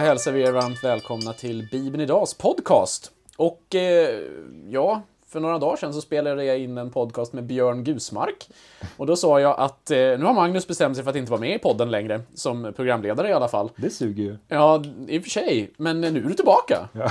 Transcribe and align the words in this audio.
Hälsar 0.00 0.32
vi 0.32 0.42
er 0.42 0.52
varmt 0.52 0.84
välkomna 0.84 1.32
till 1.32 1.68
Bibeln 1.70 2.02
Idags 2.02 2.34
podcast. 2.34 3.12
Och 3.36 3.74
eh, 3.74 4.20
ja, 4.68 5.02
för 5.26 5.40
några 5.40 5.58
dagar 5.58 5.76
sedan 5.76 5.94
så 5.94 6.00
spelade 6.00 6.44
jag 6.44 6.58
in 6.58 6.78
en 6.78 6.90
podcast 6.90 7.32
med 7.32 7.44
Björn 7.44 7.84
Gusmark. 7.84 8.48
Och 8.96 9.06
då 9.06 9.16
sa 9.16 9.40
jag 9.40 9.60
att 9.60 9.90
eh, 9.90 9.96
nu 9.96 10.22
har 10.22 10.34
Magnus 10.34 10.66
bestämt 10.66 10.96
sig 10.96 11.04
för 11.04 11.10
att 11.10 11.16
inte 11.16 11.30
vara 11.30 11.40
med 11.40 11.54
i 11.54 11.58
podden 11.58 11.90
längre, 11.90 12.20
som 12.34 12.72
programledare 12.76 13.28
i 13.28 13.32
alla 13.32 13.48
fall. 13.48 13.70
Det 13.76 13.90
suger 13.90 14.24
ju. 14.24 14.36
Ja, 14.48 14.84
i 15.08 15.18
och 15.18 15.22
för 15.22 15.30
sig, 15.30 15.70
men 15.76 16.00
nu 16.00 16.08
är 16.08 16.28
du 16.28 16.34
tillbaka. 16.34 16.88
Ja. 16.92 17.10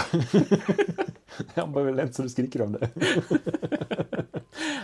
Han 1.56 1.74
var 1.74 1.82
väl 1.82 1.96
lätt 1.96 2.16
så 2.16 2.22
du 2.22 2.30
skriker 2.30 2.62
om 2.62 2.72
det. 2.72 2.90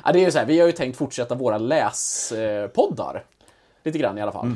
Ja, 0.05 0.11
det 0.11 0.19
är 0.19 0.25
ju 0.25 0.31
så 0.31 0.39
här, 0.39 0.45
vi 0.45 0.59
har 0.59 0.67
ju 0.67 0.71
tänkt 0.71 0.97
fortsätta 0.97 1.35
våra 1.35 1.57
läspoddar. 1.57 3.23
Lite 3.83 3.97
grann 3.97 4.17
i 4.17 4.21
alla 4.21 4.31
fall. 4.31 4.55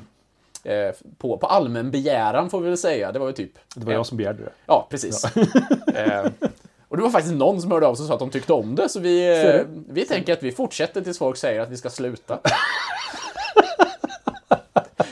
Eh, 0.63 0.95
på, 1.17 1.37
på 1.37 1.47
allmän 1.47 1.91
begäran 1.91 2.49
får 2.49 2.61
vi 2.61 2.69
väl 2.69 2.77
säga. 2.77 3.11
Det 3.11 3.19
var 3.19 3.27
ju 3.27 3.33
typ... 3.33 3.51
Det 3.75 3.85
var 3.85 3.93
jag 3.93 4.05
som 4.05 4.17
begärde 4.17 4.43
det. 4.43 4.51
Ja, 4.65 4.87
precis. 4.89 5.25
eh, 5.95 6.25
och 6.87 6.97
det 6.97 7.03
var 7.03 7.09
faktiskt 7.09 7.35
någon 7.35 7.61
som 7.61 7.71
hörde 7.71 7.87
av 7.87 7.95
sig 7.95 8.03
och 8.03 8.07
sa 8.07 8.13
att 8.13 8.19
de 8.19 8.29
tyckte 8.29 8.53
om 8.53 8.75
det, 8.75 8.89
så 8.89 8.99
vi, 8.99 9.43
eh, 9.45 9.61
vi 9.89 10.05
tänker 10.05 10.33
att 10.33 10.43
vi 10.43 10.51
fortsätter 10.51 11.01
tills 11.01 11.17
folk 11.17 11.37
säger 11.37 11.59
att 11.59 11.69
vi 11.69 11.77
ska 11.77 11.89
sluta. 11.89 12.39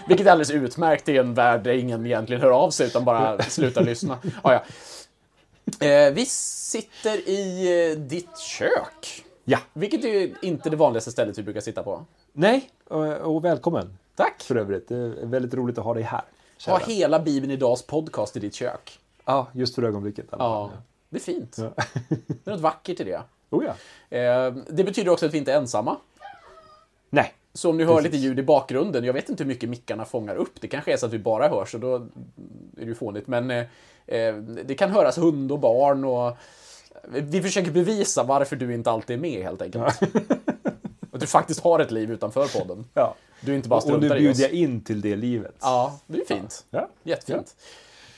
Vilket 0.07 0.27
är 0.27 0.31
alldeles 0.31 0.51
utmärkt 0.51 1.09
i 1.09 1.17
en 1.17 1.33
värld 1.33 1.63
där 1.63 1.71
ingen 1.71 2.05
egentligen 2.05 2.41
hör 2.41 2.51
av 2.51 2.69
sig 2.69 2.87
utan 2.87 3.05
bara 3.05 3.41
slutar 3.41 3.83
lyssna. 3.83 4.17
Ja, 4.43 4.53
ja. 4.53 4.63
Eh, 5.87 6.13
vi 6.13 6.25
sitter 6.25 7.29
i 7.29 7.91
eh, 7.91 7.97
ditt 7.97 8.37
kök. 8.37 9.25
Ja. 9.45 9.59
Vilket 9.73 10.05
är 10.05 10.09
ju 10.09 10.35
inte 10.41 10.69
det 10.69 10.75
vanligaste 10.75 11.11
stället 11.11 11.37
vi 11.37 11.43
brukar 11.43 11.61
sitta 11.61 11.83
på. 11.83 12.05
Nej, 12.33 12.69
och, 12.87 13.05
och 13.05 13.45
välkommen 13.45 13.97
Tack! 14.17 14.43
för 14.43 14.55
övrigt. 14.55 14.87
Det 14.87 14.95
är 14.95 15.25
väldigt 15.25 15.53
roligt 15.53 15.77
att 15.77 15.83
ha 15.83 15.93
dig 15.93 16.03
här. 16.03 16.21
Ha 16.65 16.79
kära. 16.79 16.93
hela 16.93 17.19
Bibeln 17.19 17.51
Idags 17.51 17.87
podcast 17.87 18.37
i 18.37 18.39
ditt 18.39 18.53
kök. 18.53 18.99
Ja, 19.25 19.47
just 19.53 19.75
för 19.75 19.83
ögonblicket. 19.83 20.25
Ja, 20.31 20.71
det 21.09 21.17
är 21.17 21.21
fint. 21.21 21.57
Ja. 21.57 21.71
Det 22.27 22.49
är 22.49 22.51
något 22.51 22.61
vackert 22.61 22.99
i 22.99 23.03
det. 23.03 23.21
Oh 23.49 23.65
ja. 23.65 24.17
Eh, 24.17 24.53
det 24.69 24.83
betyder 24.83 25.11
också 25.11 25.25
att 25.25 25.33
vi 25.33 25.37
inte 25.37 25.53
är 25.53 25.57
ensamma. 25.57 25.97
Nej. 27.09 27.33
Så 27.53 27.69
om 27.69 27.77
ni 27.77 27.83
hör 27.83 27.95
Precis. 27.95 28.11
lite 28.11 28.17
ljud 28.23 28.39
i 28.39 28.43
bakgrunden, 28.43 29.03
jag 29.03 29.13
vet 29.13 29.29
inte 29.29 29.43
hur 29.43 29.47
mycket 29.47 29.69
mickarna 29.69 30.05
fångar 30.05 30.35
upp. 30.35 30.61
Det 30.61 30.67
kanske 30.67 30.93
är 30.93 30.97
så 30.97 31.05
att 31.05 31.13
vi 31.13 31.19
bara 31.19 31.47
hörs 31.47 31.73
och 31.73 31.79
då 31.79 31.95
är 31.95 32.01
det 32.75 32.85
ju 32.85 32.95
fånigt. 32.95 33.27
Men 33.27 33.51
eh, 33.51 33.65
eh, 34.07 34.35
det 34.35 34.75
kan 34.75 34.91
höras 34.91 35.17
hund 35.17 35.51
och 35.51 35.59
barn 35.59 36.05
och 36.05 36.37
vi 37.03 37.41
försöker 37.41 37.71
bevisa 37.71 38.23
varför 38.23 38.55
du 38.55 38.73
inte 38.73 38.91
alltid 38.91 39.17
är 39.17 39.21
med 39.21 39.43
helt 39.43 39.61
enkelt. 39.61 40.01
Att 41.11 41.19
du 41.19 41.27
faktiskt 41.27 41.59
har 41.59 41.79
ett 41.79 41.91
liv 41.91 42.11
utanför 42.11 42.59
podden. 42.59 42.85
Ja. 42.93 43.15
Du 43.41 43.55
inte 43.55 43.69
bara 43.69 43.79
Och 43.79 44.01
nu 44.01 44.09
bjuder 44.09 44.41
jag 44.41 44.51
in 44.51 44.81
till 44.81 45.01
det 45.01 45.15
livet. 45.15 45.55
Ja, 45.61 45.99
det 46.07 46.21
är 46.21 46.25
fint. 46.25 46.65
Ja. 46.69 46.89
Jättefint. 47.03 47.55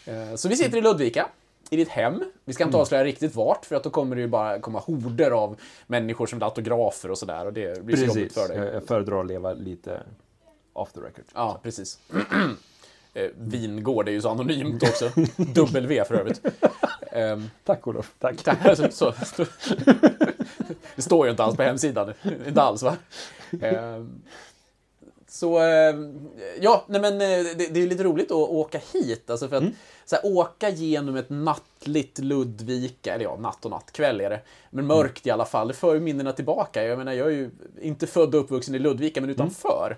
Eh, 0.06 0.36
Så 0.36 0.50
vi 0.50 0.56
sitter 0.56 0.78
i 0.78 0.82
Ludvika, 0.82 1.30
i 1.70 1.76
ditt 1.78 1.90
hem. 1.90 2.24
Vi 2.46 2.54
ska 2.54 2.64
inte 2.64 2.72
Mm. 2.76 2.82
avslöja 2.82 3.04
riktigt 3.04 3.36
vart, 3.36 3.66
för 3.66 3.76
att 3.76 3.84
då 3.84 3.90
kommer 3.90 4.16
det 4.16 4.22
ju 4.22 4.28
bara 4.28 4.60
komma 4.60 4.80
horder 4.80 5.32
av 5.32 5.56
människor 5.88 6.26
som 6.28 6.40
vill 6.40 6.44
ha 6.44 6.50
autografer 6.50 7.12
och 7.12 7.18
sådär. 7.18 7.46
Och 7.46 7.54
det 7.54 7.84
blir 7.86 7.96
så 7.98 8.04
jobbigt 8.06 8.34
Precis. 8.34 8.48
för 8.48 8.62
dig. 8.62 8.74
Jag 8.74 8.84
föredrar 8.84 9.20
att 9.20 9.28
leva 9.28 9.54
lite 9.54 10.02
off 10.74 10.92
the 10.94 11.00
record. 11.00 11.24
Ja, 11.34 11.60
precis. 11.64 12.00
Eh, 13.14 13.30
Vingård 13.38 14.08
är 14.08 14.12
ju 14.12 14.22
så 14.22 14.30
anonymt 14.30 14.84
också. 14.84 15.12
W 15.38 16.04
för 16.08 16.16
övrigt. 16.16 16.42
Ehm, 17.12 17.50
Tack 17.64 17.88
Olof. 17.88 18.12
Tack. 18.20 18.48
här, 18.48 18.76
så, 18.76 18.92
så, 18.92 19.14
det 20.96 21.02
står 21.02 21.26
ju 21.26 21.32
inte 21.32 21.44
alls 21.44 21.56
på 21.58 21.64
hemsidan. 21.64 22.14
Inte 22.48 22.62
alls 22.62 22.84
va? 22.84 22.98
Ehm, 23.62 24.22
så, 25.32 25.60
ehm, 25.60 26.30
ja, 26.62 26.84
nej 26.88 27.02
men 27.02 27.14
eh, 27.14 27.56
det, 27.58 27.74
det 27.74 27.80
är 27.84 27.88
lite 27.88 28.04
roligt 28.04 28.32
att 28.32 28.38
åka 28.38 28.82
hit. 28.94 29.30
Alltså 29.30 29.48
för 29.48 29.56
att 29.56 29.64
så 30.06 30.16
här, 30.16 30.26
åka 30.26 30.70
genom 30.70 31.16
ett 31.16 31.30
nattligt 31.30 32.18
Ludvika, 32.20 33.14
eller 33.16 33.24
ja, 33.26 33.38
natt 33.40 33.66
och 33.66 33.72
natt, 33.72 33.92
kväll 33.92 34.22
är 34.22 34.30
det. 34.30 34.42
Men 34.70 34.86
mörkt 34.88 35.28
i 35.28 35.32
alla 35.32 35.46
fall, 35.46 35.68
det 35.68 35.74
för 35.74 35.94
ju 35.94 36.00
minnena 36.00 36.32
tillbaka. 36.34 36.84
Jag 36.84 36.98
menar, 36.98 37.14
jag 37.14 37.28
är 37.28 37.32
ju 37.32 37.50
inte 37.82 38.08
född 38.08 38.36
och 38.36 38.42
uppvuxen 38.42 38.76
i 38.76 38.80
Ludvika, 38.80 39.22
men 39.22 39.30
utanför. 39.30 39.98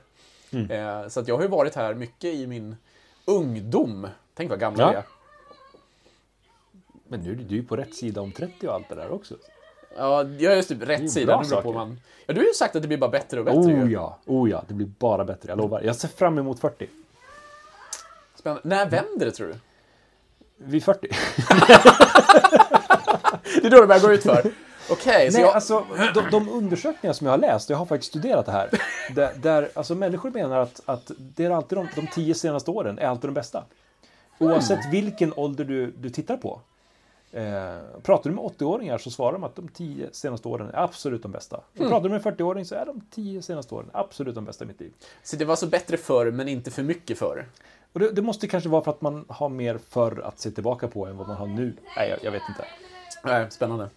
Eh, 0.70 1.08
Så 1.08 1.20
att 1.20 1.28
jag 1.28 1.36
har 1.36 1.42
ju 1.44 1.48
varit 1.50 1.76
här 1.76 1.94
mycket 1.94 2.34
i 2.34 2.48
min 2.48 2.76
ungdom. 3.26 4.08
Tänk 4.34 4.50
vad 4.50 4.60
gamla 4.60 4.84
Ja. 4.84 4.90
vi 4.92 4.96
är. 4.98 5.04
Men 7.08 7.20
nu 7.20 7.32
är 7.32 7.36
du 7.36 7.56
ju 7.56 7.64
på 7.64 7.76
rätt 7.76 7.96
sida 7.96 8.22
om 8.22 8.32
30 8.32 8.68
och 8.68 8.74
allt 8.74 8.90
det 8.90 8.96
där 8.96 9.12
också. 9.12 9.36
Ja, 9.98 10.24
jag 10.24 10.52
är 10.52 10.56
just 10.56 10.70
typ 10.70 10.84
rätt 10.84 11.12
sida. 11.12 11.42
Nu 11.42 11.62
på 11.62 11.74
man... 11.74 12.00
Ja, 12.26 12.34
du 12.34 12.40
har 12.40 12.48
ju 12.48 12.54
sagt 12.54 12.76
att 12.76 12.82
det 12.82 12.88
blir 12.88 12.98
bara 12.98 13.10
bättre 13.10 13.40
och 13.40 13.46
bättre. 13.46 13.60
Oh 13.60 13.86
ju. 13.86 13.92
ja, 13.92 14.18
oh 14.26 14.50
ja, 14.50 14.64
det 14.68 14.74
blir 14.74 14.88
bara 14.88 15.26
bättre, 15.26 15.50
jag 15.50 15.58
lovar. 15.58 15.82
Jag 15.82 15.96
ser 15.96 16.08
fram 16.08 16.38
emot 16.38 16.60
40. 16.60 16.88
Spännande. 18.36 18.62
När 18.64 18.90
vänder 18.90 19.26
det 19.26 19.32
tror 19.32 19.48
du? 19.48 19.56
Vid 20.58 20.84
40. 20.84 21.08
Det 23.62 23.68
är 23.68 23.70
då 23.70 23.82
det 23.82 23.88
börjar 23.88 24.02
gå 24.02 24.12
ut 24.12 24.24
för. 24.24 24.52
Okej, 24.90 25.32
så 25.32 25.38
Nej, 25.38 25.46
jag... 25.46 25.56
alltså 25.56 25.86
de, 26.14 26.30
de 26.32 26.50
undersökningar 26.50 27.14
som 27.14 27.28
jag 27.28 27.34
har 27.34 27.38
läst, 27.38 27.70
jag 27.70 27.78
har 27.78 27.86
faktiskt 27.86 28.10
studerat 28.10 28.46
det 28.46 28.52
här, 28.52 28.70
där, 29.16 29.34
där 29.36 29.70
alltså, 29.74 29.96
människor 29.96 30.32
menar 30.32 30.60
att, 30.60 30.82
att 30.86 31.12
det 31.18 31.46
är 31.46 31.50
alltid 31.50 31.78
de, 31.78 31.88
de 31.96 32.08
tio 32.08 32.36
senaste 32.36 32.72
åren 32.72 33.00
är 33.00 33.08
alltid 33.08 33.30
de 33.30 33.34
bästa. 33.34 33.64
Oavsett 34.40 34.80
vilken 34.92 35.34
ålder 35.34 35.66
du, 35.66 35.92
du 35.92 36.10
tittar 36.10 36.38
på. 36.38 36.62
Eh, 37.34 37.78
pratar 38.04 38.30
du 38.30 38.36
med 38.36 38.44
80-åringar 38.44 38.98
så 38.98 39.12
svarar 39.12 39.34
de 39.34 39.44
att 39.44 39.56
de 39.56 39.68
tio 39.68 40.10
senaste 40.12 40.48
åren 40.48 40.70
är 40.70 40.84
absolut 40.84 41.24
de 41.24 41.32
bästa. 41.32 41.58
Och 41.58 41.64
Pratar 41.78 42.04
du 42.04 42.10
med 42.10 42.26
en 42.26 42.34
40-åring 42.34 42.66
så 42.66 42.76
är 42.76 42.86
de 42.86 43.02
tio 43.12 43.42
senaste 43.42 43.76
åren 43.76 43.90
absolut 43.94 44.36
de 44.36 44.46
bästa 44.46 44.64
i 44.66 44.68
mitt 44.68 44.80
liv. 44.80 44.94
så 45.24 45.36
det 45.36 45.46
var 45.46 45.56
så 45.56 45.68
bättre 45.68 45.98
förr, 45.98 46.32
men 46.32 46.48
inte 46.48 46.72
för 46.72 46.84
mycket 46.84 47.18
förr. 47.18 47.46
Och 47.94 48.00
det, 48.00 48.12
det 48.12 48.22
måste 48.22 48.48
kanske 48.48 48.70
vara 48.70 48.84
för 48.84 48.92
att 48.92 49.02
man 49.02 49.26
har 49.30 49.50
mer 49.50 49.80
förr 49.90 50.22
att 50.22 50.40
se 50.40 50.52
tillbaka 50.52 50.88
på 50.88 51.06
än 51.06 51.18
vad 51.18 51.28
man 51.28 51.38
har 51.38 51.48
nu. 51.48 51.74
Nej, 51.98 52.10
jag, 52.10 52.20
jag 52.24 52.32
vet 52.32 52.42
inte. 52.50 52.66
Nej, 53.24 53.52
spännande. 53.52 53.90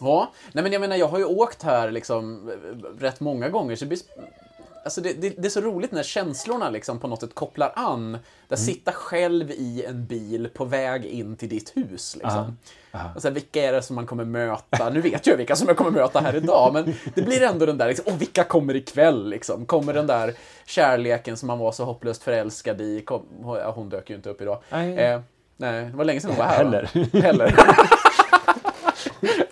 Ja, 0.00 0.32
nej 0.52 0.62
men 0.62 0.72
jag 0.72 0.80
menar, 0.80 0.96
jag 0.96 1.08
har 1.08 1.18
ju 1.18 1.24
åkt 1.24 1.62
här 1.62 1.90
liksom 1.90 2.48
eh, 2.48 3.00
rätt 3.00 3.20
många 3.20 3.48
gånger, 3.48 3.76
så 3.76 3.84
det 3.84 3.88
blir... 3.88 4.00
Alltså 4.84 5.00
det, 5.00 5.12
det, 5.12 5.28
det 5.38 5.48
är 5.48 5.50
så 5.50 5.60
roligt 5.60 5.92
när 5.92 6.02
känslorna 6.02 6.70
liksom 6.70 6.98
på 6.98 7.06
något 7.06 7.20
sätt 7.20 7.34
kopplar 7.34 7.72
an. 7.76 8.18
Där 8.48 8.56
sitta 8.56 8.92
själv 8.92 9.50
i 9.50 9.84
en 9.88 10.06
bil 10.06 10.48
på 10.54 10.64
väg 10.64 11.04
in 11.04 11.36
till 11.36 11.48
ditt 11.48 11.76
hus. 11.76 12.16
Liksom. 12.16 12.30
Aha, 12.30 12.52
aha. 12.92 13.10
Och 13.14 13.22
så 13.22 13.28
här, 13.28 13.34
vilka 13.34 13.62
är 13.62 13.72
det 13.72 13.82
som 13.82 13.96
man 13.96 14.06
kommer 14.06 14.24
möta? 14.24 14.90
Nu 14.90 15.00
vet 15.00 15.26
jag 15.26 15.36
vilka 15.36 15.56
som 15.56 15.68
jag 15.68 15.76
kommer 15.76 15.90
möta 15.90 16.20
här 16.20 16.36
idag, 16.36 16.72
men 16.72 16.94
det 17.14 17.22
blir 17.22 17.42
ändå 17.42 17.66
den 17.66 17.78
där, 17.78 17.88
liksom, 17.88 18.04
åh, 18.08 18.16
vilka 18.18 18.44
kommer 18.44 18.76
ikväll? 18.76 19.28
Liksom? 19.28 19.66
Kommer 19.66 19.94
den 19.94 20.06
där 20.06 20.34
kärleken 20.66 21.36
som 21.36 21.46
man 21.46 21.58
var 21.58 21.72
så 21.72 21.84
hopplöst 21.84 22.22
förälskad 22.22 22.80
i? 22.80 23.00
Kom, 23.00 23.22
hon 23.74 23.88
dök 23.88 24.10
ju 24.10 24.16
inte 24.16 24.30
upp 24.30 24.42
idag. 24.42 24.58
Eh, 24.70 25.20
nej, 25.56 25.84
det 25.84 25.96
var 25.96 26.04
länge 26.04 26.20
sedan 26.20 26.30
hon 26.30 26.38
var 26.38 26.46
här. 26.46 26.64
va? 26.64 27.20
Heller. 27.20 27.54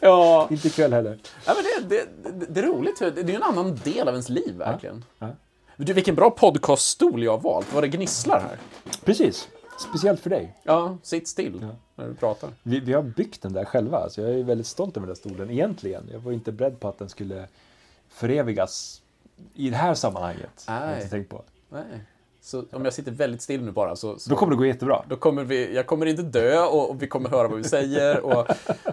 Ja, 0.10 0.48
Inte 0.50 0.68
ikväll 0.68 0.92
heller. 0.92 1.18
ja 1.46 1.54
men 1.54 1.88
det, 1.88 1.96
det, 1.96 2.46
det, 2.48 2.60
är 2.60 2.64
roligt, 2.64 2.98
det 2.98 3.20
är 3.20 3.24
ju 3.28 3.34
en 3.34 3.42
annan 3.42 3.76
del 3.84 4.08
av 4.08 4.14
ens 4.14 4.28
liv 4.28 4.54
verkligen. 4.56 5.04
Ja. 5.18 5.28
Du, 5.76 5.92
vilken 5.92 6.14
bra 6.14 6.30
podcaststol 6.30 7.22
jag 7.22 7.32
har 7.32 7.38
valt. 7.38 7.72
Vad 7.74 7.82
det 7.82 7.88
gnisslar 7.88 8.40
här. 8.40 8.58
Precis. 9.04 9.48
Speciellt 9.88 10.20
för 10.20 10.30
dig. 10.30 10.56
Ja, 10.62 10.98
sitt 11.02 11.28
still 11.28 11.66
när 11.94 12.08
du 12.08 12.14
pratar. 12.14 12.50
Vi, 12.62 12.80
vi 12.80 12.92
har 12.92 13.02
byggt 13.02 13.42
den 13.42 13.52
där 13.52 13.64
själva, 13.64 14.08
så 14.10 14.20
jag 14.20 14.30
är 14.30 14.44
väldigt 14.44 14.66
stolt 14.66 14.96
över 14.96 15.06
den 15.06 15.14
där 15.14 15.20
stolen 15.20 15.50
egentligen. 15.50 16.08
Jag 16.12 16.20
var 16.20 16.32
inte 16.32 16.52
beredd 16.52 16.80
på 16.80 16.88
att 16.88 16.98
den 16.98 17.08
skulle 17.08 17.48
förevigas 18.08 19.02
i 19.54 19.70
det 19.70 19.76
här 19.76 19.94
sammanhanget. 19.94 20.64
Jag 20.66 20.74
har 20.74 20.86
Nej. 20.86 20.96
inte 20.96 21.10
tänkt 21.10 21.30
på. 21.30 21.42
Nej. 21.68 21.82
Så 22.42 22.64
om 22.72 22.84
jag 22.84 22.94
sitter 22.94 23.10
väldigt 23.12 23.42
still 23.42 23.62
nu 23.62 23.70
bara 23.70 23.96
så, 23.96 24.18
så 24.18 24.30
Då 24.30 24.36
kommer 24.36 24.50
det 24.52 24.56
gå 24.56 24.66
jättebra. 24.66 25.02
då 25.08 25.16
kommer 25.16 25.44
vi, 25.44 25.74
jag 25.74 25.86
kommer 25.86 26.06
inte 26.06 26.22
dö 26.22 26.60
och, 26.62 26.90
och 26.90 27.02
vi 27.02 27.06
kommer 27.06 27.28
höra 27.30 27.48
vad 27.48 27.58
vi 27.58 27.64
säger 27.64 28.20
och, 28.20 28.46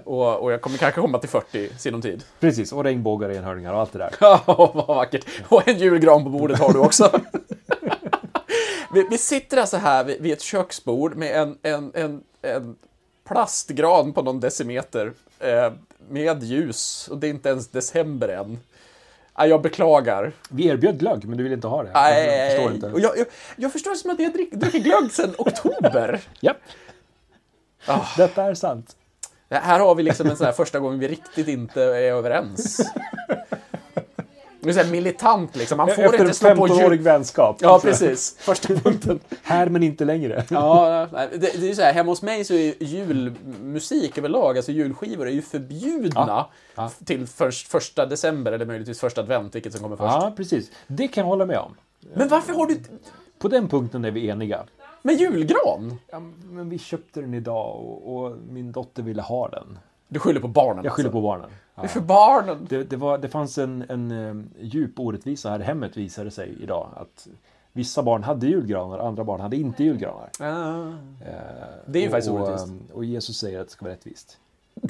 och, 0.04 0.44
och 0.44 0.52
jag 0.52 0.62
kommer 0.62 0.78
kanske 0.78 1.02
komma 1.02 1.20
till 1.20 1.30
40 1.30 1.58
i 1.60 1.70
sinom 1.78 2.02
tid. 2.02 2.24
Precis, 2.40 2.74
och 2.74 2.84
regnbågar, 2.84 3.30
enhörningar 3.30 3.74
och 3.74 3.80
allt 3.80 3.94
det 3.94 4.00
där. 4.00 4.16
Ja, 4.20 4.42
vad 4.74 4.88
vackert. 4.88 5.26
Och 5.48 5.68
en 5.68 5.78
julgran 5.78 6.24
på 6.24 6.30
bordet 6.30 6.60
har 6.60 6.74
du 6.74 6.80
också. 6.80 7.20
vi, 8.94 9.08
vi 9.10 9.18
sitter 9.18 9.58
alltså 9.58 9.78
här 9.78 10.04
vid, 10.04 10.22
vid 10.22 10.34
ett 10.34 10.42
köksbord 10.42 11.16
med 11.16 11.42
en, 11.42 11.58
en, 11.62 11.92
en, 11.94 12.22
en 12.42 12.76
plastgran 13.28 14.14
på 14.14 14.22
någon 14.22 14.40
decimeter 14.40 15.14
eh, 15.40 15.72
med 16.10 16.44
ljus 16.44 17.08
och 17.12 17.18
det 17.18 17.28
är 17.28 17.30
inte 17.30 17.50
ens 17.50 17.68
december 17.68 18.28
än. 18.28 18.60
Nej, 19.38 19.50
jag 19.50 19.62
beklagar. 19.62 20.32
Vi 20.50 20.68
erbjöd 20.68 21.00
glögg, 21.00 21.26
men 21.26 21.38
du 21.38 21.44
vill 21.44 21.54
inte 21.54 21.68
ha 21.68 21.84
det. 21.84 21.90
jag 21.94 22.02
Nej, 22.04 22.50
förstår 22.50 22.74
inte. 22.74 22.88
och 22.88 23.00
jag, 23.00 23.18
jag, 23.18 23.28
jag 23.56 23.72
förstår 23.72 23.92
det 23.92 23.98
som 23.98 24.12
att 24.12 24.20
jag 24.20 24.34
drick, 24.34 24.52
dricker 24.52 24.80
glögg 24.80 25.12
sedan 25.12 25.36
oktober. 25.38 26.22
Japp. 26.40 26.58
Ah. 27.86 28.06
Detta 28.18 28.44
är 28.44 28.54
sant. 28.54 28.96
Här 29.50 29.80
har 29.80 29.96
vi 29.96 30.04
liksom 30.04 30.28
en 30.30 30.38
sån 30.38 30.46
här 30.46 30.54
första 30.54 30.80
gången 30.80 31.00
vi 31.00 31.08
riktigt 31.08 31.48
inte 31.48 31.84
är 31.84 32.12
överens. 32.14 32.82
Det 34.76 34.82
är 34.82 34.92
militant 34.92 35.56
liksom, 35.56 35.78
man 35.78 35.88
får 35.88 36.04
Efter 36.04 36.22
inte 36.22 36.34
slå 36.34 36.56
på 36.56 36.68
15-årig 36.68 36.98
ljud. 36.98 37.02
vänskap. 37.02 37.58
Ja, 37.60 37.80
Så- 37.80 37.88
precis. 37.88 38.36
Första 38.40 38.74
punkten. 38.84 39.20
Här 39.44 39.70
men 39.70 39.84
inte 39.84 40.06
längre. 40.06 40.44
Ja, 40.50 41.08
det, 41.32 41.38
det 41.38 41.54
är 41.56 41.68
ju 41.68 41.76
så 41.76 41.82
här, 41.82 41.94
hemma 41.94 42.12
hos 42.12 42.22
mig 42.22 42.44
så 42.44 42.54
är 42.54 42.58
ju 42.58 42.74
julmusik 42.80 44.18
överlag, 44.18 44.58
alltså 44.58 44.72
julskivor, 44.72 45.28
är 45.28 45.32
ju 45.32 45.42
förbjudna 45.42 46.26
Ja, 46.28 46.50
ja. 46.76 46.92
till 47.06 47.28
först, 47.28 47.68
första 47.68 48.06
december 48.06 48.52
eller 48.52 48.66
möjligtvis 48.66 49.00
första 49.00 49.22
advent, 49.22 49.56
vilket 49.56 49.72
som 49.74 49.82
kommer 49.82 49.96
först. 49.96 50.14
Ja, 50.22 50.34
precis. 50.38 50.72
Det 50.88 51.08
kan 51.08 51.22
jag 51.22 51.28
hålla 51.30 51.46
med 51.46 51.58
om. 51.60 51.76
Men 52.14 52.28
varför 52.28 52.54
har 52.54 52.66
du... 52.66 52.80
På 53.40 53.48
den 53.48 53.68
punkten 53.68 54.06
är 54.06 54.12
vi 54.12 54.28
eniga. 54.28 54.64
Med 55.02 55.16
julgran? 55.16 56.00
Ja, 56.12 56.20
men 56.44 56.70
vi 56.70 56.80
köpte 56.80 57.22
den 57.22 57.34
idag 57.34 57.76
och, 57.76 58.16
och 58.16 58.38
min 58.50 58.72
dotter 58.72 59.04
ville 59.04 59.22
ha 59.22 59.50
den. 59.50 59.80
Du 60.08 60.20
skyller 60.20 60.40
på 60.40 60.48
barnen 60.48 60.84
Jag 60.84 60.94
skyller 60.94 61.10
alltså. 61.10 61.18
på 61.18 61.22
barnen. 61.22 61.50
Det 61.82 61.84
är 61.84 61.88
för 61.88 62.02
barnen. 62.02 62.66
Det, 62.70 62.84
det, 62.84 62.96
var, 62.96 63.18
det 63.18 63.30
fanns 63.30 63.58
en, 63.58 63.86
en 63.90 64.12
eh, 64.12 64.36
djup 64.66 65.00
orättvisa 65.00 65.50
här 65.50 65.60
i 65.60 65.64
hemmet 65.64 65.98
visade 65.98 66.32
sig 66.32 66.56
idag. 66.64 66.90
Att 66.96 67.28
vissa 67.74 68.04
barn 68.04 68.24
hade 68.24 68.48
julgranar, 68.48 69.00
andra 69.00 69.24
barn 69.24 69.42
hade 69.42 69.56
inte 69.56 69.84
julgranar. 69.84 70.30
Ah. 70.40 70.88
Eh, 71.26 71.34
Det 71.86 72.00
är 72.00 72.02
ju 72.02 72.08
och, 72.08 72.12
faktiskt 72.12 72.32
orättvist. 72.32 72.72
eh, 72.90 72.96
Och 72.96 73.06
Jesus 73.06 73.38
säger 73.38 73.60
att 73.60 73.68
det 73.68 73.72
ska 73.74 73.86
vara 73.86 73.94
rättvist. 73.94 74.38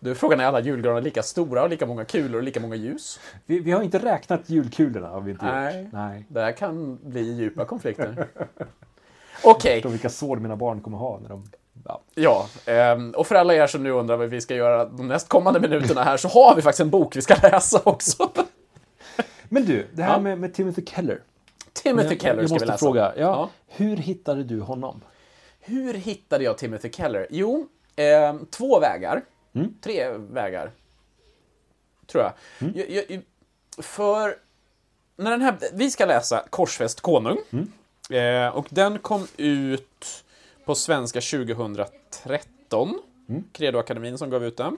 Du, 0.00 0.14
frågan 0.14 0.40
är 0.40 0.44
alla 0.44 0.60
julgranar 0.60 1.00
lika 1.00 1.22
stora 1.22 1.62
och 1.62 1.68
lika 1.70 1.86
många 1.86 2.04
kulor 2.04 2.36
och 2.36 2.42
lika 2.42 2.60
många 2.60 2.74
ljus? 2.74 3.20
Vi, 3.46 3.58
vi 3.58 3.72
har 3.72 3.82
inte 3.82 3.98
räknat 3.98 4.50
julkulorna 4.50 5.08
har 5.08 5.20
vi 5.20 5.30
inte 5.30 5.44
Nej. 5.44 5.82
gjort. 5.82 5.92
Nej. 5.92 6.24
Det 6.28 6.40
här 6.40 6.52
kan 6.52 6.98
bli 7.02 7.32
djupa 7.32 7.64
konflikter. 7.64 8.26
Okej, 9.44 9.80
De 9.80 9.88
vilka 9.92 10.08
sår 10.10 10.36
mina 10.36 10.56
barn 10.56 10.80
kommer 10.80 10.98
ha 10.98 11.18
när 11.18 11.28
de... 11.28 11.44
Ja. 11.84 12.00
ja. 12.14 12.48
ehm, 12.66 13.10
Och 13.16 13.26
för 13.26 13.34
alla 13.34 13.54
er 13.54 13.66
som 13.66 13.82
nu 13.82 13.90
undrar 13.90 14.16
vad 14.16 14.28
vi 14.28 14.40
ska 14.40 14.54
göra 14.54 14.84
de 14.84 15.08
nästkommande 15.08 15.60
minuterna 15.60 16.02
här 16.02 16.16
så 16.16 16.28
har 16.28 16.54
vi 16.56 16.62
faktiskt 16.62 16.80
en 16.80 16.90
bok 16.90 17.16
vi 17.16 17.22
ska 17.22 17.34
läsa 17.42 17.80
också. 17.84 18.30
Men 19.48 19.64
du, 19.64 19.86
det 19.92 20.02
här 20.02 20.12
Ja. 20.12 20.20
med, 20.20 20.38
med 20.38 20.54
Timothy 20.54 20.84
Keller. 20.86 21.20
Timothy 21.72 22.08
jag, 22.08 22.20
Keller 22.20 22.40
jag 22.42 22.48
ska 22.48 22.54
måste 22.54 22.64
vi 22.66 22.70
läsa. 22.70 22.78
fråga, 22.78 23.02
ja, 23.16 23.20
Ja. 23.20 23.50
hur 23.68 23.96
hittade 23.96 24.44
du 24.44 24.60
honom? 24.60 25.00
Hur 25.60 25.94
hittade 25.94 26.44
jag 26.44 26.58
Timothy 26.58 26.90
Keller? 26.92 27.26
Jo, 27.30 27.68
ehm, 27.96 28.46
två 28.50 28.80
vägar. 28.80 29.22
Mm. 29.54 29.74
Tre 29.80 30.10
vägar. 30.16 30.70
Tror 32.06 32.22
jag. 32.24 32.32
Jag, 32.74 32.90
jag, 32.90 33.04
jag. 33.08 33.20
För 33.84 34.36
när 35.16 35.30
den 35.30 35.42
här, 35.42 35.56
vi 35.72 35.90
ska 35.90 36.06
läsa 36.06 36.44
Korsfäst 36.50 37.00
konung. 37.00 37.38
Mm. 37.50 37.72
Eh, 38.46 38.56
och 38.56 38.66
den 38.70 38.98
kom 38.98 39.26
ut 39.36 40.23
på 40.64 40.74
svenska 40.74 41.20
2013. 41.20 42.98
Mm. 43.28 43.44
Credoakademin 43.52 44.18
som 44.18 44.30
gav 44.30 44.44
ut 44.44 44.56
den. 44.56 44.76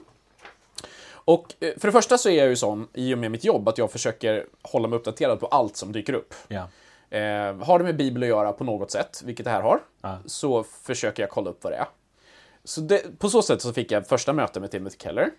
Och 1.09 1.53
eh, 1.59 1.73
för 1.77 1.87
det 1.87 1.91
första 1.91 2.17
så 2.17 2.29
är 2.29 2.37
jag 2.37 2.47
ju 2.47 2.55
sån, 2.55 2.87
i 2.93 3.13
och 3.13 3.17
med 3.17 3.31
mitt 3.31 3.43
jobb, 3.43 3.69
att 3.69 3.77
jag 3.77 3.91
försöker 3.91 4.45
hålla 4.61 4.87
mig 4.87 4.97
uppdaterad 4.99 5.39
på 5.39 5.47
allt 5.47 5.77
som 5.77 5.91
dyker 5.91 6.13
upp. 6.13 6.33
Ja. 6.47 6.67
Eh, 7.17 7.55
har 7.57 7.77
det 7.79 7.83
med 7.85 7.97
Bibeln 7.97 8.23
att 8.23 8.29
göra 8.29 8.53
på 8.53 8.63
något 8.63 8.91
sätt, 8.91 9.21
vilket 9.25 9.43
det 9.45 9.51
här 9.51 9.61
har, 9.61 9.79
Ja. 10.01 10.17
så 10.25 10.63
försöker 10.63 11.23
jag 11.23 11.29
kolla 11.29 11.49
upp 11.49 11.63
vad 11.63 11.73
det 11.73 11.77
är. 11.77 11.87
Så 12.63 12.81
det, 12.81 13.19
på 13.19 13.29
så 13.29 13.41
sätt 13.41 13.61
så 13.61 13.73
fick 13.73 13.91
jag 13.91 14.07
första 14.07 14.33
möte 14.33 14.59
med 14.59 14.71
Timothy 14.71 14.97
Keller. 14.99 15.29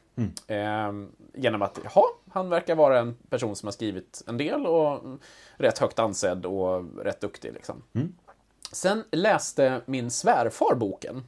Eh, 0.47 0.93
genom 1.35 1.63
att, 1.63 1.79
jaha, 1.85 2.05
han 2.31 2.49
verkar 2.49 2.75
vara 2.75 2.99
en 2.99 3.17
person 3.31 3.57
som 3.57 3.67
har 3.67 3.73
skrivit 3.73 4.23
en 4.27 4.37
del 4.39 4.67
och 4.67 4.93
mm, 5.05 5.19
rätt 5.57 5.79
högt 5.79 5.99
ansedd 5.99 6.47
och 6.47 6.85
rätt 7.05 7.21
duktig. 7.21 7.53
Liksom. 7.53 7.83
Sen 8.73 9.05
läste 9.11 9.81
min 9.87 10.11
svärfar 10.11 10.75
boken 10.75 11.25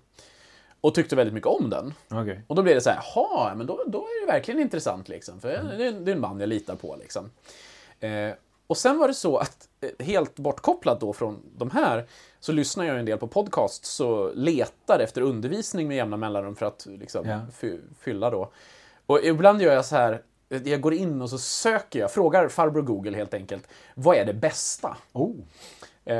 och 0.80 0.94
tyckte 0.94 1.16
väldigt 1.16 1.34
mycket 1.34 1.48
om 1.48 1.70
den. 1.70 1.94
Okej. 2.08 2.42
Och 2.46 2.56
då 2.56 2.62
blev 2.62 2.74
det 2.74 2.80
så 2.80 2.90
här, 2.90 3.02
jaha, 3.14 3.54
men 3.54 3.66
då, 3.66 3.84
då 3.86 3.98
är 3.98 4.26
det 4.26 4.32
verkligen 4.32 4.60
intressant 4.60 5.08
liksom. 5.08 5.40
För 5.40 5.48
det, 5.48 5.86
är, 5.86 5.92
det 5.92 6.10
är 6.10 6.14
en 6.14 6.20
man 6.20 6.40
jag 6.40 6.48
litar 6.48 6.74
på 6.74 6.96
liksom. 7.00 7.30
Eh, 8.00 8.30
och 8.66 8.76
sen 8.76 8.98
var 8.98 9.08
det 9.08 9.14
så 9.14 9.36
att, 9.36 9.68
eh, 9.80 10.06
helt 10.06 10.36
bortkopplat 10.36 11.00
då 11.00 11.12
från 11.12 11.42
de 11.56 11.70
här, 11.70 12.06
så 12.40 12.52
lyssnar 12.52 12.84
jag 12.84 12.98
en 12.98 13.04
del 13.04 13.18
på 13.18 13.26
podcasts 13.26 14.00
och 14.00 14.36
letar 14.36 14.98
efter 14.98 15.20
undervisning 15.20 15.88
med 15.88 15.96
jämna 15.96 16.16
mellanrum 16.16 16.56
för 16.56 16.66
att 16.66 16.86
liksom, 16.90 17.40
fy, 17.52 17.78
fylla 18.00 18.30
då. 18.30 18.50
Och 19.06 19.20
ibland 19.24 19.62
gör 19.62 19.74
jag 19.74 19.84
så 19.84 19.96
här, 19.96 20.22
jag 20.48 20.80
går 20.80 20.94
in 20.94 21.22
och 21.22 21.30
så 21.30 21.38
söker 21.38 21.98
jag, 21.98 22.12
frågar 22.12 22.48
farbror 22.48 22.82
Google 22.82 23.16
helt 23.16 23.34
enkelt, 23.34 23.68
vad 23.94 24.16
är 24.16 24.24
det 24.24 24.34
bästa? 24.34 24.96
Oh. 25.12 25.36
Eh, 26.04 26.14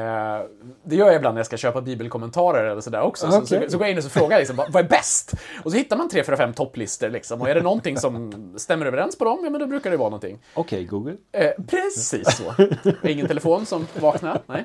det 0.84 0.96
gör 0.96 1.06
jag 1.06 1.14
ibland 1.14 1.34
när 1.34 1.38
jag 1.38 1.46
ska 1.46 1.56
köpa 1.56 1.80
bibelkommentarer 1.80 2.64
eller 2.64 2.80
sådär 2.80 3.00
också. 3.00 3.30
Så, 3.30 3.38
Okej. 3.38 3.62
så, 3.64 3.70
så 3.70 3.78
går 3.78 3.86
jag 3.86 3.92
in 3.92 3.98
och 3.98 4.04
så 4.04 4.10
frågar 4.10 4.38
liksom, 4.38 4.56
vad, 4.56 4.72
vad 4.72 4.84
är 4.84 4.88
bäst? 4.88 5.34
Och 5.64 5.70
så 5.70 5.78
hittar 5.78 5.96
man 5.96 6.08
tre, 6.08 6.24
fyra, 6.24 6.36
fem 6.36 6.52
topplistor 6.52 7.08
liksom. 7.08 7.40
Och 7.40 7.48
är 7.48 7.54
det 7.54 7.62
någonting 7.62 7.96
som 7.96 8.54
stämmer 8.58 8.86
överens 8.86 9.18
på 9.18 9.24
dem, 9.24 9.40
ja 9.44 9.50
men 9.50 9.60
då 9.60 9.66
brukar 9.66 9.90
det 9.90 9.96
vara 9.96 10.08
någonting. 10.08 10.38
Okej, 10.54 10.84
Google. 10.84 11.16
Eh, 11.32 11.50
precis 11.66 12.36
så. 12.36 12.54
Ingen 13.08 13.26
telefon 13.26 13.66
som 13.66 13.86
vaknar, 14.00 14.42
nej. 14.46 14.64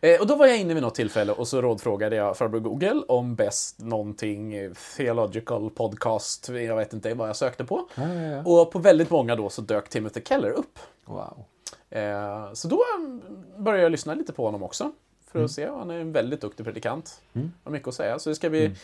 Eh, 0.00 0.20
och 0.20 0.26
då 0.26 0.34
var 0.34 0.46
jag 0.46 0.58
inne 0.58 0.74
vid 0.74 0.82
något 0.82 0.94
tillfälle 0.94 1.32
och 1.32 1.48
så 1.48 1.62
rådfrågade 1.62 2.16
jag 2.16 2.36
farbror 2.36 2.60
Google 2.60 3.02
om 3.08 3.34
bäst 3.34 3.78
någonting 3.80 4.54
theological 4.96 5.70
podcast, 5.70 6.48
jag 6.48 6.76
vet 6.76 6.92
inte 6.92 7.14
vad 7.14 7.28
jag 7.28 7.36
sökte 7.36 7.64
på. 7.64 7.88
Ja, 7.94 8.14
ja, 8.14 8.22
ja. 8.22 8.42
Och 8.44 8.70
på 8.72 8.78
väldigt 8.78 9.10
många 9.10 9.36
då 9.36 9.48
så 9.48 9.62
dök 9.62 9.88
Timothy 9.88 10.20
Keller 10.24 10.50
upp. 10.50 10.78
Wow. 11.04 11.44
Eh, 11.90 12.52
så 12.52 12.68
då 12.68 12.82
mm, 12.98 13.22
började 13.56 13.82
jag 13.82 13.92
lyssna 13.92 14.14
lite 14.14 14.32
på 14.32 14.44
honom 14.44 14.62
också. 14.62 14.92
För 15.30 15.44
att 15.44 15.50
se, 15.50 15.68
han 15.68 15.90
är 15.90 15.98
en 15.98 16.12
väldigt 16.12 16.40
duktig 16.40 16.66
predikant. 16.66 17.20
Har 17.64 17.72
mycket 17.72 17.88
att 17.88 17.94
säga. 17.94 18.18
Så 18.18 18.28
det 18.28 18.34
ska 18.34 18.50
bli 18.50 18.76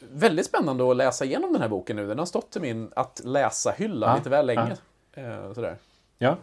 väldigt 0.00 0.46
spännande 0.46 0.90
att 0.90 0.96
läsa 0.96 1.24
igenom 1.24 1.52
den 1.52 1.62
här 1.62 1.68
boken 1.68 1.96
nu. 1.96 2.06
Den 2.06 2.18
har 2.18 2.26
stått 2.26 2.56
i 2.56 2.60
min 2.60 2.90
att 2.96 3.20
läsa-hylla 3.24 4.06
Ja, 4.06 4.16
lite 4.16 4.30
väl 4.30 4.46
länge. 4.46 4.76
Eh, 5.14 5.52
sådär. 5.52 5.76
Ja. 6.18 6.36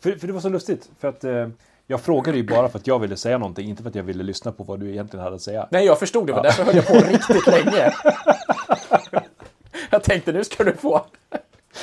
För, 0.00 0.12
för 0.12 0.26
det 0.26 0.32
var 0.32 0.40
så 0.40 0.48
lustigt. 0.48 0.90
För 0.98 1.08
att 1.08 1.24
eh, 1.24 1.48
jag 1.86 2.00
frågade 2.00 2.38
ju 2.38 2.44
bara 2.44 2.68
för 2.68 2.78
att 2.78 2.86
jag 2.86 2.98
ville 2.98 3.16
säga 3.16 3.38
någonting, 3.38 3.68
inte 3.68 3.82
för 3.82 3.90
att 3.90 3.94
jag 3.94 4.02
ville 4.02 4.22
lyssna 4.24 4.52
på 4.52 4.64
vad 4.64 4.80
du 4.80 4.90
egentligen 4.90 5.24
hade 5.24 5.36
att 5.36 5.42
säga. 5.42 5.68
Nej, 5.70 5.86
jag 5.86 5.98
förstod 5.98 6.26
det. 6.26 6.32
var 6.32 6.42
Därför 6.42 6.64
höll 6.64 6.76
jag 6.76 6.86
på 6.86 6.94
riktigt 7.10 7.46
länge. 7.46 7.92
jag 9.90 10.02
tänkte, 10.02 10.32
nu 10.32 10.44
ska 10.44 10.64
du 10.64 10.72
få. 10.72 11.06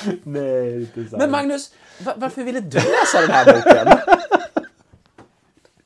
Nej, 0.24 0.80
inte 0.80 0.94
sant. 1.06 1.12
Men 1.22 1.32
Magnus, 1.32 1.74
va- 2.06 2.14
varför 2.18 2.44
ville 2.44 2.60
du 2.60 2.78
läsa 2.78 3.22
den 3.22 3.30
här 3.32 3.46
boken? 3.46 3.98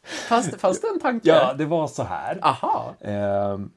Fanns 0.03 0.51
det, 0.51 0.57
fanns 0.57 0.81
det 0.81 0.87
en 0.87 0.99
tanke? 0.99 1.29
Ja, 1.29 1.53
det 1.53 1.65
var 1.65 1.87
så 1.87 2.03
här. 2.03 2.39
Aha. 2.41 2.93
Ehm, 3.01 3.69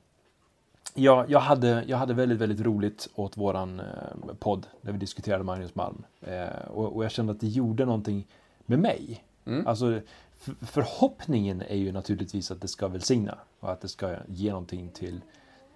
ja, 0.95 1.25
jag, 1.29 1.41
hade, 1.41 1.85
jag 1.87 1.97
hade 1.97 2.15
väldigt, 2.15 2.39
väldigt 2.39 2.61
roligt 2.67 3.09
åt 3.15 3.37
våran 3.37 3.81
eh, 3.81 4.35
podd 4.39 4.67
där 4.83 4.93
vi 4.93 4.99
diskuterade 4.99 5.45
Magnus 5.45 5.75
Malm. 5.75 6.05
Eh, 6.21 6.49
och, 6.71 6.97
och 6.97 7.05
jag 7.05 7.11
kände 7.11 7.33
att 7.33 7.41
det 7.41 7.47
gjorde 7.47 7.85
någonting 7.85 8.27
med 8.67 8.79
mig. 8.79 9.25
Alltså, 9.67 10.01
f- 10.47 10.55
förhoppningen 10.61 11.63
är 11.63 11.77
ju 11.77 11.93
naturligtvis 11.93 12.51
att 12.51 12.61
det 12.61 12.69
ska 12.69 12.89
välsigna 12.89 13.39
och 13.61 13.73
att 13.73 13.81
det 13.81 13.89
ska 13.89 14.15
ge 14.29 14.51
någonting 14.51 14.89
till, 14.91 15.21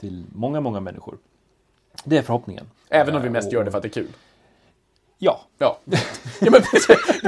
till 0.00 0.24
många, 0.32 0.60
många 0.60 0.80
människor. 0.80 1.18
Det 2.04 2.18
är 2.18 2.22
förhoppningen. 2.22 2.70
Även 2.88 3.14
om 3.14 3.20
vi 3.22 3.26
Eh, 3.28 3.32
mest 3.32 3.46
och- 3.46 3.52
gör 3.52 3.64
det 3.64 3.70
för 3.70 3.78
att 3.78 3.82
det 3.82 3.88
är 3.88 4.02
kul. 4.02 4.08
Ja, 5.24 5.40
Ja. 5.58 5.78
ja 6.40 6.50
men, 6.50 6.60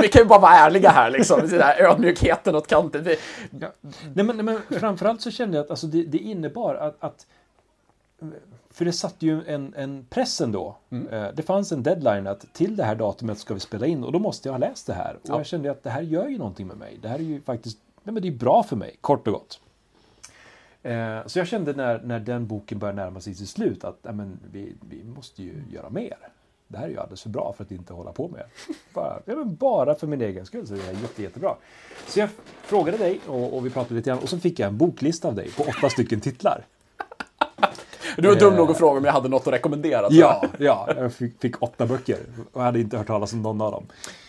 vi 0.03 0.09
kan 0.09 0.23
ju 0.23 0.29
bara 0.29 0.39
vara 0.39 0.53
ärliga 0.55 0.91
här 0.91 1.11
liksom. 1.11 1.41
Den 1.41 1.49
där 1.59 1.83
ödmjukheten 1.83 2.55
åt 2.55 2.67
kanten. 2.67 3.05
Vi, 3.05 3.17
Ja. 3.61 3.69
Nej, 4.15 4.25
men, 4.25 4.45
men 4.45 4.61
framförallt 4.71 5.21
så 5.21 5.31
kände 5.31 5.57
jag 5.57 5.65
att 5.65 5.71
alltså, 5.71 5.87
det, 5.87 6.03
det 6.03 6.19
innebar 6.19 6.75
att, 6.75 6.97
att 7.01 7.27
för 8.71 8.85
det 8.85 8.93
satte 8.93 9.27
ju 9.27 9.45
en, 9.47 9.75
en 9.77 10.07
press 10.11 10.41
ändå. 10.41 10.77
Eh, 11.11 11.27
Det 11.35 11.43
fanns 11.43 11.73
en 11.73 11.83
deadline 11.83 12.27
att 12.27 12.53
till 12.55 12.77
det 12.77 12.85
här 12.85 12.95
datumet 12.95 13.39
ska 13.39 13.55
vi 13.55 13.61
spela 13.61 13.87
in 13.87 14.05
och 14.05 14.13
då 14.13 14.19
måste 14.19 14.49
jag 14.49 14.53
ha 14.53 14.59
läst 14.59 14.87
det 14.87 14.95
här. 14.95 15.15
Och 15.15 15.29
Ja. 15.29 15.37
jag 15.37 15.47
kände 15.47 15.71
att 15.71 15.83
det 15.83 15.91
här 15.91 16.03
gör 16.03 16.29
ju 16.29 16.39
någonting 16.39 16.67
med 16.67 16.77
mig. 16.77 16.99
Det 17.03 17.09
här 17.09 17.19
är 17.19 17.23
ju 17.23 17.41
faktiskt, 17.41 17.79
nej 18.03 18.13
men 18.15 18.23
det 18.23 18.29
är 18.29 18.33
bra 18.33 18.63
för 18.63 18.77
mig, 18.77 18.97
kort 19.01 19.27
och 19.27 19.33
gott. 19.33 19.61
Eh, 20.83 21.27
Så 21.27 21.39
jag 21.39 21.47
kände 21.47 21.73
när, 21.73 21.99
när 22.03 22.21
den 22.21 22.47
boken 22.47 22.79
började 22.79 23.03
närma 23.03 23.21
sig 23.21 23.35
sitt 23.35 23.49
slut 23.49 23.85
att 23.85 23.99
nej, 24.03 24.15
men 24.15 24.39
vi, 24.53 24.77
vi 24.91 25.05
måste 25.05 25.43
ju 25.43 25.63
göra 25.71 25.91
mer. 25.91 26.17
Det 26.69 26.79
här 26.79 26.85
är 26.85 26.91
ju 26.91 26.99
alldeles 26.99 27.23
för 27.23 27.29
bra 27.29 27.55
för 27.57 27.65
att 27.65 27.71
inte 27.71 27.93
hålla 27.93 28.13
på 28.13 28.29
med. 28.29 28.43
Bara, 28.95 29.21
ja, 29.25 29.37
men 29.37 29.55
bara 29.55 29.95
för 29.95 30.07
min 30.07 30.23
egen 30.23 30.47
skull 30.47 30.67
så 30.67 30.75
är 30.75 30.79
det 30.79 30.85
här 30.85 30.93
jätte, 30.93 31.23
jättebra. 31.23 31.57
Så 32.07 32.21
jag 32.21 32.29
frågade 32.63 32.99
dig 32.99 33.21
och, 33.27 33.57
och 33.57 33.67
vi 33.67 33.71
pratade 33.71 33.95
lite 33.95 34.11
grann 34.11 34.19
och 34.19 34.29
så 34.29 34.39
fick 34.39 34.59
jag 34.59 34.69
en 34.69 34.77
boklista 34.77 35.29
av 35.29 35.35
dig 35.35 35.51
på 35.51 35.63
åtta 35.63 35.91
stycken 35.91 36.21
titlar. 36.21 36.67
du 38.17 38.29
var 38.29 38.35
dum 38.35 38.55
nog 38.55 38.71
att 38.71 38.79
fråga 38.79 38.99
om 38.99 39.05
jag 39.05 39.13
hade 39.13 39.29
något 39.29 39.47
att 39.47 39.53
rekommendera. 39.53 40.07
Ja, 40.11 40.45
ja, 40.59 40.89
jag 40.97 41.13
fick, 41.13 41.41
fick 41.41 41.63
åtta 41.63 41.87
böcker 41.87 42.19
och 42.53 42.61
jag 42.61 42.65
hade 42.65 42.81
inte 42.81 42.97
hört 42.99 43.07
talas 43.07 43.33
om 43.33 43.43
någon 43.43 43.61
av 43.61 43.73
dem. 43.73 43.87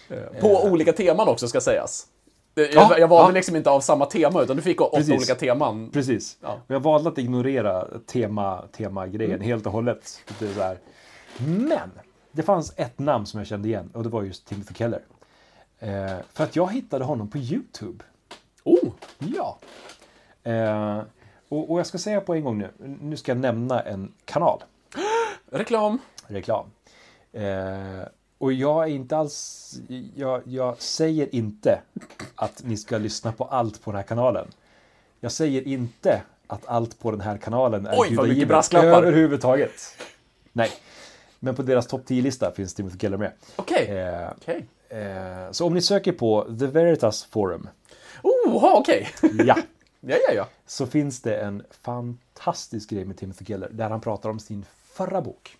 jag. 0.08 0.39
På 0.39 0.63
olika 0.63 0.94
teman 0.94 1.27
också 1.27 1.48
ska 1.48 1.62
sägas. 1.62 2.08
Jag, 2.56 2.74
Ja, 2.74 2.98
jag 2.98 3.08
valde 3.08 3.32
ja. 3.32 3.36
liksom 3.36 3.56
inte 3.56 3.70
av 3.70 3.79
samma 3.79 4.06
tema, 4.06 4.41
utan 4.41 4.56
du 4.56 4.62
fick 4.62 4.82
åtta 4.82 4.98
Precis. 4.98 5.15
olika 5.15 5.36
teman. 5.36 5.89
Precis. 5.94 6.38
Ja. 6.41 6.58
Jag 6.67 6.79
valde 6.79 7.10
att 7.10 7.17
ignorera 7.17 7.88
tema, 8.06 8.63
tema-grejen 8.77 9.41
helt 9.41 9.65
och 9.65 9.72
hållet. 9.72 10.20
Det 10.39 10.46
är 10.46 10.53
så 10.53 10.62
här. 10.62 10.77
Men 11.38 11.91
det 12.32 12.44
fanns 12.44 12.74
ett 12.78 13.00
namn 13.00 13.26
som 13.26 13.38
jag 13.38 13.48
kände 13.48 13.68
igen 13.68 13.90
och 13.94 14.04
det 14.04 14.10
var 14.10 14.24
just 14.24 14.48
Timothy 14.48 14.74
Keller. 14.74 15.02
Eh, 15.80 16.18
för 16.34 16.44
att 16.44 16.56
jag 16.56 16.74
hittade 16.74 17.06
honom 17.06 17.30
på 17.30 17.38
YouTube. 17.38 18.04
Oh, 18.64 18.90
Ja. 19.20 19.58
Eh, 20.44 21.02
och, 21.50 21.72
och 21.72 21.80
jag 21.80 21.88
ska 21.88 21.98
säga 21.98 22.22
på 22.22 22.34
en 22.36 22.44
gång 22.44 22.58
nu, 22.58 22.70
nu 23.02 23.18
ska 23.18 23.32
jag 23.32 23.40
nämna 23.40 23.82
en 23.82 24.14
kanal. 24.26 24.64
reklam. 25.52 26.00
reklam. 26.28 26.66
Eh, 27.34 28.02
och 28.38 28.54
jag 28.54 28.84
är 28.84 28.88
inte 28.88 29.18
alls, 29.18 29.74
jag, 30.16 30.42
jag 30.46 30.82
säger 30.82 31.36
inte 31.36 31.82
att 32.36 32.64
ni 32.64 32.78
ska 32.78 32.98
lyssna 32.98 33.32
på 33.32 33.44
allt 33.46 33.82
på 33.82 33.92
den 33.92 33.98
här 33.98 34.08
kanalen. 34.08 34.48
Jag 35.20 35.32
säger 35.32 35.68
inte 35.68 36.22
att 36.48 36.66
allt 36.66 37.00
på 37.00 37.12
den 37.12 37.22
här 37.22 37.38
kanalen 37.38 37.86
är 37.86 37.96
Oj, 37.98 38.16
vad 38.16 38.30
mycket 38.30 38.48
brasklappar. 38.48 38.88
överhuvudtaget. 38.88 39.82
Nej, 40.54 40.70
men 41.39 41.56
på 41.56 41.62
deras 41.62 41.88
topp 41.88 42.01
10-lista 42.08 42.51
finns 42.51 42.74
Timothy 42.74 42.98
Keller 43.00 43.17
med. 43.17 43.32
Okej. 43.56 43.88
Eh, 43.88 44.29
Okej. 44.38 44.67
eh, 44.89 45.51
så 45.51 45.65
om 45.65 45.74
ni 45.74 45.82
söker 45.82 46.12
på 46.12 46.48
The 46.60 46.67
Veritas 46.67 47.24
Forum 47.24 47.70
Oh, 48.24 48.77
okej. 48.79 49.10
Ja. 49.46 49.58
Ja, 50.00 50.15
ja, 50.27 50.34
ja. 50.36 50.48
Så 50.65 50.86
finns 50.88 51.22
det 51.22 51.36
en 51.38 51.63
fantastisk 51.82 52.89
grej 52.89 53.06
med 53.06 53.17
Timothy 53.17 53.46
Keller 53.46 53.70
där 53.72 53.89
han 53.89 54.01
pratar 54.01 54.29
om 54.29 54.39
sin 54.39 54.65
förra 54.84 55.22
bok. 55.22 55.58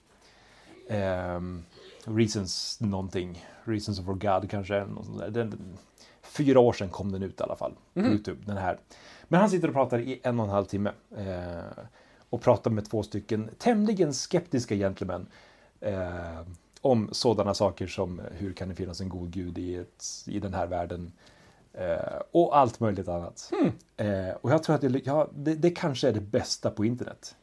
Ehm, 0.90 1.64
Reasons 2.06 2.78
någonting. 2.82 3.46
Reasons 3.64 4.06
for 4.06 4.14
God 4.14 4.50
kanske. 4.50 4.86
Den, 5.30 5.78
fyra 6.24 6.60
år 6.60 6.74
sedan 6.74 6.90
kom 6.90 7.12
den 7.12 7.24
ut 7.24 7.40
i 7.40 7.44
alla 7.44 7.56
fall. 7.56 7.74
På 7.94 8.00
Youtube, 8.00 8.42
den 8.46 8.58
här. 8.58 8.80
Men 9.28 9.40
han 9.40 9.50
sitter 9.50 9.68
och 9.68 9.74
pratar 9.74 10.00
i 10.00 10.20
en 10.24 10.40
och 10.40 10.46
en 10.46 10.52
halv 10.52 10.66
timme. 10.66 10.92
Eh, 11.18 11.84
och 12.30 12.42
pratar 12.42 12.72
med 12.72 12.90
två 12.90 13.04
stycken 13.04 13.50
tämligen 13.58 14.14
skeptiska 14.14 14.76
gentlemän. 14.76 15.28
Eh, 15.82 16.40
om 16.82 17.10
sådana 17.12 17.54
saker 17.54 17.88
som 17.88 18.22
hur 18.32 18.54
kan 18.54 18.70
det 18.70 18.76
finnas 18.76 19.02
en 19.02 19.10
god 19.10 19.32
gud 19.32 19.58
i, 19.58 19.76
ett, 19.76 20.06
i 20.26 20.40
den 20.40 20.54
här 20.54 20.68
världen. 20.68 21.12
Eh, 21.74 22.22
och 22.32 22.58
allt 22.58 22.80
möjligt 22.80 23.08
annat. 23.08 23.52
Eh, 23.98 24.30
och 24.42 24.52
jag 24.52 24.64
tror 24.64 24.76
att 24.76 24.82
det, 24.82 25.06
ja, 25.06 25.30
det, 25.36 25.56
det 25.56 25.70
kanske 25.70 26.08
är 26.08 26.14
det 26.14 26.22
bästa 26.22 26.72
på 26.72 26.86
internet. 26.86 27.36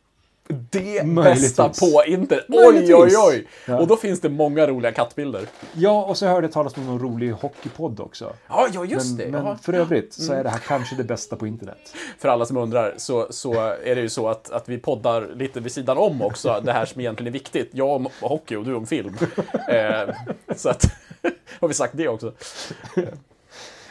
Det 0.48 1.06
Möjligtvis. 1.06 1.56
bästa 1.56 1.86
på 1.86 2.04
internet. 2.06 2.44
Oj, 2.48 2.94
oj, 2.94 3.12
oj. 3.16 3.46
Ja. 3.66 3.78
Och 3.80 3.86
då 3.86 3.96
finns 3.96 4.20
det 4.20 4.28
många 4.28 4.66
roliga 4.66 4.92
kattbilder. 4.92 5.46
Ja, 5.74 6.04
och 6.04 6.18
så 6.18 6.26
hörde 6.26 6.46
jag 6.46 6.52
talas 6.52 6.76
om 6.76 6.86
någon 6.86 6.98
rolig 6.98 7.30
hockeypodd 7.30 8.00
också. 8.00 8.32
Ja, 8.48 8.66
ja 8.72 8.84
just 8.84 9.06
men, 9.06 9.16
det. 9.16 9.32
men 9.32 9.46
Ja. 9.46 9.56
för 9.62 9.72
övrigt 9.72 10.12
så 10.14 10.32
är 10.32 10.44
det 10.44 10.50
här 10.50 10.58
kanske 10.58 10.96
det 10.96 11.04
bästa 11.04 11.36
på 11.36 11.46
internet. 11.46 11.94
För 12.18 12.28
alla 12.28 12.46
som 12.46 12.56
undrar 12.56 12.94
så, 12.96 13.26
så 13.30 13.54
är 13.84 13.94
det 13.94 14.00
ju 14.00 14.08
så 14.08 14.28
att, 14.28 14.50
att 14.50 14.68
vi 14.68 14.78
poddar 14.78 15.30
lite 15.34 15.60
vid 15.60 15.72
sidan 15.72 15.98
om 15.98 16.22
också, 16.22 16.60
det 16.64 16.72
här 16.72 16.86
som 16.86 17.00
egentligen 17.00 17.28
är 17.28 17.32
viktigt. 17.32 17.70
Jag 17.72 17.88
om 17.88 18.08
hockey 18.20 18.56
och 18.56 18.64
du 18.64 18.74
om 18.74 18.86
film. 18.86 19.16
eh, 19.68 20.14
så 20.56 20.68
att, 20.68 20.84
har 21.60 21.68
vi 21.68 21.74
sagt 21.74 21.96
det 21.96 22.08
också. 22.08 22.32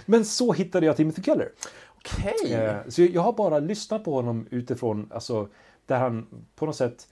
Men 0.05 0.25
så 0.25 0.53
hittade 0.53 0.85
jag 0.85 0.97
Timothy 0.97 1.23
Keller. 1.23 1.49
Okej. 1.97 2.53
Eh, 2.53 2.75
så 2.89 3.01
jag 3.01 3.21
har 3.21 3.33
bara 3.33 3.59
lyssnat 3.59 4.03
på 4.03 4.13
honom 4.13 4.47
utifrån, 4.51 5.09
alltså, 5.13 5.47
där 5.85 5.99
han 5.99 6.45
på 6.55 6.65
något 6.65 6.75
sätt, 6.75 7.07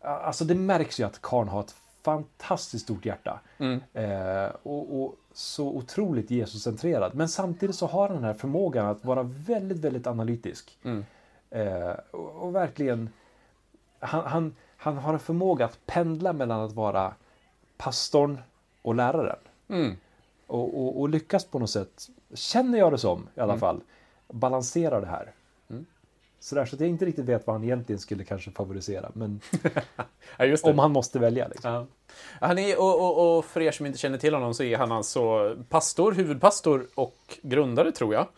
alltså 0.00 0.44
det 0.44 0.54
märks 0.54 1.00
ju 1.00 1.04
att 1.04 1.22
Karn 1.22 1.48
har 1.48 1.60
ett 1.60 1.74
fantastiskt 2.02 2.84
stort 2.84 3.06
hjärta. 3.06 3.40
Eh, 3.92 4.50
och, 4.62 5.02
och 5.02 5.16
så 5.32 5.68
otroligt 5.68 6.30
Jesuscentrerad. 6.30 7.14
Men 7.14 7.28
samtidigt 7.28 7.76
så 7.76 7.86
har 7.86 8.08
han 8.08 8.16
den 8.16 8.24
här 8.24 8.34
förmågan 8.34 8.86
att 8.86 9.04
vara 9.04 9.22
väldigt, 9.22 9.78
väldigt 9.78 10.06
analytisk. 10.06 10.78
Eh, 11.50 11.94
och, 12.10 12.42
och 12.42 12.54
verkligen, 12.54 13.10
han, 13.98 14.26
han, 14.26 14.54
han 14.76 14.96
har 14.96 15.12
en 15.12 15.18
förmåga 15.18 15.64
att 15.64 15.86
pendla 15.86 16.32
mellan 16.32 16.60
att 16.60 16.72
vara 16.72 17.14
pastorn 17.76 18.38
och 18.82 18.94
läraren. 18.94 19.38
Mm. 19.68 19.96
Och, 20.46 20.80
och, 20.80 21.00
och 21.00 21.08
lyckas 21.08 21.44
på 21.44 21.58
något 21.58 21.70
sätt, 21.70 22.08
känner 22.34 22.78
jag 22.78 22.92
det 22.92 22.98
som 22.98 23.28
i 23.34 23.40
alla 23.40 23.58
fall, 23.58 23.80
balansera 24.28 25.00
det 25.00 25.06
här. 25.06 25.32
Sådär, 26.44 26.66
så 26.66 26.76
att 26.76 26.80
jag 26.80 26.90
inte 26.90 27.04
riktigt 27.04 27.24
vet 27.24 27.46
vad 27.46 27.56
han 27.56 27.64
egentligen 27.64 27.98
skulle 27.98 28.24
kanske 28.24 28.50
favorisera. 28.50 29.10
Men 29.14 29.40
Ja, 30.36 30.56
om 30.62 30.78
han 30.78 30.92
måste 30.92 31.18
välja. 31.18 31.48
Liksom. 31.48 31.70
Ja. 31.72 31.86
Han 32.40 32.58
är, 32.58 32.80
och, 32.80 33.00
och, 33.00 33.38
och 33.38 33.44
för 33.44 33.60
er 33.60 33.72
som 33.72 33.86
inte 33.86 33.98
känner 33.98 34.18
till 34.18 34.34
honom 34.34 34.54
så 34.54 34.62
är 34.62 34.76
han 34.76 34.92
alltså 34.92 35.56
pastor, 35.68 36.12
huvudpastor 36.12 36.86
och 36.94 37.38
grundare, 37.42 37.92
tror 37.92 38.14
jag, 38.14 38.28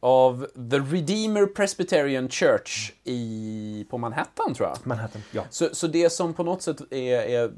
av 0.00 0.46
The 0.70 0.78
Redeemer 0.78 1.46
Presbyterian 1.46 2.28
Church 2.28 2.92
i, 3.04 3.86
på 3.90 3.98
Manhattan, 3.98 4.54
tror 4.54 4.68
jag. 4.68 4.78
Manhattan, 4.86 5.22
ja. 5.30 5.44
Så, 5.50 5.68
så 5.72 5.86
det 5.86 6.10
som 6.10 6.34
på 6.34 6.42
något 6.42 6.62
sätt 6.62 6.80
är, 6.90 7.22
är 7.22 7.52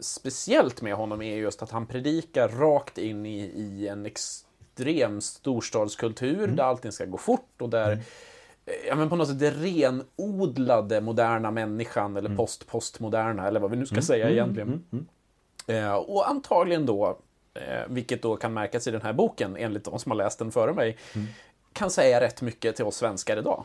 speciellt 0.00 0.82
med 0.82 0.94
honom 0.94 1.22
är 1.22 1.36
just 1.36 1.62
att 1.62 1.70
han 1.70 1.86
predikar 1.86 2.48
rakt 2.48 2.98
in 2.98 3.26
i, 3.26 3.40
i 3.40 3.88
en 3.88 4.06
extrem 4.06 5.20
storstadskultur 5.20 6.46
där 6.46 6.64
allting 6.64 6.92
ska 6.92 7.04
gå 7.04 7.18
fort 7.18 7.62
och 7.62 7.68
där 7.68 7.92
eh, 7.92 7.98
Ja, 8.88 8.94
men 8.94 9.08
på 9.08 9.16
något 9.16 9.28
sätt 9.28 9.38
det 9.38 9.50
renodlade 9.50 11.00
moderna 11.00 11.50
människan 11.50 12.16
eller 12.16 12.36
post-postmoderna 12.36 13.46
eller 13.46 13.60
vad 13.60 13.70
vi 13.70 13.76
nu 13.76 13.86
ska 13.86 14.02
säga 14.02 14.30
egentligen. 14.30 14.84
Eh, 15.66 15.94
och 15.94 16.28
antagligen 16.28 16.86
då, 16.86 17.18
eh, 17.54 17.82
vilket 17.88 18.22
då 18.22 18.36
kan 18.36 18.52
märkas 18.54 18.86
i 18.86 18.90
den 18.90 19.02
här 19.02 19.12
boken 19.12 19.56
enligt 19.56 19.84
de 19.84 19.98
som 19.98 20.10
har 20.10 20.16
läst 20.16 20.38
den 20.38 20.52
före 20.52 20.72
mig, 20.72 20.98
kan 21.72 21.90
säga 21.90 22.20
rätt 22.20 22.42
mycket 22.42 22.76
till 22.76 22.84
oss 22.84 22.96
svenskar 22.96 23.36
idag. 23.36 23.64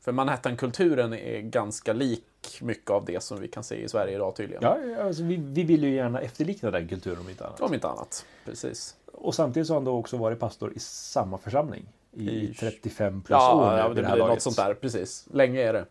För 0.00 0.12
Manhattan-kulturen 0.12 1.12
är 1.12 1.40
ganska 1.40 1.92
lik 1.92 2.58
mycket 2.60 2.90
av 2.90 3.04
det 3.04 3.22
som 3.22 3.40
vi 3.40 3.48
kan 3.48 3.64
se 3.64 3.76
i 3.76 3.88
Sverige 3.88 4.14
idag 4.14 4.36
tydligen. 4.36 4.62
ja 4.62 4.78
alltså, 5.02 5.22
vi, 5.22 5.36
vi 5.36 5.62
vill 5.62 5.82
ju 5.82 5.94
gärna 5.94 6.20
efterlikna 6.20 6.70
den 6.70 6.88
kulturen 6.88 7.18
om 7.18 7.28
inte 7.30 7.46
annat. 7.46 7.60
Om 7.60 7.74
inte 7.74 7.88
annat. 7.88 8.26
Precis. 8.44 8.96
Och 9.12 9.34
samtidigt 9.34 9.66
så 9.66 9.72
har 9.72 9.80
han 9.80 9.84
då 9.84 9.98
också 9.98 10.16
varit 10.16 10.38
pastor 10.38 10.72
i 10.76 10.78
samma 10.78 11.38
församling 11.38 11.86
i, 12.16 12.28
I- 12.30 12.54
35 12.60 13.22
plus 13.22 13.36
år 13.36 13.42
Ja, 13.42 13.78
ja 13.78 13.88
vid 13.88 13.96
det 13.96 14.02
det 14.02 14.06
blir 14.08 14.18
något 14.18 14.28
laget. 14.28 14.42
sånt 14.42 14.56
där. 14.56 14.74
Precis. 14.74 15.26
Länge 15.32 15.60
är 15.62 15.72
det. 15.72 15.84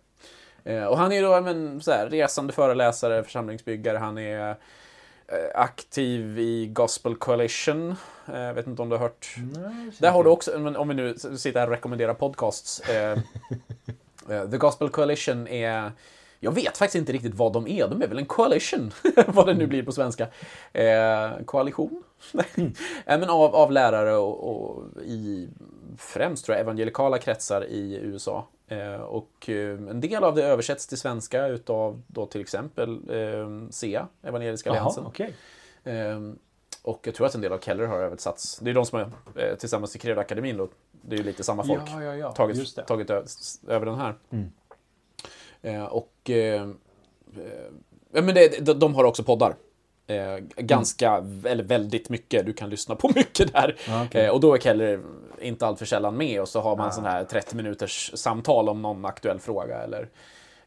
Eh, 0.74 0.86
och 0.86 0.98
han 0.98 1.12
är 1.12 1.22
då 1.22 1.42
men, 1.42 1.82
så 1.82 1.92
här, 1.92 2.10
resande 2.10 2.54
föreläsare, 2.54 3.24
församlingsbyggare. 3.24 3.98
Han 3.98 4.18
är 4.18 4.50
eh, 4.50 4.56
aktiv 5.56 6.40
i 6.40 6.68
Gospel 6.68 7.16
Coalition. 7.16 7.96
Eh, 8.34 8.54
vet 8.54 8.68
inte 8.68 8.82
om 8.82 8.90
du 8.90 8.96
har 8.96 9.04
hört 9.04 9.36
Där 10.00 10.12
har 10.12 10.24
du 10.24 10.30
också, 10.30 10.60
men 10.60 10.76
om 10.76 10.88
vi 10.88 10.94
nu 10.94 11.18
sitter 11.18 11.60
här 11.60 11.68
och 11.68 11.74
rekommenderar 11.74 12.14
podcasts. 12.14 12.82
The 14.52 14.58
Gospel 14.58 14.90
Coalition 14.90 15.48
är, 15.48 15.92
jag 16.46 16.52
vet 16.52 16.78
faktiskt 16.78 16.96
inte 16.96 17.14
riktigt 17.14 17.36
vad 17.36 17.54
de 17.54 17.68
är. 17.68 17.88
De 17.88 18.02
är 18.02 18.08
väl 18.08 18.18
en 18.18 18.26
coalition, 18.26 18.92
vad 19.28 19.48
det 19.48 19.54
nu 19.54 19.68
blir 19.68 19.84
på 19.84 19.92
svenska. 19.92 20.28
Eh, 20.74 21.32
koalition? 21.46 22.04
eh, 22.34 22.68
men 23.06 23.30
av, 23.30 23.56
av 23.56 23.72
lärare 23.72 24.16
och, 24.16 24.50
och 24.50 24.84
i 25.02 25.50
främst 25.98 26.46
tror 26.46 26.56
jag 26.56 26.62
evangelikala 26.62 27.18
kretsar 27.18 27.66
i 27.66 28.00
USA. 28.04 28.48
Eh, 28.68 29.02
och 29.02 29.50
eh, 29.50 29.80
en 29.90 30.02
del 30.02 30.24
av 30.24 30.36
det 30.36 30.44
översätts 30.44 30.88
till 30.88 30.98
svenska 30.98 31.48
utav 31.48 32.02
då 32.08 32.26
till 32.26 32.42
exempel 32.42 33.00
eh, 33.10 33.70
SEA, 33.70 34.08
Evangeliska 34.24 34.70
Alliansen. 34.70 35.06
okej. 35.06 35.34
Ehm, 35.84 36.40
och 36.82 37.00
jag 37.04 37.16
tror 37.16 37.28
att 37.28 37.36
en 37.36 37.42
del 37.42 37.54
av 37.54 37.60
Keller 37.60 37.86
har 37.86 37.98
översatts. 37.98 38.60
Det 38.60 38.70
är 38.70 38.74
de 38.74 38.86
som 38.86 39.00
är 39.00 39.12
eh, 39.36 39.56
tillsammans 39.56 39.96
i 39.96 40.00
Krevakademin 40.00 40.58
då. 40.58 40.70
Det 40.92 41.16
är 41.16 41.18
ju 41.18 41.24
lite 41.24 41.44
samma 41.44 41.64
folk. 41.64 41.82
Ja, 41.88 42.04
ja, 42.04 42.16
ja. 42.16 42.32
Tagit, 42.32 42.88
tagit 42.88 43.10
över 43.68 43.86
den 43.86 43.96
här. 43.96 44.16
Mm. 44.30 44.52
Eh, 45.66 45.84
och 45.86 46.30
eh, 46.30 46.62
eh, 46.62 46.68
ja, 48.14 48.22
men 48.22 48.36
det, 48.36 48.74
de, 48.74 48.96
har 48.96 49.04
också 49.04 49.24
poddar. 49.24 49.56
Eh, 50.08 50.38
ganska, 50.58 51.26
eller 51.46 51.64
väldigt 51.64 52.10
mycket. 52.10 52.46
Du 52.46 52.54
kan 52.54 52.70
lyssna 52.70 52.96
på 52.96 53.12
mycket 53.16 53.54
där. 53.54 53.76
Ja, 53.88 54.06
okej. 54.06 54.26
eh, 54.26 54.32
och 54.32 54.40
då 54.40 54.54
är 54.54 54.60
Keller 54.60 55.00
inte 55.42 55.68
alltför 55.68 55.86
sällan 55.86 56.18
med 56.18 56.42
och 56.42 56.50
så 56.50 56.60
har 56.62 56.76
man 56.76 56.88
Ah. 56.88 56.92
sån 56.92 57.06
här 57.06 57.24
30 57.24 57.56
minuters 57.56 58.12
samtal 58.14 58.70
om 58.70 58.82
någon 58.82 59.06
aktuell 59.06 59.40
fråga. 59.40 59.78
Eller 59.78 60.10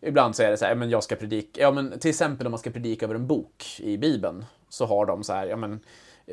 ibland 0.00 0.36
så 0.36 0.42
är 0.42 0.50
det 0.50 0.56
så 0.56 0.64
här, 0.64 0.74
men 0.74 0.90
jag 0.90 1.04
ska 1.04 1.16
predika, 1.16 1.60
ja 1.60 1.70
men 1.70 1.98
till 1.98 2.10
exempel 2.10 2.46
om 2.46 2.50
man 2.50 2.58
ska 2.58 2.70
predika 2.70 3.06
över 3.06 3.14
en 3.14 3.26
bok 3.26 3.64
i 3.78 3.96
Bibeln 3.98 4.44
så 4.68 4.86
har 4.86 5.06
de 5.06 5.24
så 5.24 5.32
här, 5.32 5.46
ja 5.46 5.56
men 5.56 5.80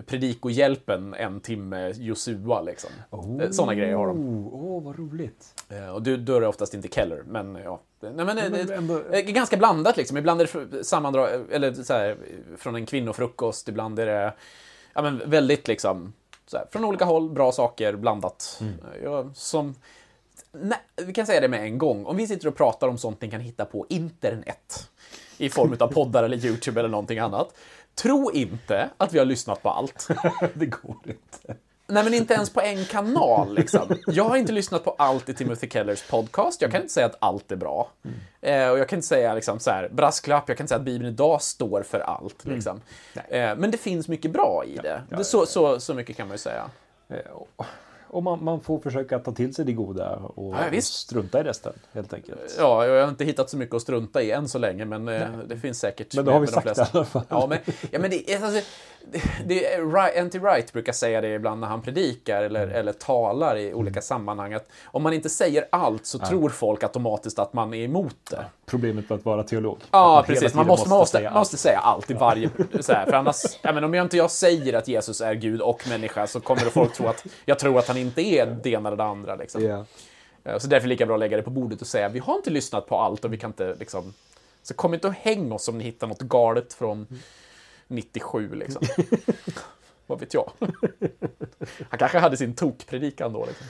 predikohjälpen 0.06 1.14
en 1.14 1.40
timme 1.40 1.94
Josua 1.96 2.62
liksom. 2.62 2.90
Oh, 3.10 3.50
Sådana 3.52 3.76
grejer 3.76 3.96
har 3.96 4.08
de. 4.08 4.48
Åh, 4.54 4.84
vad 4.84 5.00
roligt. 5.00 5.64
Eh, 5.70 5.90
Och 5.90 6.02
är 6.36 6.42
det 6.42 6.48
oftast 6.48 6.74
inte 6.74 6.88
Keller, 6.88 7.24
men 7.28 7.56
ja. 7.56 7.82
Nej, 8.00 8.12
men, 8.14 8.26
men 8.26 8.36
det, 8.36 8.64
det, 8.64 8.76
ändå- 8.76 9.02
är 9.12 9.22
ganska 9.22 9.58
blandat 9.58 9.98
liksom. 9.98 10.18
Ibland 10.18 10.42
är 10.42 10.66
det 10.72 10.84
sammandrag, 10.84 11.30
eller 11.52 11.74
så 11.74 11.94
här, 11.94 12.18
från 12.58 12.76
en 12.76 12.86
kvinnofrukost, 12.86 13.68
ibland 13.70 14.00
är 14.00 14.06
det 14.06 14.34
ja, 14.94 15.02
men 15.02 15.22
väldigt 15.30 15.68
liksom, 15.68 16.14
så 16.48 16.58
här, 16.58 16.66
från 16.72 16.86
olika 16.86 17.06
håll, 17.06 17.30
bra 17.30 17.52
saker, 17.52 17.96
blandat. 17.96 18.62
Eh, 18.62 19.04
Ja, 19.04 19.30
som, 19.34 19.76
nej, 20.52 20.78
vi 21.06 21.14
kan 21.14 21.26
säga 21.26 21.42
det 21.42 21.48
med 21.48 21.64
en 21.64 21.78
gång, 21.78 22.06
om 22.06 22.18
vi 22.18 22.28
sitter 22.28 22.48
och 22.48 22.56
pratar 22.56 22.88
om 22.88 22.98
sånt 22.98 23.22
ni 23.22 23.32
kan 23.32 23.42
hitta 23.42 23.66
på 23.66 23.86
internet, 23.90 24.90
i 25.38 25.50
form 25.50 25.76
av 25.80 25.88
poddar 25.88 26.24
eller 26.24 26.46
YouTube 26.46 26.80
eller 26.80 26.90
någonting 26.90 27.20
annat, 27.20 27.56
tro 27.96 28.32
inte 28.32 28.90
att 28.98 29.14
vi 29.14 29.20
har 29.20 29.26
lyssnat 29.26 29.64
på 29.64 29.70
allt. 29.70 30.08
det 30.54 30.66
går 30.66 30.96
inte. 31.04 31.56
Nej, 31.88 32.04
men 32.04 32.14
inte 32.14 32.34
ens 32.34 32.50
på 32.50 32.62
en 32.62 32.86
kanal. 32.86 33.56
Liksom. 33.56 33.98
Jag 34.08 34.24
har 34.24 34.38
inte 34.38 34.52
lyssnat 34.52 34.84
på 34.84 34.96
allt 34.98 35.30
i 35.30 35.34
Timothy 35.34 35.70
Kellers 35.70 36.04
podcast. 36.04 36.62
Jag 36.62 36.72
kan 36.72 36.82
inte 36.82 36.94
säga 36.94 37.06
att 37.06 37.18
allt 37.20 37.52
är 37.52 37.56
bra. 37.56 37.90
Eh, 38.42 38.70
och 38.70 38.80
jag 38.80 38.90
kan 38.90 38.98
inte 38.98 39.08
säga 39.08 39.34
liksom, 39.34 39.60
så 39.60 39.70
här, 39.70 39.90
brasklapp, 39.90 40.44
jag 40.48 40.58
kan 40.58 40.64
inte 40.64 40.70
säga 40.70 40.80
att 40.80 40.86
Bibeln 40.86 41.10
idag 41.10 41.42
står 41.42 41.84
för 41.84 42.00
allt. 42.00 42.46
Liksom. 42.46 42.82
Eh, 43.14 43.56
men 43.56 43.72
det 43.72 43.78
finns 43.78 44.08
mycket 44.08 44.32
bra 44.32 44.64
i 44.68 44.78
det. 44.78 45.02
det 45.10 45.24
så, 45.24 45.46
så, 45.46 45.80
så 45.80 45.94
mycket 45.94 46.18
kan 46.18 46.28
man 46.28 46.34
ju 46.34 46.40
säga. 46.40 46.70
Och- 48.16 48.24
man, 48.24 48.44
man 48.44 48.62
får 48.62 48.80
försöka 48.80 49.20
ta 49.20 49.32
till 49.32 49.54
sig 49.56 49.66
det 49.66 49.74
goda 49.74 50.16
och, 50.16 50.54
Ja, 50.56 50.78
och 50.78 50.84
strunta 50.84 51.40
i 51.40 51.44
resten, 51.44 51.74
helt 51.94 52.14
enkelt. 52.14 52.56
Ja, 52.58 52.86
jag 52.86 53.02
har 53.02 53.10
inte 53.10 53.26
hittat 53.26 53.50
så 53.50 53.58
mycket 53.58 53.76
att 53.76 53.82
strunta 53.82 54.22
i 54.22 54.32
än 54.32 54.48
så 54.48 54.58
länge, 54.58 54.86
men 54.86 55.08
eh, 55.08 55.22
det 55.48 55.58
finns 55.58 55.80
säkert. 55.80 56.16
Men 56.16 56.26
då 56.26 56.32
har 56.32 56.40
vi 56.40 56.46
de 56.46 56.52
sagt 56.52 56.68
det 56.68 56.76
flesta. 56.76 56.98
i 56.98 56.98
alla 56.98 57.06
fall. 57.06 57.24
Ja, 57.30 57.48
men, 57.48 57.58
ja, 57.92 58.00
men 58.00 58.10
det, 58.10 58.32
är- 58.34 58.44
alltså, 58.44 58.62
det, 59.12 59.22
det 59.46 59.76
N.T. 60.18 60.40
Wright 60.40 60.74
brukar 60.74 60.94
säga 60.94 61.22
det 61.22 61.34
ibland 61.34 61.62
när 61.62 61.68
han 61.68 61.82
predikar 61.82 62.42
eller, 62.44 62.64
Mm. 62.64 62.76
eller 62.76 62.92
talar 62.94 63.58
i 63.58 63.74
olika 63.74 64.02
sammanhang. 64.02 64.54
Att 64.54 64.68
om 64.86 65.04
man 65.04 65.14
inte 65.14 65.30
säger 65.30 65.66
allt 65.70 66.06
så 66.06 66.20
tror 66.20 66.50
folk 66.50 66.84
automatiskt 66.84 67.40
att 67.40 67.54
man 67.54 67.74
är 67.74 67.84
emot 67.86 68.16
det. 68.32 68.46
Problemet 68.66 69.10
med 69.10 69.20
att 69.20 69.26
vara 69.26 69.44
teolog. 69.44 69.78
Ja, 69.92 70.14
hela 70.16 70.24
precis. 70.24 70.54
Man 70.54 70.68
måste, 70.68 70.90
man 70.90 70.98
måste, 71.00 71.18
säga 71.18 71.30
man 71.32 71.40
måste 71.40 71.58
säga 71.58 71.78
allt 71.80 72.12
i 72.12 72.14
varje... 72.14 72.50
Så 72.80 72.94
här, 72.94 73.06
för 73.06 73.14
annars, 73.14 73.36
ja, 73.62 73.72
men 73.74 73.84
om 73.84 73.94
jag 73.94 74.06
inte 74.06 74.18
jag 74.18 74.32
säger 74.32 74.74
att 74.74 74.88
Jesus 74.88 75.22
är 75.22 75.34
Gud 75.34 75.62
och 75.62 75.88
människa 75.90 76.28
så 76.28 76.40
kommer 76.40 76.62
folk 76.62 76.94
tro 76.94 77.08
att 77.08 77.26
jag 77.46 77.60
tror 77.60 77.80
att 77.80 77.88
han 77.88 77.98
inte 78.06 78.22
är 78.22 78.46
det 78.64 78.70
ena 78.70 78.90
eller 78.90 78.98
det 78.98 79.04
andra. 79.04 79.36
Liksom. 79.36 79.62
Eh, 80.44 80.58
Så 80.58 80.68
därför 80.68 80.76
är 80.76 80.82
det 80.82 80.88
lika 80.88 81.06
bra 81.06 81.16
att 81.16 81.20
lägga 81.20 81.38
det 81.38 81.44
på 81.44 81.50
bordet 81.50 81.82
och 81.82 81.88
säga 81.88 82.10
vi 82.10 82.20
har 82.20 82.36
inte 82.36 82.50
lyssnat 82.50 82.88
på 82.88 82.98
allt 82.98 83.26
och 83.26 83.34
vi 83.34 83.38
kan 83.38 83.50
inte 83.50 83.76
liksom... 83.80 84.14
Så 84.64 84.74
kom 84.74 84.94
inte 84.94 85.08
och 85.08 85.14
häng 85.14 85.52
oss 85.52 85.68
om 85.68 85.78
ni 85.78 85.84
hittar 85.84 86.08
något 86.08 86.22
galet 86.22 86.74
från 86.74 87.08
97 87.88 88.56
liksom. 88.56 88.82
Vad 90.08 90.20
vet 90.20 90.34
jag? 90.34 90.52
Han 91.90 92.00
kanske 92.00 92.18
hade 92.18 92.38
sin 92.38 92.56
tokpredikan 92.56 93.34
då. 93.34 93.46
Liksom. 93.46 93.68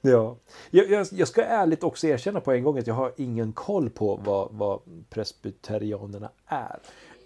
Ja. 0.00 0.36
Jag, 0.70 0.90
jag, 0.90 1.06
jag 1.12 1.28
ska 1.28 1.44
ärligt 1.44 1.84
också 1.84 2.06
erkänna 2.06 2.40
på 2.40 2.52
en 2.52 2.62
gång 2.62 2.78
att 2.78 2.86
jag 2.86 2.94
har 2.94 3.12
ingen 3.16 3.52
koll 3.52 3.90
på 3.90 4.16
vad, 4.16 4.48
vad 4.52 4.80
presbyterianerna 5.10 6.30
är. 6.46 6.78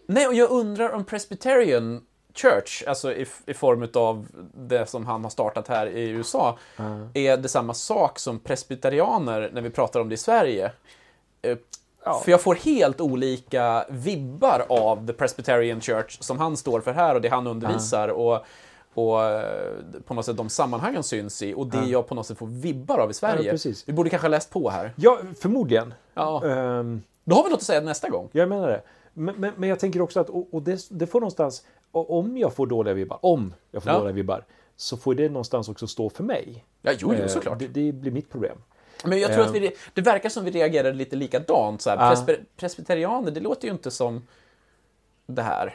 Nej, 0.07 0.27
och 0.27 0.35
jag 0.35 0.51
undrar 0.51 0.91
om 0.93 1.05
Presbyterian 1.05 2.07
Church, 2.35 2.85
alltså 2.87 3.12
i, 3.12 3.27
i 3.47 3.55
form 3.55 3.89
av 3.95 4.27
det 4.55 4.87
som 4.89 5.07
han 5.07 5.23
har 5.25 5.31
startat 5.31 5.69
här 5.69 5.87
i 5.87 6.09
USA, 6.09 6.59
är 7.15 7.37
det 7.37 7.49
samma 7.49 7.75
sak 7.75 8.19
som 8.19 8.39
presbyterianer 8.39 9.51
när 9.53 9.61
vi 9.62 9.71
pratar 9.71 10.01
om 10.01 10.09
det 10.09 10.15
i 10.15 10.19
Sverige? 10.19 10.73
Eh, 11.43 11.59
Ja. 12.05 12.21
För 12.25 12.31
jag 12.31 12.41
får 12.41 12.55
helt 12.55 13.01
olika 13.01 13.85
vibbar 13.89 14.67
av 14.69 15.07
The 15.07 15.12
Presbyterian 15.12 15.81
Church 15.81 16.17
som 16.23 16.39
han 16.39 16.57
står 16.57 16.81
för 16.81 16.93
här 16.93 17.15
och 17.15 17.21
det 17.21 17.29
han 17.29 17.47
undervisar 17.47 18.09
och, 18.09 18.45
och 18.95 19.25
eh, 19.25 19.73
på 20.07 20.15
något 20.15 20.25
sätt 20.25 20.37
de 20.37 20.49
sammanhang 20.49 20.95
han 20.95 21.03
syns 21.03 21.43
i 21.43 21.55
och 21.55 21.67
det 21.67 21.85
jag 21.87 22.09
på 22.09 22.15
något 22.15 22.27
sätt 22.27 22.39
får 22.39 22.47
vibbar 22.47 22.99
av 22.99 23.11
i 23.11 23.15
Sverige. 23.15 23.59
Ja. 23.65 23.73
Vi 23.87 23.93
borde 23.93 24.11
kanske 24.11 24.25
ha 24.27 24.31
läst 24.31 24.51
på 24.51 24.71
här. 24.71 24.93
Ja, 24.97 25.19
förmodligen. 25.41 25.95
Ja. 26.15 26.45
Ehm, 26.47 27.03
Då 27.25 27.37
har 27.37 27.45
vi 27.45 27.51
något 27.51 27.59
att 27.59 27.62
säga 27.62 27.81
nästa 27.81 28.09
gång. 28.09 28.29
jag 28.33 28.49
menar 28.49 28.69
det. 28.69 28.83
Men, 29.12 29.35
men, 29.39 29.53
men 29.57 29.69
jag 29.69 29.79
tänker 29.81 30.01
också 30.01 30.21
att 30.21 30.29
och, 30.31 30.49
och 30.55 30.62
det, 30.62 30.87
det 30.91 31.07
får 31.07 31.21
någonstans, 31.21 31.62
och 31.92 32.18
om 32.18 32.37
jag 32.38 32.54
får 32.54 32.66
dåliga 32.66 32.94
vibbar, 32.94 33.18
om 33.22 33.54
jag 33.70 33.82
får 33.82 33.92
Ja. 33.92 33.99
dåliga 33.99 34.12
vibbar, 34.12 34.44
så 34.76 34.96
får 34.96 35.14
det 35.14 35.28
någonstans 35.28 35.68
också 35.68 35.87
stå 35.87 36.11
för 36.11 36.25
mig. 36.25 36.64
Ja, 36.82 36.92
jo, 36.99 37.14
jo 37.18 37.22
Eh, 37.22 37.26
såklart. 37.28 37.58
Det, 37.58 37.66
det 37.68 37.92
blir 37.92 38.11
mitt 38.12 38.30
problem. 38.30 38.58
Men 39.04 39.20
jag 39.20 39.32
tror 39.32 39.42
Eh. 39.42 39.49
att 39.49 39.54
vi, 39.54 39.72
det 39.94 40.00
verkar 40.00 40.28
som 40.28 40.44
vi 40.44 40.50
reagerade 40.50 40.92
lite 40.96 41.16
likadant. 41.16 41.82
Så 41.82 41.90
här. 41.90 41.96
Ja. 41.96 42.14
Presby- 42.14 42.44
presbyterianer, 42.56 43.30
det 43.30 43.40
låter 43.40 43.66
ju 43.68 43.72
inte 43.75 43.90
som 43.90 44.26
det 45.26 45.42
här. 45.42 45.75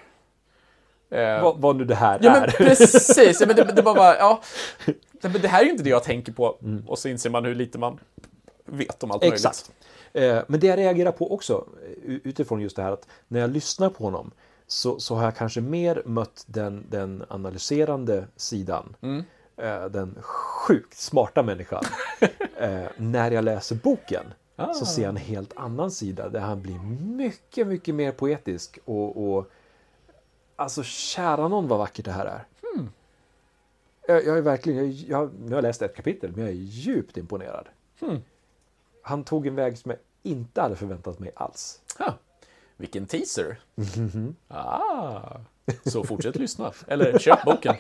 Eh, 1.10 1.44
Vad, 1.44 1.62
vad 1.62 1.76
nu 1.76 1.86
det 1.86 1.96
här 1.96 2.20
ja, 2.24 2.36
är. 2.36 2.42
men 2.42 2.50
precis. 2.68 3.42
Ja, 3.42 3.48
men 3.48 3.56
det, 3.56 3.64
det 3.64 3.82
var 3.82 3.96
bara, 3.96 4.18
ja. 4.18 4.42
Det, 5.22 5.30
men 5.30 5.42
det 5.42 5.48
här 5.48 5.62
är 5.62 5.66
ju 5.66 5.72
inte 5.72 5.84
det 5.84 5.90
jag 5.90 6.04
tänker 6.04 6.32
på. 6.32 6.58
Mm. 6.64 6.84
Och 6.88 7.00
så 7.00 7.10
inser 7.10 7.30
man 7.30 7.46
hur 7.46 7.56
lite 7.56 7.80
man 7.80 8.00
vet 8.66 9.04
om 9.04 9.12
allt 9.12 9.24
Exakt. 9.24 9.72
Eh, 10.14 10.40
Men 10.48 10.60
det 10.60 10.68
jag 10.68 10.78
reagerar 10.80 11.12
på 11.12 11.34
också, 11.34 11.66
eh, 12.08 12.14
utifrån 12.24 12.62
just 12.62 12.76
det 12.76 12.82
här 12.84 12.92
att 12.92 13.08
när 13.28 13.40
jag 13.40 13.50
lyssnar 13.50 13.90
på 13.90 14.04
honom 14.04 14.32
så, 14.68 15.00
så 15.00 15.16
har 15.16 15.24
jag 15.24 15.36
kanske 15.36 15.62
mer 15.62 16.02
mött 16.06 16.44
den, 16.48 16.86
den 16.90 17.24
analyserande 17.28 18.28
sidan. 18.36 18.96
Mm. 19.02 19.24
Eh, 19.58 19.86
Den 19.86 20.18
sjukt 20.22 20.98
smarta 20.98 21.44
människan. 21.44 21.84
Eh, 22.60 22.86
När 22.98 23.32
jag 23.32 23.44
läser 23.44 23.76
boken 23.76 24.26
Ah. 24.60 24.74
så 24.74 24.86
ser 24.86 25.02
jag 25.02 25.10
en 25.10 25.18
helt 25.18 25.54
annan 25.58 25.92
sida 25.92 26.30
där 26.30 26.40
han 26.40 26.62
blir 26.62 26.80
mycket, 27.16 27.68
mycket 27.68 27.96
mer 27.96 28.12
poetisk 28.12 28.80
och, 28.86 29.34
och 29.34 29.52
Alltså 30.56 30.84
kära 30.84 31.48
någon 31.48 31.68
vad 31.68 31.80
vackert 31.80 32.06
det 32.06 32.12
här 32.12 32.26
är. 32.26 32.46
Hmm. 32.62 32.90
Jag, 34.08 34.26
jag 34.26 34.38
är 34.38 34.42
verkligen, 34.42 34.98
jag, 35.08 35.32
nu 35.40 35.48
har 35.50 35.56
jag 35.56 35.62
läst 35.62 35.82
ett 35.82 35.96
kapitel 35.96 36.32
men 36.32 36.40
jag 36.40 36.50
är 36.50 36.56
djupt 36.56 37.18
imponerad. 37.18 37.68
Hmm. 38.00 38.18
Han 39.02 39.24
tog 39.24 39.48
en 39.48 39.56
väg 39.56 39.78
som 39.78 39.92
jag 39.92 40.00
inte 40.24 40.62
hade 40.62 40.76
förväntat 40.76 41.20
mig 41.20 41.32
alls. 41.36 41.82
Ja. 42.00 42.14
Vilken 42.78 43.06
teaser. 43.06 43.58
Mm-hmm. 43.76 44.34
Ah, 44.48 45.38
så 45.86 46.04
fortsätt 46.04 46.36
lyssna. 46.40 46.72
Eller 46.88 47.20
köp 47.20 47.44
boken. 47.46 47.76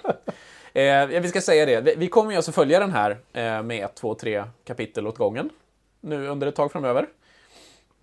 Eh, 0.73 1.05
vi 1.07 1.27
ska 1.29 1.41
säga 1.41 1.81
det, 1.81 1.95
vi- 1.97 2.07
kommer 2.07 2.31
ju 2.31 2.37
alltså 2.37 2.51
följa 2.51 2.79
den 2.79 2.91
här 2.91 3.11
eh, 3.33 3.63
med 3.63 3.85
ett, 3.85 3.95
två, 3.95 4.15
tre 4.15 4.43
kapitel 4.65 5.07
åt 5.07 5.17
gången. 5.17 5.49
Nu 6.01 6.27
under 6.27 6.47
ett 6.47 6.55
tag 6.55 6.71
framöver. 6.71 7.07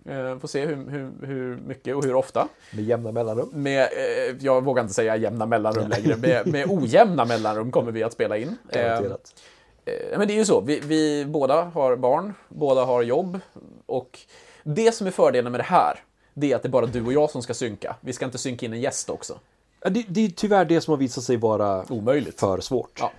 Eh, 0.09 0.39
får 0.39 0.47
se 0.47 0.65
hur, 0.65 0.89
hur, 0.89 1.11
hur 1.27 1.57
mycket 1.57 1.95
och 1.95 2.03
hur 2.05 2.15
ofta. 2.15 2.47
Med 2.73 2.83
jämna 2.83 3.11
mellanrum. 3.11 3.49
Med, 3.53 3.81
eh, 3.81 4.35
jag 4.39 4.63
vågar 4.63 4.81
inte 4.83 4.93
säga 4.93 5.15
jämna 5.15 5.45
mellanrum 5.45 5.89
längre. 5.89 6.17
Med, 6.17 6.47
med 6.47 6.65
ojämna 6.69 7.25
mellanrum 7.25 7.71
kommer 7.71 7.91
vi 7.91 8.03
att 8.03 8.13
spela 8.13 8.37
in. 8.37 8.57
Eh. 8.69 8.81
Eh, 9.85 10.17
Men 10.17 10.27
det 10.27 10.33
är 10.33 10.37
ju 10.37 10.45
så, 10.45 10.61
vi, 10.61 10.79
vi 10.79 11.25
båda 11.25 11.61
har 11.63 11.95
barn, 11.95 12.33
båda 12.49 12.83
har 12.85 13.01
jobb 13.01 13.39
och 13.85 14.19
det 14.63 14.91
som 14.91 15.07
är 15.07 15.11
fördelen 15.11 15.51
med 15.51 15.59
det 15.59 15.65
här, 15.65 15.99
det 16.37 16.51
är 16.51 16.55
att 16.55 16.63
det 16.63 16.67
är 16.67 16.71
bara 16.71 16.85
du 16.85 17.05
och 17.05 17.13
jag 17.13 17.29
som 17.29 17.41
ska 17.41 17.53
synka. 17.53 17.95
Vi 18.01 18.13
ska 18.13 18.25
inte 18.25 18.37
synka 18.37 18.65
in 18.65 18.73
en 18.73 18.81
gäst 18.81 19.09
också. 19.09 19.39
Det, 19.89 20.05
det 20.07 20.25
är 20.25 20.29
tyvärr 20.29 20.65
det 20.65 20.81
som 20.81 20.91
har 20.91 20.97
visat 20.97 21.23
sig 21.23 21.37
vara 21.37 21.85
Omöjligt. 21.89 22.39
för 22.39 22.59
svårt. 22.61 22.97
Ja. 22.99 23.11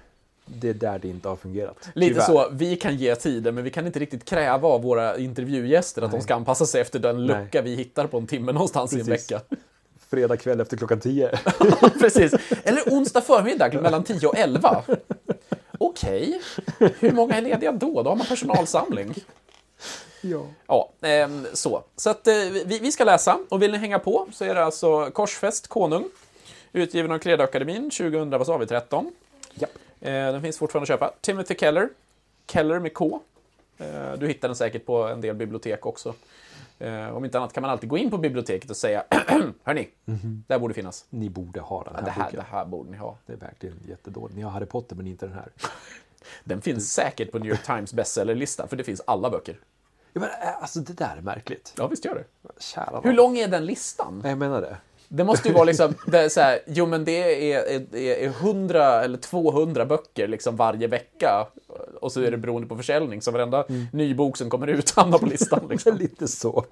Det 0.46 0.68
är 0.68 0.74
där 0.74 0.98
det 0.98 1.08
inte 1.08 1.28
har 1.28 1.36
fungerat. 1.36 1.88
Lite 1.94 2.14
Tyvärr. 2.14 2.26
så, 2.26 2.48
vi 2.52 2.76
kan 2.76 2.96
ge 2.96 3.14
tiden 3.14 3.54
men 3.54 3.64
vi 3.64 3.70
kan 3.70 3.86
inte 3.86 3.98
riktigt 3.98 4.24
kräva 4.24 4.68
av 4.68 4.82
våra 4.82 5.18
intervjugäster 5.18 6.02
att 6.02 6.10
de 6.10 6.20
ska 6.20 6.34
anpassa 6.34 6.66
sig 6.66 6.80
efter 6.80 6.98
den 6.98 7.26
Nej. 7.26 7.44
lucka 7.44 7.62
vi 7.62 7.74
hittar 7.74 8.06
på 8.06 8.18
en 8.18 8.26
timme 8.26 8.52
någonstans 8.52 8.92
i 8.92 9.00
en 9.00 9.06
Precis. 9.06 9.32
vecka. 9.32 9.44
Fredag 10.08 10.36
kväll 10.36 10.60
efter 10.60 10.76
klockan 10.76 11.00
tio. 11.00 11.30
Precis. 12.00 12.34
Eller 12.64 12.82
onsdag 12.86 13.20
förmiddag 13.20 13.80
mellan 13.80 14.04
10 14.04 14.26
och 14.26 14.36
11. 14.38 14.82
Okej, 15.78 16.40
hur 16.98 17.12
många 17.12 17.34
är 17.34 17.42
lediga 17.42 17.72
då? 17.72 18.02
Då 18.02 18.10
har 18.10 18.16
man 18.16 18.26
personalsamling. 18.26 19.14
Ja. 20.20 20.46
Ja, 20.66 20.90
ehm, 21.00 21.46
så. 21.52 21.82
Så 21.96 22.10
att 22.10 22.26
eh, 22.26 22.34
vi, 22.34 22.78
vi 22.82 22.92
ska 22.92 23.04
läsa 23.04 23.38
och 23.48 23.62
vill 23.62 23.72
ni 23.72 23.78
hänga 23.78 23.98
på 23.98 24.26
så 24.32 24.44
är 24.44 24.54
det 24.54 24.64
alltså 24.64 25.10
Korsfäst 25.10 25.68
Konung. 25.68 26.04
Utgiven 26.72 27.12
av 27.12 27.18
Credoakademin 27.18 27.90
2000, 27.90 28.30
vad 28.30 28.46
sa 28.46 28.56
vi, 28.56 28.66
13. 28.66 29.12
Japp. 29.54 29.70
Eh, 30.00 30.10
den 30.12 30.42
finns 30.42 30.58
fortfarande 30.58 30.82
att 30.84 30.88
köpa. 30.88 31.12
Timothy 31.20 31.54
Keller. 31.54 31.88
Keller 32.52 32.78
med 32.78 32.94
K. 32.94 33.20
Eh, 33.78 34.12
du 34.18 34.26
hittar 34.26 34.48
den 34.48 34.56
säkert 34.56 34.86
på 34.86 35.02
en 35.02 35.20
del 35.20 35.34
bibliotek 35.36 35.86
också. 35.86 36.14
Om 37.12 37.24
inte 37.24 37.38
annat 37.38 37.52
kan 37.52 37.60
man 37.62 37.70
alltid 37.70 37.88
gå 37.88 37.98
in 37.98 38.10
på 38.10 38.18
biblioteket 38.18 38.70
och 38.70 38.76
säga 38.76 39.04
Hörni, 39.64 39.88
det 40.46 40.54
här 40.54 40.58
borde 40.58 40.74
finnas. 40.74 41.04
Ni 41.10 41.28
borde 41.30 41.60
ha 41.60 41.84
den 41.84 41.94
här, 41.94 42.02
Det 42.02 42.10
här, 42.10 42.24
boken. 42.24 42.36
det 42.40 42.56
här 42.56 42.64
borde 42.64 42.90
ni 42.90 42.96
ha. 42.96 43.16
Det 43.26 43.32
är 43.32 43.36
verkligen 43.36 43.76
jättedåligt. 43.88 44.36
Ni 44.36 44.42
har 44.42 44.50
Harry 44.50 44.66
Potter 44.66 44.96
men 44.96 45.06
inte 45.06 45.26
den 45.26 45.34
här. 45.34 45.48
Den 46.44 46.62
finns 46.62 46.92
säkert 46.92 47.32
på 47.32 47.38
New 47.38 47.48
York 47.48 47.62
Times 47.66 47.92
bestsellerlista, 47.92 48.66
för 48.68 48.76
det 48.76 48.84
finns 48.84 49.02
alla 49.06 49.30
böcker. 49.30 49.58
Ja, 50.16 50.20
men, 50.20 50.30
äh, 50.30 50.62
alltså 50.62 50.80
det 50.80 50.92
där 50.92 51.16
är 51.16 51.22
märkligt. 51.22 51.72
Ja, 51.76 51.86
visst 51.86 52.04
gör 52.04 52.14
det. 52.14 52.24
Kära 52.58 53.00
Hur 53.04 53.12
lång 53.12 53.38
är 53.38 53.48
den 53.48 53.66
listan? 53.66 54.22
Jag 54.24 54.38
menar 54.38 54.60
det. 54.60 54.76
Det 55.08 55.24
måste 55.24 55.48
ju 55.48 55.54
vara 55.54 55.64
liksom, 55.64 55.94
det 56.06 56.18
är 56.18 56.28
så 56.28 56.40
här, 56.40 56.60
jo 56.66 56.86
men 56.86 57.04
det 57.04 57.52
är, 57.52 57.62
är, 57.68 57.96
är 57.96 58.26
100 58.26 59.04
eller 59.04 59.18
200 59.18 59.86
böcker 59.86 60.28
liksom 60.28 60.56
varje 60.56 60.86
vecka. 60.86 61.46
Och 62.00 62.12
så 62.12 62.20
är 62.20 62.30
det 62.30 62.36
beroende 62.36 62.68
på 62.68 62.76
försäljning, 62.76 63.22
så 63.22 63.30
varenda 63.30 63.64
ny 63.92 64.14
bok 64.14 64.36
som 64.36 64.50
kommer 64.50 64.66
ut 64.66 64.90
hamnar 64.96 65.18
på 65.18 65.26
listan. 65.26 65.66
Liksom. 65.70 65.96
Lite 65.96 66.28
så. 66.28 66.64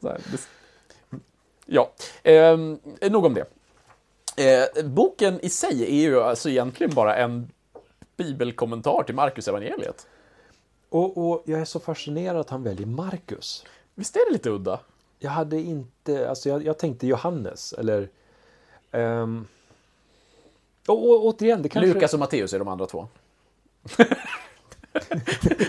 Så 0.00 0.08
här, 0.08 0.20
det... 0.30 0.48
Ja, 1.66 1.92
eh, 2.22 2.58
nog 3.10 3.24
om 3.24 3.34
det. 3.34 3.44
Eh, 4.76 4.84
boken 4.84 5.40
i 5.40 5.48
sig 5.48 5.82
är 5.82 6.02
ju 6.02 6.20
alltså 6.20 6.48
egentligen 6.50 6.94
bara 6.94 7.16
en 7.16 7.50
bibelkommentar 8.16 9.02
till 9.02 9.14
Marcus 9.14 9.48
evangeliet. 9.48 10.06
Och, 10.90 11.30
och 11.30 11.42
jag 11.44 11.60
är 11.60 11.64
så 11.64 11.80
fascinerad 11.80 12.36
att 12.36 12.50
han 12.50 12.62
väljer 12.62 12.86
Markus. 12.86 13.64
Visst 13.94 14.16
är 14.16 14.26
det 14.26 14.32
lite 14.32 14.50
udda? 14.50 14.80
Jag 15.18 15.30
hade 15.30 15.60
inte, 15.60 16.28
alltså 16.28 16.48
jag, 16.48 16.64
jag 16.64 16.78
tänkte 16.78 17.06
Johannes 17.06 17.72
eller... 17.72 18.08
ehm, 18.90 19.46
och, 20.86 21.10
och 21.10 21.24
återigen, 21.26 21.62
det 21.62 21.68
kanske... 21.68 21.94
Lukas 21.94 22.14
och 22.14 22.20
Matteus 22.20 22.52
är 22.52 22.58
de 22.58 22.68
andra 22.68 22.86
två. 22.86 23.08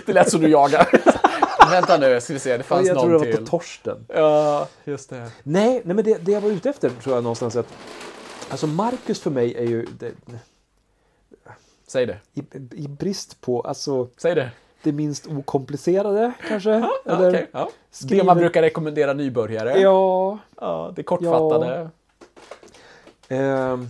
det 0.06 0.12
lät 0.12 0.30
som 0.30 0.40
du 0.40 0.48
jagar. 0.48 0.88
Vänta 1.70 1.98
nu, 1.98 2.20
ska 2.20 2.32
vi 2.32 2.38
se, 2.38 2.56
det 2.56 2.62
fanns 2.62 2.88
jag 2.88 2.98
tror 2.98 3.10
någon 3.10 3.20
det 3.20 3.26
var 3.26 3.36
till. 3.36 3.44
på 3.44 3.50
Torsten. 3.50 4.06
Ja, 4.08 4.68
just 4.84 5.10
det. 5.10 5.30
Nej, 5.42 5.82
nej 5.84 5.96
men 5.96 6.04
det, 6.04 6.18
det 6.18 6.32
jag 6.32 6.40
var 6.40 6.50
ute 6.50 6.70
efter 6.70 6.90
tror 6.90 7.14
jag 7.14 7.22
någonstans 7.24 7.56
att... 7.56 7.66
Alltså 8.48 8.66
Marcus 8.66 9.20
för 9.20 9.30
mig 9.30 9.54
är 9.54 9.64
ju... 9.64 9.86
Det, 9.98 10.12
Säg 11.86 12.06
det. 12.06 12.18
i, 12.34 12.42
I 12.70 12.88
brist 12.88 13.40
på, 13.40 13.60
alltså 13.60 14.08
Säg 14.16 14.34
det. 14.34 14.50
Det 14.82 14.92
minst 14.92 15.26
okomplicerade 15.26 16.32
kanske? 16.48 16.70
Ja, 16.70 16.90
Eller, 17.06 17.28
okej, 17.28 17.48
ja. 17.52 17.68
Det 17.90 17.96
skriver- 17.96 18.24
man 18.24 18.36
brukar 18.36 18.62
rekommendera 18.62 19.12
nybörjare. 19.12 19.80
Ja. 19.80 20.38
Ja, 20.60 20.92
det 20.96 21.02
kortfattade. 21.02 21.90
ehm, 23.28 23.88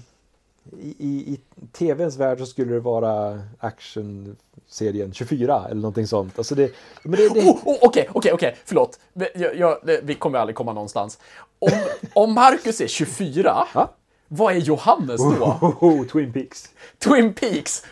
i, 0.81 0.89
i, 0.99 1.33
I 1.33 1.41
tvns 1.73 2.17
värld 2.17 2.39
så 2.39 2.47
skulle 2.47 2.73
det 2.75 2.81
vara 2.81 3.41
actionserien 3.59 5.13
24 5.13 5.65
eller 5.71 5.81
någonting 5.81 6.07
sånt. 6.07 6.39
Alltså 6.39 6.55
det, 6.55 6.73
men 7.03 7.13
det, 7.13 7.29
det, 7.35 7.41
Oh, 7.41 7.69
oh, 7.69 7.77
Okej, 7.83 8.09
okej, 8.15 8.33
okej, 8.33 8.57
förlåt. 8.65 8.99
Jag, 9.35 9.57
jag, 9.57 9.79
det- 9.85 10.01
vi 10.03 10.15
kommer 10.15 10.39
aldrig 10.39 10.57
komma 10.57 10.73
någonstans. 10.73 11.19
Om, 11.59 11.71
om 12.15 12.33
Marcus 12.35 12.81
är 12.81 12.87
24, 12.87 13.67
Ja. 13.75 13.91
vad 14.29 14.55
är 14.55 14.59
Johannes 14.59 15.21
då? 15.21 15.45
oh, 15.45 15.85
oh, 15.85 16.07
Twin 16.07 16.33
Peaks. 16.33 16.69
Twin 16.99 17.35
Peaks? 17.35 17.85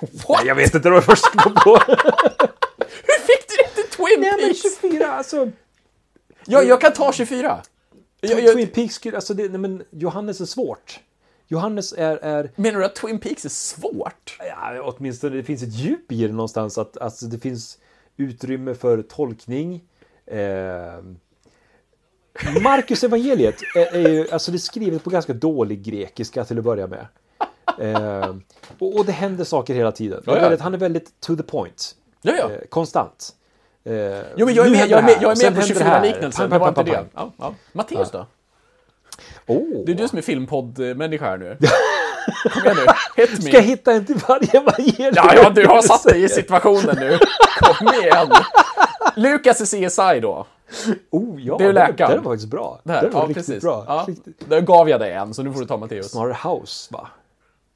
What? 0.00 0.38
Nej, 0.38 0.46
jag 0.46 0.54
vet 0.54 0.74
inte, 0.74 0.88
det 0.88 0.90
var 0.90 0.96
det 0.96 1.06
första 1.06 1.28
jag 1.34 1.44
kom 1.44 1.54
på. 1.54 1.70
Hur 3.06 3.20
fick 3.20 3.48
du 3.48 3.56
det 3.56 3.82
till 3.82 3.90
Twin 3.96 4.20
Nej, 4.20 4.30
men 4.30 4.40
Peaks? 4.40 4.62
24, 4.80 5.12
alltså. 5.12 5.50
Ja, 6.46 6.62
jag 6.62 6.80
kan 6.80 6.92
ta 6.92 7.12
24. 7.12 7.62
Jag, 8.20 8.40
jag, 8.40 8.52
Twin 8.54 8.68
Peaks, 8.68 9.00
alltså 9.14 9.34
det, 9.34 9.48
nej, 9.48 9.58
men 9.60 9.82
Johannes 9.90 10.40
är 10.40 10.44
svårt. 10.44 11.00
Johannes 11.48 11.92
är, 11.92 12.16
är 12.16 12.50
Menar 12.56 12.78
du 12.78 12.84
att 12.84 12.94
Twin 12.94 13.18
Peaks 13.18 13.44
är 13.44 13.48
svårt? 13.48 14.36
ja, 14.38 14.82
åtminstone 14.82 15.36
det 15.36 15.42
finns 15.42 15.62
ett 15.62 15.74
djup 15.74 16.12
i 16.12 16.26
det 16.26 16.32
någonstans. 16.32 16.78
Att, 16.78 16.98
alltså, 16.98 17.26
det 17.26 17.38
finns 17.38 17.78
utrymme 18.16 18.74
för 18.74 19.02
tolkning. 19.02 19.84
Eh, 20.26 21.02
Marcus 22.62 23.04
evangeliet 23.04 23.56
är, 23.76 23.94
är 23.94 24.08
ju, 24.08 24.30
alltså 24.30 24.50
det 24.50 24.56
är 24.56 24.58
skrivet 24.58 25.04
på 25.04 25.10
ganska 25.10 25.32
dålig 25.32 25.82
grekiska 25.82 26.44
till 26.44 26.58
att 26.58 26.64
börja 26.64 26.86
med. 26.86 27.06
Eh, 27.80 28.34
och, 28.78 28.96
och 28.96 29.04
det 29.06 29.12
händer 29.12 29.44
saker 29.44 29.74
hela 29.74 29.92
tiden. 29.92 30.22
Ja, 30.26 30.34
ja. 30.34 30.40
väldigt, 30.40 30.60
han 30.60 30.74
är 30.74 30.78
väldigt 30.78 31.20
to 31.20 31.36
the 31.36 31.42
point. 31.42 31.94
Ja, 32.22 32.32
ja. 32.38 32.50
Eh, 32.50 32.58
konstant. 32.68 33.28
Eh, 33.84 33.94
Jo, 34.36 34.46
men 34.46 34.54
jag 34.54 34.66
är 34.66 34.70
med, 34.70 34.88
jag 34.90 34.98
är 34.98 35.02
med, 35.02 35.16
jag 35.20 35.32
är 35.32 35.50
med 35.50 35.54
på 35.54 35.60
händer 35.60 35.74
det 35.74 35.84
här. 35.84 36.00
24-liknelsen. 36.00 36.50
Pang, 36.50 36.50
Det 36.50 36.58
var 36.58 36.68
inte 36.68 36.82
det. 36.82 37.04
Ja, 37.14 37.32
ja. 37.38 37.54
Matteus 37.72 38.10
då? 38.10 38.26
Oh. 39.46 39.84
Det 39.86 39.92
är 39.92 39.96
du 39.96 40.08
som 40.08 40.18
är 40.18 40.22
filmpodd-människa 40.22 41.24
här 41.24 41.36
nu. 41.36 41.58
Kom 42.52 42.62
igen 42.62 42.76
nu, 43.16 43.22
hit 43.22 43.30
me. 43.30 43.36
Ska 43.48 43.56
jag 43.56 43.62
hitta 43.62 43.92
en 43.92 44.06
till 44.06 44.20
varje 44.28 44.50
evangelium? 44.60 45.12
Ja, 45.16 45.34
ja, 45.34 45.50
du 45.50 45.66
har 45.66 45.82
satt 45.82 46.02
dig 46.04 46.22
i 46.24 46.28
situationen 46.40 46.96
nu. 46.98 47.18
Kom 47.60 47.88
igen. 47.88 48.30
Lukas 49.16 49.60
är 49.60 49.88
CSI 49.88 50.20
då. 50.20 50.46
Oh, 51.10 51.40
ja, 51.42 51.56
Det 51.58 51.64
är 51.64 51.66
ju 51.68 51.72
det, 51.72 51.86
läkaren. 51.86 52.10
det 52.10 52.16
var 52.16 52.32
faktiskt 52.32 52.50
bra. 52.50 52.80
Det 52.84 52.92
här. 52.92 53.02
Det 53.02 53.08
var 53.08 53.20
ja, 53.20 53.28
riktigt 53.28 53.46
precis. 53.46 53.62
bra. 53.62 53.84
Ja, 53.88 54.04
Riktigt. 54.08 54.48
Där 54.50 54.60
gav 54.60 54.88
jag 54.88 55.00
dig 55.00 55.12
en, 55.12 55.34
så 55.34 55.42
nu 55.42 55.52
får 55.52 55.60
du 55.60 55.66
ta 55.66 55.76
Matteus. 55.76 56.10
Snarare 56.10 56.36
House, 56.48 56.88
va? 56.94 57.08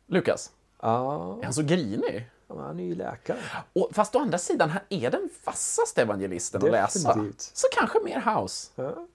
Lukas, 0.09 0.51
Ja, 0.83 1.38
är 1.40 1.44
han 1.44 1.55
så 1.55 1.62
grinig? 1.62 2.31
han 2.49 2.81
är 2.81 2.85
ju 2.85 2.94
läkare. 2.94 3.38
Och, 3.73 3.88
fast 3.92 4.14
å 4.16 4.18
andra 4.18 4.38
sidan, 4.38 4.71
han 4.71 4.81
är 4.88 5.11
den 5.11 5.29
vassaste 5.44 6.03
evangelisten 6.03 6.64
att 6.64 6.71
läsa. 6.71 7.09
Definitivt. 7.09 7.40
Så 7.40 7.66
kanske 7.73 7.99
mer 8.05 8.21
House. 8.21 8.71
Ja. 8.75 9.07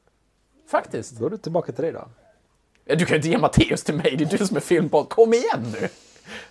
Faktiskt. 0.68 1.12
Då 1.20 1.26
är 1.26 1.30
det 1.30 1.38
tillbaka 1.38 1.72
till 1.72 1.84
dig 1.84 1.92
då. 1.94 2.08
Ja, 2.86 2.96
Du 2.96 3.06
kan 3.06 3.14
ju 3.14 3.16
inte 3.18 3.30
ge 3.30 3.38
Matteus 3.38 3.84
till 3.84 3.96
mig, 3.96 4.16
det 4.18 4.24
är 4.34 4.38
du 4.38 4.48
som 4.48 4.58
är 4.58 4.62
filmpodd. 4.62 5.10
Kom 5.10 5.34
igen 5.34 5.72
nu! 5.82 5.90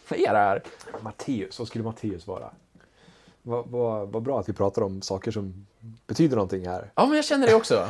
Vad 0.09 0.19
är 0.19 0.33
det 0.33 0.39
här? 0.39 0.63
Matteus, 1.01 1.59
vad 1.59 1.69
skulle 1.69 1.85
Matteus 1.85 2.27
vara? 2.27 2.51
Vad 3.43 3.67
vad- 3.69 4.09
vad 4.13 4.23
bra 4.23 4.41
att 4.41 4.49
vi 4.49 4.53
pratar 4.53 4.83
om 4.83 5.03
saker 5.03 5.31
som 5.31 5.67
betyder 6.07 6.37
någonting 6.37 6.67
här. 6.69 6.93
Ja, 6.95 7.07
men 7.07 7.17
jag 7.17 7.25
känner 7.25 7.47
det 7.47 7.55
också. 7.55 7.89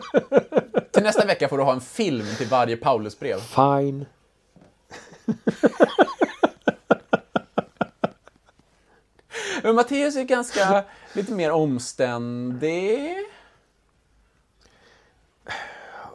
till 0.92 1.02
nästa 1.02 1.26
vecka 1.26 1.48
får 1.48 1.58
du 1.58 1.64
ha 1.64 1.72
en 1.72 1.80
film 1.80 2.26
till 2.38 2.46
varje 2.48 2.76
Paulusbrev. 2.76 3.38
Fine. 3.40 4.06
Men 9.62 9.74
Matteus 9.74 10.16
är 10.16 10.22
ganska 10.22 10.84
lite 11.12 11.32
mer 11.32 11.50
omständig. 11.50 13.16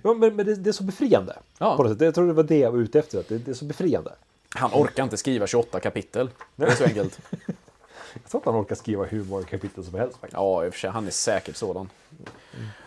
Ja, 0.02 0.14
men, 0.14 0.36
men 0.36 0.46
det, 0.46 0.54
det 0.54 0.70
är 0.70 0.72
så 0.72 0.82
befriande. 0.82 1.36
Ja. 1.58 1.76
På 1.76 1.82
något 1.82 1.92
sätt. 1.92 2.00
Jag 2.00 2.14
tror 2.14 2.26
det 2.26 2.32
var 2.32 2.42
det 2.42 2.58
jag 2.58 2.70
var 2.70 2.78
ute 2.78 2.98
efter. 2.98 3.20
Att 3.20 3.28
det, 3.28 3.38
det 3.38 3.50
är 3.50 3.54
så 3.54 3.64
befriande. 3.64 4.12
Han 4.54 4.70
orkar 4.74 5.02
inte 5.02 5.16
skriva 5.16 5.46
28 5.46 5.80
kapitel. 5.80 6.30
Det 6.56 6.66
är 6.66 6.74
så 6.74 6.84
enkelt. 6.84 7.20
Jag 8.14 8.30
tror 8.30 8.40
att 8.40 8.46
han 8.46 8.62
orkar 8.62 8.74
skriva 8.74 9.04
hur 9.04 9.24
många 9.24 9.44
kapitel 9.44 9.84
som 9.84 9.94
helst. 9.94 10.20
Faktiskt. 10.20 10.32
Ja, 10.32 10.64
i 10.64 10.68
och 10.68 10.72
för 10.72 10.80
sig, 10.80 10.90
han 10.90 11.06
är 11.06 11.10
säkert 11.10 11.56
sådan. 11.56 11.90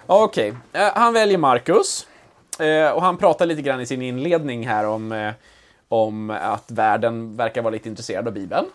Okej, 0.06 0.54
eh, 0.74 0.90
han 0.94 1.14
väljer 1.14 1.38
Markus. 1.38 2.08
Eh, 2.60 2.90
och 2.90 3.02
han 3.02 3.18
pratar 3.18 3.46
lite 3.46 3.62
grann 3.62 3.82
i 3.82 3.86
sin 3.86 4.02
inledning 4.02 4.68
här 4.68 4.86
om, 4.86 5.12
eh, 5.12 5.32
om 5.88 6.30
att 6.30 6.72
världen 6.72 7.38
verkar 7.38 7.62
vara 7.62 7.72
lite 7.72 7.90
intresserad 7.90 8.28
av 8.28 8.34
Bibeln. 8.34 8.66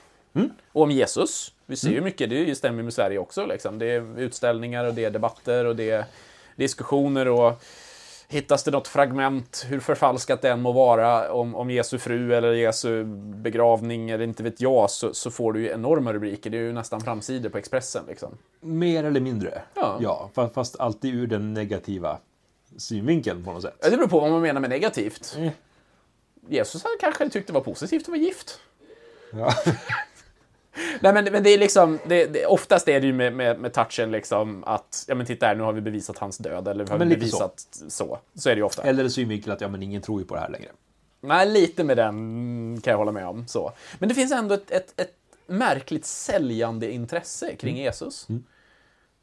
Och 0.73 0.83
om 0.83 0.91
Jesus. 0.91 1.53
Vi 1.67 1.77
ser 1.77 1.91
ju 1.91 2.01
mycket, 2.01 2.31
det 2.31 2.55
stämmer 2.55 2.83
med 2.83 2.95
Sverige 2.95 3.19
också. 3.19 3.47
Liksom. 3.47 3.79
Det 3.79 3.87
är 3.87 4.19
utställningar 4.19 4.85
och 4.85 4.95
det 4.95 5.05
är 5.05 5.11
debatter 5.11 5.65
och 5.65 5.77
det 5.77 5.91
är 5.91 6.05
diskussioner 6.57 7.29
och 7.29 7.63
hittas 8.29 8.65
det 8.65 8.71
något 8.71 8.89
fragment, 8.89 9.67
hur 9.69 9.81
förfalskat 9.81 10.43
det 10.43 10.51
än 10.51 10.63
må 10.63 10.73
vara, 10.73 11.33
om, 11.33 11.55
om 11.55 11.71
Jesu 11.71 11.99
fru 11.99 12.35
eller 12.35 12.53
Jesu 12.53 13.05
begravning 13.19 14.11
eller 14.11 14.25
inte 14.25 14.43
vet 14.43 14.61
jag, 14.61 14.91
så, 14.91 15.15
så 15.15 15.31
får 15.31 15.53
du 15.53 15.61
ju 15.61 15.71
enorma 15.71 16.13
rubriker. 16.13 16.51
Det 16.51 16.57
är 16.57 16.63
ju 16.63 16.73
nästan 16.73 17.01
framsidor 17.01 17.51
på 17.51 17.59
Expressen. 17.59 18.05
Liksom. 18.09 18.39
Mer 18.61 19.05
eller 19.05 19.21
mindre. 19.21 19.63
Ja. 19.75 19.99
ja 20.35 20.49
fast, 20.55 20.81
alltid 20.81 21.15
ur 21.15 21.27
den 21.27 21.55
negativa 21.55 22.19
synvinkeln 22.77 23.45
på 23.45 23.53
något 23.53 23.63
sätt. 23.63 23.83
Det 23.83 23.91
beror 23.91 24.09
på 24.09 24.21
vad 24.21 24.31
man 24.31 24.43
menar 24.43 24.61
med 24.61 24.71
negativt. 24.71 25.39
Jesus 26.49 26.83
hade 26.83 26.97
kanske 27.01 27.29
tyckte 27.29 27.53
det 27.53 27.55
var 27.55 27.65
positivt 27.65 28.03
att 28.03 28.09
vara 28.09 28.19
gift. 28.19 28.61
Ja. 29.33 29.55
Nej, 31.01 31.13
men, 31.13 31.25
men 31.25 31.43
det 31.43 31.51
är 31.51 31.59
liksom, 31.59 31.99
det, 32.07 32.27
det, 32.27 32.47
oftast 32.47 32.89
är 32.89 33.01
det 33.01 33.07
ju 33.07 33.13
med, 33.13 33.33
med, 33.33 33.61
med 33.61 33.73
touchen 33.73 34.11
liksom 34.11 34.65
att, 34.67 35.05
ja 35.09 35.15
men 35.15 35.27
titta 35.27 35.47
här, 35.47 35.55
nu 35.55 35.63
har 35.63 35.73
vi 35.73 35.81
bevisat 35.81 36.19
hans 36.19 36.39
död, 36.39 36.69
eller 36.69 36.85
vi 36.85 36.91
har 36.91 36.99
Men 36.99 37.09
bevisat 37.09 37.69
så. 37.89 38.19
så. 38.35 38.49
är 38.51 38.55
det 38.55 38.59
ju 38.59 38.63
ofta. 38.63 38.83
Eller 38.83 39.09
synvinkel 39.09 39.53
att 39.53 39.61
ja, 39.61 39.69
men 39.69 39.83
ingen 39.83 40.03
tror 40.03 40.21
ju 40.21 40.27
på 40.27 40.35
det 40.35 40.41
här 40.41 40.49
längre. 40.51 40.69
Nej, 41.21 41.51
lite 41.51 41.85
med 41.85 41.97
den 41.97 42.81
kan 42.83 42.91
jag 42.91 42.99
hålla 42.99 43.13
med 43.13 43.27
om. 43.27 43.47
Så. 43.47 43.73
Men 43.99 44.09
det 44.09 44.15
finns 44.15 44.33
ändå 44.33 44.55
ett, 44.55 44.71
ett, 44.71 45.01
ett 45.01 45.13
märkligt 45.47 46.05
säljande 46.05 46.93
intresse 46.93 47.57
kring 47.57 47.77
Jesus. 47.77 48.27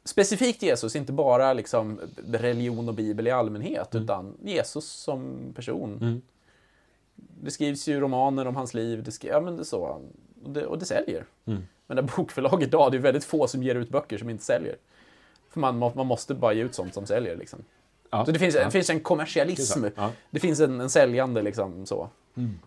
Specifikt 0.04 0.62
Jesus, 0.62 0.96
inte 0.96 1.12
bara 1.12 1.52
liksom 1.52 2.00
religion 2.26 2.88
och 2.88 2.94
bibel 2.94 3.26
i 3.26 3.30
allmänhet, 3.30 3.94
utan 3.94 4.36
Jesus 4.44 4.84
som 4.90 5.52
person. 5.54 6.22
Det 7.16 7.50
skrivs 7.50 7.88
ju 7.88 8.00
romaner 8.00 8.46
om 8.46 8.56
hans 8.56 8.74
liv, 8.74 9.02
det, 9.02 9.10
skri- 9.10 9.28
ja, 9.28 9.40
men 9.40 9.56
det 9.56 9.62
är 9.62 9.64
så. 9.64 10.02
Och, 10.44 10.50
det, 10.50 10.66
och 10.66 10.78
det 10.78 10.84
säljer. 10.84 11.24
Men 11.86 11.96
det 11.96 12.02
bokförlag 12.16 12.62
idag, 12.62 12.92
det 12.92 12.96
är 12.96 13.00
väldigt 13.00 13.24
få 13.24 13.46
som 13.46 13.62
ger 13.62 13.74
ut 13.74 13.88
böcker 13.88 14.18
som 14.18 14.30
inte 14.30 14.44
säljer. 14.44 14.76
För 15.50 15.60
man, 15.60 15.78
man 15.78 16.06
måste 16.06 16.34
bara 16.34 16.52
ge 16.52 16.62
ut 16.62 16.74
sånt 16.74 16.94
som 16.94 17.06
säljer. 17.06 17.36
Liksom. 17.36 17.64
Ja. 18.10 18.24
Så 18.24 18.32
det 18.32 18.38
finns, 18.38 18.54
ja. 18.54 18.64
det 18.64 18.70
finns 18.70 18.90
en 18.90 19.00
kommersialism. 19.00 19.84
Ja. 19.96 20.10
Det 20.30 20.40
finns 20.40 20.60
en, 20.60 20.80
en 20.80 20.90
säljande 20.90 21.42
liksom 21.42 21.86
så. 21.86 22.08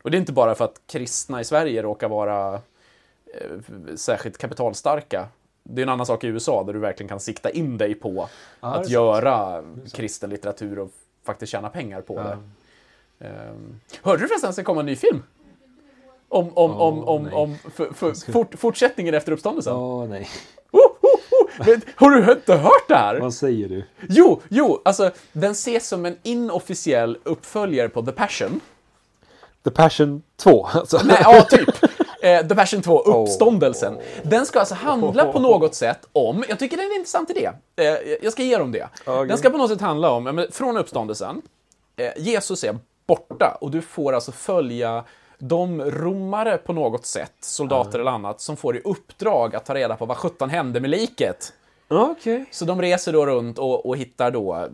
Och 0.02 0.12
det 0.12 0.18
är 0.18 0.20
inte 0.20 0.34
bara 0.34 0.56
för 0.56 0.66
att 0.66 0.82
kristna 0.88 1.42
i 1.42 1.44
Sverige 1.44 1.82
råkar 1.82 2.10
vara 2.10 2.54
eh, 2.54 3.92
särskilt 3.96 4.38
kapitalstarka. 4.38 5.28
Det 5.64 5.82
är 5.82 5.84
en 5.84 5.90
annan 5.90 6.06
sak 6.06 6.24
i 6.24 6.28
USA 6.28 6.64
där 6.64 6.74
du 6.74 6.80
verkligen 6.80 7.08
kan 7.08 7.20
sikta 7.20 7.50
in 7.50 7.78
dig 7.78 7.96
på 7.96 8.30
är 8.62 8.68
att 8.68 8.90
göra 8.90 9.64
kristen 9.94 10.30
litteratur 10.30 10.80
och 10.80 10.92
faktiskt 11.26 11.52
tjäna 11.52 11.70
pengar 11.70 12.02
på 12.02 12.16
det. 12.16 12.38
Ehm, 13.26 13.80
hörde 14.02 14.22
du 14.22 14.28
förresten 14.28 14.50
att 14.50 14.56
det 14.56 14.62
ska 14.62 14.64
komma 14.64 14.80
en 14.80 14.86
ny 14.86 14.96
film? 14.96 15.24
Om, 16.30 16.50
om, 16.54 16.72
om, 16.72 17.00
Åh, 17.00 17.10
om, 17.10 17.24
nej. 17.24 17.34
om 17.34 17.58
för, 17.76 17.94
för, 17.94 18.32
fort, 18.32 18.56
fortsättningen 18.58 19.14
efter 19.14 19.32
uppståndelsen? 19.32 19.74
Åh 19.74 20.08
nej. 20.08 20.30
Oh, 20.72 20.82
oh, 20.82 21.16
oh! 21.32 21.68
Men, 21.68 21.82
har 21.96 22.12
du 22.12 22.32
inte 22.32 22.56
hört 22.56 22.88
det 22.88 22.96
här? 22.96 23.20
Vad 23.20 23.34
säger 23.34 23.70
du? 23.70 23.86
Jo, 24.10 24.42
jo, 24.50 24.82
alltså 24.86 25.12
den 25.32 25.52
ses 25.52 25.88
som 25.88 26.06
en 26.06 26.18
inofficiell 26.24 27.18
uppföljare 27.24 27.90
på 27.90 28.02
The 28.02 28.12
Passion. 28.12 28.62
The 29.64 29.72
Passion 29.72 30.22
2, 30.36 30.66
alltså. 30.66 31.02
Nej, 31.04 31.18
ja, 31.22 31.42
typ. 31.42 31.70
Eh, 32.22 32.48
The 32.48 32.56
Passion 32.56 32.82
2, 32.82 33.00
Uppståndelsen. 33.00 33.98
Den 34.24 34.46
ska 34.46 34.60
alltså 34.60 34.76
handla 34.76 35.26
på 35.26 35.40
något 35.40 35.76
sätt 35.76 36.08
om, 36.14 36.44
jag 36.50 36.60
tycker 36.60 36.78
det 36.78 36.84
är 36.84 36.92
en 36.92 36.96
intressant 36.96 37.30
idé. 37.30 37.50
Eh, 37.76 37.86
jag 38.22 38.34
ska 38.34 38.44
ge 38.44 38.58
dem 38.58 38.72
det. 38.72 38.88
Okej. 39.06 39.28
Den 39.28 39.38
ska 39.38 39.50
på 39.50 39.58
något 39.58 39.70
sätt 39.70 39.82
handla 39.82 40.12
om, 40.12 40.48
från 40.52 40.78
uppståndelsen, 40.78 41.42
eh, 41.96 42.12
Jesus 42.18 42.64
är 42.64 42.78
borta 43.08 43.58
och 43.62 43.72
du 43.72 43.82
får 43.82 44.14
alltså 44.14 44.32
följa 44.32 45.04
de 45.38 45.82
romare 45.82 46.58
på 46.58 46.74
något 46.74 47.06
sätt, 47.06 47.34
soldater 47.40 48.00
eller 48.00 48.12
annat, 48.12 48.42
som 48.42 48.58
får 48.58 48.78
i 48.78 48.82
uppdrag 48.84 49.56
att 49.56 49.66
ta 49.66 49.76
reda 49.76 49.96
på 49.96 50.06
vad 50.06 50.18
sjutton 50.18 50.50
hände 50.50 50.80
med 50.80 50.90
liket. 50.90 51.54
Okej. 51.88 52.46
Så 52.52 52.66
de 52.66 52.82
reser 52.82 53.14
då 53.14 53.26
runt 53.26 53.60
och, 53.60 53.86
och 53.86 53.98
hittar 53.98 54.32
då, 54.32 54.68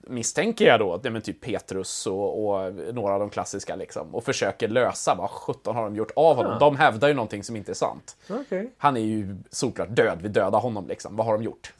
misstänker 0.00 0.64
jag 0.64 0.80
då, 0.80 0.96
det 0.96 1.10
med 1.10 1.24
typ 1.24 1.40
Petrus 1.40 2.06
och, 2.06 2.46
och 2.46 2.74
några 2.74 3.14
av 3.14 3.20
de 3.20 3.30
klassiska 3.30 3.76
liksom, 3.76 4.14
och 4.14 4.24
försöker 4.24 4.68
lösa 4.68 5.14
vad 5.14 5.30
sjutton 5.30 5.76
har 5.76 5.82
de 5.82 5.96
gjort 5.96 6.12
av 6.16 6.36
honom. 6.36 6.58
De 6.58 6.76
hävdar 6.76 7.08
ju 7.08 7.14
någonting 7.14 7.44
som 7.44 7.56
inte 7.56 7.72
är 7.72 7.74
sant. 7.74 8.16
Okej. 8.30 8.70
Han 8.78 8.96
är 8.96 9.00
ju 9.00 9.36
såklart 9.50 9.88
död, 9.90 10.18
vi 10.22 10.28
dödar 10.28 10.60
honom 10.60 10.88
liksom. 10.88 11.16
Vad 11.16 11.26
har 11.26 11.32
de 11.32 11.42
gjort? 11.42 11.72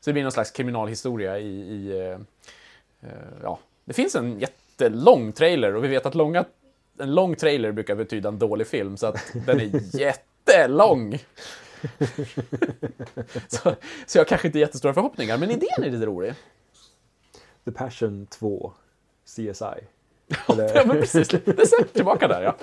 Så 0.00 0.10
det 0.10 0.12
blir 0.12 0.22
någon 0.22 0.32
slags 0.32 0.50
kriminalhistoria 0.50 1.38
i, 1.38 1.60
i 1.60 2.00
eh, 2.10 2.18
ja, 3.42 3.58
det 3.84 3.92
finns 3.92 4.14
en 4.14 4.40
jättelång 4.40 5.32
trailer 5.32 5.76
och 5.76 5.84
vi 5.84 5.88
vet 5.88 6.06
att 6.06 6.14
långa, 6.14 6.44
en 7.02 7.14
lång 7.14 7.36
trailer 7.36 7.72
brukar 7.72 7.94
betyda 7.94 8.28
en 8.28 8.38
dålig 8.38 8.66
film, 8.66 8.96
så 8.96 9.06
att 9.06 9.32
den 9.46 9.60
är 9.60 9.96
jättelång. 9.98 11.18
så, 13.48 13.74
så 14.06 14.18
jag 14.18 14.28
kanske 14.28 14.48
inte 14.48 14.58
jättestora 14.58 14.94
förhoppningar, 14.94 15.38
men 15.38 15.50
idén 15.50 15.82
är 15.82 15.90
lite 15.90 16.06
rolig. 16.06 16.34
The 17.64 17.72
Passion 17.72 18.26
2 18.26 18.72
CSI. 19.26 19.42
Ja, 20.48 20.82
men 20.86 21.00
precis. 21.00 21.28
Det 21.28 21.48
är 21.48 21.84
tillbaka 21.84 22.28
där, 22.28 22.42
ja. 22.42 22.54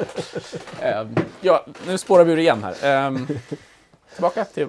Ehm, 0.82 1.16
ja, 1.42 1.66
nu 1.88 1.98
spårar 1.98 2.24
vi 2.24 2.32
ur 2.32 2.38
igen 2.40 2.64
här. 2.64 2.76
Ehm, 2.84 3.28
tillbaka 4.14 4.46
till... 4.46 4.68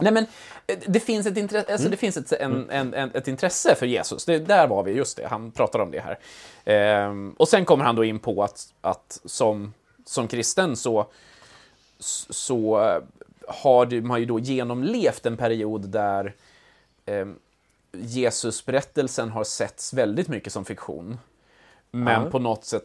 Nej, 0.00 0.12
men 0.12 0.26
eh, 0.66 0.78
det 0.86 1.00
finns 1.00 1.26
ett 1.26 1.36
intresse, 1.36 1.72
alltså, 1.72 1.88
det 1.88 1.96
finns 1.96 2.16
ett, 2.16 2.32
en, 2.32 2.70
en, 2.70 2.94
en, 2.94 3.10
ett 3.14 3.28
intresse 3.28 3.74
för 3.74 3.86
Jesus. 3.86 4.24
Det, 4.24 4.38
där 4.38 4.66
var 4.66 4.82
vi, 4.82 4.92
just 4.92 5.16
det. 5.16 5.26
Han 5.26 5.50
pratar 5.50 5.78
om 5.78 5.90
det 5.90 6.00
här. 6.00 6.18
Ehm, 6.64 7.34
och 7.38 7.48
sen 7.48 7.64
kommer 7.64 7.84
han 7.84 7.96
då 7.96 8.04
in 8.04 8.18
på 8.18 8.42
att, 8.44 8.72
att 8.80 9.20
som, 9.24 9.74
som 10.04 10.28
kristen 10.28 10.76
så, 10.76 11.06
så 12.30 12.82
eh, 12.82 13.02
har 13.48 13.86
du- 13.86 14.02
man 14.02 14.20
ju 14.20 14.26
då 14.26 14.38
genomlevt 14.38 15.26
en 15.26 15.36
period 15.36 15.88
där 15.88 16.34
ehm, 17.06 17.38
Jesusberättelsen 17.92 19.30
har 19.30 19.44
setts 19.44 19.92
väldigt 19.92 20.28
mycket 20.28 20.52
som 20.52 20.64
fiktion. 20.64 21.18
Men 21.90 22.22
Ja. 22.24 22.30
på 22.30 22.38
något 22.38 22.64
sätt 22.64 22.84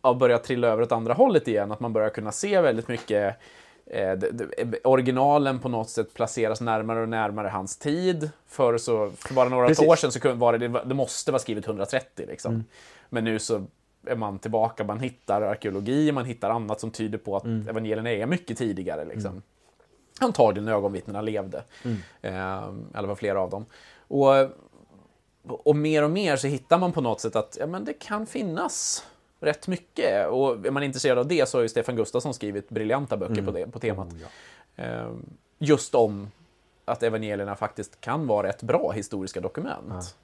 har 0.00 0.14
börjat 0.14 0.44
trilla 0.44 0.68
över 0.68 0.82
åt 0.82 0.92
andra 0.92 1.14
hållet 1.14 1.48
igen. 1.48 1.72
Att 1.72 1.80
man 1.80 1.92
börjar 1.92 2.08
kunna 2.10 2.32
se 2.32 2.60
väldigt 2.60 2.88
mycket 2.88 3.36
eh, 3.90 4.12
det, 4.12 4.80
originalen 4.84 5.58
på 5.58 5.68
något 5.68 5.90
sätt 5.90 6.14
placeras 6.14 6.60
närmare 6.60 7.02
och 7.02 7.08
närmare 7.08 7.48
hans 7.48 7.76
tid. 7.76 8.30
För, 8.46 8.78
så, 8.78 9.10
för 9.10 9.34
bara 9.34 9.48
några 9.48 9.68
Precis. 9.68 9.88
år 9.88 9.96
sedan 9.96 10.12
så 10.12 10.34
var 10.34 10.58
det, 10.58 10.68
det 10.68 10.94
måste 10.94 11.32
vara 11.32 11.40
skrivet 11.40 11.66
130. 11.66 12.26
Liksom. 12.28 12.64
Men 13.08 13.24
nu 13.24 13.38
så 13.38 13.66
är 14.06 14.16
man 14.16 14.38
tillbaka, 14.38 14.84
man 14.84 15.00
hittar 15.00 15.42
arkeologi, 15.42 16.12
man 16.12 16.24
hittar 16.24 16.50
annat 16.50 16.80
som 16.80 16.90
tyder 16.90 17.18
på 17.18 17.36
att 17.36 17.44
evangelierna 17.44 18.10
är 18.10 18.26
mycket 18.26 18.58
tidigare. 18.58 19.04
Liksom. 19.04 19.42
Antagligen 20.20 20.64
när 20.64 20.72
ögonvittnena 20.72 21.20
levde. 21.20 21.64
Eh, 22.22 22.32
I 22.32 22.94
alla 22.94 23.06
fall 23.08 23.16
flera 23.16 23.40
av 23.40 23.50
dem. 23.50 23.66
Och, 24.08 24.32
och 25.42 25.76
mer 25.76 26.04
och 26.04 26.10
mer 26.10 26.36
så 26.36 26.46
hittar 26.46 26.78
man 26.78 26.92
på 26.92 27.00
något 27.00 27.20
sätt 27.20 27.36
att 27.36 27.56
ja, 27.60 27.66
men 27.66 27.84
det 27.84 27.92
kan 27.92 28.26
finnas 28.26 29.06
rätt 29.40 29.68
mycket. 29.68 30.28
Och 30.28 30.66
är 30.66 30.70
man 30.70 30.82
intresserad 30.82 31.18
av 31.18 31.26
det 31.26 31.48
så 31.48 31.58
har 31.58 31.62
ju 31.62 31.68
Stefan 31.68 31.96
Gustafsson 31.96 32.34
skrivit 32.34 32.68
briljanta 32.68 33.16
böcker 33.16 33.42
på, 33.42 33.50
det, 33.50 33.66
på 33.66 33.78
temat. 33.78 34.08
Eh, 34.76 35.10
just 35.58 35.94
om 35.94 36.30
att 36.84 37.02
evangelierna 37.02 37.56
faktiskt 37.56 38.00
kan 38.00 38.26
vara 38.26 38.48
rätt 38.48 38.62
bra 38.62 38.90
historiska 38.90 39.40
dokument. 39.40 40.16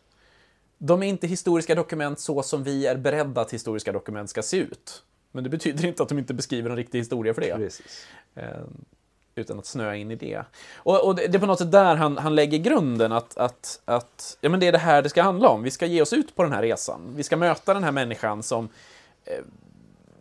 De 0.79 1.03
är 1.03 1.07
inte 1.07 1.27
historiska 1.27 1.75
dokument 1.75 2.21
så 2.21 2.43
som 2.43 2.65
vi 2.65 2.87
är 2.87 2.97
beredda 2.97 3.41
att 3.41 3.53
historiska 3.53 3.93
dokument 3.93 4.31
ska 4.31 4.43
se 4.43 4.57
ut. 4.57 5.03
Men 5.33 5.45
det 5.45 5.51
betyder 5.51 5.87
inte 5.87 6.03
att 6.03 6.09
de 6.09 6.19
inte 6.19 6.35
beskriver 6.35 6.71
en 6.71 6.77
riktig 6.77 6.99
historia 6.99 7.35
för 7.35 7.41
det. 7.41 7.53
Eh, 8.35 8.65
utan 9.35 9.59
att 9.59 9.67
snöa 9.67 9.97
in 9.97 10.11
i 10.11 10.15
det. 10.15 10.45
Och, 10.77 11.05
och 11.05 11.15
det, 11.15 11.27
det 11.27 11.39
är 11.39 11.41
på 11.41 11.47
något 11.47 11.59
sätt 11.59 11.73
där 11.73 11.97
han, 11.97 12.19
han 12.19 12.35
lägger 12.35 12.59
grunden 12.59 13.13
att, 13.13 13.37
att, 13.37 13.81
att 13.85 14.39
ja, 14.41 14.49
men 14.49 14.61
det 14.61 14.67
är 14.67 14.73
det 14.73 14.79
här 14.79 15.03
det 15.03 15.09
ska 15.09 15.23
handla 15.23 15.49
om. 15.49 15.63
Vi 15.63 15.71
ska 15.71 15.87
ge 15.87 16.03
oss 16.03 16.13
ut 16.13 16.37
på 16.37 16.43
den 16.43 16.53
här 16.53 16.63
resan. 16.63 17.01
Vi 17.17 17.23
ska 17.23 17.37
möta 17.37 17.75
den 17.75 17.85
här 17.85 17.93
människan 17.93 18.43
som... 18.43 18.69
Eh, 19.27 19.45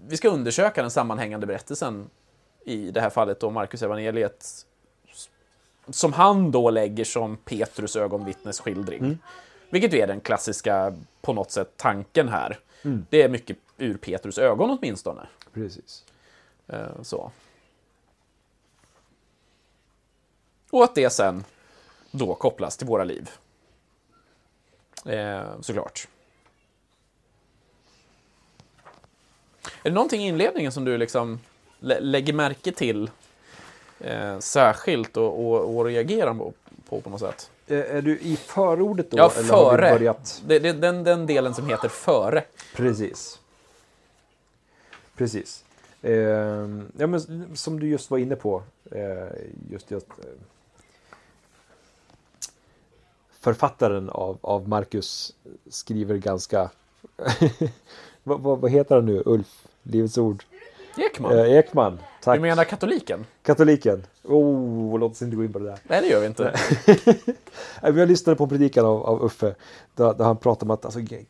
vi 0.08 0.18
ska 0.18 0.30
undersöka 0.30 0.82
den 0.82 0.92
sammanhängande 0.92 1.48
berättelsen, 1.48 2.10
i 2.66 2.92
det 2.92 3.02
här 3.02 3.10
fallet 3.10 3.40
då 3.40 3.50
Marcus 3.50 3.82
evangeliet 3.82 4.66
som 5.90 6.14
han 6.14 6.52
då 6.52 6.70
lägger 6.70 7.04
som 7.04 7.38
Petrus 7.38 7.96
ögonvittnesskildring. 7.96 9.18
Vilket 9.70 9.94
ju 9.94 10.00
är 10.00 10.08
den 10.08 10.20
klassiska, 10.22 10.96
på 11.22 11.34
något 11.34 11.52
sätt, 11.52 11.72
tanken 11.78 12.30
här. 12.30 12.60
Det 13.10 13.22
är 13.22 13.30
mycket 13.30 13.58
ur 13.78 13.98
Petrus 13.98 14.38
ögon 14.38 14.78
åtminstone. 14.80 15.28
Precis. 15.54 16.06
Eh, 16.68 17.02
Så. 17.02 17.32
Och 20.72 20.84
att 20.84 20.96
det 20.96 21.10
sen 21.10 21.44
då 22.12 22.36
kopplas 22.36 22.78
till 22.78 22.88
våra 22.88 23.04
liv. 23.04 23.30
Eh, 25.06 25.62
såklart. 25.62 26.08
Är 29.86 29.90
det 29.90 29.94
någonting 29.96 30.22
i 30.24 30.28
inledningen 30.28 30.72
som 30.72 30.86
du 30.86 30.98
liksom 30.98 31.40
lä- 31.80 32.00
lägger 32.00 32.34
märke 32.34 32.72
till 32.72 33.10
eh, 34.00 34.40
särskilt 34.40 35.18
och, 35.18 35.46
och, 35.46 35.76
och 35.78 35.86
reagerar 35.86 36.34
på, 36.34 36.54
på 36.90 37.02
på 37.02 37.10
något 37.10 37.20
sätt? 37.20 37.52
Är, 37.68 37.76
är 37.84 38.02
du 38.02 38.18
i 38.20 38.36
förordet 38.36 39.12
då? 39.12 39.18
Ja, 39.18 39.32
eller 39.38 39.54
har 39.54 39.72
vi 39.72 39.78
före. 39.78 39.92
börjat? 39.92 40.42
Det, 40.48 40.60
det, 40.60 40.74
den, 40.74 41.04
den 41.04 41.26
delen 41.26 41.54
som 41.54 41.68
heter 41.70 41.88
före. 41.90 42.44
Precis. 42.76 43.40
Precis. 45.16 45.64
Eh, 46.02 46.14
ja, 46.98 47.08
men 47.08 47.56
som 47.56 47.80
du 47.80 47.88
just 47.90 48.12
var 48.12 48.18
inne 48.18 48.36
på. 48.36 48.64
Eh, 48.92 49.28
just, 49.72 49.92
just 49.92 50.08
eh, 50.10 50.26
författaren 53.40 54.10
av, 54.10 54.38
av 54.42 54.68
Marcus 54.70 55.34
skriver 55.70 56.16
ganska... 56.18 56.70
vad, 58.24 58.40
vad, 58.42 58.60
vad 58.60 58.72
heter 58.72 58.96
han 58.96 59.06
nu? 59.06 59.24
Ulf? 59.26 59.65
Livets 59.86 60.18
ord? 60.18 60.44
Ekman. 60.98 61.38
Eh, 61.40 61.52
Ekman. 61.58 62.00
Tack. 62.24 62.36
Du 62.38 62.42
menar 62.42 62.64
katoliken? 62.64 63.26
Katoliken. 63.44 64.04
Oh, 64.24 65.00
låt 65.00 65.12
oss 65.12 65.22
inte 65.22 65.36
gå 65.36 65.44
in 65.44 65.54
på 65.54 65.60
det 65.60 65.66
där. 65.66 65.80
Nej, 65.84 66.02
det 66.02 66.08
gör 66.08 66.20
vi 66.20 66.26
inte. 66.28 66.54
Jag 68.00 68.08
lyssnade 68.08 68.36
på 68.38 68.44
en 68.44 68.50
predikan 68.50 68.86
av, 68.86 69.04
av 69.06 69.24
Uffe 69.26 69.56
där, 69.96 70.14
där 70.14 70.26
han 70.26 70.38
pratade 70.38 70.66
om 70.66 70.72
att 70.72 70.86
alltså, 70.86 71.00
gre- 71.00 71.26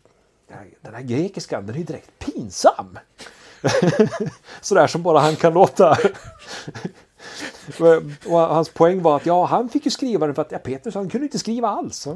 den 0.48 0.58
här- 0.58 0.68
den 0.82 0.94
här 0.94 1.02
grekiskan 1.02 1.66
den 1.66 1.76
är 1.76 1.80
ju 1.80 1.86
direkt 1.86 2.10
pinsam. 2.20 3.00
Sådär 4.62 4.88
som 4.88 5.04
bara 5.04 5.20
han 5.20 5.36
kan 5.36 5.54
låta. 5.54 5.98
Och 8.26 8.40
hans 8.40 8.70
poäng 8.70 9.02
var 9.02 9.16
att 9.16 9.26
ja, 9.26 9.46
han 9.46 9.70
fick 9.70 9.86
ju 9.86 9.92
skriva 9.92 10.26
den 10.26 10.36
för 10.36 10.42
att 10.42 10.52
ja, 10.52 10.58
Petrus 10.60 10.96
han 10.96 11.10
kunde 11.10 11.26
inte 11.26 11.40
skriva 11.40 11.68
alls. 11.70 12.08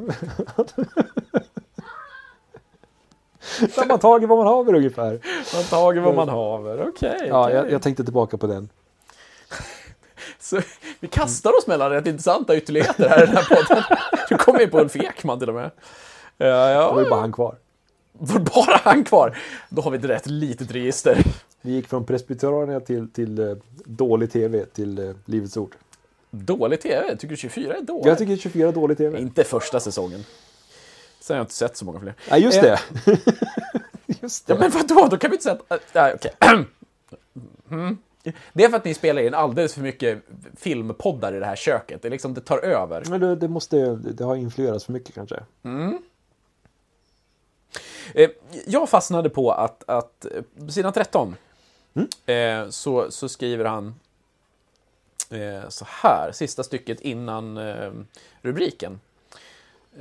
Sammantaget 3.72 4.30
vad 4.30 4.38
man 4.38 4.48
har 4.48 4.76
ungefär. 4.76 5.20
Man 5.56 5.64
tager 5.64 6.02
vad 6.02 6.16
man 6.16 6.30
haver. 6.30 6.88
Okej. 6.90 7.26
Ja, 7.28 7.44
okej. 7.44 7.56
jag, 7.56 7.72
jag 7.72 7.82
tänkte 7.82 8.04
tillbaka 8.04 8.38
på 8.38 8.48
den. 8.48 8.70
Så 10.40 10.62
vi 11.00 11.08
kastar 11.08 11.58
oss 11.58 11.68
mellan 11.68 11.90
rätt 11.92 12.08
intressanta 12.08 12.58
ytterligheter 12.58 13.10
här 13.10 13.24
i 13.24 13.26
den 13.26 13.36
här 13.36 13.44
podden. 13.56 13.84
Nu 14.32 14.38
kommer 14.38 14.60
vi 14.60 14.68
på 14.68 14.80
Ulf 14.80 14.96
Ekman 14.96 15.40
till 15.40 15.50
och 15.50 15.56
med. 15.56 15.72
Ja, 16.38 16.46
Det 16.46 16.52
var 16.52 16.70
ja. 16.70 17.04
ju 17.04 17.10
bara 17.10 17.20
han 17.20 17.32
kvar. 17.32 17.56
Var 18.12 18.40
bara 18.40 18.80
han 18.84 19.04
kvar? 19.04 19.38
Då 19.70 19.82
har 19.82 19.92
vi 19.92 19.98
ett 19.98 20.04
rätt 20.04 20.26
litet 20.26 20.72
register. 20.72 21.18
Vi 21.62 21.72
gick 21.72 21.88
från 21.88 22.06
presbyterianerna 22.06 22.80
till, 22.80 23.12
till 23.12 23.40
eh, 23.40 23.56
dålig 23.86 24.32
tv 24.32 24.66
till 24.66 25.00
eh, 25.00 25.16
Livets 25.26 25.58
Ord. 25.58 25.76
Dålig 26.32 26.82
TV? 26.82 27.16
Tycker 27.16 27.28
du 27.28 27.38
24 27.38 27.76
är 27.76 27.82
dåligt? 27.82 28.06
Jag 28.06 28.18
tycker 28.18 28.36
24 28.36 28.68
är 28.68 28.72
dålig 28.72 28.98
tv. 28.98 29.20
Inte 29.20 29.44
första 29.44 29.80
säsongen. 29.80 30.24
Sen 31.30 31.36
har 31.36 31.40
jag 31.40 31.44
inte 31.44 31.54
sett 31.54 31.78
så 31.78 31.86
många 31.86 32.00
fler. 32.00 32.14
Nej, 32.32 32.42
just 32.44 32.58
Eh, 32.58 32.64
det. 32.64 32.80
just 34.22 34.48
det. 34.48 34.54
Ja, 34.54 34.60
men 34.60 34.72
vadå? 34.72 35.08
Då 35.12 35.18
kan 35.18 35.30
vi 35.32 35.36
inte 35.36 35.44
säga 35.44 35.58
att... 35.68 35.82
Nej, 35.94 36.14
okej. 36.16 36.32
Mm. 37.72 37.98
Det 38.54 38.64
är 38.64 38.70
för 38.70 38.78
att 38.78 38.86
ni 38.86 38.94
spelar 38.94 39.22
in 39.22 39.34
alldeles 39.34 39.74
för 39.74 39.82
mycket 39.82 40.22
filmpoddar 40.58 41.34
i 41.36 41.40
det 41.40 41.46
här 41.46 41.56
köket. 41.56 42.02
Det, 42.02 42.10
liksom, 42.10 42.34
det 42.34 42.42
tar 42.42 42.58
över. 42.58 43.04
Men 43.10 43.22
det, 43.22 43.36
det 43.36 43.48
måste, 43.48 43.96
det 43.96 44.24
har 44.24 44.36
influerats 44.36 44.86
för 44.86 44.94
mycket 44.94 45.16
kanske. 45.16 45.40
Eh, 48.14 48.30
Jag 48.68 48.90
fastnade 48.90 49.30
på 49.30 49.52
att, 49.52 49.84
att 49.90 50.26
eh, 50.26 50.66
på 50.66 50.72
sidan 50.72 50.94
13 50.94 51.36
Mm. 51.94 52.66
eh, 52.66 52.70
så, 52.70 53.12
så 53.12 53.30
skriver 53.30 53.66
han 53.66 53.96
eh, 55.30 55.70
så 55.70 55.86
här, 55.88 56.32
sista 56.34 56.64
stycket 56.64 57.00
innan 57.02 57.58
eh, 57.58 57.92
rubriken. 58.42 59.00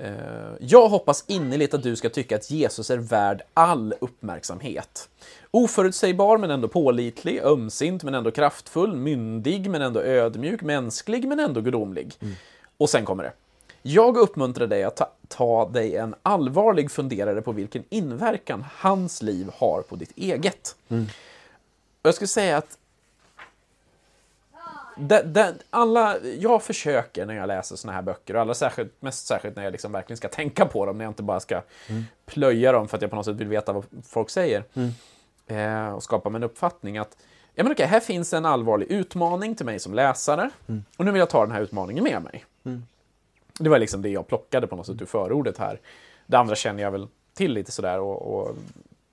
Eh, 0.02 0.12
Jag 0.60 0.88
hoppas 0.88 1.24
innerligt 1.26 1.74
att 1.74 1.82
du 1.82 1.96
ska 1.96 2.08
tycka 2.08 2.36
att 2.36 2.50
Jesus 2.50 2.90
är 2.90 2.96
värd 2.96 3.42
all 3.54 3.94
uppmärksamhet. 4.00 5.08
Oförutsägbar 5.50 6.38
men 6.38 6.50
ändå 6.50 6.68
pålitlig, 6.68 7.40
ömsint 7.42 8.02
men 8.04 8.14
ändå 8.14 8.30
kraftfull, 8.30 8.96
myndig 8.96 9.70
men 9.70 9.82
ändå 9.82 10.00
ödmjuk, 10.00 10.62
mänsklig 10.62 11.28
men 11.28 11.40
ändå 11.40 11.60
gudomlig. 11.60 12.14
Och 12.76 12.90
sen 12.90 13.04
kommer 13.04 13.22
det. 13.22 13.32
Jag 13.82 14.16
uppmuntrar 14.16 14.66
dig 14.66 14.84
att 14.84 14.96
ta, 14.96 15.10
ta 15.28 15.68
dig 15.68 15.96
en 15.96 16.14
allvarlig 16.22 16.90
funderare 16.90 17.42
på 17.42 17.52
vilken 17.52 17.84
inverkan 17.88 18.64
hans 18.72 19.22
liv 19.22 19.50
har 19.54 19.82
på 19.82 19.96
ditt 19.96 20.12
eget. 20.18 20.76
Och 22.02 22.08
jag 22.08 22.14
skulle 22.14 22.28
säga 22.28 22.56
att 22.56 22.78
det, 24.98 25.22
det, 25.22 25.54
alla, 25.70 26.16
jag 26.18 26.62
försöker 26.62 27.26
när 27.26 27.34
jag 27.34 27.46
läser 27.46 27.76
såna 27.76 27.92
här 27.92 28.02
böcker, 28.02 28.34
och 28.34 28.40
allra 28.40 28.54
särskilt, 28.54 29.02
mest 29.02 29.26
särskilt 29.26 29.56
när 29.56 29.64
jag 29.64 29.72
liksom 29.72 29.92
verkligen 29.92 30.16
ska 30.16 30.28
tänka 30.28 30.66
på 30.66 30.86
dem, 30.86 30.98
när 30.98 31.04
jag 31.04 31.10
inte 31.10 31.22
bara 31.22 31.40
ska 31.40 31.62
plöja 32.26 32.72
dem 32.72 32.88
för 32.88 32.96
att 32.96 33.02
jag 33.02 33.10
på 33.10 33.16
något 33.16 33.24
sätt 33.24 33.36
vill 33.36 33.48
veta 33.48 33.72
vad 33.72 33.84
folk 34.08 34.30
säger. 34.30 34.64
Eh, 35.46 35.88
och 35.92 36.02
skapa 36.02 36.30
mig 36.30 36.38
en 36.38 36.42
uppfattning 36.44 36.98
att 36.98 37.16
ja, 37.54 37.62
men 37.62 37.72
okej, 37.72 37.86
här 37.86 38.00
finns 38.00 38.32
en 38.32 38.46
allvarlig 38.46 38.86
utmaning 38.90 39.54
till 39.54 39.66
mig 39.66 39.78
som 39.78 39.94
läsare, 39.94 40.50
och 40.96 41.04
nu 41.04 41.10
vill 41.10 41.18
jag 41.20 41.30
ta 41.30 41.40
den 41.46 41.52
här 41.54 41.60
utmaningen 41.60 42.04
med 42.04 42.22
mig. 42.22 42.44
Det 43.60 43.70
var 43.70 43.78
liksom 43.78 44.02
det 44.02 44.08
jag 44.08 44.26
plockade 44.26 44.66
på 44.66 44.76
något 44.76 44.86
sätt 44.86 45.02
ur 45.02 45.06
förordet 45.06 45.58
här. 45.58 45.80
Det 46.26 46.36
andra 46.38 46.54
känner 46.54 46.82
jag 46.82 46.90
väl 46.90 47.08
till 47.34 47.52
lite 47.52 47.72
sådär 47.72 48.00
och, 48.00 48.22
och 48.40 48.56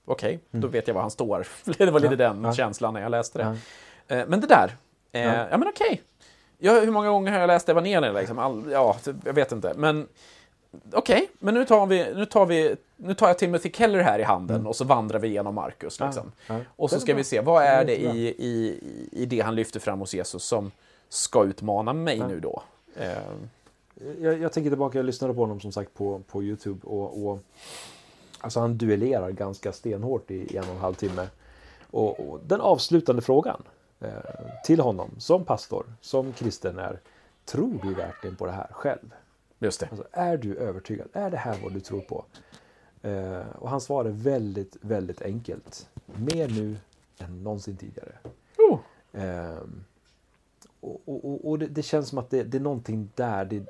okej, 0.04 0.40
då 0.50 0.68
vet 0.68 0.88
jag 0.88 0.94
var 0.94 1.00
han 1.00 1.10
står. 1.10 1.46
Det 1.78 1.90
var 1.90 2.00
lite 2.00 2.14
Mm. 2.14 2.20
Ja, 2.20 2.32
den 2.32 2.44
ja. 2.44 2.52
känslan 2.52 2.94
när 2.94 3.00
jag 3.00 3.10
läste 3.10 3.38
det. 3.38 3.58
Ja. 4.06 4.16
Eh, 4.16 4.26
Men 4.28 4.40
det 4.40 4.46
där, 4.46 4.76
eh, 5.16 5.34
Ja. 5.34 5.46
ja, 5.50 5.56
men 5.58 5.68
okej. 5.68 6.02
Ja, 6.58 6.72
hur 6.80 6.90
många 6.90 7.08
gånger 7.10 7.32
har 7.32 7.38
jag 7.40 7.46
läst 7.46 7.68
Evangelien? 7.68 8.14
Liksom? 8.14 8.38
All, 8.38 8.64
ja, 8.70 8.96
jag 9.24 9.32
vet 9.32 9.52
inte. 9.52 9.72
Men 9.76 10.08
okej, 10.92 11.30
men 11.38 11.54
nu 11.54 11.64
tar, 11.64 11.86
vi, 11.86 12.14
nu, 12.14 12.26
tar 12.26 12.46
vi, 12.46 12.76
nu 12.96 13.14
tar 13.14 13.26
jag 13.26 13.38
Timothy 13.38 13.70
Keller 13.72 14.00
här 14.00 14.18
i 14.18 14.22
handen 14.22 14.66
och 14.66 14.76
så 14.76 14.84
vandrar 14.84 15.18
vi 15.18 15.28
igenom 15.28 15.54
Markus. 15.54 16.00
Liksom. 16.00 16.32
Mm. 16.48 16.60
ja. 16.60 16.66
Och 16.76 16.90
så 16.90 17.00
ska 17.00 17.14
vi 17.14 17.24
se, 17.24 17.40
vad 17.40 17.62
är 17.64 17.84
Det 17.84 17.96
i, 17.96 18.26
i, 18.28 18.80
i 19.12 19.26
det 19.26 19.40
han 19.40 19.54
lyfter 19.54 19.80
fram 19.80 20.00
hos 20.00 20.14
Jesus 20.14 20.44
som 20.44 20.70
ska 21.08 21.44
utmana 21.44 21.92
mig 21.92 22.18
nu 22.28 22.40
då? 22.40 22.62
Eh, 22.96 23.08
Jag, 24.20 24.40
jag 24.40 24.52
tänker 24.52 24.70
tillbaka, 24.70 24.98
jag 24.98 25.06
lyssnade 25.06 25.34
på 25.34 25.40
honom 25.40 25.60
som 25.60 25.72
sagt 25.72 25.94
på, 25.94 26.20
på 26.30 26.42
Youtube 26.42 26.86
och, 26.86 27.26
och 27.26 27.38
alltså 28.40 28.60
han 28.60 28.78
duellerar 28.78 29.30
ganska 29.30 29.72
stenhårt 29.72 30.30
i 30.30 30.56
en 30.56 30.64
och 30.64 30.70
en 30.70 30.80
halv 30.80 30.94
timme. 30.94 31.26
Och, 31.90 32.20
och 32.20 32.40
den 32.46 32.60
avslutande 32.60 33.22
frågan 33.22 33.62
till 34.64 34.80
honom 34.80 35.10
som 35.18 35.44
pastor, 35.44 35.86
som 36.00 36.32
kristen 36.32 36.78
är, 36.78 37.00
tror 37.44 37.80
du 37.82 37.94
verkligen 37.94 38.36
på 38.36 38.46
det 38.46 38.52
här 38.52 38.68
själv? 38.70 39.14
just 39.58 39.80
det. 39.80 39.86
Alltså, 39.86 40.06
är 40.12 40.36
du 40.36 40.56
övertygad? 40.56 41.08
Är 41.12 41.30
det 41.30 41.36
här 41.36 41.58
vad 41.62 41.72
du 41.72 41.80
tror 41.80 42.00
på? 42.00 42.24
Eh, 43.02 43.46
och 43.58 43.70
hans 43.70 43.84
svar 43.84 44.04
är 44.04 44.10
väldigt, 44.10 44.76
väldigt 44.80 45.22
enkelt. 45.22 45.88
Mer 46.06 46.48
nu 46.48 46.76
än 47.18 47.42
någonsin 47.42 47.76
tidigare. 47.76 48.12
Oh. 48.58 48.78
Ehm, 49.12 49.84
och 50.80 51.02
och, 51.04 51.24
och, 51.24 51.50
och 51.50 51.58
det, 51.58 51.66
det 51.66 51.82
känns 51.82 52.08
som 52.08 52.18
att 52.18 52.30
det, 52.30 52.42
det 52.42 52.58
är 52.58 52.60
någonting 52.60 53.10
där. 53.14 53.44
Det, 53.44 53.66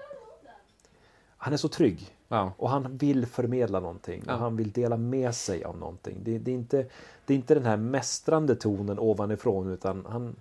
han 1.36 1.52
är 1.52 1.56
så 1.56 1.68
trygg. 1.68 2.15
Ja. 2.28 2.52
Och 2.56 2.70
han 2.70 2.96
vill 2.96 3.26
förmedla 3.26 3.80
någonting. 3.80 4.22
Ja. 4.26 4.32
Och 4.34 4.38
han 4.40 4.56
vill 4.56 4.70
dela 4.72 4.96
med 4.96 5.34
sig 5.34 5.64
av 5.64 5.78
någonting. 5.78 6.16
Det, 6.22 6.38
det, 6.38 6.50
är 6.50 6.54
inte, 6.54 6.86
det 7.26 7.34
är 7.34 7.36
inte 7.36 7.54
den 7.54 7.66
här 7.66 7.76
mästrande 7.76 8.56
tonen 8.56 8.98
ovanifrån. 8.98 9.72
Utan 9.72 10.06
han, 10.08 10.36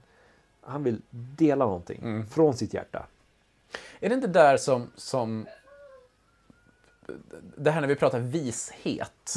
han 0.61 0.83
vill 0.83 1.01
dela 1.09 1.65
någonting 1.65 1.99
Mm. 2.03 2.27
från 2.27 2.53
sitt 2.53 2.73
hjärta. 2.73 3.05
Är 3.99 4.09
det 4.09 4.15
inte 4.15 4.27
där 4.27 4.57
som, 4.57 4.91
som 4.95 5.45
det 7.57 7.71
här 7.71 7.81
när 7.81 7.87
vi 7.87 7.95
pratar 7.95 8.19
vishet 8.19 9.35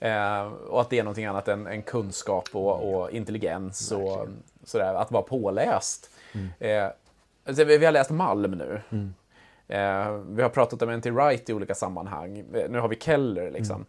eh, 0.00 0.42
och 0.46 0.80
att 0.80 0.90
det 0.90 0.98
är 0.98 1.02
någonting 1.02 1.24
annat 1.24 1.48
än, 1.48 1.66
än 1.66 1.82
kunskap 1.82 2.48
och, 2.52 2.94
och 2.94 3.10
intelligens 3.10 3.92
och 3.92 4.28
sådär, 4.64 4.94
att 4.94 5.10
vara 5.10 5.22
påläst. 5.22 6.10
Eh, 6.58 6.88
alltså, 7.44 7.64
vi, 7.64 7.78
vi 7.78 7.84
har 7.84 7.92
läst 7.92 8.10
Malm 8.10 8.50
nu. 8.50 8.80
Eh, 9.68 10.12
vi 10.12 10.42
har 10.42 10.48
pratat 10.48 10.82
om 10.82 10.88
N.T. 10.90 11.10
Wright 11.10 11.50
i 11.50 11.52
olika 11.52 11.74
sammanhang. 11.74 12.38
Eh, 12.54 12.70
Nu 12.70 12.78
har 12.78 12.88
vi 12.88 12.96
Keller. 12.96 13.50
Liksom. 13.50 13.86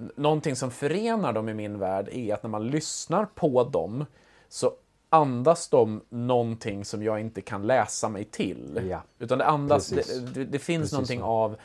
N- 0.00 0.10
Någonting 0.16 0.56
som 0.56 0.70
förenar 0.70 1.32
dem 1.32 1.48
i 1.48 1.54
min 1.54 1.78
värld 1.78 2.08
är 2.12 2.34
att 2.34 2.42
när 2.42 2.50
man 2.50 2.66
lyssnar 2.66 3.24
på 3.24 3.64
dem 3.64 4.04
så 4.48 4.72
andas 5.08 5.68
de 5.68 6.00
någonting 6.08 6.84
som 6.84 7.02
jag 7.02 7.20
inte 7.20 7.40
kan 7.40 7.66
läsa 7.66 8.08
mig 8.08 8.24
till. 8.24 8.86
Ja. 8.90 9.02
Utan 9.18 9.38
det 9.38 9.44
andas, 9.46 9.88
det, 9.88 10.34
det, 10.34 10.44
det 10.44 10.58
finns 10.58 10.80
Precis 10.82 10.92
någonting 10.92 11.20
så. 11.20 11.26
av, 11.26 11.56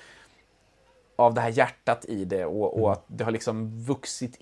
av 1.16 1.34
det 1.34 1.42
här 1.42 1.50
hjärtat 1.50 2.06
i 2.06 2.26
det 2.26 2.46
och, 2.46 2.82
och 2.82 2.92
att 2.92 3.04
det 3.08 3.24
har 3.24 3.32
liksom 3.32 3.80
vuxit 3.84 4.40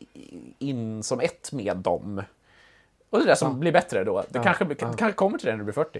in 0.59 1.03
som 1.03 1.19
ett 1.19 1.51
med 1.51 1.77
dem. 1.77 2.23
Och 3.09 3.17
det 3.19 3.23
är 3.23 3.27
det 3.27 3.35
som 3.35 3.59
blir 3.59 3.71
bättre 3.71 4.03
då. 4.03 4.21
Det 4.29 4.37
Ja. 4.39 4.43
kanske, 4.43 4.65
Ja. 4.69 4.75
kanske 4.75 5.11
kommer 5.13 5.37
till 5.37 5.45
det 5.45 5.51
när 5.51 5.57
du 5.57 5.63
blir 5.63 5.73
40. 5.73 5.99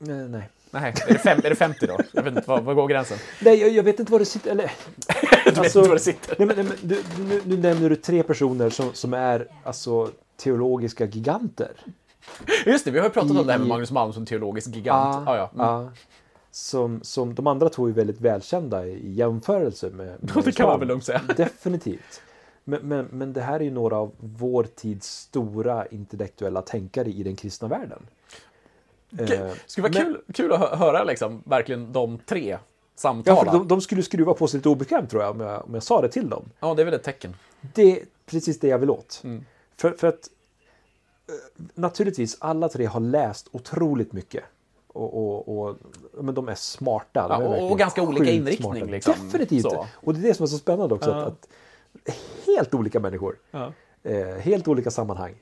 Eh, 0.00 0.06
nej. 0.08 0.48
Nej, 0.80 0.94
är 1.08 1.12
det, 1.12 1.18
fem, 1.18 1.40
är 1.44 1.50
det 1.50 1.56
50 1.56 1.86
då? 1.86 1.98
Jag 2.12 2.22
vet 2.22 2.36
inte, 2.36 2.48
vad, 2.48 2.64
vad 2.64 2.76
går 2.76 2.88
gränsen? 2.88 3.18
Nej, 3.42 3.60
jag, 3.60 3.70
jag 3.70 3.82
vet 3.82 4.00
inte 4.00 4.12
var 4.12 4.18
det 4.18 4.24
sitter. 4.24 4.50
Eller, 4.50 4.72
Du 5.44 5.50
vet 5.50 5.76
inte 5.76 5.88
var 5.88 5.94
det 5.94 6.00
sitter. 6.00 6.34
nej, 6.38 6.46
men, 6.48 6.56
nej, 6.56 6.66
men, 6.66 6.88
du, 6.88 7.02
nu, 7.24 7.40
nu 7.44 7.56
nämner 7.56 7.90
du 7.90 7.96
tre 7.96 8.22
personer 8.22 8.70
som, 8.70 8.92
som 8.92 9.14
är 9.14 9.48
alltså, 9.64 10.10
teologiska 10.36 11.04
giganter. 11.04 11.72
Just 12.66 12.84
det, 12.84 12.90
vi 12.90 12.98
har 12.98 13.06
ju 13.06 13.10
pratat 13.12 13.30
om 13.30 13.46
det 13.46 13.52
här 13.52 13.58
med 13.58 13.66
I- 13.66 13.68
Magnus 13.68 13.90
Malm 13.90 14.12
som 14.12 14.26
teologisk 14.26 14.68
gigant. 14.74 15.28
Ah, 15.28 15.36
ja. 15.36 15.50
Mm. 15.54 15.66
ja. 15.66 15.90
Som, 16.50 17.00
som 17.02 17.34
de 17.34 17.46
andra 17.46 17.68
två 17.68 17.88
är 17.88 17.92
väldigt 17.92 18.20
välkända 18.20 18.86
i 18.86 19.12
jämförelse 19.12 19.90
med, 19.90 20.06
med 20.20 20.44
Det 20.44 20.52
kan 20.52 20.68
man 20.68 20.78
väl 20.78 20.88
lugnt 20.88 21.04
säga. 21.04 21.20
Definitivt. 21.36 22.22
Men, 22.64 22.80
men, 22.88 23.08
men 23.10 23.32
det 23.32 23.40
här 23.40 23.60
är 23.60 23.64
ju 23.64 23.70
några 23.70 23.96
av 23.96 24.12
vår 24.18 24.64
tids 24.64 25.08
stora 25.08 25.86
intellektuella 25.86 26.62
tänkare 26.62 27.08
i 27.08 27.22
den 27.22 27.36
kristna 27.36 27.68
världen. 27.68 28.02
Det 29.16 29.34
Eh, 29.36 29.52
skulle 29.66 29.88
vara 29.88 30.04
kul, 30.04 30.20
kul 30.34 30.52
att 30.52 30.60
hö- 30.60 30.76
höra 30.76 31.04
liksom, 31.04 31.42
verkligen 31.46 31.92
de 31.92 32.18
tre 32.18 32.48
Ja, 32.50 32.58
samtala. 32.96 33.52
för 33.52 33.58
de, 33.58 33.68
de 33.68 33.80
skulle 33.80 34.02
skruva 34.02 34.34
på 34.34 34.48
sig 34.48 34.58
lite 34.58 34.68
obekvämt 34.68 35.10
tror 35.10 35.22
jag 35.22 35.30
om, 35.30 35.40
jag 35.40 35.64
om 35.64 35.74
jag 35.74 35.82
sa 35.82 36.00
det 36.02 36.08
till 36.08 36.28
dem. 36.30 36.44
Ja, 36.60 36.74
det 36.74 36.82
är 36.82 36.84
väl 36.84 36.94
ett 36.94 37.02
tecken. 37.02 37.36
Det 37.74 37.82
är 37.92 37.98
precis 38.26 38.60
det 38.60 38.68
jag 38.68 38.78
vill 38.78 38.90
åt. 38.90 39.20
Mm. 39.24 39.44
För, 39.76 39.90
för 39.92 40.06
att 40.08 40.28
eh, 41.28 41.64
naturligtvis 41.74 42.36
alla 42.40 42.68
tre 42.68 42.84
har 42.86 43.00
läst 43.00 43.48
otroligt 43.52 44.12
mycket. 44.12 44.44
Och, 44.86 45.14
och, 45.48 45.58
och 45.68 45.76
men 46.24 46.34
de 46.34 46.48
är 46.48 46.54
smarta. 46.54 47.28
De 47.28 47.42
Ja, 47.42 47.42
är 47.42 47.42
och- 47.42 47.48
och 47.48 47.52
verkligen 47.54 47.78
ganska 47.78 48.02
olika 48.02 48.30
inriktning, 48.30 48.86
liksom. 48.86 49.14
Definitivt. 49.24 49.62
Så. 49.62 49.86
Och 49.94 50.14
det 50.14 50.20
är 50.20 50.22
det 50.22 50.34
som 50.34 50.44
är 50.44 50.48
så 50.48 50.58
spännande 50.58 50.94
också. 50.94 51.10
Ja. 51.10 51.16
Att, 51.16 51.26
att 51.28 52.14
helt 52.46 52.74
olika 52.74 53.00
människor. 53.00 53.36
Eh, 54.02 54.26
helt 54.26 54.68
olika 54.68 54.90
sammanhang. 54.90 55.34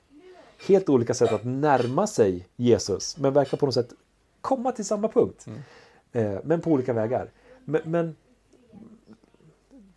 Helt 0.67 0.89
olika 0.89 1.15
sätt 1.15 1.33
att 1.33 1.45
närma 1.45 2.07
sig 2.07 2.49
Jesus. 2.57 3.17
Men 3.17 3.33
verkar 3.33 3.57
på 3.57 3.67
något 3.67 3.75
sätt 3.75 3.93
komma 4.41 4.73
till 4.73 4.85
samma 4.85 5.09
punkt. 5.09 5.47
Mm. 5.47 5.63
Eh, 6.13 6.41
men 6.45 6.61
på 6.61 6.71
olika 6.71 6.93
vägar. 6.93 7.31
Men, 7.65 7.81
men 7.85 8.17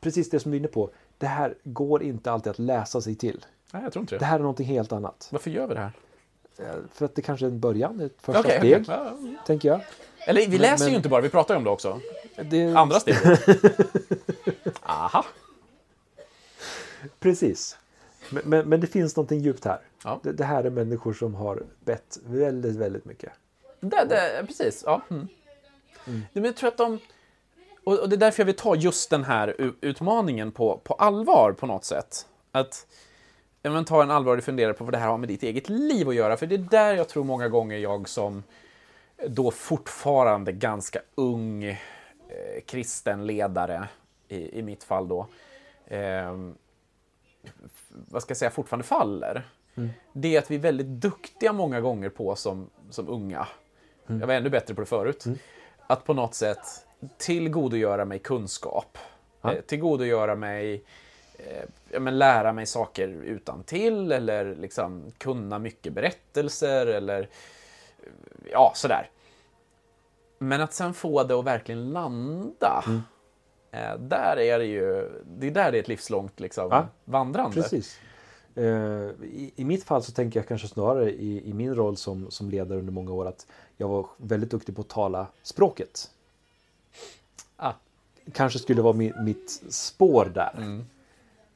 precis 0.01 0.29
det 0.29 0.39
som 0.39 0.51
du 0.51 0.57
är 0.57 0.59
inne 0.59 0.67
på. 0.67 0.89
Det 1.17 1.27
här 1.27 1.55
går 1.63 2.03
inte 2.03 2.31
alltid 2.31 2.49
att 2.51 2.59
läsa 2.59 3.01
sig 3.01 3.15
till. 3.15 3.45
Nej, 3.71 3.83
jag 3.83 3.93
tror 3.93 4.01
inte 4.03 4.15
det. 4.15 4.19
Det 4.19 4.25
här 4.25 4.35
är 4.35 4.39
någonting 4.39 4.65
helt 4.67 4.91
annat. 4.91 5.27
Varför 5.31 5.51
gör 5.51 5.67
vi 5.67 5.73
det 5.73 5.79
här? 5.79 5.91
Eh, 6.59 6.75
För 6.93 7.05
att 7.05 7.15
det 7.15 7.21
kanske 7.21 7.45
är 7.45 7.49
en 7.49 7.59
början, 7.59 7.99
ett 7.99 8.15
första 8.21 8.39
Okej, 8.39 8.57
steg. 8.57 8.85
Ja, 8.87 9.11
ja. 9.21 9.43
tänker 9.45 9.69
jag. 9.69 9.81
Eller 10.27 10.41
vi 10.41 10.47
Men- 10.47 10.57
läser 10.57 10.85
ju 10.85 10.91
men- 10.91 10.95
inte 10.97 11.09
bara, 11.09 11.21
vi 11.21 11.29
pratar 11.29 11.53
ju 11.53 11.57
om 11.57 11.63
det 11.63 11.69
också. 11.69 11.99
Det, 12.49 12.73
Andra 12.75 12.99
steg. 12.99 13.15
Aha. 14.81 15.25
Precis. 17.19 17.77
Men, 18.29 18.43
men, 18.45 18.69
men 18.69 18.81
det 18.81 18.87
finns 18.87 19.15
någonting 19.15 19.39
djupt 19.39 19.65
här. 19.65 19.79
Ja. 20.03 20.19
Det, 20.23 20.31
det 20.31 20.45
här 20.45 20.63
är 20.63 20.69
människor 20.69 21.13
som 21.13 21.35
har 21.35 21.63
bett 21.85 22.17
väldigt, 22.25 22.75
väldigt 22.75 23.05
mycket. 23.05 23.33
Det, 23.79 24.05
det, 24.09 24.45
precis, 24.47 24.83
ja. 24.85 25.01
Mm. 25.09 25.27
Nej, 26.05 26.27
Men 26.33 26.43
jag 26.43 26.55
tror 26.55 26.67
att 26.67 26.77
de... 26.77 26.99
Och, 27.83 28.09
det 28.09 28.15
är 28.15 28.17
därför 28.17 28.41
jag 28.41 28.45
vill 28.45 28.55
ta 28.55 28.75
just 28.75 29.09
den 29.09 29.23
här 29.23 29.73
utmaningen 29.81 30.51
på, 30.51 30.81
på 30.83 30.93
allvar 30.93 31.51
på 31.51 31.65
något 31.65 31.85
sätt. 31.85 32.27
Att 32.51 32.87
men, 33.61 33.85
ta 33.85 34.03
en 34.03 34.11
allvarlig 34.11 34.43
funderare 34.43 34.73
på 34.73 34.83
vad 34.83 34.93
det 34.93 34.97
här 34.97 35.07
har 35.07 35.17
med 35.17 35.29
ditt 35.29 35.43
eget 35.43 35.69
liv 35.69 36.09
att 36.09 36.15
göra. 36.15 36.37
För 36.37 36.45
det 36.45 36.55
är 36.55 36.59
där 36.59 36.95
jag 36.95 37.09
tror 37.09 37.23
många 37.23 37.49
gånger 37.49 37.77
jag 37.77 38.09
som 38.09 38.43
då 39.27 39.51
fortfarande 39.51 40.51
ganska 40.51 40.99
ung 41.15 41.63
eh, 41.63 41.77
kristen 42.65 43.25
ledare, 43.25 43.87
i, 44.27 44.59
i 44.59 44.61
mitt 44.61 44.83
fall 44.83 45.07
då, 45.07 45.27
eh, 45.85 46.33
vad 47.89 48.21
ska 48.21 48.31
jag 48.31 48.37
säga, 48.37 48.51
fortfarande 48.51 48.83
faller. 48.83 49.49
Det 50.13 50.35
är 50.35 50.39
att 50.39 50.51
vi 50.51 50.55
är 50.55 50.59
väldigt 50.59 50.87
duktiga 50.87 51.53
många 51.53 51.81
gånger 51.81 52.09
på 52.09 52.35
som, 52.35 52.69
som 52.89 53.09
unga. 53.09 53.47
Jag 54.07 54.27
var 54.27 54.33
ännu 54.33 54.49
bättre 54.49 54.73
på 54.73 54.81
det 54.81 54.87
förut. 54.87 55.25
Att 55.87 56.05
på 56.05 56.13
något 56.13 56.35
sätt 56.35 56.85
tillgodogöra 57.17 58.05
mig 58.05 58.19
kunskap. 58.19 58.97
Ja. 59.41 59.53
Eh, 59.53 59.61
tillgodogöra 59.61 60.35
mig, 60.35 60.83
eh, 61.37 61.99
men 61.99 62.17
lära 62.17 62.53
mig 62.53 62.65
saker 62.65 63.07
utan 63.07 63.63
till 63.63 64.11
eller 64.11 64.55
liksom 64.55 65.11
kunna 65.17 65.59
mycket 65.59 65.93
berättelser 65.93 66.87
eller 66.87 67.29
ja, 68.51 68.71
sådär. 68.75 69.09
Men 70.37 70.61
att 70.61 70.73
sen 70.73 70.93
få 70.93 71.23
det 71.23 71.33
att 71.33 71.45
verkligen 71.45 71.89
landa, 71.89 72.83
eh, 73.75 73.99
där 73.99 74.37
är 74.37 74.59
det 74.59 74.65
ju, 74.65 75.09
det 75.25 75.47
är 75.47 75.51
där 75.51 75.71
det 75.71 75.77
är 75.77 75.81
ett 75.81 75.87
livslångt 75.87 76.39
liksom, 76.39 76.67
Ja, 76.71 76.87
vandrande. 77.05 77.61
Precis. 77.61 77.99
Eh, 78.55 78.65
I, 79.23 79.53
I 79.55 79.65
mitt 79.65 79.83
fall 79.83 80.03
så 80.03 80.11
tänker 80.11 80.39
jag 80.39 80.47
kanske 80.47 80.67
snarare 80.67 81.11
i, 81.11 81.49
i 81.49 81.53
min 81.53 81.75
roll 81.75 81.97
som, 81.97 82.31
som 82.31 82.49
ledare 82.49 82.79
under 82.79 82.93
många 82.93 83.11
år 83.11 83.27
att 83.27 83.47
jag 83.77 83.87
var 83.87 84.05
väldigt 84.17 84.51
duktig 84.51 84.75
på 84.75 84.81
att 84.81 84.89
tala 84.89 85.27
språket. 85.43 86.11
Ah. 87.57 87.73
Kanske 88.33 88.59
skulle 88.59 88.81
vara 88.81 88.93
mi, 88.93 89.13
mitt 89.23 89.63
spår 89.69 90.31
där. 90.33 90.53
Mm. 90.57 90.85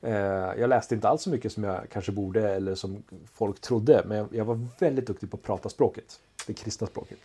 Eh, 0.01 0.59
jag 0.59 0.69
läste 0.69 0.95
inte 0.95 1.09
alls 1.09 1.21
så 1.21 1.29
mycket 1.29 1.51
som 1.51 1.63
jag 1.63 1.89
kanske 1.89 2.11
borde 2.11 2.55
eller 2.55 2.75
som 2.75 3.03
folk 3.33 3.61
trodde. 3.61 4.03
Men 4.05 4.17
jag, 4.17 4.27
jag 4.31 4.45
var 4.45 4.67
väldigt 4.79 5.07
duktig 5.07 5.31
på 5.31 5.37
att 5.37 5.43
prata 5.43 5.69
språket. 5.69 6.19
Det 6.47 6.53
kristna 6.53 6.87
språket. 6.87 7.19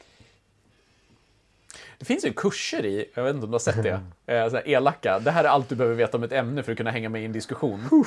Det 1.98 2.04
finns 2.04 2.24
ju 2.24 2.32
kurser 2.32 2.84
i, 2.84 3.10
jag 3.14 3.24
vet 3.24 3.34
inte 3.34 3.44
om 3.44 3.50
du 3.50 3.54
har 3.54 3.58
sett 3.58 3.82
det, 3.82 4.00
eh, 4.26 4.72
elaka. 4.72 5.18
Det 5.18 5.30
här 5.30 5.44
är 5.44 5.48
allt 5.48 5.68
du 5.68 5.74
behöver 5.74 5.96
veta 5.96 6.16
om 6.16 6.22
ett 6.22 6.32
ämne 6.32 6.62
för 6.62 6.72
att 6.72 6.78
kunna 6.78 6.90
hänga 6.90 7.08
med 7.08 7.22
i 7.22 7.24
en 7.24 7.32
diskussion. 7.32 8.04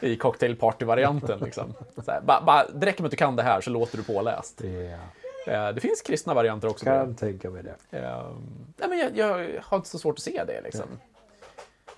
I 0.00 0.16
cocktailparty-varianten. 0.16 1.38
Liksom. 1.40 1.74
Så 2.04 2.10
här, 2.10 2.20
bara, 2.20 2.40
bara, 2.40 2.66
det 2.68 2.86
räcker 2.86 3.02
med 3.02 3.06
att 3.06 3.10
du 3.10 3.16
kan 3.16 3.36
det 3.36 3.42
här 3.42 3.60
så 3.60 3.70
låter 3.70 3.96
du 3.96 4.04
påläst. 4.04 4.58
Det 4.58 4.98
Eh, 5.46 5.68
Det 5.68 5.80
finns 5.80 6.00
kristna 6.02 6.34
varianter 6.34 6.68
också. 6.68 6.84
det. 6.84 6.90
kan 6.90 7.14
tänka 7.14 7.50
mig 7.50 7.62
det. 7.62 7.98
Eh, 7.98 8.30
nej, 8.76 8.88
men 8.88 8.98
jag, 8.98 9.16
jag 9.16 9.60
har 9.62 9.76
inte 9.76 9.88
så 9.88 9.98
svårt 9.98 10.18
att 10.18 10.24
se 10.24 10.44
det. 10.46 10.60
Liksom. 10.64 10.86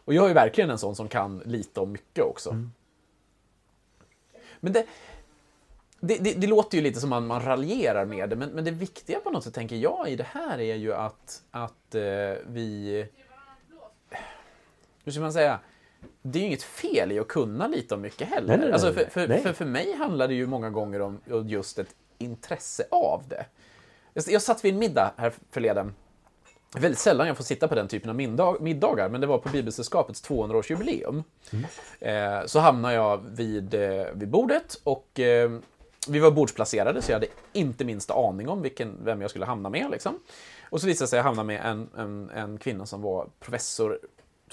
Och 0.04 0.14
jag 0.14 0.30
är 0.30 0.34
verkligen 0.34 0.70
en 0.70 0.78
sån 0.78 0.96
som 0.96 1.08
kan 1.08 1.38
lite 1.38 1.80
om 1.80 1.92
mycket 1.92 2.24
också. 2.24 2.56
Men 4.60 4.72
det, 4.72 4.86
det, 6.04 6.18
det, 6.18 6.34
det 6.34 6.46
låter 6.46 6.76
ju 6.78 6.82
lite 6.82 7.00
som 7.00 7.10
man, 7.10 7.26
man 7.26 7.42
raljerar 7.42 8.04
med 8.04 8.30
det, 8.30 8.36
men, 8.36 8.50
men 8.50 8.64
det 8.64 8.70
viktiga 8.70 9.20
på 9.20 9.30
något 9.30 9.44
sätt, 9.44 9.54
tänker 9.54 9.76
jag, 9.76 10.08
i 10.08 10.16
det 10.16 10.26
här 10.32 10.60
är 10.60 10.74
ju 10.74 10.94
att, 10.94 11.42
att 11.50 11.94
eh, 11.94 12.02
vi... 12.46 13.06
Hur 15.04 15.12
ska 15.12 15.20
man 15.20 15.32
säga? 15.32 15.60
Det 16.22 16.38
är 16.38 16.40
ju 16.40 16.46
inget 16.46 16.62
fel 16.62 17.12
i 17.12 17.18
att 17.18 17.28
kunna 17.28 17.66
lite 17.66 17.94
om 17.94 18.00
mycket 18.00 18.28
heller. 18.28 18.48
Nej, 18.48 18.56
nej, 18.56 18.66
nej, 18.66 18.72
alltså 18.72 18.92
för, 18.92 19.04
för, 19.04 19.38
för, 19.38 19.52
för 19.52 19.64
mig 19.64 19.94
handlar 19.94 20.28
det 20.28 20.34
ju 20.34 20.46
många 20.46 20.70
gånger 20.70 21.00
om 21.00 21.20
just 21.46 21.78
ett 21.78 21.94
intresse 22.18 22.84
av 22.90 23.22
det. 23.28 23.46
Jag, 24.12 24.24
jag 24.28 24.42
satt 24.42 24.64
vid 24.64 24.72
en 24.72 24.78
middag 24.78 25.12
här 25.16 25.32
förleden. 25.50 25.94
Väldigt 26.76 26.98
sällan 26.98 27.26
jag 27.26 27.36
får 27.36 27.44
sitta 27.44 27.68
på 27.68 27.74
den 27.74 27.88
typen 27.88 28.10
av 28.10 28.16
middag, 28.16 28.56
middagar, 28.60 29.08
men 29.08 29.20
det 29.20 29.26
var 29.26 29.38
på 29.38 29.48
Bibelsällskapets 29.48 30.24
200-årsjubileum. 30.28 31.22
Eh, 32.00 32.46
så 32.46 32.60
hamnade 32.60 32.94
jag 32.94 33.24
vid, 33.30 33.74
eh, 33.74 34.06
vid 34.14 34.28
bordet 34.28 34.80
och 34.84 35.20
eh, 35.20 35.50
vi 36.08 36.18
var 36.18 36.30
bordsplacerade, 36.30 37.02
så 37.02 37.10
jag 37.10 37.16
hade 37.16 37.26
inte 37.52 37.84
minsta 37.84 38.14
aning 38.14 38.48
om 38.48 38.62
vilken, 38.62 39.04
vem 39.04 39.20
jag 39.20 39.30
skulle 39.30 39.44
hamna 39.44 39.68
med. 39.68 39.90
Liksom. 39.90 40.18
Och 40.70 40.80
så 40.80 40.86
visade 40.86 41.04
det 41.04 41.08
sig 41.08 41.18
att 41.18 41.24
jag 41.24 41.24
hamnade 41.24 41.46
med 41.46 41.60
en, 41.64 41.88
en, 41.96 42.30
en 42.30 42.58
kvinna 42.58 42.86
som 42.86 43.02
var 43.02 43.28
professor, 43.40 43.98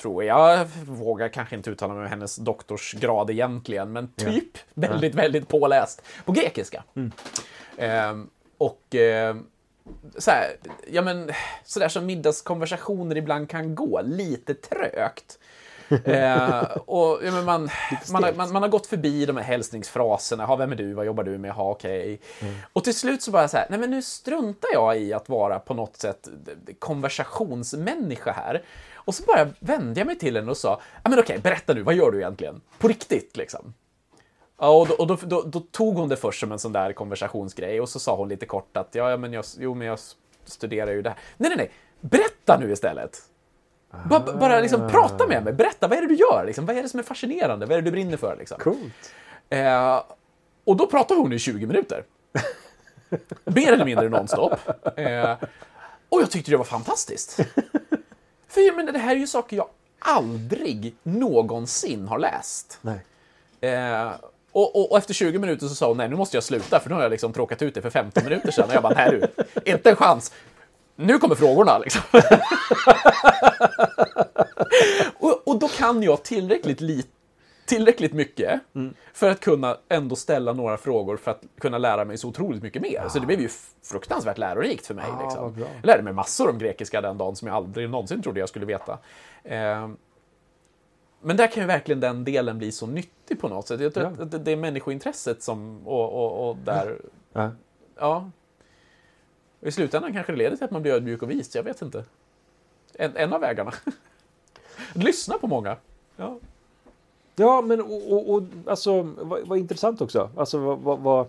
tror 0.02 0.24
jag. 0.24 0.60
Jag 0.60 0.68
vågar 0.86 1.30
kanske 1.30 1.56
inte 1.56 1.70
uttala 1.70 1.94
mig 1.94 2.04
om 2.04 2.10
hennes 2.10 2.36
doktorsgrad 2.36 3.30
egentligen, 3.30 3.92
men 3.92 4.08
typ 4.08 4.58
väldigt, 4.74 5.16
väldigt 5.16 5.48
påläst 5.48 6.02
på 6.26 6.32
grekiska. 6.32 6.84
Ehm, 7.78 8.30
och 8.58 8.96
eh, 8.96 9.36
så 10.18 10.32
här, 10.32 10.58
ja 10.92 11.02
men, 11.02 11.32
så 11.66 11.80
där 11.80 11.90
som 11.90 12.06
middagskonversationer 12.06 13.16
ibland 13.16 13.50
kan 13.50 13.76
gå, 13.76 14.02
lite 14.02 14.54
trögt. 14.54 15.40
Eh, 16.06 16.78
och, 16.86 17.20
ja, 17.24 17.32
men 17.32 17.46
man, 17.46 17.70
man, 18.12 18.24
har, 18.24 18.34
man, 18.34 18.54
man 18.54 18.62
har 18.62 18.70
gått 18.70 18.88
förbi 18.88 19.26
de 19.26 19.38
här 19.38 19.44
hälsningsfraserna. 19.44 20.46
Ha, 20.46 20.56
vem 20.56 20.72
är 20.72 20.76
du? 20.76 20.94
Vad 20.94 21.06
jobbar 21.06 21.24
du 21.24 21.38
med? 21.38 21.52
Ha, 21.52 21.72
okej. 21.72 22.22
Och 22.74 22.84
till 22.84 22.96
slut 22.96 23.22
så 23.22 23.32
bara 23.32 23.48
så 23.48 23.58
här, 23.58 23.68
nej 23.70 23.80
men 23.80 23.92
nu 23.92 24.02
struntar 24.02 24.70
jag 24.74 25.00
i 25.00 25.14
att 25.14 25.30
vara 25.30 25.60
på 25.60 25.74
något 25.74 25.98
sätt 25.98 26.30
konversationsmänniska 26.80 28.32
här. 28.32 28.64
Och 28.94 29.16
så 29.16 29.24
bara 29.24 29.48
vände 29.60 30.00
jag 30.00 30.08
mig 30.08 30.18
till 30.18 30.36
henne 30.36 30.52
och 30.52 30.58
sa, 30.58 30.82
ja 31.04 31.10
men 31.10 31.20
okej, 31.20 31.40
berätta 31.40 31.74
nu, 31.74 31.82
vad 31.82 31.96
gör 31.96 32.12
du 32.12 32.18
egentligen? 32.18 32.62
På 32.78 32.88
riktigt 32.88 33.38
liksom. 33.38 33.74
Ja, 34.60 34.70
och, 34.70 34.88
då, 34.88 34.94
och 34.94 35.08
då, 35.08 35.18
då, 35.24 35.42
då 35.42 35.60
tog 35.60 35.96
hon 35.96 36.10
det 36.10 36.16
först 36.16 36.40
som 36.40 36.52
en 36.52 36.60
sån 36.60 36.74
där 36.74 36.94
konversationsgrej 36.94 37.82
och 37.82 37.90
så 37.90 38.00
sa 38.00 38.16
hon 38.16 38.30
lite 38.30 38.46
kort 38.46 38.78
att 38.78 38.96
ja, 38.96 39.10
ja, 39.10 39.18
men 39.18 39.34
jag, 39.34 39.46
jo, 39.58 39.74
men 39.74 39.88
jag 39.88 40.00
studerar 40.46 40.92
ju 40.92 41.02
det 41.02 41.10
här. 41.10 41.20
Nej, 41.38 41.50
nej, 41.50 41.58
nej. 41.58 41.72
Berätta 42.02 42.60
nu 42.60 42.72
istället. 42.72 43.22
Ba, 44.10 44.20
ba- 44.20 44.34
bara 44.34 44.60
liksom 44.60 44.90
prata 44.90 45.28
med 45.28 45.44
mig. 45.44 45.54
Berätta, 45.54 45.88
vad 45.88 45.98
är 45.98 46.02
det 46.02 46.08
du 46.08 46.16
gör? 46.16 46.44
Liksom? 46.46 46.66
Vad 46.66 46.78
är 46.78 46.84
det 46.84 46.90
som 46.90 47.00
är 47.00 47.04
fascinerande? 47.04 47.66
Vad 47.66 47.78
är 47.78 47.82
det 47.82 47.86
du 47.88 47.92
brinner 47.92 48.18
för? 48.18 48.36
Liksom? 48.40 48.60
Coolt. 48.60 49.12
Eh, 49.50 50.02
och 50.66 50.76
då 50.78 50.88
pratade 50.88 51.20
hon 51.20 51.34
i 51.34 51.40
20 51.40 51.66
minuter. 51.66 52.04
Mer 53.44 53.74
eller 53.74 53.86
mindre 53.86 54.10
nonstop. 54.10 54.54
Eh, 54.96 55.36
och 56.10 56.22
jag 56.22 56.32
tyckte 56.32 56.52
det 56.52 56.58
var 56.58 56.64
fantastiskt. 56.66 57.40
För 58.48 58.62
jag 58.62 58.76
menar, 58.76 58.92
det 58.92 59.00
här 59.00 59.12
är 59.16 59.20
ju 59.20 59.28
saker 59.28 59.58
jag 59.58 59.68
aldrig 60.00 60.96
någonsin 61.04 62.08
har 62.08 62.20
läst. 62.20 62.80
Eh, 63.62 64.12
och, 64.52 64.76
och, 64.76 64.92
och 64.92 64.98
efter 64.98 65.14
20 65.14 65.40
minuter 65.40 65.68
så 65.68 65.76
sa 65.76 65.88
hon, 65.88 65.98
nej 65.98 66.10
nu 66.10 66.16
måste 66.16 66.38
jag 66.38 66.44
sluta 66.44 66.80
för 66.80 66.90
nu 66.90 66.96
har 66.96 67.02
jag 67.02 67.10
liksom 67.10 67.34
tråkat 67.34 67.62
ut 67.62 67.74
det 67.76 67.82
för 67.82 67.90
15 67.90 68.24
minuter 68.24 68.52
sedan. 68.52 68.66
Och 68.70 68.74
jag 68.76 68.84
bara, 68.84 68.94
nej 68.94 69.10
du, 69.66 69.72
inte 69.72 69.90
en 69.90 69.96
chans. 69.96 70.32
Nu 71.02 71.18
kommer 71.18 71.36
frågorna 71.36 71.78
liksom. 71.78 72.02
och, 75.20 75.48
och 75.48 75.60
då 75.60 75.68
kan 75.68 76.04
jag 76.04 76.24
tillräckligt 76.24 76.82
lite 76.82 77.10
tillräckligt 77.66 78.14
mycket 78.14 78.60
för 79.14 79.30
att 79.30 79.40
kunna 79.40 79.78
ändå 79.90 80.16
ställa 80.16 80.54
några 80.54 80.78
frågor 80.78 81.18
för 81.18 81.32
att 81.32 81.44
kunna 81.60 81.78
lära 81.78 82.06
mig 82.06 82.18
så 82.18 82.28
otroligt 82.28 82.64
mycket 82.64 82.82
mer. 82.82 83.06
Så 83.10 83.20
det 83.20 83.26
blev 83.26 83.42
ju 83.42 83.50
fruktansvärt 83.84 84.38
lärorikt 84.38 84.88
för 84.88 84.94
mig. 84.94 85.06
Ah, 85.20 85.24
liksom. 85.24 85.56
Jag 85.60 85.86
lärde 85.86 86.04
mig 86.04 86.14
massor 86.14 86.50
om 86.50 86.58
grekiska 86.58 87.02
den 87.02 87.18
dagen 87.18 87.36
som 87.36 87.48
jag 87.48 87.56
aldrig 87.58 87.90
någonsin 87.90 88.22
trodde 88.22 88.40
jag 88.40 88.50
skulle 88.50 88.66
veta. 88.66 88.98
Eh, 89.44 89.90
men 91.22 91.38
där 91.38 91.48
kan 91.48 91.64
ju 91.64 91.68
verkligen 91.68 92.00
den 92.00 92.24
delen 92.24 92.58
bli 92.58 92.72
så 92.72 92.88
nyttig 92.88 93.42
på 93.42 93.48
något 93.48 93.68
sätt. 93.68 93.80
Jag 93.80 93.94
tror 93.94 94.06
Ja. 94.18 94.24
att 94.24 94.32
det- 94.32 94.40
det 94.40 94.52
är 94.52 94.56
människointresset 94.56 95.44
som, 95.44 95.88
och, 95.88 96.14
och, 96.14 96.50
och 96.50 96.58
där, 96.58 96.98
Ja. 97.34 97.52
ja. 98.00 98.30
I 99.62 99.72
slutändan 99.72 100.14
kanske 100.14 100.32
det 100.32 100.38
leder 100.38 100.56
till 100.56 100.66
att 100.66 100.72
man 100.72 100.82
blir 100.82 100.94
ödmjuk 100.94 101.22
och 101.22 101.32
vis, 101.32 101.56
jag 101.56 101.64
vet 101.64 101.82
inte. 101.82 102.04
En, 102.94 103.18
en 103.18 103.34
av 103.34 103.42
vägarna. 103.42 103.74
Lyssna 104.94 105.38
på 105.38 105.48
många. 105.48 105.78
Ja. 106.16 106.40
Ja, 107.36 107.62
men 107.62 107.82
och, 107.82 108.14
och, 108.14 108.34
och 108.34 108.44
alltså, 108.66 109.02
vad, 109.02 109.48
vad 109.48 109.58
intressant 109.58 110.02
också. 110.02 110.30
Alltså, 110.38 110.58
vad, 110.58 110.80
vad, 110.80 111.00
vad, 111.00 111.28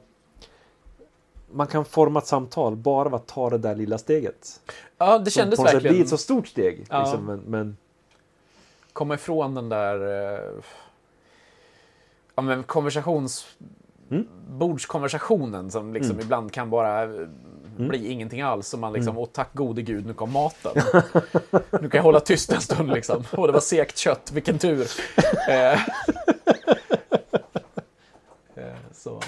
man 1.52 1.66
kan 1.66 1.84
forma 1.84 2.18
ett 2.18 2.26
samtal 2.26 2.76
bara 2.76 3.06
av 3.06 3.14
att 3.14 3.26
ta 3.26 3.50
det 3.50 3.58
där 3.58 3.74
lilla 3.74 3.98
steget. 3.98 4.60
Ja, 4.98 5.18
det 5.18 5.30
Som 5.30 5.40
kändes 5.40 5.58
sätt 5.58 5.74
verkligen... 5.74 5.94
blir 5.94 6.04
ett 6.04 6.10
så 6.10 6.16
stort 6.16 6.48
steg. 6.48 6.86
Ja. 6.90 7.00
Liksom, 7.00 7.26
men, 7.26 7.40
men 7.46 7.76
komma 8.92 9.14
ifrån 9.14 9.54
den 9.54 9.68
där 9.68 10.00
eh, 10.34 10.62
ja, 12.34 12.42
men 12.42 12.62
konversations... 12.62 13.46
Mm. 14.10 14.26
Bordskonversationen 14.48 15.70
som 15.70 15.94
liksom 15.94 16.20
ibland 16.20 16.52
kan 16.52 16.70
bara 16.70 17.08
Mm. 17.76 17.88
bli 17.88 18.10
ingenting 18.10 18.40
alls. 18.40 18.74
Och 18.74 18.80
man 18.80 18.92
liksom, 18.92 19.18
åh 19.18 19.28
tack 19.32 19.54
gode 19.54 19.82
gud, 19.82 20.06
nu 20.06 20.14
kom 20.14 20.32
maten. 20.32 20.72
nu 21.52 21.88
kan 21.88 21.98
jag 21.98 22.02
hålla 22.02 22.20
tyst 22.20 22.52
en 22.52 22.60
stund 22.60 22.90
liksom. 22.90 23.24
Åh, 23.36 23.46
det 23.46 23.52
var 23.52 23.60
sekt 23.60 23.98
kött, 23.98 24.32
vilken 24.32 24.58
tur. 24.58 24.86
Eh, 25.48 25.72
eh, 28.54 28.76
så. 28.92 29.20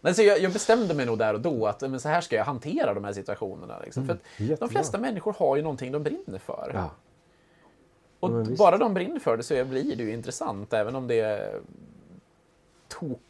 Men 0.00 0.14
så 0.14 0.22
jag, 0.22 0.40
jag 0.40 0.52
bestämde 0.52 0.94
mig 0.94 1.06
nog 1.06 1.18
där 1.18 1.34
och 1.34 1.40
då 1.40 1.66
att 1.66 1.80
men 1.80 2.00
så 2.00 2.08
här 2.08 2.20
ska 2.20 2.36
jag 2.36 2.44
hantera 2.44 2.94
de 2.94 3.04
här 3.04 3.12
situationerna. 3.12 3.78
Liksom. 3.84 4.06
För 4.06 4.12
att 4.12 4.20
de 4.38 4.44
jättebra. 4.44 4.68
flesta 4.68 4.98
människor 4.98 5.34
har 5.38 5.56
ju 5.56 5.62
någonting 5.62 5.92
de 5.92 6.02
brinner 6.02 6.38
för. 6.38 6.70
ja. 6.74 6.90
Och 8.20 8.30
bara 8.58 8.78
de 8.78 8.94
brinner 8.94 9.20
för 9.20 9.36
det 9.36 9.42
så 9.42 9.64
blir 9.64 9.96
det 9.96 10.02
ju 10.02 10.12
intressant, 10.12 10.72
även 10.72 10.94
om 10.94 11.06
det 11.06 11.20
är 11.20 11.60
tok 12.88 13.20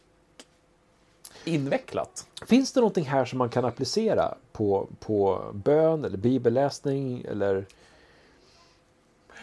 invecklat. 1.45 2.27
Finns 2.45 2.71
det 2.71 2.79
någonting 2.79 3.05
här 3.05 3.25
som 3.25 3.39
man 3.39 3.49
kan 3.49 3.65
applicera 3.65 4.35
på, 4.51 4.87
på 4.99 5.51
bön 5.53 6.05
eller 6.05 6.17
bibelläsning 6.17 7.25
eller 7.29 7.65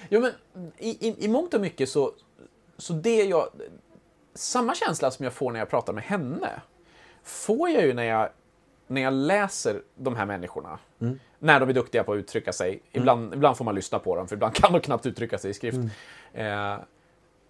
Jo, 0.09 0.21
men 0.21 0.33
i, 0.79 1.09
i, 1.09 1.25
i 1.25 1.29
mångt 1.29 1.55
och 1.55 1.61
mycket 1.61 1.89
så, 1.89 2.13
så 2.77 2.93
det 2.93 3.25
jag... 3.25 3.49
Samma 4.35 4.75
känsla 4.75 5.11
som 5.11 5.25
jag 5.25 5.33
får 5.33 5.53
när 5.53 5.59
jag 5.59 5.69
pratar 5.69 5.93
med 5.93 6.05
henne 6.05 6.61
får 7.23 7.71
jag 7.71 7.87
ju 7.87 7.95
när 7.95 8.03
jag, 8.03 8.29
när 8.87 9.01
jag 9.01 9.13
läser 9.13 9.83
de 9.95 10.17
här 10.17 10.27
människorna. 10.27 10.79
När 11.39 11.61
de 11.61 11.69
är 11.69 11.73
duktiga 11.73 12.05
på 12.05 12.13
att 12.13 12.17
uttrycka 12.17 12.53
sig. 12.53 12.83
Ibland, 12.93 13.35
ibland 13.35 13.57
får 13.57 13.65
man 13.65 13.75
lyssna 13.75 13.99
på 13.99 14.17
dem, 14.17 14.29
för 14.29 14.37
ibland 14.37 14.55
kan 14.57 14.73
de 14.73 14.81
knappt 14.81 15.07
uttrycka 15.07 15.39
sig 15.39 15.51
i 15.51 15.55
skrift. 15.55 15.79
Eh, 16.33 16.79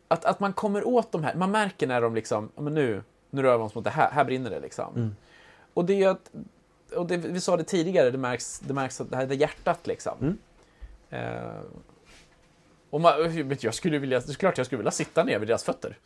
att, 0.09 0.24
att 0.24 0.40
man 0.40 0.53
kommer 0.53 0.86
åt 0.86 1.12
de 1.12 1.24
här, 1.24 1.34
man 1.34 1.51
märker 1.51 1.86
när 1.86 2.01
de 2.01 2.14
liksom, 2.14 2.51
men 2.57 2.74
nu, 2.74 3.03
nu 3.31 3.43
rör 3.43 3.59
vi 3.59 3.64
oss 3.64 3.74
mot 3.74 3.85
det 3.85 3.91
här, 3.91 4.11
här 4.11 4.24
brinner 4.24 4.51
det 4.51 4.61
liksom. 4.61 5.14
Och 5.74 5.85
det 5.85 5.93
är 5.93 5.97
ju 5.97 6.05
att, 6.05 6.31
och 6.97 7.07
det, 7.07 7.16
vi 7.16 7.41
sa 7.41 7.57
det 7.57 7.64
tidigare, 7.64 8.11
det 8.11 8.18
märks, 8.18 8.59
det 8.61 8.74
märks 8.74 9.01
att 9.01 9.11
det 9.11 9.16
här 9.16 9.26
är 9.26 9.35
hjärtat 9.35 9.87
liksom. 9.87 10.39
Eh, 11.11 11.61
och 12.91 13.01
man, 13.01 13.12
jag 13.61 13.74
skulle 13.74 13.99
vilja, 13.99 14.20
det 14.20 14.31
är 14.33 14.35
klart 14.35 14.59
jag 14.59 14.66
skulle 14.66 14.78
vilja 14.78 14.91
sitta 14.91 15.24
ner 15.24 15.39
vid 15.39 15.49
deras 15.49 15.64
fötter 15.64 15.99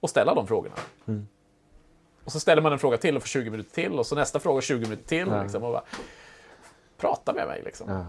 och 0.00 0.10
ställa 0.10 0.34
de 0.34 0.46
frågorna. 0.46 0.74
Och 2.24 2.32
så 2.32 2.40
ställer 2.40 2.62
man 2.62 2.72
en 2.72 2.78
fråga 2.78 2.96
till 2.96 3.16
och 3.16 3.22
får 3.22 3.28
20 3.28 3.50
minuter 3.50 3.70
till 3.70 3.98
och 3.98 4.06
så 4.06 4.14
nästa 4.14 4.40
fråga 4.40 4.60
20 4.60 4.80
minuter 4.84 5.08
till. 5.08 5.28
Ja. 5.28 5.42
Liksom, 5.42 5.64
och 5.64 5.72
bara, 5.72 5.82
prata 6.96 7.32
med 7.32 7.46
mig 7.46 7.62
liksom. 7.64 7.90
Ja. 7.90 8.06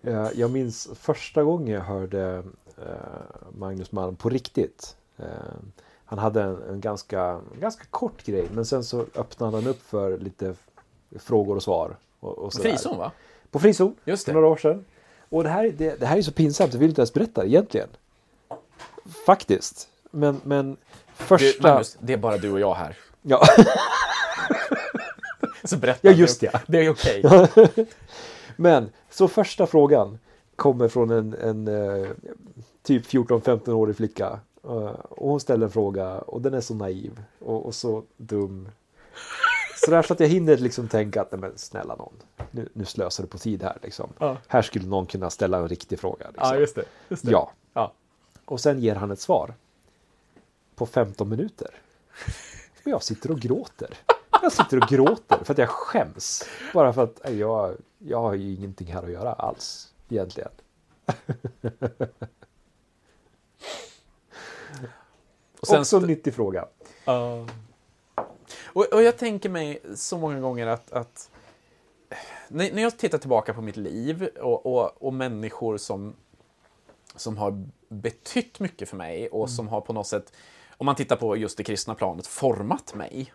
Ja, 0.00 0.32
Jag 0.32 0.50
minns 0.50 0.88
första 0.94 1.42
gången 1.42 1.74
jag 1.74 1.80
hörde 1.80 2.42
eh, 2.78 2.84
Magnus 3.58 3.92
Malm 3.92 4.16
på 4.16 4.28
riktigt. 4.28 4.96
Han 6.10 6.18
hade 6.18 6.42
en, 6.42 6.62
en 6.70 6.80
ganska, 6.80 7.40
ganska 7.60 7.84
kort 7.90 8.24
grej 8.24 8.48
men 8.54 8.64
sen 8.64 8.84
så 8.84 9.04
öppnade 9.14 9.56
han 9.56 9.66
upp 9.66 9.82
för 9.82 10.18
lite 10.18 10.54
frågor 11.18 11.56
och 11.56 11.62
svar. 11.62 11.96
Och, 12.20 12.38
och 12.38 12.52
sådär. 12.52 12.70
Frizon 12.70 12.98
va? 12.98 13.12
På 13.50 13.58
frizon 13.58 13.96
Just 14.04 14.24
för 14.24 14.32
det. 14.32 14.34
några 14.34 14.52
år 14.52 14.56
sedan. 14.56 14.84
Och 15.28 15.42
det 15.42 15.48
här, 15.48 15.74
det, 15.78 16.00
det 16.00 16.06
här 16.06 16.18
är 16.18 16.22
så 16.22 16.32
pinsamt, 16.32 16.72
jag 16.72 16.80
vill 16.80 16.88
inte 16.88 17.00
ens 17.00 17.12
berätta 17.12 17.46
egentligen. 17.46 17.88
Faktiskt. 19.26 19.88
Men, 20.10 20.40
men 20.44 20.70
Du, 20.70 21.24
första... 21.24 21.68
Magnus, 21.68 21.96
det 22.00 22.12
är 22.12 22.16
bara 22.16 22.36
du 22.38 22.52
och 22.52 22.60
jag 22.60 22.74
här. 22.74 22.96
ja. 23.22 23.42
Så 25.64 25.76
berätta. 25.76 25.98
Ja, 26.02 26.10
just 26.12 26.40
det. 26.40 26.62
Det 26.66 26.78
är 26.84 26.90
okej. 26.90 27.24
Men 28.56 28.90
så 29.10 29.28
första 29.28 29.66
frågan 29.66 30.18
kommer 30.56 30.88
från 30.88 31.10
en, 31.10 31.34
en 31.34 31.68
eh, 31.68 32.08
typ 32.82 33.06
14-15-årig 33.06 33.96
flicka. 33.96 34.40
Eh, 34.64 34.70
och 34.70 35.28
hon 35.30 35.40
ställer 35.40 35.66
en 35.66 35.72
fråga 35.72 36.18
och 36.18 36.42
den 36.42 36.54
är 36.54 36.60
så 36.60 36.74
naiv 36.74 37.22
och, 37.38 37.66
och 37.66 37.74
så 37.74 38.04
dum. 38.16 38.68
Så 39.84 39.90
där 39.90 40.02
så 40.02 40.12
att 40.12 40.20
jag 40.20 40.28
hinner 40.28 40.56
liksom 40.56 40.88
tänka 40.88 41.22
att 41.22 41.32
nej 41.32 41.40
men 41.40 41.58
snälla 41.58 41.96
någon, 41.96 42.12
nu, 42.50 42.68
nu 42.72 42.84
slösar 42.84 43.24
du 43.24 43.28
på 43.28 43.38
tid 43.38 43.62
här 43.62 43.78
liksom. 43.82 44.12
Ja. 44.18 44.36
Här 44.48 44.62
skulle 44.62 44.86
någon 44.86 45.06
kunna 45.06 45.30
ställa 45.30 45.58
en 45.58 45.68
riktig 45.68 46.00
fråga. 46.00 46.26
Liksom. 46.26 46.48
Ja, 46.48 46.56
just 46.56 46.74
det. 46.74 46.84
Just 47.08 47.24
det. 47.24 47.30
Ja. 47.30 47.52
Ja. 47.72 47.92
Och 48.44 48.60
sen 48.60 48.80
ger 48.80 48.94
han 48.94 49.10
ett 49.10 49.20
svar. 49.20 49.54
På 50.74 50.86
15 50.86 51.28
minuter. 51.28 51.70
Och 52.84 52.90
jag 52.90 53.02
sitter 53.02 53.30
och 53.30 53.40
gråter. 53.40 53.98
Jag 54.42 54.52
sitter 54.52 54.82
och 54.82 54.88
gråter 54.88 55.44
för 55.44 55.54
att 55.54 55.58
jag 55.58 55.68
skäms. 55.68 56.44
Bara 56.74 56.92
för 56.92 57.04
att 57.04 57.30
jag, 57.30 57.76
jag 57.98 58.20
har 58.20 58.34
ju 58.34 58.54
ingenting 58.54 58.92
här 58.92 59.02
att 59.02 59.10
göra 59.10 59.32
alls. 59.32 59.92
Egentligen. 60.08 60.50
Och 65.60 65.66
sen 65.66 65.80
Också 65.80 65.96
en 65.96 66.02
nyttig 66.02 66.34
fråga. 66.34 66.66
Ja. 67.04 67.46
Och, 68.64 68.92
och 68.92 69.02
jag 69.02 69.18
tänker 69.18 69.48
mig 69.48 69.82
så 69.94 70.18
många 70.18 70.40
gånger 70.40 70.66
att, 70.66 70.92
att 70.92 71.30
när, 72.48 72.72
när 72.72 72.82
jag 72.82 72.98
tittar 72.98 73.18
tillbaka 73.18 73.54
på 73.54 73.62
mitt 73.62 73.76
liv 73.76 74.28
och, 74.40 74.66
och, 74.66 75.02
och 75.02 75.14
människor 75.14 75.76
som, 75.76 76.14
som 77.16 77.36
har 77.36 77.64
betytt 77.88 78.60
mycket 78.60 78.88
för 78.88 78.96
mig 78.96 79.28
och 79.28 79.50
som 79.50 79.68
har 79.68 79.80
på 79.80 79.92
något 79.92 80.06
sätt, 80.06 80.32
om 80.76 80.86
man 80.86 80.94
tittar 80.96 81.16
på 81.16 81.36
just 81.36 81.56
det 81.56 81.64
kristna 81.64 81.94
planet, 81.94 82.26
format 82.26 82.94
mig. 82.94 83.32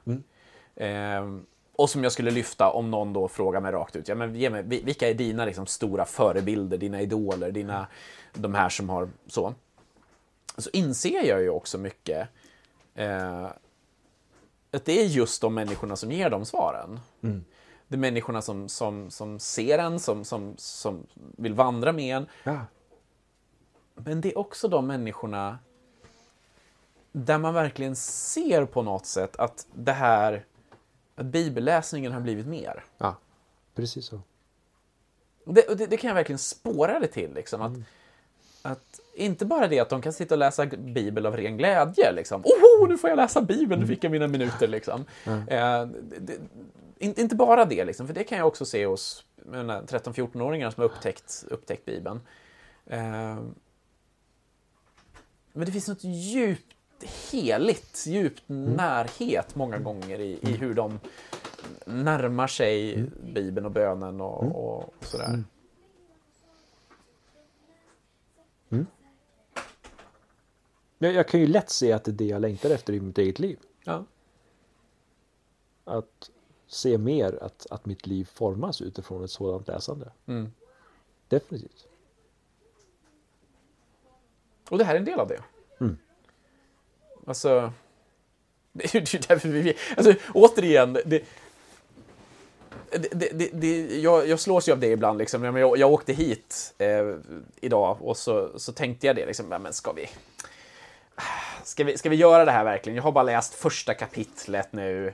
Ehm, 0.76 1.46
och 1.76 1.90
som 1.90 2.04
jag 2.04 2.12
skulle 2.12 2.32
lyfta 2.32 2.70
om 2.70 2.92
någon 2.92 3.14
då 3.14 3.28
frågar 3.28 3.62
mig 3.62 3.72
rakt 3.72 3.96
ut, 3.96 4.08
ja, 4.08 4.16
men 4.16 4.36
ge 4.36 4.50
mig, 4.50 4.64
vi- 4.64 4.82
vilka 4.84 5.10
är 5.10 5.14
dina 5.14 5.46
liksom, 5.46 5.66
stora 5.66 6.06
förebilder, 6.06 6.78
dina 6.78 7.02
idoler, 7.02 7.52
dina, 7.52 7.88
de 8.34 8.54
här 8.54 8.70
som 8.70 8.90
har 8.90 9.10
så. 9.28 9.54
Så 10.58 10.70
inser 10.74 11.24
jag 11.24 11.42
ju 11.42 11.50
också 11.50 11.78
mycket 11.78 12.28
eh, 12.96 13.46
att 14.72 14.86
det 14.86 15.02
är 15.02 15.06
just 15.06 15.42
de 15.42 15.54
människorna 15.54 15.96
som 15.96 16.12
ger 16.12 16.30
de 16.30 16.46
svaren. 16.46 17.00
Det 17.88 17.96
är 17.96 17.98
människorna 17.98 18.42
som, 18.42 18.70
som, 18.70 19.12
som 19.12 19.40
ser 19.40 19.80
en, 19.80 20.00
som, 20.00 20.26
som, 20.26 20.54
som 20.58 21.08
vill 21.16 21.54
vandra 21.54 21.92
med 21.92 22.18
en. 22.18 22.28
Ja. 22.44 22.60
Men 23.96 24.22
det 24.22 24.32
är 24.32 24.38
också 24.38 24.68
de 24.68 24.88
människorna 24.88 25.60
där 27.12 27.38
man 27.38 27.54
verkligen 27.54 27.96
ser 27.96 28.66
på 28.66 28.82
något 28.82 29.06
sätt 29.06 29.36
att 29.36 29.68
det 29.74 29.92
här, 29.92 30.46
att 31.16 31.26
bibelläsningen 31.26 32.12
har 32.12 32.22
blivit 32.22 32.48
mer. 32.48 32.84
ja, 32.98 33.16
precis 33.76 34.06
så. 34.06 34.22
Det, 35.46 35.78
det, 35.78 35.86
det 35.86 35.98
kan 35.98 36.08
jag 36.08 36.16
verkligen 36.16 36.40
spåra 36.40 37.00
det 37.00 37.08
till. 37.08 37.34
Liksom, 37.34 37.62
att, 37.62 37.74
att 38.66 39.00
inte 39.14 39.46
bara 39.46 39.68
det 39.68 39.80
att 39.80 39.90
de 39.90 40.02
kan 40.02 40.14
sitta 40.14 40.36
och 40.36 40.40
läsa 40.40 40.66
Bibel 40.66 41.26
av 41.26 41.38
ren 41.38 41.58
glädje. 41.58 42.12
Liksom. 42.12 42.42
Oho, 42.42 42.88
nu 42.88 42.98
får 42.98 43.10
jag 43.10 43.18
läsa 43.18 43.42
Bibeln, 43.42 43.82
nu 43.82 43.88
fick 43.88 44.04
jag 44.04 44.12
mina 44.12 44.28
minuter. 44.28 44.68
Liksom. 44.68 45.06
Eh, 45.26 45.86
det, 46.20 46.38
inte, 46.98 47.22
inte 47.22 47.36
bara 47.36 47.66
det, 47.66 47.86
liksom, 47.86 48.08
för 48.08 48.14
det 48.14 48.24
kan 48.24 48.38
jag 48.38 48.48
också 48.48 48.66
se 48.66 48.86
hos 48.86 49.26
jag 49.36 49.52
menar, 49.52 49.82
13-14-åringar 49.82 50.72
som 50.72 50.82
har 50.82 50.90
upptäckt, 50.90 51.46
upptäckt 51.50 51.86
Bibeln. 51.86 52.20
Eh, 52.86 53.38
men 55.54 55.66
det 55.66 55.72
finns 55.72 55.88
något 55.88 56.04
djupt 56.04 56.76
heligt, 57.32 58.04
djupt 58.08 58.44
närhet 58.48 59.56
många 59.56 59.78
gånger 59.80 60.20
i, 60.20 60.40
i 60.42 60.52
hur 60.52 60.74
de 60.74 61.00
närmar 61.86 62.48
sig 62.48 63.04
Bibeln 63.34 63.66
och 63.66 63.72
bönen 63.72 64.22
och, 64.22 64.44
och 64.44 64.94
sådär. 65.02 65.44
Jag, 71.06 71.14
jag 71.14 71.28
kan 71.28 71.40
ju 71.40 71.48
lätt 71.48 71.70
se 71.70 71.92
att 71.92 72.04
det 72.04 72.12
är 72.12 72.14
det 72.14 72.26
jag 72.26 72.42
längtar 72.42 72.70
efter 72.70 72.94
i 72.94 73.00
mitt 73.00 73.18
eget 73.18 73.40
liv. 73.40 73.60
Ja. 73.84 74.06
Att 75.84 76.30
se 76.68 76.98
mer 76.98 77.44
att, 77.44 77.68
att 77.70 77.86
mitt 77.86 78.08
liv 78.08 78.30
formas 78.34 78.82
utifrån 78.82 79.24
ett 79.24 79.32
sådant 79.32 79.68
läsande. 79.68 80.12
Mm. 80.26 80.52
Definitivt. 81.28 81.88
Och 84.70 84.78
det 84.78 84.84
här 84.84 84.96
är 84.96 85.00
en 85.00 85.06
del 85.06 85.20
av 85.20 85.28
det. 85.28 85.44
Mm. 85.80 85.98
Alltså, 87.26 87.74
det 88.74 88.96
är 88.96 89.16
ju 89.16 89.20
därför 89.28 89.50
vi... 89.50 89.76
Alltså, 89.98 90.14
återigen, 90.34 90.94
det, 90.94 91.24
det, 92.92 93.30
det, 93.34 93.50
det, 93.54 94.00
jag, 94.00 94.28
jag 94.28 94.40
slås 94.40 94.68
ju 94.68 94.72
av 94.72 94.80
det 94.80 94.88
ibland. 94.88 95.18
Liksom. 95.18 95.44
Jag, 95.44 95.78
jag, 95.78 95.94
åkte 95.94 96.14
hit 96.14 96.74
eh, 96.78 97.16
idag 97.62 97.98
och 98.02 98.18
så, 98.18 98.60
så 98.60 98.72
tänkte 98.72 99.08
jag 99.08 99.16
det. 99.16 99.26
Liksom, 99.26 99.48
men 99.48 99.74
ska 99.74 99.92
vi, 99.92 100.10
ska, 101.66 101.84
vi, 101.84 101.98
ska 101.98 102.10
vi 102.10 102.16
göra 102.16 102.46
det 102.46 102.52
här 102.52 102.64
verkligen? 102.64 102.96
Jag 102.96 103.04
har 103.04 103.12
bara 103.12 103.24
läst 103.24 103.54
första 103.54 103.94
kapitlet 103.94 104.68
nu. 104.72 105.14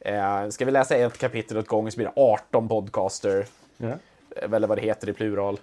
Eh, 0.00 0.48
ska 0.48 0.64
vi 0.64 0.70
läsa 0.70 0.96
ett 0.96 1.18
kapitel 1.18 1.58
åt 1.58 1.66
gången 1.66 1.92
så 1.92 1.96
blir 1.96 2.06
det 2.06 2.22
18 2.22 2.68
podcaster. 2.68 3.46
Ja. 3.76 3.92
Eller 4.36 4.68
vad 4.68 4.78
det 4.78 4.82
heter 4.82 5.08
i 5.08 5.12
plural. 5.12 5.58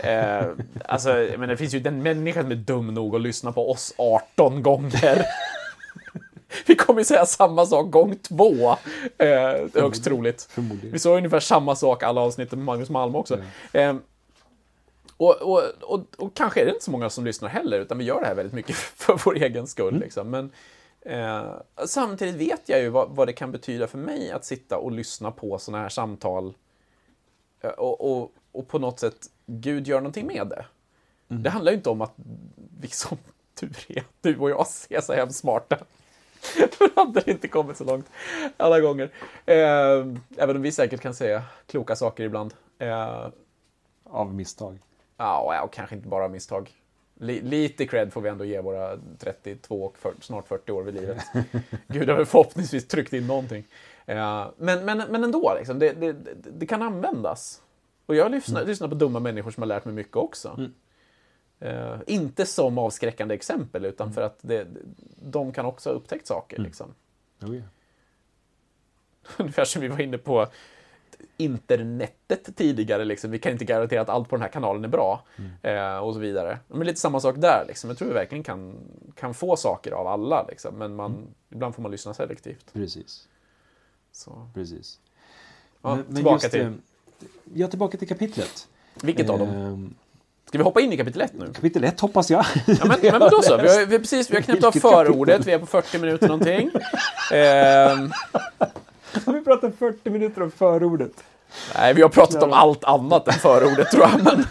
Eh, 0.00 0.46
alltså, 0.84 1.28
men 1.38 1.48
det 1.48 1.56
finns 1.56 1.74
ju 1.74 1.80
den 1.80 2.02
människa 2.02 2.42
som 2.42 2.50
är 2.50 2.56
dum 2.56 2.94
nog 2.94 3.14
att 3.14 3.20
lyssna 3.20 3.52
på 3.52 3.70
oss 3.70 3.94
18 3.98 4.62
gånger. 4.62 5.26
Vi 6.66 6.74
kommer 6.74 7.00
ju 7.00 7.04
säga 7.04 7.26
samma 7.26 7.66
sak 7.66 7.90
gång 7.90 8.16
två. 8.16 8.76
Eh, 9.18 9.82
högst 9.82 10.04
troligt. 10.04 10.48
Vi 10.82 10.98
sa 10.98 11.16
ungefär 11.16 11.40
samma 11.40 11.76
sak 11.76 12.02
alla 12.02 12.20
avsnitt 12.20 12.50
med 12.50 12.64
Magnus 12.64 12.90
Malm 12.90 13.16
också. 13.16 13.38
Eh, 13.72 13.94
och, 15.18 15.42
och, 15.42 15.62
och, 15.82 16.00
och 16.18 16.34
kanske 16.34 16.60
är 16.60 16.64
det 16.64 16.70
inte 16.70 16.84
så 16.84 16.90
många 16.90 17.10
som 17.10 17.24
lyssnar 17.24 17.48
heller, 17.48 17.80
utan 17.80 17.98
vi 17.98 18.04
gör 18.04 18.20
det 18.20 18.26
här 18.26 18.34
väldigt 18.34 18.54
mycket 18.54 18.76
för 18.96 19.20
vår 19.24 19.36
egen 19.36 19.66
skull. 19.66 19.98
Liksom. 19.98 20.30
Men 20.30 20.52
eh, 21.00 21.52
samtidigt 21.86 22.34
vet 22.34 22.68
jag 22.68 22.80
ju 22.80 22.88
vad, 22.88 23.10
vad 23.10 23.28
det 23.28 23.32
kan 23.32 23.52
betyda 23.52 23.86
för 23.86 23.98
mig 23.98 24.30
att 24.30 24.44
sitta 24.44 24.78
och 24.78 24.92
lyssna 24.92 25.30
på 25.30 25.58
sådana 25.58 25.82
här 25.82 25.88
samtal 25.88 26.54
Eh, 27.60 27.70
och, 27.70 28.32
och, 28.52 28.68
på 28.68 28.78
något 28.78 29.00
sätt 29.00 29.30
Gud 29.46 29.86
gör 29.86 30.00
någonting 30.00 30.26
med 30.26 30.46
det. 30.46 30.64
Det 31.28 31.50
handlar 31.50 31.72
ju 31.72 31.76
inte 31.76 31.90
om 31.90 32.00
att 32.00 32.14
vi 32.80 32.88
som 32.88 33.18
tur 33.54 33.76
är, 33.88 34.04
du 34.20 34.38
och 34.38 34.50
jag 34.50 34.66
ser 34.66 35.00
så 35.00 35.12
hemskt 35.12 35.38
smarta. 35.38 35.78
Då 36.78 36.88
hade 36.96 37.20
det 37.20 37.30
inte 37.30 37.48
kommit 37.48 37.76
så 37.76 37.84
långt 37.84 38.06
alla 38.56 38.80
gånger. 38.80 39.10
Eh, 39.46 40.06
även 40.36 40.56
om 40.56 40.62
vi 40.62 40.72
säkert 40.72 41.00
kan 41.00 41.14
säga 41.14 41.42
kloka 41.66 41.96
saker 41.96 42.24
ibland. 42.24 42.54
Eh, 42.78 43.28
Av 44.04 44.34
misstag. 44.34 44.78
Ja, 45.18 45.62
och 45.62 45.72
kanske 45.72 45.96
inte 45.96 46.08
bara 46.08 46.28
misstag. 46.28 46.70
Li- 47.14 47.42
lite 47.42 47.86
cred 47.86 48.12
får 48.12 48.20
vi 48.20 48.28
ändå 48.28 48.44
ge 48.44 48.60
våra 48.60 48.98
32 49.18 49.84
och 49.84 49.98
40, 49.98 50.22
snart 50.22 50.48
40 50.48 50.72
år 50.72 50.82
vid 50.82 50.94
livet. 50.94 51.22
Gud 51.86 52.08
har 52.08 52.16
väl 52.16 52.26
förhoppningsvis 52.26 52.88
tryckt 52.88 53.12
in 53.12 53.26
någonting. 53.26 53.64
Eh, 54.06 54.46
men, 54.56 54.84
men, 54.84 54.98
men 55.10 55.24
ändå, 55.24 55.54
liksom, 55.58 55.78
det, 55.78 55.92
det, 55.92 56.12
det, 56.58 56.66
kan 56.66 56.82
användas. 56.82 57.62
Och 58.06 58.14
jag 58.14 58.30
lyssnar, 58.30 58.64
lyssnar 58.64 58.88
på 58.88 58.94
dumma 58.94 59.20
människor 59.20 59.50
som 59.50 59.62
har 59.62 59.68
lärt 59.68 59.84
mig 59.84 59.94
mycket 59.94 60.16
också. 60.16 60.68
Eh, 61.60 61.96
inte 62.06 62.46
som 62.46 62.78
avskräckande 62.78 63.34
exempel, 63.34 63.84
utan 63.84 64.12
för 64.12 64.22
att 64.22 64.38
det, 64.40 64.66
de 65.22 65.52
kan 65.52 65.66
också 65.66 65.90
ha 65.90 65.94
upptäckt 65.94 66.26
saker. 66.26 66.58
Liksom. 66.58 66.94
Oh, 67.42 67.56
ja. 67.56 67.62
Ungefär 69.38 69.64
som 69.64 69.82
vi 69.82 69.88
var 69.88 70.00
inne 70.00 70.18
på 70.18 70.46
internetet 71.36 72.56
tidigare. 72.56 73.04
Liksom. 73.04 73.30
Vi 73.30 73.38
kan 73.38 73.52
inte 73.52 73.64
garantera 73.64 74.00
att 74.00 74.08
allt 74.08 74.28
på 74.28 74.36
den 74.36 74.42
här 74.42 74.48
kanalen 74.48 74.84
är 74.84 74.88
bra. 74.88 75.22
Eh, 75.62 75.96
och 75.98 76.14
så 76.14 76.20
vidare. 76.20 76.58
Men 76.68 76.86
lite 76.86 77.00
samma 77.00 77.20
sak 77.20 77.36
där. 77.38 77.64
Liksom. 77.68 77.90
Jag 77.90 77.98
tror 77.98 78.08
vi 78.08 78.14
verkligen 78.14 78.44
kan, 78.44 78.74
kan 79.14 79.34
få 79.34 79.56
saker 79.56 79.92
av 79.92 80.06
alla. 80.06 80.46
Liksom. 80.48 80.74
Men 80.74 80.96
man, 80.96 81.26
ibland 81.50 81.74
får 81.74 81.82
man 81.82 81.90
lyssna 81.92 82.14
selektivt. 82.14 82.72
Precis. 82.72 83.28
Så. 84.12 84.48
Precis. 84.54 84.98
Ja, 85.82 85.94
Men- 85.96 86.14
tillbaka 86.14 86.48
till... 86.48 86.60
eh, 86.60 86.70
Ja, 87.54 87.68
tillbaka 87.68 87.98
till 87.98 88.08
kapitlet. 88.08 88.68
Vilket 89.02 89.30
av 89.30 89.38
dem? 89.38 89.48
Ehm, 89.48 89.94
Ska 90.46 90.58
vi 90.58 90.64
hoppa 90.64 90.80
in 90.80 90.92
i 90.92 90.96
kapitel 90.96 91.20
1 91.22 91.32
nu? 91.34 91.52
Kapitel 91.52 91.84
1 91.84 92.00
hoppas 92.00 92.30
jag. 92.30 92.44
Ja, 92.66 92.74
men, 92.84 92.98
men, 93.02 93.20
då 93.20 93.42
så. 93.42 93.56
Vi 93.56 93.68
har, 93.68 93.86
vi 93.86 93.92
har 93.94 93.98
precis 93.98 94.30
vi 94.30 94.34
har 94.34 94.42
knäppt 94.42 94.64
av 94.64 94.72
förordet. 94.72 95.46
Vi 95.46 95.52
är 95.52 95.58
på 95.58 95.66
40 95.66 95.98
minuter 95.98 96.28
någonting. 96.28 96.70
Ehm, 97.32 98.10
Har 99.26 99.32
vi 99.32 99.40
pratat 99.44 99.74
40 99.78 100.10
minuter 100.10 100.42
om 100.42 100.50
förordet? 100.50 101.12
nej, 101.74 101.94
vi 101.94 102.02
har 102.02 102.08
pratat 102.08 102.42
om 102.42 102.52
allt 102.52 102.84
annat 102.84 103.28
än 103.28 103.34
förordet 103.34 103.90
tror 103.90 104.02
jag. 104.02 104.24
Men, 104.24 104.44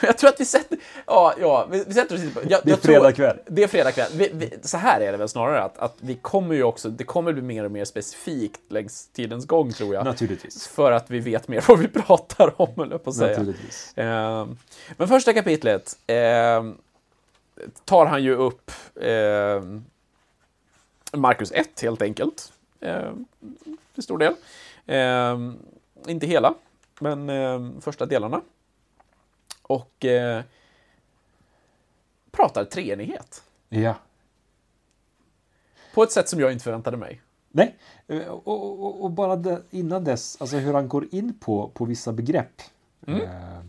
jag 0.00 0.18
tror 0.18 0.30
att 0.30 0.40
vi 0.40 0.44
sätter... 0.44 0.78
Ja, 1.06 1.34
ja 1.40 1.66
vi, 1.70 1.84
vi 1.86 1.94
sätter 1.94 2.14
oss 2.14 2.34
på... 2.34 2.40
Jag, 2.40 2.48
Det 2.48 2.54
är 2.54 2.70
jag 2.70 2.82
tror- 2.82 2.92
fredag 2.92 3.12
kväll. 3.12 3.38
Det 3.46 3.62
är 3.62 3.68
fredag 3.68 3.92
kväll. 3.92 4.10
Vi, 4.14 4.30
vi, 4.32 4.58
så 4.62 4.76
här 4.76 5.00
är 5.00 5.12
det 5.12 5.18
väl 5.18 5.28
snarare 5.28 5.62
att, 5.62 5.78
att 5.78 5.96
vi 6.00 6.14
kommer 6.14 6.54
ju 6.54 6.62
också... 6.62 6.88
Det 6.88 7.04
kommer 7.04 7.32
bli 7.32 7.42
mer 7.42 7.64
och 7.64 7.70
mer 7.70 7.84
specifikt 7.84 8.60
längs 8.68 9.08
tidens 9.08 9.46
gång 9.46 9.72
tror 9.72 9.94
jag. 9.94 10.04
Naturligtvis. 10.04 10.68
För 10.68 10.92
att 10.92 11.10
vi 11.10 11.20
vet 11.20 11.48
mer 11.48 11.64
vad 11.68 11.78
vi 11.78 11.88
pratar 11.88 12.62
om, 12.62 12.88
jag 12.90 13.04
på 13.04 13.10
att 13.10 13.16
säga. 13.16 13.28
Naturligtvis. 13.38 13.92
Ehm, 13.96 14.56
men 14.96 15.08
första 15.08 15.32
kapitlet 15.32 15.96
ehm, 16.06 16.76
tar 17.84 18.06
han 18.06 18.22
ju 18.22 18.34
upp 18.34 18.70
ehm, 19.00 19.84
Markus 21.12 21.52
1 21.52 21.80
helt 21.82 22.02
enkelt. 22.02 22.52
Ehm, 22.80 23.24
till 23.94 24.02
stor 24.02 24.18
del. 24.18 24.34
Ehm, 24.86 25.58
inte 26.06 26.26
hela, 26.26 26.54
men 27.00 27.30
ehm, 27.30 27.80
första 27.80 28.06
delarna. 28.06 28.40
Och 29.62 30.04
eh, 30.04 30.42
pratar 32.30 32.64
treenighet. 32.64 33.42
Ja. 33.68 33.94
På 35.94 36.02
ett 36.02 36.12
sätt 36.12 36.28
som 36.28 36.40
jag 36.40 36.52
inte 36.52 36.64
förväntade 36.64 36.96
mig. 36.96 37.20
Nej, 37.50 37.76
eh, 38.06 38.18
och, 38.28 38.82
och, 38.84 39.04
och 39.04 39.10
bara 39.10 39.36
det, 39.36 39.62
innan 39.70 40.04
dess, 40.04 40.36
alltså 40.40 40.56
hur 40.56 40.74
han 40.74 40.88
går 40.88 41.06
in 41.14 41.34
på, 41.40 41.68
på 41.74 41.84
vissa 41.84 42.12
begrepp. 42.12 42.62
Mm. 43.06 43.20
Eh, 43.20 43.60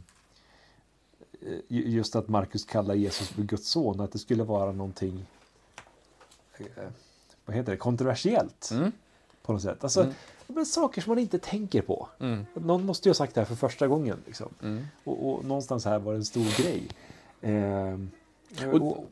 ju- 1.68 1.89
just 1.89 2.16
att 2.16 2.28
Markus 2.28 2.66
kallar 2.66 2.95
Jesus 2.95 3.30
för 3.30 3.41
Guds 3.41 3.68
son, 3.70 3.99
att 4.01 4.12
det 4.12 4.20
skulle 4.20 4.43
vara 4.43 4.72
någonting 4.72 5.26
eh, 6.57 6.66
vad 7.50 7.58
heter 7.58 7.72
det, 7.72 7.78
kontroversiellt. 7.78 8.70
Mm. 8.72 8.91
På 9.41 9.54
något 9.54 9.62
sätt. 9.62 9.84
Alltså, 9.84 10.02
Mm. 10.02 10.14
men 10.47 10.66
saker 10.66 11.02
som 11.02 11.12
man 11.12 11.20
inte 11.20 11.39
tänker 11.39 11.82
på. 11.82 12.08
Mm. 12.20 12.45
Någon 12.54 12.86
måste 12.86 13.08
ju 13.08 13.10
ha 13.10 13.16
sagt 13.16 13.36
det 13.36 13.41
här 13.41 13.45
för 13.45 13.56
första 13.56 13.88
gången. 13.88 14.18
Liksom. 14.26 14.50
Mm. 14.64 14.88
Och, 15.04 15.30
och 15.34 15.45
någonstans 15.45 15.86
här 15.86 16.00
var 16.00 16.12
det 16.12 16.18
en 16.20 16.26
stor 16.26 16.62
grej. 16.64 16.84
Eh, 17.41 18.00
Och- 18.74 18.82
och, 18.82 19.06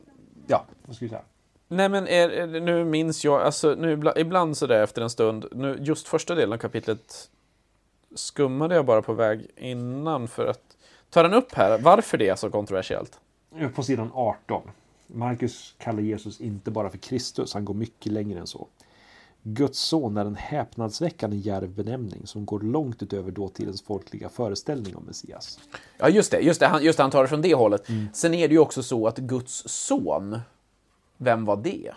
ja, 0.47 0.65
vad 0.85 0.95
ska 0.95 1.05
vi 1.05 1.09
säga? 1.09 1.21
Nej 1.67 1.89
men 1.89 2.07
är, 2.07 2.47
nu 2.59 2.85
minns 2.85 3.25
jag, 3.25 3.41
alltså 3.41 3.75
nu 3.75 3.93
ibla- 3.95 4.19
ibland 4.19 4.57
sådär 4.57 4.83
efter 4.83 5.01
en 5.01 5.09
stund, 5.09 5.45
nu, 5.51 5.77
just 5.81 6.07
första 6.07 6.35
delen 6.35 6.53
av 6.53 6.57
kapitlet 6.57 7.29
skummade 8.15 8.75
jag 8.75 8.85
bara 8.85 9.01
på 9.01 9.13
väg 9.13 9.47
innan 9.55 10.27
för 10.27 10.45
att 10.47 10.77
ta 11.09 11.23
den 11.23 11.33
upp 11.33 11.53
här, 11.53 11.77
varför 11.79 12.17
det 12.17 12.29
är 12.29 12.35
så 12.35 12.49
kontroversiellt. 12.49 13.19
På 13.75 13.83
sidan 13.83 14.11
18. 14.13 14.61
Markus 15.07 15.75
kallar 15.77 16.01
Jesus 16.01 16.41
inte 16.41 16.71
bara 16.71 16.89
för 16.89 16.97
Kristus, 16.97 17.53
han 17.53 17.65
går 17.65 17.73
mycket 17.73 18.11
längre 18.11 18.39
än 18.39 18.47
så. 18.47 18.67
Guds 19.43 19.79
son 19.79 20.17
är 20.17 20.25
en 20.25 20.35
häpnadsväckande 20.35 21.37
djärv 21.37 21.69
benämning 21.69 22.27
som 22.27 22.45
går 22.45 22.59
långt 22.59 23.03
utöver 23.03 23.31
dåtidens 23.31 23.81
folkliga 23.81 24.29
föreställning 24.29 24.95
om 24.95 25.03
Messias. 25.03 25.59
Ja 25.97 26.09
just 26.09 26.31
det, 26.31 26.39
just 26.39 26.59
det, 26.59 26.67
han, 26.67 26.83
just 26.83 26.97
det, 26.97 27.03
han 27.03 27.11
tar 27.11 27.21
det 27.21 27.27
från 27.27 27.41
det 27.41 27.55
hållet. 27.55 27.87
Sen 28.13 28.33
är 28.33 28.47
det 28.47 28.53
ju 28.53 28.59
också 28.59 28.83
så 28.83 29.07
att 29.07 29.17
Guds 29.17 29.63
son, 29.65 30.39
vem 31.17 31.45
var 31.45 31.57
det? 31.57 31.93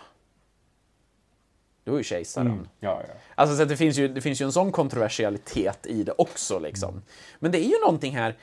Det 1.83 1.91
var 1.91 1.97
ju 1.97 2.03
kejsaren. 2.03 2.67
Ja, 2.79 3.01
ja. 3.07 3.13
Alltså 3.35 3.57
så 3.57 3.65
det, 3.65 3.77
finns 3.77 3.97
ju, 3.97 4.07
det 4.07 4.21
finns 4.21 4.41
ju 4.41 4.45
en 4.45 4.51
sån 4.51 4.71
kontroversialitet 4.71 5.85
i 5.85 6.03
det 6.03 6.11
också. 6.11 6.59
Liksom. 6.59 7.01
Men 7.39 7.51
det 7.51 7.65
är 7.65 7.69
ju 7.69 7.79
någonting 7.79 8.15
här, 8.15 8.37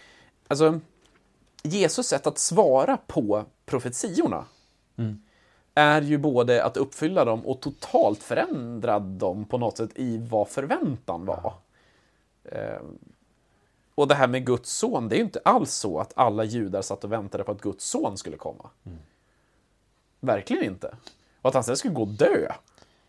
alltså 0.49 0.81
Jesus 1.63 2.07
sätt 2.07 2.27
att 2.27 2.39
svara 2.39 2.97
på 2.97 3.45
profetiorna 3.67 4.45
är 5.75 6.03
ju 6.03 6.19
både 6.19 6.65
att 6.65 6.77
uppfylla 6.77 7.25
dem 7.25 7.47
och 7.47 7.61
totalt 7.61 8.23
förändra 8.23 8.99
dem 8.99 9.45
på 9.45 9.59
något 9.59 9.77
sätt 9.77 9.91
i 9.95 10.19
vad 10.19 10.49
förväntan 10.49 11.25
var. 11.25 11.55
Eh, 12.45 12.81
och 13.95 14.09
det 14.09 14.15
här 14.15 14.29
med 14.29 14.47
Guds 14.47 14.73
son, 14.73 15.09
det 15.09 15.15
är 15.15 15.19
ju 15.19 15.25
inte 15.25 15.41
alls 15.45 15.73
så 15.73 15.99
att 15.99 16.13
alla 16.17 16.45
judar 16.45 16.83
satt 16.83 17.05
och 17.05 17.13
väntade 17.13 17.45
på 17.45 17.53
att 17.53 17.61
Guds 17.61 17.85
son 17.85 18.17
skulle 18.17 18.37
komma. 18.37 18.71
Verkligen 20.21 20.65
inte. 20.65 20.95
Och 21.43 21.49
att 21.49 21.55
han 21.55 21.65
sen 21.65 21.77
skulle 21.77 21.95
gå 21.95 22.03
och 22.03 22.09
dö, 22.09 22.53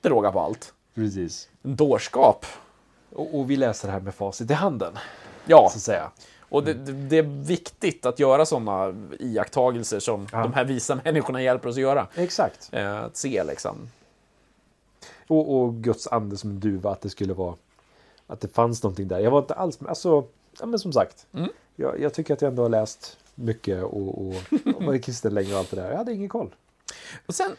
det 0.01 0.09
rågar 0.09 0.31
på 0.31 0.39
allt. 0.39 0.73
Precis. 0.93 1.49
En 1.61 1.75
dårskap. 1.75 2.45
Och, 3.09 3.39
och 3.39 3.51
vi 3.51 3.55
läser 3.55 3.87
det 3.87 3.91
här 3.91 3.99
med 3.99 4.15
facit 4.15 4.51
i 4.51 4.53
handen, 4.53 4.93
Ja, 5.45 5.69
så 5.71 5.77
att 5.77 5.81
säga. 5.81 6.11
Och 6.49 6.63
det, 6.63 6.73
det, 6.73 7.17
är 7.17 7.45
viktigt 7.47 8.05
att 8.05 8.19
göra 8.19 8.45
sådana 8.45 8.93
iakttagelser 9.19 9.99
som 9.99 10.27
Ja. 10.31 10.41
de 10.41 10.53
här 10.53 10.65
visa 10.65 10.99
människorna 11.03 11.41
hjälper 11.41 11.69
oss 11.69 11.75
att 11.75 11.81
göra. 11.81 12.07
Exakt. 12.15 12.69
Eh, 12.71 13.03
att 13.03 13.17
se 13.17 13.43
liksom. 13.43 13.89
Och, 15.27 15.59
och 15.59 15.73
Guds 15.73 16.07
ande 16.07 16.37
som 16.37 16.49
en 16.49 16.59
duva, 16.59 16.91
att 16.91 17.01
det 17.01 17.09
skulle 17.09 17.33
vara... 17.33 17.55
Att 18.27 18.41
det 18.41 18.47
fanns 18.47 18.83
någonting 18.83 19.07
där. 19.07 19.19
Jag 19.19 19.31
var 19.31 19.39
inte 19.39 19.53
alls 19.53 19.79
med. 19.79 19.89
Alltså, 19.89 20.25
ja, 20.59 20.65
men 20.65 20.79
som 20.79 20.93
sagt. 20.93 21.27
Mm. 21.33 21.49
Jag, 21.75 21.99
jag 21.99 22.13
tycker 22.13 22.33
att 22.33 22.41
jag 22.41 22.49
ändå 22.49 22.61
har 22.61 22.69
läst 22.69 23.17
mycket 23.35 23.83
och, 23.83 24.27
och, 24.27 24.35
och 24.75 24.83
varit 24.83 25.05
kristen 25.05 25.33
länge 25.33 25.53
och 25.53 25.59
allt 25.59 25.69
det 25.69 25.75
där. 25.75 25.89
Jag 25.89 25.97
hade 25.97 26.13
ingen 26.13 26.29
koll. 26.29 26.55
Och 27.25 27.35
sen, 27.35 27.51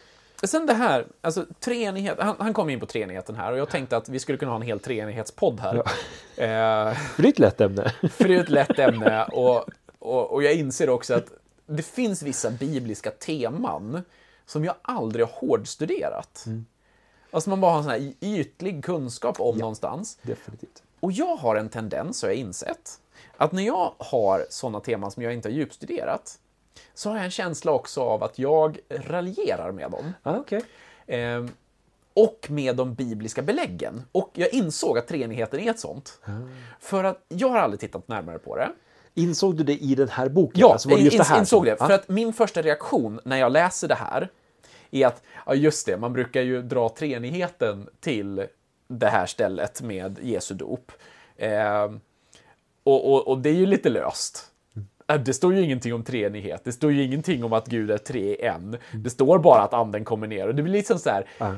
sen 0.48 0.66
det 0.66 0.74
här, 0.74 1.06
alltså 1.20 1.46
treenighet. 1.60 2.18
Han, 2.20 2.36
han 2.38 2.54
kom 2.54 2.70
in 2.70 2.80
på 2.80 2.86
treenigheten 2.86 3.34
här 3.36 3.52
och 3.52 3.58
jag 3.58 3.68
tänkte 3.70 3.96
att 3.96 4.08
vi 4.08 4.18
skulle 4.18 4.38
kunna 4.38 4.50
ha 4.50 4.56
en 4.56 4.62
hel 4.62 4.80
treenighetspodd 4.80 5.60
här. 5.60 5.74
Eh, 5.76 6.94
För 6.94 7.22
det 7.22 7.28
är 7.28 7.32
ett 7.32 7.38
lätt 7.38 7.60
ämne. 7.60 7.92
för 8.10 8.28
det 8.28 8.34
är 8.36 8.40
ett 8.40 8.48
lätt 8.50 8.78
ämne 8.78 9.24
och, 9.24 9.64
och, 9.98 10.32
och 10.32 10.42
jag 10.42 10.54
inser 10.54 10.90
också 10.90 11.14
att 11.14 11.26
det 11.66 11.82
finns 11.82 12.22
vissa 12.22 12.50
bibliska 12.50 13.10
teman 13.10 14.02
som 14.46 14.64
jag 14.64 14.74
aldrig 14.82 15.26
har 15.26 15.32
hårdstuderat. 15.32 16.44
Alltså 17.30 17.50
man 17.50 17.60
bara 17.60 17.70
har 17.70 17.78
en 17.78 17.84
sån 17.84 17.92
här 17.92 18.12
ytlig 18.20 18.84
kunskap 18.84 19.40
om 19.40 19.58
någonstans. 19.58 20.18
Definitivt. 20.22 20.82
Och 21.00 21.12
jag 21.12 21.36
har 21.36 21.56
en 21.56 21.68
tendens, 21.68 22.22
har 22.22 22.28
jag 22.28 22.36
insett, 22.38 22.90
att 23.36 23.52
när 23.52 23.62
jag 23.62 23.92
har 23.98 24.46
sådana 24.50 24.80
teman 24.80 25.10
som 25.10 25.22
jag 25.22 25.32
inte 25.32 25.48
har 25.48 25.54
djupstuderat, 25.54 26.38
så 26.94 27.08
har 27.10 27.16
jag 27.16 27.24
en 27.24 27.30
känsla 27.30 27.72
också 27.72 28.00
av 28.02 28.22
att 28.22 28.38
jag 28.38 28.78
raljerar 28.88 29.72
med 29.72 29.90
dem. 29.90 30.12
Ah, 30.22 30.36
okej. 30.36 30.62
Eh, 31.06 31.44
och 32.14 32.46
med 32.50 32.76
de 32.76 32.94
bibliska 32.94 33.42
beläggen. 33.42 34.02
Och 34.12 34.30
jag 34.34 34.54
insåg 34.54 34.98
att 34.98 35.08
treenigheten 35.08 35.60
är 35.60 35.70
ett 35.70 35.80
sånt. 35.80 36.20
För 36.80 37.04
att 37.04 37.24
jag 37.28 37.48
har 37.48 37.58
aldrig 37.58 37.80
tittat 37.80 38.08
närmare 38.08 38.38
på 38.38 38.56
det. 38.56 38.68
Insåg 39.14 39.56
du 39.56 39.64
det 39.64 39.76
i 39.76 39.94
den 39.94 40.08
här 40.08 40.28
boken? 40.28 40.60
Ja, 40.60 40.72
Alltså, 40.72 40.88
var 40.88 40.96
det 40.96 41.02
just 41.02 41.16
jag 41.16 41.26
det 41.26 41.28
här 41.28 41.38
insåg 41.38 41.64
det. 41.64 41.76
Ja. 41.78 41.86
För 41.86 41.94
att 41.94 42.08
min 42.08 42.32
första 42.32 42.62
reaktion 42.62 43.20
när 43.24 43.36
jag 43.36 43.52
läser 43.52 43.88
det 43.88 43.94
här 43.94 44.28
är 44.90 45.06
att, 45.06 45.22
ja 45.46 45.54
just 45.54 45.86
det, 45.86 45.96
man 45.96 46.12
brukar 46.12 46.42
ju 46.42 46.62
dra 46.62 46.88
treenigheten 46.88 47.88
till 48.00 48.46
det 48.88 49.08
här 49.08 49.26
stället 49.26 49.82
med 49.82 50.18
Jesu 50.22 50.54
dop. 50.54 50.92
Eh, 51.36 51.84
och, 52.82 53.12
och, 53.12 53.28
och 53.28 53.38
det 53.38 53.50
är 53.50 53.54
ju 53.54 53.66
lite 53.66 53.88
löst. 53.88 54.49
Eh, 55.10 55.20
Det 55.20 55.34
står 55.34 55.54
ju 55.54 55.62
ingenting 55.62 55.94
om 55.94 56.04
treenighet. 56.04 56.64
Det 56.64 56.72
står 56.72 56.92
ju 56.92 57.02
ingenting 57.04 57.44
om 57.44 57.52
att 57.52 57.66
Gud 57.66 57.90
är 57.90 57.98
tre 57.98 58.20
i 58.34 58.44
en. 58.44 58.76
Det 58.92 59.10
står 59.10 59.38
bara 59.38 59.62
att 59.62 59.74
anden 59.74 60.04
kommer 60.04 60.26
ner. 60.26 60.48
Och 60.48 60.54
det 60.54 60.62
blir 60.62 60.72
liksom 60.72 60.98
så 60.98 61.10
här. 61.10 61.26
Ja. 61.38 61.54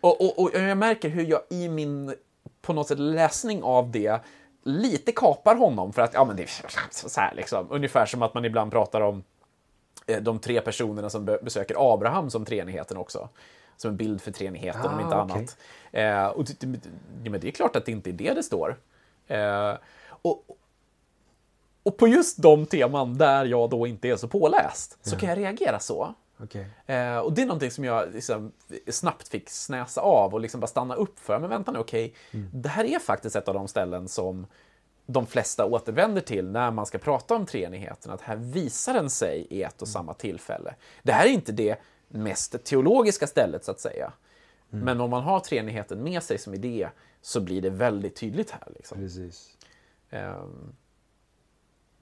Och, 0.00 0.20
och, 0.20 0.38
och 0.42 0.50
jag 0.54 0.78
märker 0.78 1.08
hur 1.08 1.24
jag 1.24 1.40
i 1.50 1.68
min, 1.68 2.14
på 2.62 2.72
något 2.72 2.88
sätt, 2.88 2.98
läsning 2.98 3.62
av 3.62 3.90
det 3.90 4.20
lite 4.62 5.12
kapar 5.12 5.54
honom 5.56 5.92
för 5.92 6.02
att, 6.02 6.14
ja 6.14 6.24
men 6.24 6.36
det 6.36 6.42
är 6.42 6.50
så 7.08 7.20
här 7.20 7.34
liksom. 7.34 7.66
Ungefär 7.70 8.06
som 8.06 8.22
att 8.22 8.34
man 8.34 8.44
ibland 8.44 8.72
pratar 8.72 9.00
om 9.00 9.22
eh, 10.06 10.22
de 10.22 10.38
tre 10.38 10.60
personerna 10.60 11.10
som 11.10 11.24
be- 11.24 11.38
besöker 11.42 11.94
Abraham 11.94 12.30
som 12.30 12.44
treenigheten 12.44 12.96
också. 12.96 13.28
Som 13.76 13.90
en 13.90 13.96
bild 13.96 14.22
för 14.22 14.30
treenigheten 14.30 14.86
om 14.86 14.98
Ah, 14.98 15.02
inte 15.02 15.16
okej. 15.16 15.36
annat. 15.36 15.56
Eh, 15.92 16.26
och 16.38 16.44
det, 16.44 16.66
det- 17.22 17.38
det 17.38 17.48
är 17.48 17.52
klart 17.52 17.76
att 17.76 17.86
det 17.86 17.92
inte 17.92 18.10
är 18.10 18.12
det 18.12 18.34
det 18.34 18.42
står. 18.42 18.76
Eh, 19.26 19.72
och, 20.06 20.44
och 21.84 21.96
på 21.96 22.08
just 22.08 22.42
de 22.42 22.66
teman 22.66 23.18
där 23.18 23.44
jag 23.44 23.70
då 23.70 23.86
inte 23.86 24.08
är 24.08 24.16
så 24.16 24.28
påläst 24.28 24.98
så 25.02 25.16
kan 25.16 25.28
jag 25.28 25.38
reagera 25.38 25.78
så. 25.78 26.14
Okej. 26.38 26.66
Eh, 26.86 27.18
och 27.18 27.32
det 27.32 27.42
är 27.42 27.46
någonting 27.46 27.70
som 27.70 27.84
jag 27.84 28.12
liksom 28.12 28.52
snabbt 28.88 29.28
fick 29.28 29.50
snäsa 29.50 30.00
av 30.00 30.34
och 30.34 30.40
liksom 30.40 30.60
bara 30.60 30.66
stanna 30.66 30.94
upp 30.94 31.18
för. 31.20 31.38
Men 31.38 31.50
vänta 31.50 31.72
nu, 31.72 31.78
okej. 31.78 32.14
Det 32.52 32.68
här 32.68 32.84
är 32.84 32.98
faktiskt 32.98 33.36
ett 33.36 33.48
av 33.48 33.54
de 33.54 33.68
ställen 33.68 34.08
som 34.08 34.46
de 35.06 35.26
flesta 35.26 35.64
återvänder 35.64 36.20
till 36.20 36.50
när 36.50 36.70
man 36.70 36.86
ska 36.86 36.98
prata 36.98 37.34
om 37.34 37.46
treenigheten. 37.46 38.12
Att 38.12 38.20
här 38.20 38.36
visar 38.36 38.94
den 38.94 39.10
sig 39.10 39.46
i 39.50 39.62
ett 39.62 39.82
och 39.82 39.88
samma 39.88 40.14
tillfälle. 40.14 40.74
Det 41.02 41.12
här 41.12 41.26
är 41.26 41.30
inte 41.30 41.52
det 41.52 41.76
mest 42.08 42.64
teologiska 42.64 43.26
stället 43.26 43.64
så 43.64 43.70
att 43.70 43.80
säga. 43.80 44.12
Men 44.70 45.00
om 45.00 45.10
man 45.10 45.22
har 45.22 45.40
treenigheten 45.40 46.02
med 46.02 46.22
sig 46.22 46.38
som 46.38 46.54
idé 46.54 46.88
så 47.22 47.40
blir 47.40 47.62
det 47.62 47.70
väldigt 47.70 48.16
tydligt 48.16 48.50
här. 48.50 48.68
Liksom. 48.76 48.98
Precis. 48.98 49.56
Ehm, 50.10 50.72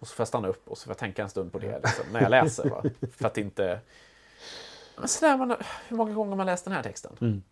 och 0.02 0.08
så 0.08 0.14
får 0.14 0.20
jag 0.22 0.28
stanna 0.28 0.48
upp 0.48 0.68
och 0.68 0.78
så 0.78 0.84
får 0.84 0.90
jag 0.90 0.98
tänka 0.98 1.22
en 1.22 1.30
stund 1.30 1.52
på 1.52 1.58
det 1.58 1.80
liksom, 1.84 2.04
när 2.12 2.20
jag 2.20 2.30
läser. 2.30 2.70
Va? 2.70 2.82
För 3.16 3.26
att 3.26 3.38
inte... 3.38 3.80
Men 4.96 5.08
sådär, 5.08 5.36
man, 5.36 5.56
hur 5.88 5.96
många 5.96 6.12
gånger 6.14 6.30
har 6.30 6.36
man 6.36 6.46
läst 6.46 6.64
den 6.64 6.74
här 6.74 6.82
texten? 6.82 7.16
Mm. 7.20 7.42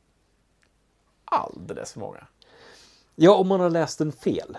Alldeles 1.24 1.92
för 1.92 2.00
många. 2.00 2.26
Ja, 3.14 3.34
om 3.34 3.48
man 3.48 3.60
har 3.60 3.70
läst 3.70 3.98
den 3.98 4.12
fel. 4.12 4.58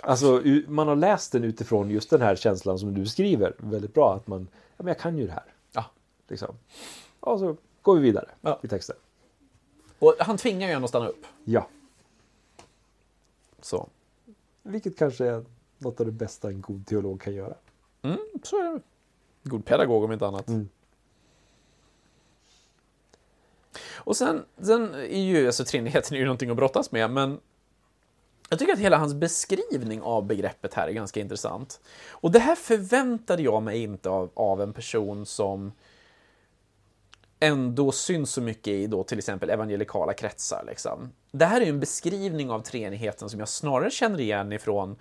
Alltså, 0.00 0.42
man 0.66 0.88
har 0.88 0.96
läst 0.96 1.32
den 1.32 1.44
utifrån 1.44 1.90
just 1.90 2.10
den 2.10 2.22
här 2.22 2.36
känslan 2.36 2.78
som 2.78 2.94
du 2.94 3.00
beskriver. 3.00 3.54
Väldigt 3.58 3.94
bra 3.94 4.14
att 4.14 4.26
man, 4.26 4.48
ja 4.52 4.84
men 4.84 4.86
jag 4.86 4.98
kan 4.98 5.18
ju 5.18 5.26
det 5.26 5.32
här. 5.32 5.54
Ja. 5.72 5.84
Liksom. 6.28 6.56
Och 7.20 7.38
så 7.38 7.56
går 7.82 7.94
vi 7.96 8.00
vidare 8.00 8.28
Ja. 8.40 8.60
i 8.62 8.68
texten. 8.68 8.96
Och 9.98 10.14
han 10.18 10.36
tvingar 10.36 10.68
ju 10.68 10.74
en 10.74 10.84
att 10.84 10.90
stanna 10.90 11.08
upp. 11.08 11.26
Ja. 11.44 11.68
Så. 13.60 13.88
Vilket 14.62 14.98
kanske 14.98 15.26
är 15.26 15.44
något 15.78 16.00
av 16.00 16.06
det 16.06 16.12
bästa 16.12 16.48
en 16.48 16.60
god 16.60 16.86
teolog 16.86 17.20
kan 17.20 17.34
göra. 17.34 17.54
Mm, 18.02 18.18
så 18.42 18.56
är 18.56 18.74
det. 18.74 18.80
God 19.42 19.64
pedagog 19.64 20.04
om 20.04 20.12
inte 20.12 20.26
annat. 20.26 20.48
Mm. 20.48 20.68
Och 23.94 24.16
sen, 24.16 24.44
sen 24.62 24.94
är 24.94 25.20
ju, 25.20 25.46
alltså 25.46 25.64
treenigheten 25.64 26.14
är 26.14 26.18
ju 26.18 26.24
någonting 26.24 26.50
att 26.50 26.56
brottas 26.56 26.92
med, 26.92 27.10
men 27.10 27.40
jag 28.48 28.58
tycker 28.58 28.72
att 28.72 28.78
hela 28.78 28.96
hans 28.96 29.14
beskrivning 29.14 30.02
av 30.02 30.26
begreppet 30.26 30.74
här 30.74 30.88
är 30.88 30.92
ganska 30.92 31.20
intressant. 31.20 31.80
Och 32.08 32.32
det 32.32 32.38
här 32.38 32.54
förväntade 32.54 33.42
jag 33.42 33.62
mig 33.62 33.82
inte 33.82 34.10
av, 34.10 34.30
av 34.34 34.62
en 34.62 34.72
person 34.72 35.26
som 35.26 35.72
ändå 37.40 37.92
syns 37.92 38.30
så 38.30 38.40
mycket 38.40 38.72
i 38.72 38.86
då 38.86 39.04
till 39.04 39.18
exempel 39.18 39.50
evangelikala 39.50 40.12
kretsar. 40.12 40.64
Liksom. 40.66 41.12
Det 41.32 41.44
här 41.44 41.60
är 41.60 41.66
en 41.66 41.80
beskrivning 41.80 42.50
av 42.50 42.60
treenigheten 42.60 43.28
som 43.28 43.40
jag 43.40 43.48
snarare 43.48 43.90
känner 43.90 44.20
igen 44.20 44.52
ifrån 44.52 44.96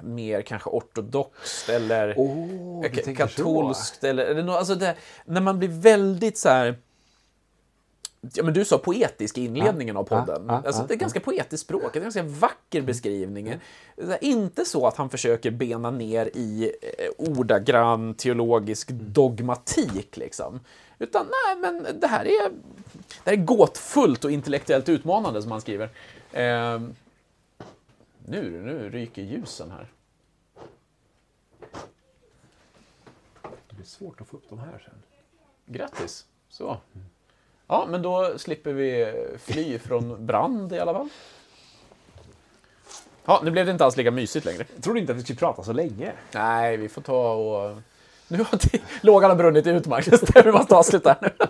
mer 0.00 0.42
kanske 0.42 0.70
ortodoxt 0.70 1.68
eller 1.68 2.14
så. 3.04 3.14
katolskt 3.16 4.04
eller, 4.04 4.24
eller 4.24 4.52
alltså 4.52 4.74
det, 4.74 4.94
när 5.24 5.40
man 5.40 5.58
blir 5.58 5.68
väldigt 5.68 6.38
så 6.38 6.48
här. 6.48 6.78
Ja, 8.34 8.44
men 8.44 8.54
du 8.54 8.64
sa 8.64 8.78
poetisk 8.78 9.38
i 9.38 9.44
inledningen 9.44 9.96
av 9.96 10.04
podden. 10.04 10.44
ja, 10.48 10.62
alltså, 10.66 10.82
ja, 10.82 10.86
det 10.88 10.94
är 10.94 10.98
ganska 10.98 11.20
poetiskt 11.20 11.64
språk, 11.64 11.96
en 11.96 12.02
ganska 12.02 12.22
vacker 12.22 12.82
beskrivning. 12.82 13.48
Är 13.96 14.24
inte 14.24 14.64
så 14.64 14.86
att 14.86 14.96
han 14.96 15.10
försöker 15.10 15.50
bena 15.50 15.90
ner 15.90 16.26
i 16.26 16.72
eh, 16.82 17.28
ordagrann 17.36 18.14
teologisk 18.14 18.88
dogmatik, 18.90 20.16
liksom. 20.16 20.60
Utan 20.98 21.26
nej, 21.26 21.56
men 21.56 22.00
det 22.00 22.06
här 22.06 22.24
är, 22.24 22.50
det 23.24 23.30
här 23.30 23.32
är 23.32 23.44
gåtfullt 23.44 24.24
och 24.24 24.30
intellektuellt 24.30 24.88
utmanande, 24.88 25.42
som 25.42 25.50
han 25.50 25.60
skriver. 25.60 25.88
Eh, 26.32 26.80
nu, 28.30 28.62
nu 28.62 28.90
ryker 28.90 29.22
ljusen 29.22 29.70
här. 29.70 29.88
Det 33.42 33.74
blir 33.74 33.86
svårt 33.86 34.20
att 34.20 34.28
få 34.28 34.36
upp 34.36 34.48
de 34.48 34.58
här 34.58 34.82
sen. 34.84 35.02
Grattis. 35.66 36.26
Så. 36.48 36.76
Ja, 37.66 37.86
men 37.90 38.02
då 38.02 38.38
slipper 38.38 38.72
vi 38.72 39.14
fly 39.38 39.78
från 39.78 40.26
brand 40.26 40.72
i 40.72 40.78
alla 40.78 40.94
fall. 40.94 41.08
Ja, 43.24 43.40
nu 43.44 43.50
blev 43.50 43.66
det 43.66 43.72
inte 43.72 43.84
alls 43.84 43.96
lika 43.96 44.10
mysigt 44.10 44.46
längre. 44.46 44.66
Jag 44.74 44.84
trodde 44.84 45.00
inte 45.00 45.12
att 45.12 45.18
vi 45.18 45.22
skulle 45.22 45.38
prata 45.38 45.62
så 45.62 45.72
länge. 45.72 46.12
Nej, 46.34 46.76
vi 46.76 46.88
får 46.88 47.02
ta 47.02 47.32
och... 47.32 47.82
Nu 48.30 48.38
har 48.38 48.58
lågan 49.00 49.36
brunnit 49.36 49.66
ut, 49.66 49.86
Marcus. 49.86 50.20
Vi 50.44 50.52
måste 50.52 50.74
avsluta 50.76 51.16
här 51.20 51.32
nu. 51.38 51.46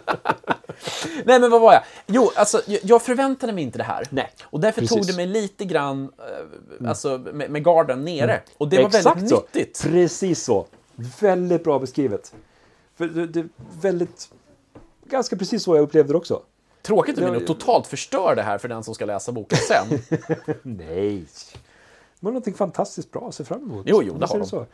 Nej, 1.24 1.40
men 1.40 1.50
vad 1.50 1.60
var 1.60 1.72
jag? 1.72 1.82
Jo, 2.06 2.30
alltså, 2.36 2.60
jag- 2.82 3.02
förväntade 3.02 3.52
mig 3.52 3.64
inte 3.64 3.78
det 3.78 3.84
här. 3.84 4.06
Nej, 4.10 4.30
Och 4.44 4.60
därför 4.60 4.80
precis. 4.80 4.96
tog 4.96 5.06
det 5.06 5.16
mig 5.16 5.26
lite 5.26 5.64
grann, 5.64 6.12
eh, 6.82 6.88
alltså, 6.88 7.18
med, 7.18 7.50
med 7.50 7.64
garden 7.64 8.04
nere. 8.04 8.40
Och 8.58 8.68
det 8.68 8.76
var 8.78 8.86
Exakt 8.86 9.06
väldigt 9.16 9.30
så. 9.30 9.36
nyttigt. 9.36 9.82
Precis 9.82 10.44
så. 10.44 10.66
Väldigt 11.20 11.64
bra 11.64 11.78
beskrivet. 11.78 12.34
För 12.96 13.06
det, 13.06 13.26
det 13.26 13.48
väldigt... 13.80 14.28
Ganska 15.04 15.36
precis 15.36 15.62
så 15.62 15.76
jag 15.76 15.82
upplevde 15.82 16.12
det 16.12 16.16
också. 16.16 16.42
Tråkigt 16.82 17.18
att 17.18 17.24
vi 17.24 17.30
nog 17.30 17.46
totalt 17.46 17.86
förstör 17.86 18.34
det 18.36 18.42
här 18.42 18.58
för 18.58 18.68
den 18.68 18.84
som 18.84 18.94
ska 18.94 19.04
läsa 19.04 19.32
boken 19.32 19.58
sen. 19.58 19.86
Nej. 20.62 21.24
Det 22.20 22.26
var 22.26 22.30
någonting 22.32 22.54
fantastiskt 22.54 23.10
bra 23.12 23.28
att 23.28 23.34
se 23.34 23.44
fram 23.44 23.62
emot. 23.62 23.86
Jo, 23.88 24.02
jo, 24.02 24.14
det 24.18 24.26
har 24.26 24.38
de. 24.38 24.46
så. 24.46 24.66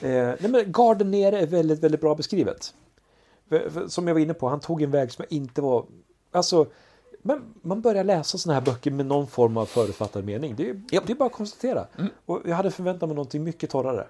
Eh, 0.00 0.34
nej, 0.40 0.50
men 0.50 0.72
garden 0.72 1.10
nere 1.10 1.38
är 1.38 1.46
väldigt, 1.46 1.82
väldigt 1.82 2.00
bra 2.00 2.14
beskrivet. 2.14 2.74
För, 3.48 3.70
för, 3.70 3.88
som 3.88 4.06
jag 4.06 4.14
var 4.14 4.20
inne 4.20 4.34
på, 4.34 4.48
han 4.48 4.60
tog 4.60 4.82
en 4.82 4.90
väg 4.90 5.12
som 5.12 5.24
jag 5.28 5.36
inte 5.36 5.60
var... 5.60 5.86
Alltså, 6.32 6.66
men 7.22 7.54
man 7.62 7.80
börjar 7.80 8.04
läsa 8.04 8.38
såna 8.38 8.54
här 8.54 8.60
böcker 8.60 8.90
med 8.90 9.06
någon 9.06 9.26
form 9.26 9.56
av 9.56 9.66
förutfattad 9.66 10.24
mening. 10.24 10.54
Det 10.56 10.70
är, 10.70 10.82
Japp. 10.90 11.06
det 11.06 11.12
är 11.12 11.14
bara 11.14 11.26
att 11.26 11.32
konstatera. 11.32 11.86
Mm. 11.98 12.10
Och 12.26 12.42
jag 12.44 12.56
hade 12.56 12.70
förväntat 12.70 13.08
mig 13.08 13.16
någonting 13.16 13.44
mycket 13.44 13.70
torrare. 13.70 14.06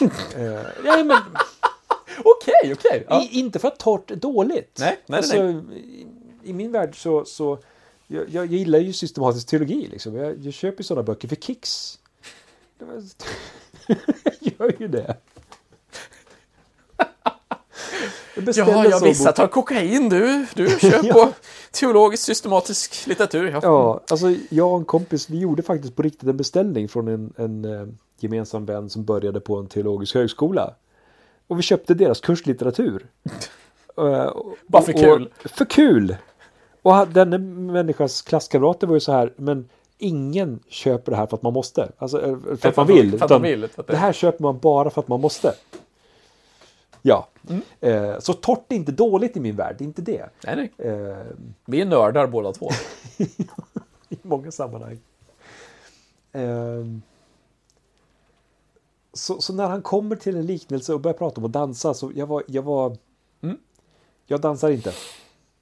eh, 0.00 0.66
nej, 0.84 1.04
men, 1.04 1.16
Okej, 2.24 2.72
okej. 2.72 3.06
Ja. 3.08 3.28
inte 3.30 3.58
för 3.58 3.68
att 3.68 3.78
torrt 3.78 4.10
är 4.10 4.16
dåligt. 4.16 4.76
Nej, 4.80 4.98
nej, 5.06 5.16
alltså, 5.16 5.42
nej. 5.42 5.78
I, 5.78 6.06
I 6.42 6.52
min 6.52 6.72
värld 6.72 7.02
så... 7.02 7.24
så 7.24 7.58
jag, 8.06 8.28
jag, 8.28 8.46
gillar 8.46 8.78
ju 8.78 8.92
systematisk 8.92 9.46
teologi. 9.46 9.88
Liksom. 9.90 10.14
Jag, 10.14 10.38
jag 10.38 10.54
köper 10.54 10.78
ju 10.78 10.84
sådana 10.84 11.02
böcker 11.02 11.28
för 11.28 11.36
kicks. 11.36 11.98
Gör 14.40 14.74
ju 14.80 14.88
det. 14.88 15.16
Jaha, 18.54 18.86
ja, 18.90 18.98
vissa 19.02 19.24
bok- 19.30 19.36
tar 19.36 19.46
kokain 19.46 20.08
du. 20.08 20.46
Du 20.54 20.68
kör 20.68 21.02
på 21.12 21.32
teologisk 21.70 22.22
systematisk 22.24 23.06
litteratur. 23.06 23.50
Ja. 23.52 23.58
Ja, 23.62 24.00
alltså 24.10 24.34
jag 24.50 24.72
och 24.72 24.78
en 24.78 24.84
kompis, 24.84 25.30
vi 25.30 25.38
gjorde 25.38 25.62
faktiskt 25.62 25.96
på 25.96 26.02
riktigt 26.02 26.28
en 26.28 26.36
beställning 26.36 26.88
från 26.88 27.08
en, 27.08 27.32
en 27.36 27.64
eh, 27.64 27.86
gemensam 28.18 28.66
vän 28.66 28.90
som 28.90 29.04
började 29.04 29.40
på 29.40 29.56
en 29.56 29.66
teologisk 29.66 30.14
högskola. 30.14 30.74
Och 31.46 31.58
vi 31.58 31.62
köpte 31.62 31.94
deras 31.94 32.20
kurslitteratur. 32.20 33.06
Eh, 33.98 34.22
och- 34.24 34.56
Bara 34.66 34.82
för 34.82 34.92
kul. 34.92 35.30
Och, 35.44 35.50
för 35.50 35.64
kul! 35.64 36.16
Och 36.82 37.08
denne 37.08 37.38
människas 37.38 38.22
klasskamrater 38.22 38.86
var 38.86 38.94
ju 38.94 39.00
så 39.00 39.12
här, 39.12 39.32
men 39.36 39.68
ingen 40.04 40.60
köper 40.68 41.10
det 41.12 41.16
här 41.16 41.26
för 41.26 41.36
att 41.36 41.42
man 41.42 41.52
måste. 41.52 41.92
Alltså 41.98 42.22
eh, 42.22 42.38
för 42.40 42.52
att 42.52 42.60
För 42.60 42.72
man 42.76 42.84
att- 42.84 42.90
vill. 42.90 43.18
för 43.18 43.24
att 43.24 43.30
man 43.30 43.42
vill, 43.42 43.64
att 43.64 43.76
det- 43.76 43.82
det 43.86 43.96
här 43.96 44.12
köper 44.12 44.42
man 44.42 44.58
bara 44.58 44.90
för 44.90 45.00
att 45.00 45.08
man 45.08 45.20
måste. 45.20 45.54
Ja. 47.02 47.28
Mm. 47.48 47.62
Eh, 47.80 48.18
så 48.18 48.32
torrt 48.32 48.72
är 48.72 48.76
inte 48.76 48.92
dåligt 48.92 49.36
i 49.36 49.40
min 49.40 49.56
värld, 49.56 49.74
det 49.78 49.84
är 49.84 49.86
inte 49.86 50.02
det. 50.02 50.30
Nej, 50.46 50.56
nej. 50.78 50.90
Eh, 50.92 51.16
Vi 51.64 51.80
är 51.80 51.86
nördar 51.86 52.26
båda 52.26 52.52
två. 52.52 52.70
i 54.08 54.16
många 54.22 54.50
sammanhang. 54.50 54.98
Ehm, 56.32 57.02
så, 59.12 59.40
så 59.40 59.52
när 59.52 59.66
han 59.68 59.82
kommer 59.82 60.16
till 60.16 60.36
en 60.36 60.46
liknelse 60.46 60.94
och 60.94 61.00
börjar 61.00 61.16
prata 61.18 61.40
om 61.40 61.44
att 61.44 61.52
dansa 61.52 61.94
så 61.94 62.12
jag 62.14 62.26
var... 62.26 62.42
Jag, 62.46 62.62
var, 62.62 62.96
Mm. 63.42 63.58
jag 64.26 64.40
dansar 64.40 64.70
inte. 64.70 64.92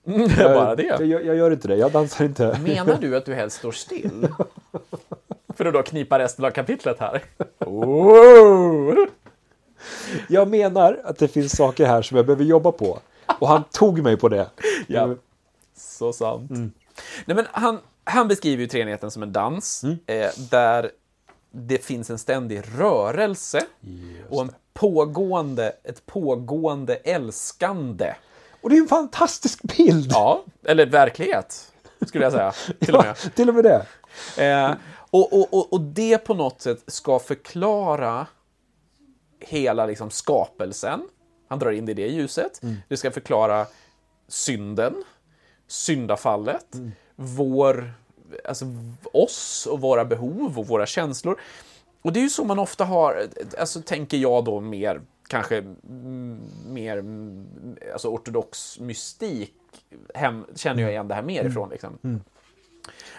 Bara 0.05 0.77
det. 0.77 0.83
Jag, 0.83 1.07
jag, 1.07 1.25
jag 1.27 1.37
gör 1.37 1.51
inte 1.51 1.69
det, 1.69 1.77
jag 1.77 1.93
dansar 1.93 2.25
inte. 2.25 2.59
Menar 2.65 2.99
du 3.01 3.17
att 3.17 3.25
du 3.25 3.35
helst 3.35 3.59
står 3.59 3.73
still? 3.73 4.29
För 5.57 5.65
att 5.65 5.75
då 5.75 5.83
knipa 5.83 6.19
resten 6.19 6.45
av 6.45 6.51
kapitlet 6.51 6.97
här. 7.01 7.23
Oh! 7.59 8.95
Jag 10.29 10.49
menar 10.49 11.01
att 11.05 11.19
det 11.19 11.29
finns 11.29 11.57
saker 11.57 11.87
här 11.87 12.03
som 12.03 12.17
jag 12.17 12.27
behöver 12.27 12.45
jobba 12.45 12.73
på. 12.73 12.99
Och 13.39 13.49
han 13.49 13.65
tog 13.71 14.03
mig 14.03 14.17
på 14.17 14.29
det. 14.29 14.51
Ja. 14.87 15.15
Så 15.77 16.13
sant. 16.13 16.51
Nej, 17.25 17.37
men 17.37 17.47
han, 17.53 17.79
han 18.05 18.29
beskriver 18.29 18.63
ju 18.63 18.69
treenigheten 18.69 19.11
som 19.11 19.23
en 19.23 19.33
dans 19.33 19.85
eh, 20.07 20.31
där 20.51 20.91
det 21.51 21.85
finns 21.85 22.11
en 22.11 22.19
ständig 22.19 22.63
rörelse 22.79 23.61
och 24.31 24.43
en 24.43 24.51
pågående, 24.75 25.73
ett 25.85 26.07
pågående 26.07 26.95
älskande. 26.95 28.15
Och 28.63 28.71
det 28.71 28.77
är 28.77 28.81
en 28.81 28.89
fantastisk 28.89 29.63
bild! 29.63 30.13
Ja, 30.13 30.45
eller 30.65 30.87
verklighet, 30.87 31.73
skulle 32.07 32.25
jag 32.25 32.33
säga. 32.33 32.53
Till 32.81 32.95
och 32.95 33.05
med. 33.05 33.17
Ja, 33.25 33.31
till 33.35 33.49
och 33.49 33.55
med 33.55 33.65
det. 33.65 33.87
Eh, 34.45 34.75
och, 35.11 35.33
och, 35.33 35.55
och, 35.55 35.73
och 35.73 35.81
det 35.81 36.19
på 36.19 36.35
något 36.35 36.61
sätt 36.61 36.83
ska 36.87 37.19
förklara 37.19 38.27
hela 39.41 39.87
liksom, 39.87 40.11
skapelsen. 40.11 41.09
Han 41.49 41.59
drar 41.59 41.71
in 41.71 41.87
det 41.87 41.93
i 41.93 41.95
det 41.95 42.09
ljuset. 42.09 42.61
Det 42.89 42.97
ska 42.97 43.11
förklara 43.11 43.67
synden, 44.29 45.05
syndafallet, 45.69 46.67
vår, 47.17 47.95
alltså 48.45 48.65
oss 49.13 49.67
och 49.71 49.81
våra 49.81 50.05
behov 50.05 50.59
och 50.59 50.67
våra 50.67 50.87
känslor. 50.87 51.41
Och 52.03 52.13
det 52.13 52.21
är 52.21 52.23
ju 52.23 52.31
så 52.31 52.45
man 52.45 52.59
ofta 52.59 52.85
har, 52.85 53.27
alltså 53.59 53.83
tänker 53.83 54.17
jag 54.17 54.45
då 54.45 54.61
mer, 54.61 55.01
kanske 55.29 55.59
mm, 55.59 56.41
mer 56.67 56.97
mm, 56.97 57.47
alltså 57.93 58.09
ortodox 58.09 58.81
mystik, 58.81 59.55
hem, 60.15 60.47
känner 60.55 60.83
jag 60.83 60.91
igen 60.91 61.09
det 61.09 61.15
här 61.15 61.23
mer 61.23 61.45
ifrån. 61.45 61.71
Liksom. 61.71 62.21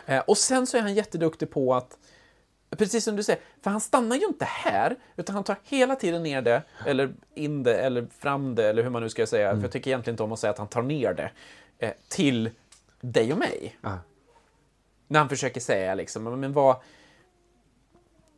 Eh, 0.06 0.20
och 0.20 0.38
sen 0.38 0.68
så 0.68 0.78
är 0.78 0.82
han 0.82 0.94
jätteduktig 0.94 1.50
på 1.50 1.76
att, 1.76 1.98
precis 2.70 3.04
som 3.04 3.16
du 3.16 3.24
säger, 3.24 3.42
för 3.62 3.72
han 3.72 3.82
stannar 3.82 4.16
ju 4.16 4.26
inte 4.26 4.46
här, 4.46 4.96
utan 5.16 5.36
han 5.36 5.44
tar 5.44 5.58
hela 5.64 5.96
tiden 5.96 6.24
ner 6.24 6.42
det, 6.42 6.62
eller 6.86 7.14
in 7.34 7.64
det, 7.64 7.78
eller 7.78 8.08
fram 8.20 8.56
det, 8.56 8.70
eller 8.70 8.84
hur 8.84 8.90
man 8.90 9.02
nu 9.02 9.10
ska 9.10 9.28
säga, 9.28 9.56
för 9.56 9.62
jag 9.62 9.72
tycker 9.72 9.92
egentligen 9.92 10.14
inte 10.14 10.24
om 10.24 10.32
att 10.32 10.40
säga 10.40 10.52
att 10.52 10.58
han 10.58 10.68
tar 10.68 10.82
ner 10.82 11.14
det, 11.14 11.32
eh, 11.80 11.94
till 12.08 12.50
dig 13.02 13.34
och 13.34 13.40
mig. 13.40 13.78
Ja. 13.82 14.00
När 15.08 15.20
han 15.20 15.30
försöker 15.30 15.62
säga 15.62 15.96
liksom, 15.96 16.24
men 16.24 16.54
vad, 16.54 16.76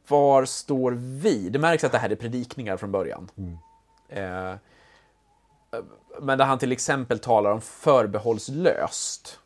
var 0.07 0.45
står 0.45 0.91
vi? 0.91 1.49
Det 1.49 1.59
märks 1.59 1.83
att 1.83 1.91
det 1.91 1.97
här 1.97 2.09
är 2.09 2.15
predikningar 2.15 2.77
från 2.77 2.91
början. 2.91 3.29
Eh, 4.09 4.53
men 6.21 6.37
där 6.37 6.45
han 6.45 6.59
till 6.59 6.71
exempel 6.71 7.19
talar 7.19 7.51
om 7.51 7.61
förbehållslöst. 7.61 9.39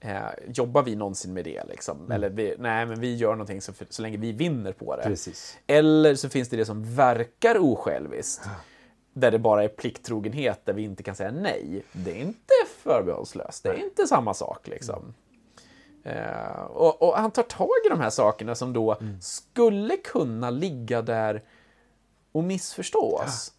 Eh, 0.00 0.20
jobbar 0.48 0.82
vi 0.82 0.96
någonsin 0.96 1.32
med 1.32 1.44
det? 1.44 1.64
Liksom? 1.68 2.10
Eller 2.10 2.30
vi, 2.30 2.54
nej, 2.58 2.86
men 2.86 3.00
vi 3.00 3.16
gör 3.16 3.32
någonting 3.32 3.60
så, 3.60 3.72
så 3.88 4.02
länge 4.02 4.16
vi 4.16 4.32
vinner 4.32 4.72
på 4.72 4.96
det. 4.96 5.02
Precis. 5.02 5.58
Eller 5.66 6.14
så 6.14 6.28
finns 6.28 6.48
det 6.48 6.56
det 6.56 6.64
som 6.64 6.94
verkar 6.94 7.58
osjälviskt. 7.58 8.48
Där 9.12 9.30
det 9.30 9.38
bara 9.38 9.64
är 9.64 9.68
plikttrogenhet, 9.68 10.60
där 10.64 10.72
vi 10.72 10.82
inte 10.82 11.02
kan 11.02 11.14
säga 11.14 11.30
nej. 11.30 11.82
Det 11.92 12.10
är 12.10 12.16
inte 12.16 12.54
förbehållslöst, 12.82 13.62
det 13.62 13.68
är 13.68 13.84
inte 13.84 14.06
samma 14.06 14.34
sak. 14.34 14.68
Liksom. 14.68 15.14
Eh, 16.04 16.62
och, 16.62 17.02
och 17.02 17.16
han 17.16 17.30
tar 17.30 17.42
tag 17.42 17.68
i 17.86 17.88
de 17.88 18.00
här 18.00 18.10
sakerna 18.10 18.54
som 18.54 18.72
då 18.72 18.96
skulle 19.20 19.96
kunna 19.96 20.50
ligga 20.50 21.02
där 21.02 21.42
och 22.32 22.44
missförstås. 22.44 23.52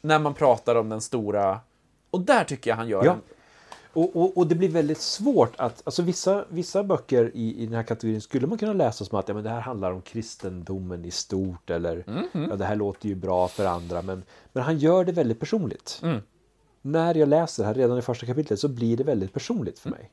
När 0.00 0.18
man 0.18 0.34
pratar 0.34 0.74
om 0.74 0.88
den 0.88 1.00
stora... 1.00 1.60
Och 2.10 2.20
där 2.20 2.44
tycker 2.44 2.70
jag 2.70 2.76
han 2.76 2.88
gör 2.88 3.04
Ja. 3.04 3.12
en... 3.12 3.20
Och, 3.92 4.16
och, 4.16 4.36
och 4.36 4.46
det 4.46 4.54
blir 4.54 4.68
väldigt 4.68 5.00
svårt 5.00 5.52
att, 5.56 5.82
alltså 5.84 6.02
vissa, 6.02 6.44
vissa 6.48 6.84
böcker 6.84 7.30
i, 7.34 7.62
i 7.62 7.66
den 7.66 7.74
här 7.74 7.82
kategorin 7.82 8.20
skulle 8.20 8.46
man 8.46 8.58
kunna 8.58 8.72
läsa 8.72 9.04
som 9.04 9.18
att 9.18 9.28
ja, 9.28 9.34
men 9.34 9.44
det 9.44 9.50
här 9.50 9.60
handlar 9.60 9.92
om 9.92 10.02
kristendomen 10.02 11.04
i 11.04 11.10
stort 11.10 11.70
eller 11.70 12.04
ja, 12.32 12.56
det 12.56 12.64
här 12.64 12.76
låter 12.76 13.08
ju 13.08 13.14
bra 13.14 13.48
för 13.48 13.66
andra 13.66 14.02
men, 14.02 14.22
men 14.52 14.62
han 14.62 14.78
gör 14.78 15.04
det 15.04 15.12
väldigt 15.12 15.40
personligt. 15.40 16.00
Mm. 16.02 16.20
När 16.82 17.14
jag 17.14 17.28
läser 17.28 17.62
det 17.62 17.66
här 17.66 17.74
redan 17.74 17.98
i 17.98 18.02
första 18.02 18.26
kapitlet 18.26 18.60
så 18.60 18.68
blir 18.68 18.96
det 18.96 19.04
väldigt 19.04 19.32
personligt 19.32 19.78
för 19.78 19.90
mig. 19.90 20.10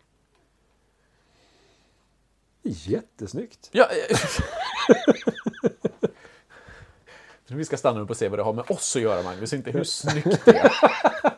Jättesnyggt! 2.66 3.70
Ja, 3.72 3.88
eh, 4.10 4.18
Vi 7.48 7.66
ska 7.66 7.78
stanna 7.78 8.00
upp 8.00 8.10
och 8.10 8.18
se 8.18 8.30
vad 8.30 8.40
det 8.40 8.44
har 8.44 8.54
med 8.54 8.72
oss 8.72 8.96
att 8.96 9.02
göra, 9.02 9.24
Magnus, 9.24 9.54
inte 9.54 9.72
hur 9.72 9.84
snyggt 9.84 10.46
det 10.46 10.58
är. 10.58 10.72
Ja, 11.24 11.32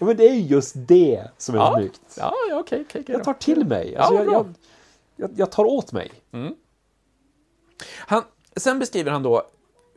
men 0.06 0.16
det 0.16 0.28
är 0.28 0.34
ju 0.34 0.40
just 0.40 0.72
det 0.76 1.28
som 1.38 1.54
är 1.54 1.58
Ja, 1.58 1.74
snyggt. 1.78 2.00
ja, 2.18 2.34
ja 2.50 2.58
okej, 2.60 2.84
okej, 2.88 3.00
okej. 3.02 3.14
Jag 3.14 3.24
tar 3.24 3.34
till 3.34 3.64
mig. 3.66 3.92
Ja, 3.92 4.00
Alltså, 4.00 4.14
jag, 4.14 4.26
bra. 4.26 4.34
jag, 4.34 4.54
jag, 5.16 5.30
jag 5.36 5.52
tar 5.52 5.64
åt 5.64 5.92
mig. 5.92 6.10
Han, 7.96 8.22
sen 8.56 8.78
beskriver 8.78 9.10
han 9.10 9.22
då 9.22 9.42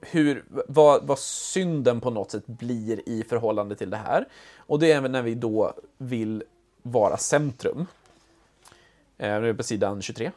hur, 0.01 0.45
vad, 0.67 1.07
vad 1.07 1.19
synden 1.19 2.01
på 2.01 2.09
något 2.09 2.31
sätt 2.31 2.47
blir 2.47 3.09
i 3.09 3.23
förhållande 3.29 3.75
till 3.75 3.89
det 3.89 3.97
här. 3.97 4.27
Och 4.57 4.79
det 4.79 4.91
är 4.91 4.97
även 4.97 5.11
när 5.11 5.21
vi 5.21 5.35
då 5.35 5.73
vill 5.97 6.43
vara 6.81 7.17
centrum. 7.17 7.85
Eh, 9.23 9.29
nu 9.29 9.35
är 9.35 9.41
det 9.41 9.53
på 9.53 9.63
sidan 9.63 10.01
23. 10.01 10.31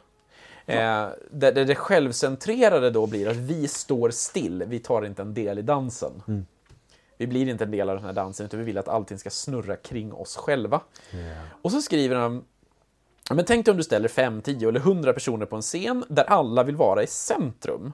Eh, 0.65 1.09
där, 1.31 1.51
där 1.51 1.65
det 1.65 1.75
självcentrerade 1.75 2.89
då 2.89 3.07
blir 3.07 3.29
att 3.29 3.35
vi 3.35 3.67
står 3.67 4.09
still, 4.09 4.63
vi 4.67 4.79
tar 4.79 5.05
inte 5.05 5.21
en 5.21 5.33
del 5.33 5.59
i 5.59 5.61
dansen. 5.61 6.11
Vi 7.17 7.27
blir 7.27 7.47
inte 7.47 7.63
en 7.63 7.71
del 7.71 7.89
av 7.89 7.95
den 7.95 8.05
här 8.05 8.13
dansen, 8.13 8.45
utan 8.45 8.59
vi 8.59 8.65
vill 8.65 8.77
att 8.77 8.87
allting 8.87 9.19
ska 9.19 9.29
snurra 9.29 9.75
kring 9.75 10.13
oss 10.13 10.35
själva. 10.37 10.81
Och 11.61 11.71
så 11.71 11.81
skriver 11.81 12.15
han 12.15 12.43
Men 13.31 13.45
tänk 13.45 13.65
dig 13.65 13.71
om 13.71 13.77
du 13.77 13.83
ställer 13.83 14.07
5, 14.07 14.41
10 14.41 14.69
eller 14.69 14.79
100 14.79 15.13
personer 15.13 15.45
på 15.45 15.55
en 15.55 15.61
scen 15.61 16.05
där 16.07 16.23
alla 16.23 16.63
vill 16.63 16.75
vara 16.75 17.03
i 17.03 17.07
centrum. 17.07 17.93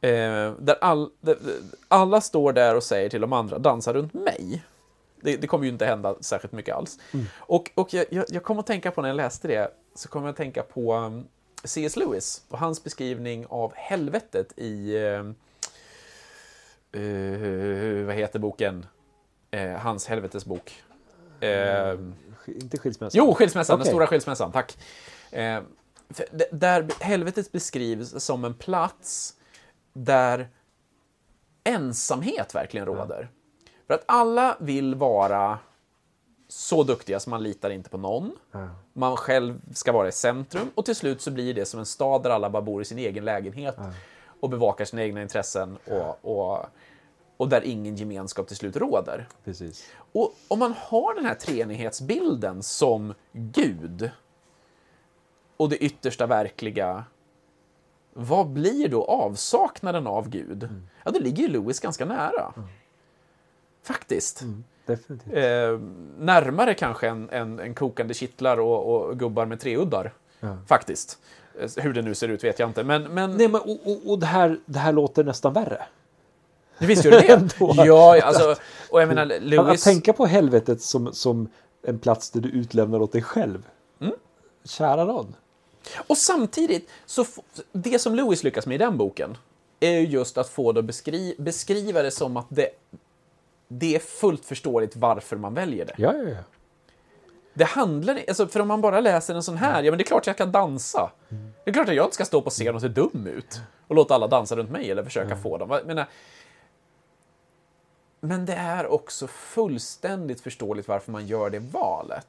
Eh, 0.00 0.52
där, 0.58 0.76
all, 0.80 1.10
där 1.20 1.36
alla 1.88 2.20
står 2.20 2.52
där 2.52 2.76
och 2.76 2.82
säger 2.82 3.08
till 3.08 3.20
de 3.20 3.32
andra, 3.32 3.58
dansa 3.58 3.92
runt 3.92 4.14
mig. 4.14 4.62
Det, 5.22 5.36
det 5.36 5.46
kommer 5.46 5.64
ju 5.64 5.70
inte 5.70 5.86
hända 5.86 6.16
särskilt 6.20 6.52
mycket 6.52 6.74
alls. 6.76 6.98
Och, 7.38 7.70
och 7.74 7.94
jag, 7.94 8.06
jag, 8.10 8.24
jag 8.28 8.42
kom 8.42 8.58
att 8.58 8.66
tänka 8.66 8.90
på 8.90 9.02
när 9.02 9.08
jag 9.08 9.16
läste 9.16 9.48
det, 9.48 9.70
så 9.94 10.08
kom 10.08 10.22
jag 10.22 10.30
att 10.30 10.36
tänka 10.36 10.62
på 10.62 10.94
um, 10.94 11.26
C.S. 11.64 11.96
Lewis 11.96 12.44
och 12.48 12.58
hans 12.58 12.84
beskrivning 12.84 13.46
av 13.46 13.72
helvetet 13.76 14.52
i... 14.58 14.96
Uh, 14.96 15.32
uh, 17.02 18.06
vad 18.06 18.14
heter 18.14 18.38
boken? 18.38 18.86
Eh, 19.50 19.70
hans 19.72 20.06
helvetesbok. 20.06 20.82
Eh, 21.40 21.46
Sk- 21.48 21.98
Inte 22.46 22.78
skilsmässa. 22.78 23.18
Jo, 23.18 23.34
skilsmässan, 23.34 23.74
den 23.78 23.82
Okej. 23.82 23.90
stora 23.92 24.06
skilsmässan, 24.06 24.52
tack. 24.52 24.78
Eh, 25.30 25.62
d- 26.30 26.46
där 26.52 26.88
helvetet 27.00 27.52
beskrivs 27.52 28.24
som 28.24 28.44
en 28.44 28.54
plats 28.54 29.34
där 29.92 30.48
ensamhet 31.64 32.54
verkligen 32.54 32.86
råder. 32.86 33.28
För 33.90 33.94
att 33.94 34.04
alla 34.06 34.56
vill 34.60 34.94
vara 34.94 35.58
så 36.48 36.82
duktiga 36.82 37.20
så 37.20 37.30
man 37.30 37.42
litar 37.42 37.70
inte 37.70 37.90
på 37.90 37.98
någon. 37.98 38.32
Man 38.92 39.16
själv 39.16 39.60
ska 39.74 39.92
vara 39.92 40.08
i 40.08 40.12
centrum 40.12 40.70
och 40.74 40.84
till 40.84 40.96
slut 40.96 41.20
så 41.20 41.30
blir 41.30 41.54
det 41.54 41.66
som 41.66 41.80
en 41.80 41.86
stad 41.86 42.22
där 42.22 42.30
alla 42.30 42.50
bara 42.50 42.62
bor 42.62 42.82
i 42.82 42.84
sin 42.84 42.98
egen 42.98 43.24
lägenhet 43.24 43.76
och 44.40 44.50
bevakar 44.50 44.84
sina 44.84 45.02
egna 45.02 45.22
intressen 45.22 45.78
och, 45.86 46.18
och, 46.24 46.66
och 47.36 47.48
där 47.48 47.64
ingen 47.64 47.96
gemenskap 47.96 48.46
till 48.46 48.56
slut 48.56 48.76
råder. 48.76 49.28
Precis. 49.44 49.90
Och 50.12 50.34
om 50.48 50.58
man 50.58 50.74
har 50.78 51.14
den 51.14 51.24
här 51.24 51.34
treenighetsbilden 51.34 52.62
som 52.62 53.14
Gud 53.32 54.10
och 55.56 55.68
det 55.68 55.76
yttersta 55.76 56.26
verkliga, 56.26 57.04
vad 58.12 58.48
blir 58.48 58.88
då 58.88 59.04
avsaknaden 59.04 60.06
av 60.06 60.28
Gud? 60.28 60.68
Ja, 61.04 61.10
det 61.10 61.20
ligger 61.20 61.42
ju 61.42 61.48
Lewis 61.48 61.80
ganska 61.80 62.04
nära. 62.04 62.54
Faktiskt. 63.82 64.42
Definitivt. 64.86 65.34
Eh, 65.34 65.78
närmare 66.18 66.74
kanske 66.74 67.08
än, 67.08 67.30
än, 67.30 67.60
än 67.60 67.74
kokande 67.74 68.14
kittlar 68.14 68.60
och, 68.60 68.94
och 68.94 69.18
gubbar 69.18 69.46
med 69.46 69.60
treuddar. 69.60 70.12
Faktiskt. 70.66 71.18
Eh, 71.60 71.82
Hur 71.82 71.92
det 71.92 72.02
nu 72.02 72.14
ser 72.14 72.28
ut 72.28 72.44
vet 72.44 72.58
jag 72.58 72.68
inte, 72.68 72.84
men... 72.84 73.02
men... 73.02 73.30
Nej, 73.36 73.48
men, 73.48 73.60
och, 73.60 73.78
och, 73.84 74.10
och 74.10 74.18
det, 74.18 74.26
här, 74.26 74.58
det 74.66 74.78
här 74.78 74.92
låter 74.92 75.24
nästan 75.24 75.52
värre. 75.52 75.82
Visst 76.78 77.04
gör 77.04 77.12
det 77.12 77.18
det? 77.58 77.84
Ja, 77.86 78.22
alltså... 78.22 78.56
Och 78.90 79.02
jag 79.02 79.08
menar, 79.08 79.26
Att, 79.26 79.32
att 79.32 79.42
Lewis... 79.42 79.84
tänka 79.84 80.12
på 80.12 80.26
helvetet 80.26 80.82
som, 80.82 81.12
som 81.12 81.48
en 81.82 81.98
plats 81.98 82.30
där 82.30 82.40
du 82.40 82.48
utlämnar 82.48 83.00
åt 83.02 83.12
dig 83.12 83.22
själv. 83.22 83.66
Mm. 84.00 84.14
Kära 84.64 85.04
någon. 85.04 85.34
Och 86.06 86.16
samtidigt, 86.16 86.90
så 87.06 87.24
det 87.72 87.98
som 87.98 88.14
Lewis 88.14 88.44
lyckas 88.44 88.66
med 88.66 88.74
i 88.74 88.78
den 88.78 88.96
boken 88.96 89.36
är 89.80 89.90
ju 89.90 90.06
just 90.06 90.38
att 90.38 90.48
få 90.48 90.72
det 90.72 90.82
beskri 90.82 91.34
beskriva 91.38 92.02
det 92.02 92.10
som 92.10 92.36
att 92.36 92.46
det, 92.48 92.68
det 93.72 93.94
är 93.94 93.98
fullt 93.98 94.44
förståeligt 94.44 94.96
varför 94.96 95.36
man 95.36 95.54
väljer 95.54 95.84
det. 95.84 95.94
Ja, 95.98 96.14
ja, 96.14 96.28
ja. 96.28 96.36
Det 97.54 97.64
handlar 97.64 98.20
alltså, 98.28 98.46
för 98.46 98.60
om 98.60 98.68
man 98.68 98.80
bara 98.80 99.00
läser 99.00 99.34
en 99.34 99.42
sån 99.42 99.56
här, 99.56 99.82
ja 99.82 99.90
men 99.90 99.98
det 99.98 100.02
är 100.02 100.06
klart 100.06 100.26
jag 100.26 100.36
kan 100.36 100.52
dansa. 100.52 101.10
Det 101.64 101.70
är 101.70 101.74
klart 101.74 101.88
att 101.88 101.94
jag 101.94 102.06
inte 102.06 102.14
ska 102.14 102.24
stå 102.24 102.42
på 102.42 102.50
scen 102.50 102.74
och 102.74 102.80
se 102.80 102.88
dum 102.88 103.26
ut 103.26 103.60
och 103.86 103.94
låta 103.94 104.14
alla 104.14 104.26
dansa 104.26 104.56
runt 104.56 104.70
mig 104.70 104.90
eller 104.90 105.04
försöka 105.04 105.36
få 105.36 105.58
dem. 105.58 105.70
Jag 105.70 105.86
menar, 105.86 106.06
men 108.20 108.46
det 108.46 108.54
är 108.54 108.86
också 108.86 109.26
fullständigt 109.26 110.40
förståeligt 110.40 110.88
varför 110.88 111.12
man 111.12 111.26
gör 111.26 111.50
det 111.50 111.58
valet. 111.58 112.28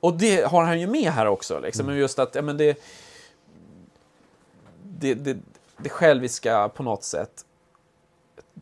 Och 0.00 0.14
det 0.14 0.46
har 0.46 0.64
han 0.64 0.80
ju 0.80 0.86
med 0.86 1.12
här 1.12 1.26
också, 1.26 1.60
liksom. 1.60 1.86
Men 1.86 1.96
just 1.96 2.18
att 2.18 2.34
ja, 2.34 2.42
men 2.42 2.56
det, 2.56 2.82
det, 4.82 5.14
det, 5.14 5.36
det 5.76 5.88
själviska 5.88 6.68
på 6.68 6.82
något 6.82 7.04
sätt 7.04 7.44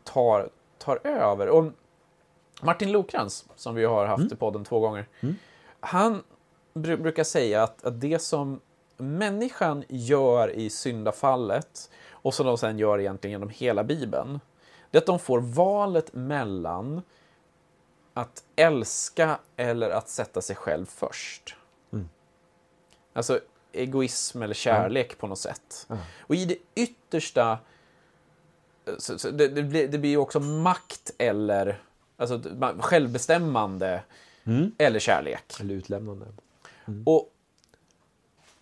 tar, 0.03 0.49
tar 0.77 0.99
över. 1.03 1.49
Och 1.49 1.65
Martin 2.61 2.91
Lokrans, 2.91 3.45
som 3.55 3.75
vi 3.75 3.85
har 3.85 4.05
haft 4.05 4.31
i 4.31 4.35
podden 4.35 4.63
två 4.65 4.79
gånger, 4.79 5.07
han 5.79 6.23
bru- 6.73 7.01
brukar 7.01 7.23
säga 7.23 7.63
att, 7.63 7.85
att 7.85 8.01
det 8.01 8.19
som 8.19 8.59
människan 8.97 9.83
gör 9.87 10.49
i 10.51 10.69
syndafallet 10.69 11.89
och 12.11 12.33
som 12.33 12.45
de 12.45 12.57
sen 12.57 12.79
gör 12.79 12.99
egentligen 12.99 13.31
genom 13.31 13.49
hela 13.49 13.83
Bibeln, 13.83 14.39
det 14.91 14.97
är 14.97 15.01
att 15.01 15.05
de 15.05 15.19
får 15.19 15.39
valet 15.39 16.13
mellan 16.13 17.01
att 18.13 18.43
älska 18.55 19.39
eller 19.55 19.89
att 19.89 20.09
sätta 20.09 20.41
sig 20.41 20.55
själv 20.55 20.85
först. 20.85 21.55
Alltså 23.13 23.39
egoism 23.71 24.41
eller 24.41 24.53
kärlek 24.53 25.17
på 25.17 25.27
något 25.27 25.39
sätt. 25.39 25.87
Och 26.19 26.35
i 26.35 26.45
det 26.45 26.57
yttersta 26.75 27.57
så, 28.97 29.19
så 29.19 29.31
det, 29.31 29.47
det, 29.47 29.63
blir, 29.63 29.87
det 29.87 29.97
blir 29.97 30.09
ju 30.09 30.17
också 30.17 30.39
makt 30.39 31.11
eller 31.17 31.81
alltså, 32.17 32.37
ma- 32.37 32.81
självbestämmande 32.81 34.03
eller 34.77 34.99
kärlek. 34.99 35.59
Eller 35.59 35.73
utlämnande. 35.75 36.25
Och, 37.05 37.33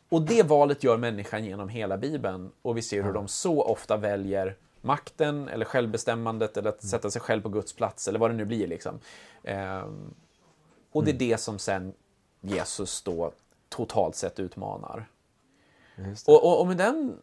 och 0.10 0.22
det 0.22 0.44
valet 0.44 0.84
gör 0.84 0.98
människan 0.98 1.46
genom 1.46 1.70
hela 1.70 1.98
Bibeln. 1.98 2.52
Och 2.62 2.78
vi 2.78 2.82
ser 2.82 3.04
hur 3.04 3.14
de 3.14 3.28
så 3.28 3.64
ofta 3.64 3.98
väljer 3.98 4.56
makten 4.82 5.48
eller 5.48 5.66
självbestämmandet 5.66 6.58
eller 6.58 6.70
att 6.70 6.84
sätta 6.84 7.12
sig 7.12 7.22
själv 7.22 7.42
på 7.42 7.50
Guds 7.50 7.74
plats 7.74 8.08
eller 8.08 8.20
vad 8.20 8.30
det 8.30 8.36
nu 8.36 8.46
blir. 8.46 8.68
Liksom. 8.68 9.00
Ehm, 9.44 10.14
och 10.92 11.04
det 11.04 11.12
är 11.12 11.14
det 11.32 11.38
som 11.38 11.60
sen 11.60 11.94
Jesus 12.42 13.02
då 13.02 13.32
totalt 13.70 14.16
sett 14.16 14.40
utmanar. 14.40 15.06
Och, 16.28 16.44
och, 16.44 16.60
och 16.62 16.68
med 16.68 16.78
den 16.78 17.18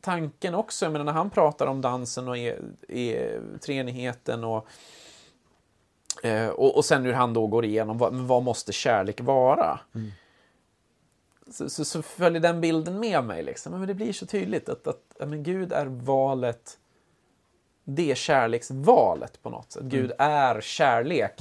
tanken 0.00 0.54
också, 0.54 0.84
jag 0.84 0.92
menar 0.92 1.04
när 1.04 1.12
han 1.12 1.30
pratar 1.30 1.66
om 1.66 1.80
dansen 1.80 2.28
och 2.28 2.36
e, 2.38 2.56
e, 2.88 3.40
treenigheten 3.60 4.44
och, 4.44 4.66
eh, 6.22 6.48
och, 6.48 6.76
och 6.76 6.84
sen 6.84 7.04
hur 7.04 7.12
han 7.12 7.34
då 7.34 7.46
går 7.46 7.64
igenom 7.64 7.98
vad, 7.98 8.14
vad 8.14 8.42
måste 8.42 8.72
kärlek 8.72 9.20
vara? 9.20 9.80
Så, 11.50 11.70
så, 11.70 11.84
så 11.84 12.02
följer 12.02 12.40
den 12.40 12.60
bilden 12.60 13.00
med 13.00 13.24
mig. 13.24 13.42
Liksom. 13.42 13.72
Men 13.72 13.88
det 13.88 13.94
blir 13.94 14.12
så 14.12 14.26
tydligt 14.26 14.68
att, 14.68 14.86
att 14.86 15.02
ja, 15.18 15.26
men 15.26 15.42
Gud 15.42 15.72
är 15.72 15.86
valet. 15.86 16.78
Det 17.84 18.10
är 18.10 18.14
kärleksvalet 18.14 19.42
på 19.42 19.50
något 19.50 19.72
sätt. 19.72 19.82
Gud 19.82 20.12
är 20.18 20.60
kärlek. 20.60 21.40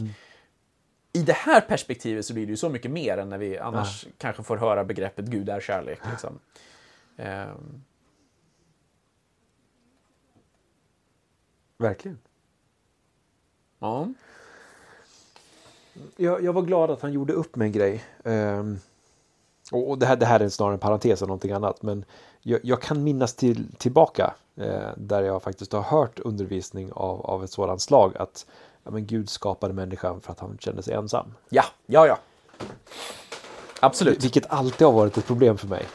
i 1.13 1.23
det 1.23 1.33
här 1.33 1.61
perspektivet 1.61 2.25
så 2.25 2.33
blir 2.33 2.45
det 2.45 2.49
ju 2.49 2.57
så 2.57 2.69
mycket 2.69 2.91
mer 2.91 3.17
än 3.17 3.29
när 3.29 3.37
vi 3.37 3.57
annars 3.57 4.07
kanske 4.17 4.43
får 4.43 4.57
höra 4.57 4.83
begreppet 4.83 5.25
Gud 5.25 5.49
är 5.49 5.59
kärlek. 5.59 5.99
Liksom. 6.11 6.39
Ehm, 7.17 7.83
Verkligen. 11.81 12.19
ja. 13.79 14.07
Jag, 16.15 16.43
jag 16.43 16.53
var 16.53 16.61
glad 16.61 16.91
att 16.91 17.01
han 17.01 17.13
gjorde 17.13 17.33
upp 17.33 17.55
med 17.55 17.65
en 17.65 17.71
grej. 17.71 18.03
Och 19.71 19.89
och 19.89 19.97
det, 19.99 20.05
här, 20.05 20.15
det 20.15 20.25
här 20.25 20.39
är 20.39 20.49
snarare 20.49 20.73
en 20.73 20.79
parentes 20.79 21.21
än 21.21 21.27
någonting 21.27 21.51
annat. 21.51 21.81
Men 21.81 22.05
jag, 22.41 22.59
jag 22.63 22.81
kan 22.81 23.03
minnas 23.03 23.33
till, 23.33 23.67
tillbaka 23.77 24.33
eh, 24.55 24.89
där 24.97 25.21
jag 25.21 25.43
faktiskt 25.43 25.73
har 25.73 25.81
hört 25.81 26.19
undervisning 26.19 26.91
av, 26.91 27.21
av 27.21 27.43
ett 27.43 27.51
sådant 27.51 27.81
slag. 27.81 28.17
Att 28.17 28.45
ja, 28.83 28.91
men 28.91 29.05
Gud 29.05 29.29
skapade 29.29 29.73
människan 29.73 30.21
för 30.21 30.31
att 30.31 30.39
han 30.39 30.57
kände 30.59 30.83
sig 30.83 30.93
ensam. 30.93 31.33
ja, 31.49 31.63
ja, 31.85 32.07
ja. 32.07 32.17
Absolut. 33.79 34.23
Vilket 34.23 34.45
alltid 34.51 34.87
har 34.87 34.93
varit 34.93 35.17
ett 35.17 35.27
problem 35.27 35.57
för 35.57 35.67
mig. 35.67 35.85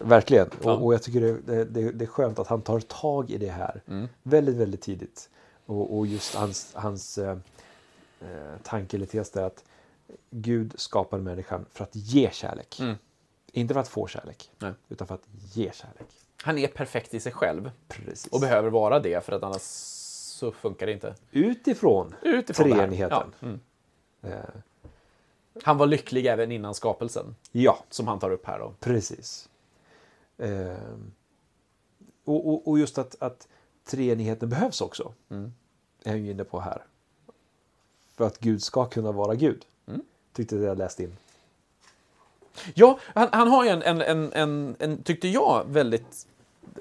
Verkligen. 0.00 0.50
Ja. 0.62 0.72
Och, 0.72 0.86
och 0.86 0.94
jag 0.94 1.02
tycker 1.02 1.20
det, 1.20 1.64
det, 1.64 1.92
det, 1.92 2.04
är 2.04 2.06
skönt 2.06 2.38
att 2.38 2.46
han 2.46 2.62
tar 2.62 2.80
tag 2.80 3.30
i 3.30 3.38
det 3.38 3.50
här 3.50 3.82
väldigt, 4.22 4.56
väldigt 4.56 4.80
tidigt. 4.80 5.28
Och, 5.66 5.98
och 5.98 6.06
just 6.06 6.34
hans, 6.34 6.74
hans 6.74 7.18
eh, 7.18 7.36
tanke 8.62 8.96
eller 8.96 9.06
tes 9.06 9.36
är 9.36 9.42
att 9.42 9.64
Gud 10.30 10.74
skapade 10.76 11.22
människan 11.22 11.64
för 11.72 11.84
att 11.84 11.96
ge 11.96 12.30
kärlek. 12.32 12.80
Mm. 12.80 12.94
Inte 13.52 13.74
för 13.74 13.80
att 13.80 13.88
få 13.88 14.06
kärlek, 14.06 14.50
Nej. 14.58 14.72
utan 14.88 15.06
för 15.06 15.14
att 15.14 15.28
ge 15.54 15.72
kärlek. 15.72 16.06
Han 16.42 16.58
är 16.58 16.68
perfekt 16.68 17.14
i 17.14 17.20
sig 17.20 17.32
själv 17.32 17.70
Precis. 17.88 18.26
och 18.26 18.40
behöver 18.40 18.70
vara 18.70 19.00
det 19.00 19.24
för 19.24 19.32
att 19.32 19.42
annars 19.42 19.62
så 19.62 20.52
funkar 20.52 20.86
det 20.86 20.92
inte. 20.92 21.14
Utifrån, 21.30 22.14
Utifrån 22.22 22.70
treenigheten. 22.72 23.34
Ja. 23.40 23.46
Mm. 23.46 23.60
Eh, 24.22 24.62
Han 25.62 25.78
var 25.78 25.86
lycklig 25.86 26.26
även 26.26 26.52
innan 26.52 26.74
skapelsen, 26.74 27.36
ja, 27.52 27.78
som 27.90 28.08
han 28.08 28.18
tar 28.18 28.30
upp 28.30 28.46
här 28.46 28.58
då. 28.58 28.74
Precis. 28.80 29.48
Ehm, 30.38 31.12
och, 32.24 32.48
och, 32.48 32.68
och 32.68 32.78
just 32.78 32.98
att, 32.98 33.16
att 33.22 33.48
treenigheten 33.84 34.48
behövs 34.48 34.80
också. 34.80 35.12
Mm. 35.30 35.52
Är 36.04 36.10
jag 36.10 36.18
ju 36.18 36.30
inne 36.30 36.44
på 36.44 36.60
här. 36.60 36.82
För 38.14 38.26
att 38.26 38.38
Gud 38.38 38.62
ska 38.62 38.84
kunna 38.84 39.12
vara 39.12 39.34
Gud. 39.34 39.64
Mm. 39.86 40.02
Tyckte 40.32 40.56
jag 40.56 40.78
läste 40.78 41.02
in. 41.02 41.16
Ja, 42.74 42.98
han, 43.02 43.28
han 43.32 43.48
har 43.48 43.64
ju 43.64 43.70
en, 43.70 43.82
en, 43.82 44.02
en, 44.02 44.32
en, 44.32 44.76
en, 44.78 45.02
tyckte 45.02 45.28
jag, 45.28 45.64
väldigt... 45.68 46.26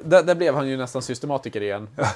Där, 0.03 0.24
där 0.24 0.36
blev 0.36 0.56
han 0.56 0.68
ju 0.68 0.78
nästan 0.78 1.01
systematiker 1.01 1.62
igen. 1.62 1.88
ja, 1.95 2.08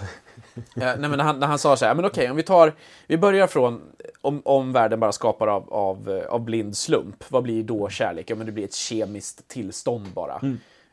nej, 0.73 0.97
men 0.97 1.11
när, 1.11 1.23
han, 1.23 1.39
när 1.39 1.47
han 1.47 1.59
sa 1.59 1.75
så 1.75 1.85
här, 1.85 1.95
men 1.95 2.05
okej, 2.05 2.29
om 2.29 2.35
vi 2.35 2.43
tar, 2.43 2.73
vi 3.07 3.17
börjar 3.17 3.47
från, 3.47 3.81
om, 4.21 4.41
om 4.45 4.73
världen 4.73 4.99
bara 4.99 5.11
skapar 5.11 5.47
av, 5.47 5.73
av, 5.73 6.09
eh, 6.09 6.25
av 6.25 6.41
blind 6.41 6.77
slump, 6.77 7.31
vad 7.31 7.43
blir 7.43 7.63
då 7.63 7.89
kärlek? 7.89 8.29
Ja, 8.29 8.35
men 8.35 8.45
det 8.45 8.51
blir 8.51 8.63
ett 8.63 8.75
kemiskt 8.75 9.47
tillstånd 9.47 10.07
bara. 10.13 10.39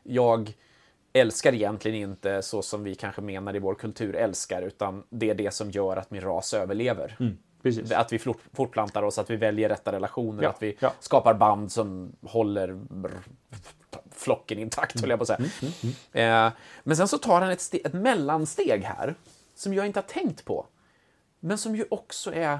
Jag 0.07 0.53
älskar 1.13 1.53
egentligen 1.53 2.09
inte 2.09 2.41
så 2.41 2.61
som 2.61 2.83
vi 2.83 2.95
kanske 2.95 3.21
menar 3.21 3.55
i 3.55 3.59
vår 3.59 3.75
kultur 3.75 4.15
älskar, 4.15 4.61
utan 4.61 5.03
det 5.09 5.29
är 5.29 5.35
det 5.35 5.53
som 5.53 5.71
gör 5.71 5.97
att 5.97 6.11
min 6.11 6.21
ras 6.21 6.53
överlever. 6.53 7.17
Precis. 7.63 7.91
Att 7.91 8.13
vi 8.13 8.19
fort- 8.19 8.41
fortplantar 8.53 9.03
oss, 9.03 9.17
att 9.17 9.29
vi 9.29 9.35
väljer 9.35 9.69
rätta 9.69 9.91
relationer, 9.91 10.43
Ja, 10.43 10.49
att 10.49 10.63
vi 10.63 10.77
ja. 10.79 10.93
skapar 10.99 11.33
band 11.33 11.71
som 11.71 12.11
håller 12.21 12.79
flocken 14.11 14.59
intakt, 14.59 14.99
höll 15.01 15.09
jag 15.09 15.19
på 15.19 15.23
att 15.23 15.27
säga. 15.27 15.39
Mm, 16.11 16.47
Eh, 16.47 16.53
men 16.83 16.97
sen 16.97 17.07
så 17.07 17.17
tar 17.17 17.41
han 17.41 17.49
ett, 17.51 17.73
ett 17.85 17.93
mellansteg 17.93 18.83
här, 18.83 19.15
som 19.55 19.73
jag 19.73 19.85
inte 19.85 19.99
har 19.99 20.07
tänkt 20.07 20.45
på. 20.45 20.65
Men 21.39 21.57
som 21.57 21.75
ju 21.75 21.85
också 21.89 22.33
är 22.33 22.59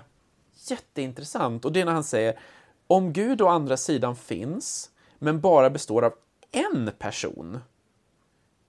jätteintressant. 0.70 1.66
Och 1.66 1.72
det 1.72 1.82
är 1.82 1.86
när 1.86 1.92
han 1.94 2.04
säger, 2.04 2.40
om 2.88 3.14
Gud 3.14 3.42
å 3.42 3.48
andra 3.48 3.78
sidan 3.78 4.16
finns, 4.16 4.90
men 5.20 5.42
bara 5.42 5.70
består 5.70 6.06
av 6.06 6.14
en 6.52 6.92
person, 7.00 7.60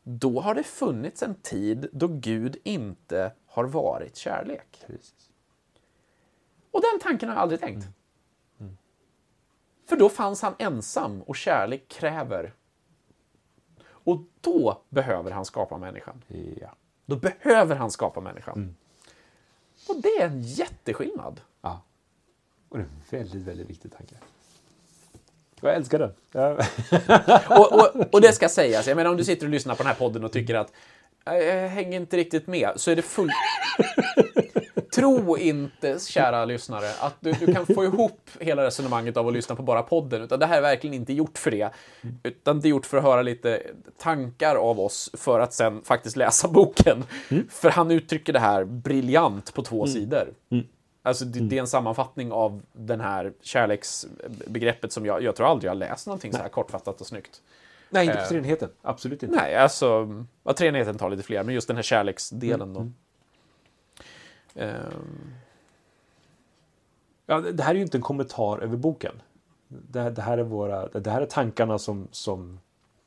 då 0.02 0.40
har 0.40 0.54
det 0.54 0.62
funnits 0.62 1.22
en 1.22 1.34
tid 1.34 1.88
då 1.92 2.08
Gud 2.08 2.56
inte 2.64 3.32
har 3.46 3.64
varit 3.64 4.16
kärlek. 4.16 4.84
Precis. 4.86 5.30
Och 6.70 6.80
den 6.80 7.00
tanken 7.00 7.28
har 7.28 7.36
jag 7.36 7.42
aldrig 7.42 7.60
tänkt. 7.60 7.86
För 9.86 9.96
då 9.96 10.08
fanns 10.08 10.42
han 10.42 10.54
ensam 10.58 11.22
och 11.22 11.36
kärlek 11.36 11.88
kräver. 11.88 12.54
Och 13.86 14.20
då 14.40 14.82
behöver 14.88 15.30
han 15.30 15.44
skapa 15.44 15.78
människan. 15.78 16.24
Ja. 16.60 16.74
Då 17.06 17.16
behöver 17.16 17.76
han 17.76 17.90
skapa 17.90 18.20
människan. 18.20 18.76
Och 19.88 20.02
det 20.02 20.08
är 20.08 20.26
en 20.26 20.42
jätteskillnad. 20.42 21.40
ja. 21.60 21.82
Och 22.68 22.78
det 22.78 22.82
är 22.82 22.88
en 22.88 23.02
väldigt, 23.10 23.42
väldigt 23.42 23.70
viktig 23.70 23.92
tanke. 23.92 24.14
Jag 25.60 25.74
älskar 25.74 25.98
den. 25.98 26.10
Ja. 26.32 26.56
Och, 27.58 27.72
och, 27.72 28.14
och 28.14 28.20
det 28.20 28.32
ska 28.32 28.48
sägas, 28.48 28.86
jag 28.86 28.96
menar 28.96 29.10
om 29.10 29.16
du 29.16 29.24
sitter 29.24 29.46
och 29.46 29.50
lyssnar 29.52 29.74
på 29.74 29.82
den 29.82 29.88
här 29.92 29.98
podden 29.98 30.24
och 30.24 30.32
tycker 30.32 30.54
att 30.54 30.72
"Eh, 31.26 31.34
jag 31.34 31.68
hänger 31.68 32.00
inte 32.00 32.16
riktigt 32.16 32.46
med, 32.46 32.70
så 32.76 32.90
är 32.90 32.96
det 32.96 33.02
full... 33.02 33.30
Tro 34.94 35.38
inte, 35.38 35.98
kära 36.08 36.44
lyssnare, 36.44 36.86
att 37.00 37.16
du, 37.20 37.32
du 37.32 37.54
kan 37.54 37.66
få 37.66 37.84
ihop 37.84 38.20
hela 38.40 38.64
resonemanget 38.64 39.16
av 39.16 39.28
att 39.28 39.32
lyssna 39.32 39.54
på 39.56 39.62
bara 39.62 39.82
podden, 39.82 40.22
utan 40.22 40.38
det 40.38 40.46
här 40.46 40.56
är 40.58 40.62
verkligen 40.62 40.94
inte 40.94 41.12
gjort 41.12 41.38
för 41.38 41.50
det. 41.50 41.70
Utan 42.22 42.60
det 42.60 42.68
är 42.68 42.70
gjort 42.70 42.86
för 42.86 42.96
att 42.98 43.02
höra 43.04 43.22
lite 43.22 43.62
tankar 43.98 44.56
av 44.56 44.80
oss 44.80 45.10
för 45.14 45.40
att 45.40 45.52
sen 45.54 45.82
faktiskt 45.84 46.16
läsa 46.16 46.48
boken. 46.48 47.04
För 47.50 47.70
han 47.70 47.90
uttrycker 47.90 48.32
det 48.32 48.38
här 48.38 48.64
briljant 48.64 49.54
på 49.54 49.62
två 49.62 49.86
sidor. 49.86 50.28
Alltså 51.08 51.24
det, 51.24 51.40
det 51.40 51.56
är 51.56 51.60
en 51.60 51.66
sammanfattning 51.66 52.32
av 52.32 52.62
den 52.72 53.00
här 53.00 53.32
kärleksbegreppet 53.40 54.92
som 54.92 55.06
jag, 55.06 55.22
jag 55.22 55.36
tror 55.36 55.46
aldrig 55.46 55.68
jag 55.68 55.70
har 55.74 55.78
läst 55.78 56.06
någonting 56.06 56.32
så 56.32 56.38
här 56.38 56.48
kortfattat 56.48 57.00
och 57.00 57.06
snyggt. 57.06 57.42
Nej, 57.90 58.06
inte 58.06 58.18
Eh. 58.18 58.22
på 58.24 58.28
treenigheten. 58.28 58.70
Absolut 58.82 59.22
inte. 59.22 59.36
Nej, 59.36 59.56
alltså, 59.56 60.08
ja, 60.44 60.52
treenigheten 60.52 60.98
tar 60.98 61.10
lite 61.10 61.22
fler, 61.22 61.42
men 61.44 61.54
just 61.54 61.66
den 61.68 61.76
här 61.76 61.82
kärleksdelen 61.82 62.74
då. 62.74 62.80
Ehm, 64.54 65.34
Ja, 67.26 67.40
det 67.40 67.62
här 67.62 67.70
är 67.70 67.76
ju 67.76 67.82
inte 67.82 67.98
en 67.98 68.02
kommentar 68.02 68.58
över 68.58 68.76
boken. 68.76 69.22
Det, 69.68 70.00
här- 70.00 70.10
det, 70.10 70.22
här, 70.22 70.38
är 70.38 70.42
våra, 70.42 70.88
det 70.88 71.10
här 71.10 71.20
är 71.22 71.26
tankarna 71.26 71.78
som, 71.78 72.08
som 72.10 72.60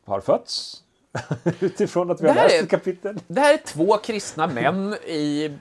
har 0.06 0.20
fötts. 0.22 0.84
Utifrån 1.60 2.12
att 2.12 2.22
vi 2.22 2.24
Det 2.28 2.34
har 2.34 2.44
läst 2.44 2.64
ett 2.64 2.70
kapitel. 2.70 3.20
det 3.28 3.40
här 3.42 3.54
är 3.54 3.58
två 3.58 3.98
kristna 3.98 4.48
män 4.48 4.94
i 5.06 5.52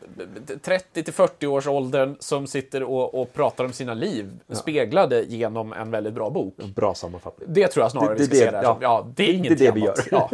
30-40 0.47 1.47
års 1.47 1.67
åldern 1.67 2.17
som 2.21 2.47
sitter 2.47 2.83
och, 2.83 3.21
och 3.21 3.33
pratar 3.33 3.65
om 3.65 3.73
sina 3.73 3.95
liv, 3.95 4.31
speglade 4.53 5.23
genom 5.23 5.73
en 5.73 5.91
väldigt 5.91 6.15
bra 6.15 6.31
bok. 6.31 6.57
Bra 6.57 6.95
sammanfattning. 6.95 7.49
Det 7.53 7.69
tror 7.69 7.85
jag 7.85 7.91
snarare 7.93 8.15
Det- 8.15 8.23
vi 8.23 8.27
det 8.27 8.37
ska 8.37 8.45
är 8.45 8.51
se 8.51 8.57
det- 8.57 8.61
det 8.61 8.63
ja. 8.65 8.79
Ja, 8.81 9.07
det 9.17 9.23
är 9.23 9.27
Det- 9.27 9.33
inget 9.33 9.59
det 9.59 9.67
är 9.67 9.73
det 9.73 9.81
vi 9.81 9.87
annat. 9.87 10.09
Ja. 10.11 10.31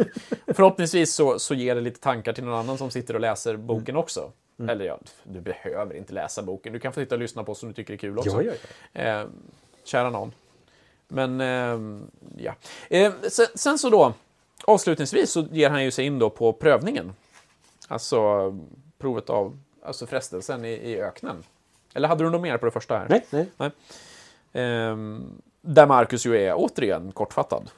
Förhoppningsvis 0.53 1.13
så, 1.13 1.39
så 1.39 1.53
ger 1.53 1.75
det 1.75 1.81
lite 1.81 1.99
tankar 1.99 2.33
till 2.33 2.43
någon 2.43 2.53
annan 2.59 2.77
som 2.77 2.91
sitter 2.91 3.13
och 3.13 3.19
läser 3.19 3.57
boken 3.57 3.89
Mm. 3.89 3.97
också. 3.99 4.31
Eller 4.69 4.85
ja, 4.85 4.99
du 5.23 5.41
behöver 5.41 5.95
inte 5.95 6.13
läsa 6.13 6.41
boken. 6.41 6.73
Du 6.73 6.79
kan 6.79 6.93
få 6.93 6.99
sitta 6.99 7.15
och 7.15 7.21
lyssna 7.21 7.43
på 7.43 7.51
oss 7.51 7.63
om 7.63 7.69
du 7.69 7.75
tycker 7.75 7.93
det 7.93 7.95
är 7.95 7.99
kul 7.99 8.17
också. 8.19 8.43
Ja, 8.43 8.51
ja, 8.93 9.01
Eh, 9.01 9.25
kära 9.83 10.09
någon. 10.09 10.31
Men, 11.07 11.41
eh, 11.41 12.01
ja. 12.37 12.53
Eh, 12.89 13.13
sen, 13.29 13.45
sen 13.55 13.77
så 13.77 13.89
då, 13.89 14.13
avslutningsvis 14.65 15.31
så 15.31 15.41
ger 15.41 15.69
han 15.69 15.83
ju 15.83 15.91
sig 15.91 16.05
in 16.05 16.19
då 16.19 16.29
på 16.29 16.53
prövningen. 16.53 17.13
Alltså 17.87 18.51
provet 18.97 19.29
av, 19.29 19.59
alltså 19.83 20.07
frestelsen 20.07 20.65
i, 20.65 20.71
i 20.71 21.01
öknen. 21.01 21.43
Eller 21.93 22.07
hade 22.07 22.23
du 22.23 22.29
något 22.29 22.41
mer 22.41 22.57
på 22.57 22.65
det 22.65 22.71
första 22.71 22.97
här? 22.97 23.07
Nej, 23.09 23.25
nej. 23.29 23.51
Nej. 23.57 23.71
Ehm, 24.53 25.41
där 25.61 25.87
Marcus 25.87 26.25
ju 26.25 26.37
är 26.37 26.53
återigen 26.55 27.11
kortfattad. 27.11 27.69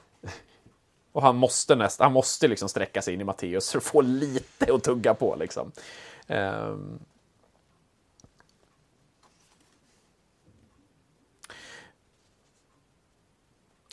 Och 1.12 1.22
han 1.22 1.36
måste, 1.36 1.76
näst, 1.76 2.00
han 2.00 2.14
måste 2.14 2.48
liksom 2.48 2.70
sträcka 2.70 3.02
sig 3.02 3.14
in 3.14 3.22
i 3.22 3.24
Matteus 3.24 3.72
för 3.72 3.78
att 3.78 3.84
få 3.84 4.02
lite 4.02 4.74
att 4.74 4.84
tugga 4.84 5.14
på. 5.14 5.36
Liksom. 5.36 5.72
Ehm. 6.28 7.00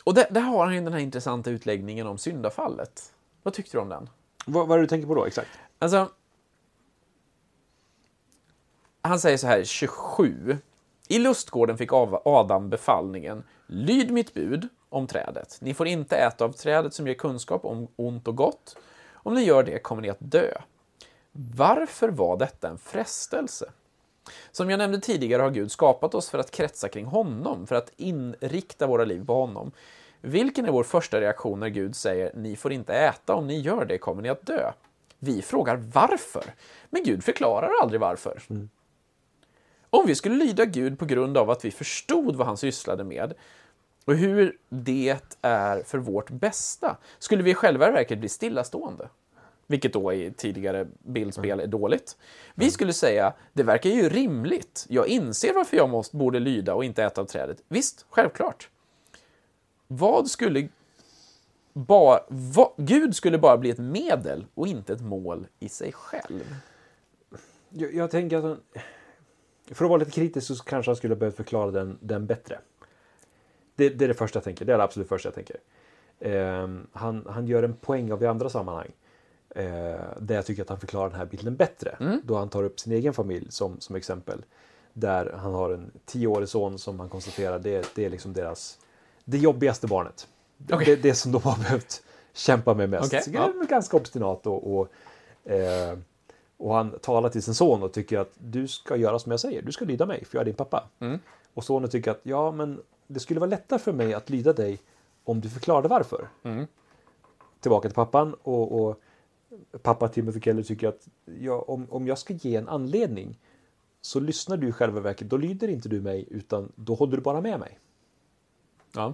Och 0.07 0.13
där, 0.13 0.27
där 0.29 0.41
har 0.41 0.65
han 0.65 0.75
ju 0.75 0.81
den 0.81 0.93
här 0.93 0.99
intressanta 0.99 1.49
utläggningen 1.49 2.07
om 2.07 2.17
syndafallet. 2.17 3.13
Vad 3.43 3.53
tyckte 3.53 3.77
du 3.77 3.81
om 3.81 3.89
den? 3.89 4.09
Vad, 4.45 4.67
vad 4.67 4.75
är 4.75 4.77
det 4.77 4.83
du 4.83 4.89
tänker 4.89 5.07
på 5.07 5.15
då 5.15 5.25
exakt? 5.25 5.49
Alltså, 5.79 6.09
han 9.01 9.19
säger 9.19 9.37
så 9.37 9.47
här, 9.47 9.63
27. 9.63 10.57
I 11.07 11.19
lustgården 11.19 11.77
fick 11.77 11.89
Adam 11.93 12.69
befallningen, 12.69 13.43
lyd 13.65 14.11
mitt 14.11 14.33
bud 14.33 14.67
om 14.89 15.07
trädet. 15.07 15.57
Ni 15.61 15.73
får 15.73 15.87
inte 15.87 16.15
äta 16.15 16.45
av 16.45 16.51
trädet 16.51 16.93
som 16.93 17.07
ger 17.07 17.13
kunskap 17.13 17.65
om 17.65 17.87
ont 17.95 18.27
och 18.27 18.35
gott. 18.35 18.77
Om 19.13 19.33
ni 19.33 19.43
gör 19.43 19.63
det 19.63 19.79
kommer 19.79 20.01
ni 20.01 20.09
att 20.09 20.17
dö. 20.19 20.53
Varför 21.31 22.09
var 22.09 22.37
detta 22.37 22.69
en 22.69 22.77
frestelse? 22.77 23.71
Som 24.51 24.69
jag 24.69 24.77
nämnde 24.77 24.99
tidigare 24.99 25.41
har 25.41 25.49
Gud 25.49 25.71
skapat 25.71 26.15
oss 26.15 26.29
för 26.29 26.39
att 26.39 26.51
kretsa 26.51 26.89
kring 26.89 27.05
honom, 27.05 27.67
för 27.67 27.75
att 27.75 27.91
inrikta 27.97 28.87
våra 28.87 29.05
liv 29.05 29.25
på 29.25 29.33
honom. 29.33 29.71
Vilken 30.21 30.65
är 30.65 30.71
vår 30.71 30.83
första 30.83 31.21
reaktion 31.21 31.59
när 31.59 31.69
Gud 31.69 31.95
säger 31.95 32.31
ni 32.35 32.55
får 32.55 32.73
inte 32.73 32.93
äta, 32.93 33.35
om 33.35 33.47
ni 33.47 33.59
gör 33.59 33.85
det 33.85 33.97
kommer 33.97 34.21
ni 34.21 34.29
att 34.29 34.45
dö? 34.45 34.71
Vi 35.19 35.41
frågar 35.41 35.75
varför, 35.75 36.43
men 36.89 37.03
Gud 37.03 37.23
förklarar 37.23 37.71
aldrig 37.81 38.01
varför. 38.01 38.41
Om 39.89 40.05
vi 40.05 40.15
skulle 40.15 40.35
lyda 40.35 40.65
Gud 40.65 40.99
på 40.99 41.05
grund 41.05 41.37
av 41.37 41.49
att 41.49 41.65
vi 41.65 41.71
förstod 41.71 42.35
vad 42.35 42.47
han 42.47 42.57
sysslade 42.57 43.03
med 43.03 43.33
och 44.05 44.15
hur 44.15 44.57
det 44.69 45.17
är 45.41 45.83
för 45.83 45.97
vårt 45.97 46.29
bästa, 46.29 46.97
skulle 47.19 47.43
vi 47.43 47.51
i 47.51 47.55
själva 47.55 47.91
verket 47.91 48.19
bli 48.19 48.29
stillastående. 48.29 49.09
Vilket 49.67 49.93
då 49.93 50.13
i 50.13 50.31
tidigare 50.31 50.87
bildspel 50.99 51.59
är 51.59 51.67
dåligt. 51.67 52.17
Vi 52.55 52.71
skulle 52.71 52.93
säga, 52.93 53.33
det 53.53 53.63
verkar 53.63 53.89
ju 53.89 54.09
rimligt. 54.09 54.85
Jag 54.89 55.07
inser 55.07 55.53
varför 55.53 55.77
jag 55.77 55.89
måste, 55.89 56.17
borde 56.17 56.39
lyda 56.39 56.73
och 56.73 56.83
inte 56.83 57.03
äta 57.03 57.21
av 57.21 57.25
trädet. 57.25 57.63
Visst, 57.67 58.05
självklart. 58.09 58.69
Vad 59.87 60.29
skulle... 60.29 60.69
Ba, 61.73 62.19
va, 62.29 62.73
Gud 62.77 63.15
skulle 63.15 63.37
bara 63.37 63.57
bli 63.57 63.69
ett 63.69 63.77
medel 63.77 64.45
och 64.53 64.67
inte 64.67 64.93
ett 64.93 65.01
mål 65.01 65.47
i 65.59 65.69
sig 65.69 65.91
själv. 65.91 66.55
Jag, 67.69 67.93
jag 67.93 68.11
tänker 68.11 68.37
att 68.37 68.43
han, 68.43 68.59
för 69.71 69.85
att 69.85 69.89
vara 69.89 69.99
lite 69.99 70.11
kritisk 70.11 70.47
så 70.47 70.63
kanske 70.63 70.89
han 70.89 70.95
skulle 70.95 71.15
behövt 71.15 71.35
förklara 71.35 71.71
den, 71.71 71.97
den 72.01 72.25
bättre. 72.25 72.59
Det, 73.75 73.89
det 73.89 74.05
är 74.05 74.07
det 74.07 74.13
första 74.13 74.37
jag 74.37 74.43
tänker. 74.43 74.65
Det 74.65 74.73
är 74.73 74.77
det 74.77 74.83
absolut 74.83 75.09
första 75.09 75.27
jag 75.27 75.35
tänker. 75.35 75.57
Eh, 76.19 76.67
han, 76.91 77.25
han 77.29 77.47
gör 77.47 77.63
en 77.63 77.73
poäng 77.73 78.11
av 78.11 78.23
i 78.23 78.25
andra 78.25 78.49
sammanhang. 78.49 78.91
Eh, 79.57 79.99
där 80.19 80.35
jag 80.35 80.45
tycker 80.45 80.61
att 80.61 80.69
han 80.69 80.79
förklarar 80.79 81.09
den 81.09 81.19
här 81.19 81.25
bilden 81.25 81.55
bättre. 81.55 81.97
Mm. 81.99 82.21
Då 82.23 82.37
han 82.37 82.49
tar 82.49 82.63
upp 82.63 82.79
sin 82.79 82.93
egen 82.93 83.13
familj 83.13 83.51
som, 83.51 83.79
som 83.79 83.95
exempel. 83.95 84.45
Där 84.93 85.33
han 85.37 85.53
har 85.53 85.69
en 85.69 85.91
tioårig 86.05 86.49
son 86.49 86.79
som 86.79 86.99
han 86.99 87.09
konstaterar 87.09 87.59
det, 87.59 87.91
det 87.95 88.05
är 88.05 88.09
liksom 88.09 88.33
deras 88.33 88.79
det 89.25 89.37
jobbigaste 89.37 89.87
barnet. 89.87 90.27
Okej. 90.71 90.85
Det, 90.85 90.95
det 90.95 91.13
som 91.13 91.31
de 91.31 91.41
har 91.41 91.57
behövt 91.57 92.03
kämpa 92.33 92.73
med 92.73 92.89
mest. 92.89 93.07
Okej, 93.07 93.23
Så 93.23 93.31
ja. 93.33 93.51
det 93.53 93.59
är 93.59 93.67
ganska 93.67 93.97
obstinat 93.97 94.47
och, 94.47 94.77
och, 94.77 94.89
eh, 95.51 95.97
och 96.57 96.73
han 96.73 96.99
talar 96.99 97.29
till 97.29 97.43
sin 97.43 97.53
son 97.55 97.83
och 97.83 97.93
tycker 97.93 98.19
att 98.19 98.31
du 98.37 98.67
ska 98.67 98.95
göra 98.95 99.19
som 99.19 99.31
jag 99.31 99.39
säger. 99.39 99.61
Du 99.61 99.71
ska 99.71 99.85
lyda 99.85 100.05
mig 100.05 100.25
för 100.25 100.37
jag 100.37 100.41
är 100.41 100.45
din 100.45 100.55
pappa. 100.55 100.89
Mm. 100.99 101.19
Och 101.53 101.63
sonen 101.63 101.89
tycker 101.89 102.11
att 102.11 102.19
ja, 102.23 102.51
men 102.51 102.81
det 103.07 103.19
skulle 103.19 103.39
vara 103.39 103.49
lättare 103.49 103.79
för 103.79 103.91
mig 103.91 104.13
att 104.13 104.29
lyda 104.29 104.53
dig 104.53 104.79
om 105.23 105.41
du 105.41 105.49
förklarade 105.49 105.87
varför. 105.87 106.27
Mm. 106.43 106.67
Tillbaka 107.59 107.87
till 107.87 107.95
pappan 107.95 108.33
och, 108.43 108.81
och 108.81 109.01
pappa 109.81 110.07
Timothy 110.07 110.41
Keller 110.41 110.63
tycker 110.63 110.87
att 110.87 111.07
ja, 111.25 111.65
om, 111.67 111.87
om 111.89 112.07
jag 112.07 112.17
ska 112.17 112.33
ge 112.33 112.55
en 112.55 112.69
anledning 112.69 113.39
så 114.01 114.19
lyssnar 114.19 114.57
du 114.57 114.67
i 114.67 114.71
själva 114.71 114.99
verket, 114.99 115.29
då 115.29 115.37
lyder 115.37 115.67
inte 115.67 115.89
du 115.89 116.01
mig 116.01 116.27
utan 116.29 116.71
då 116.75 116.93
håller 116.93 117.17
du 117.17 117.21
bara 117.21 117.41
med 117.41 117.59
mig. 117.59 117.79
Ja. 118.93 119.13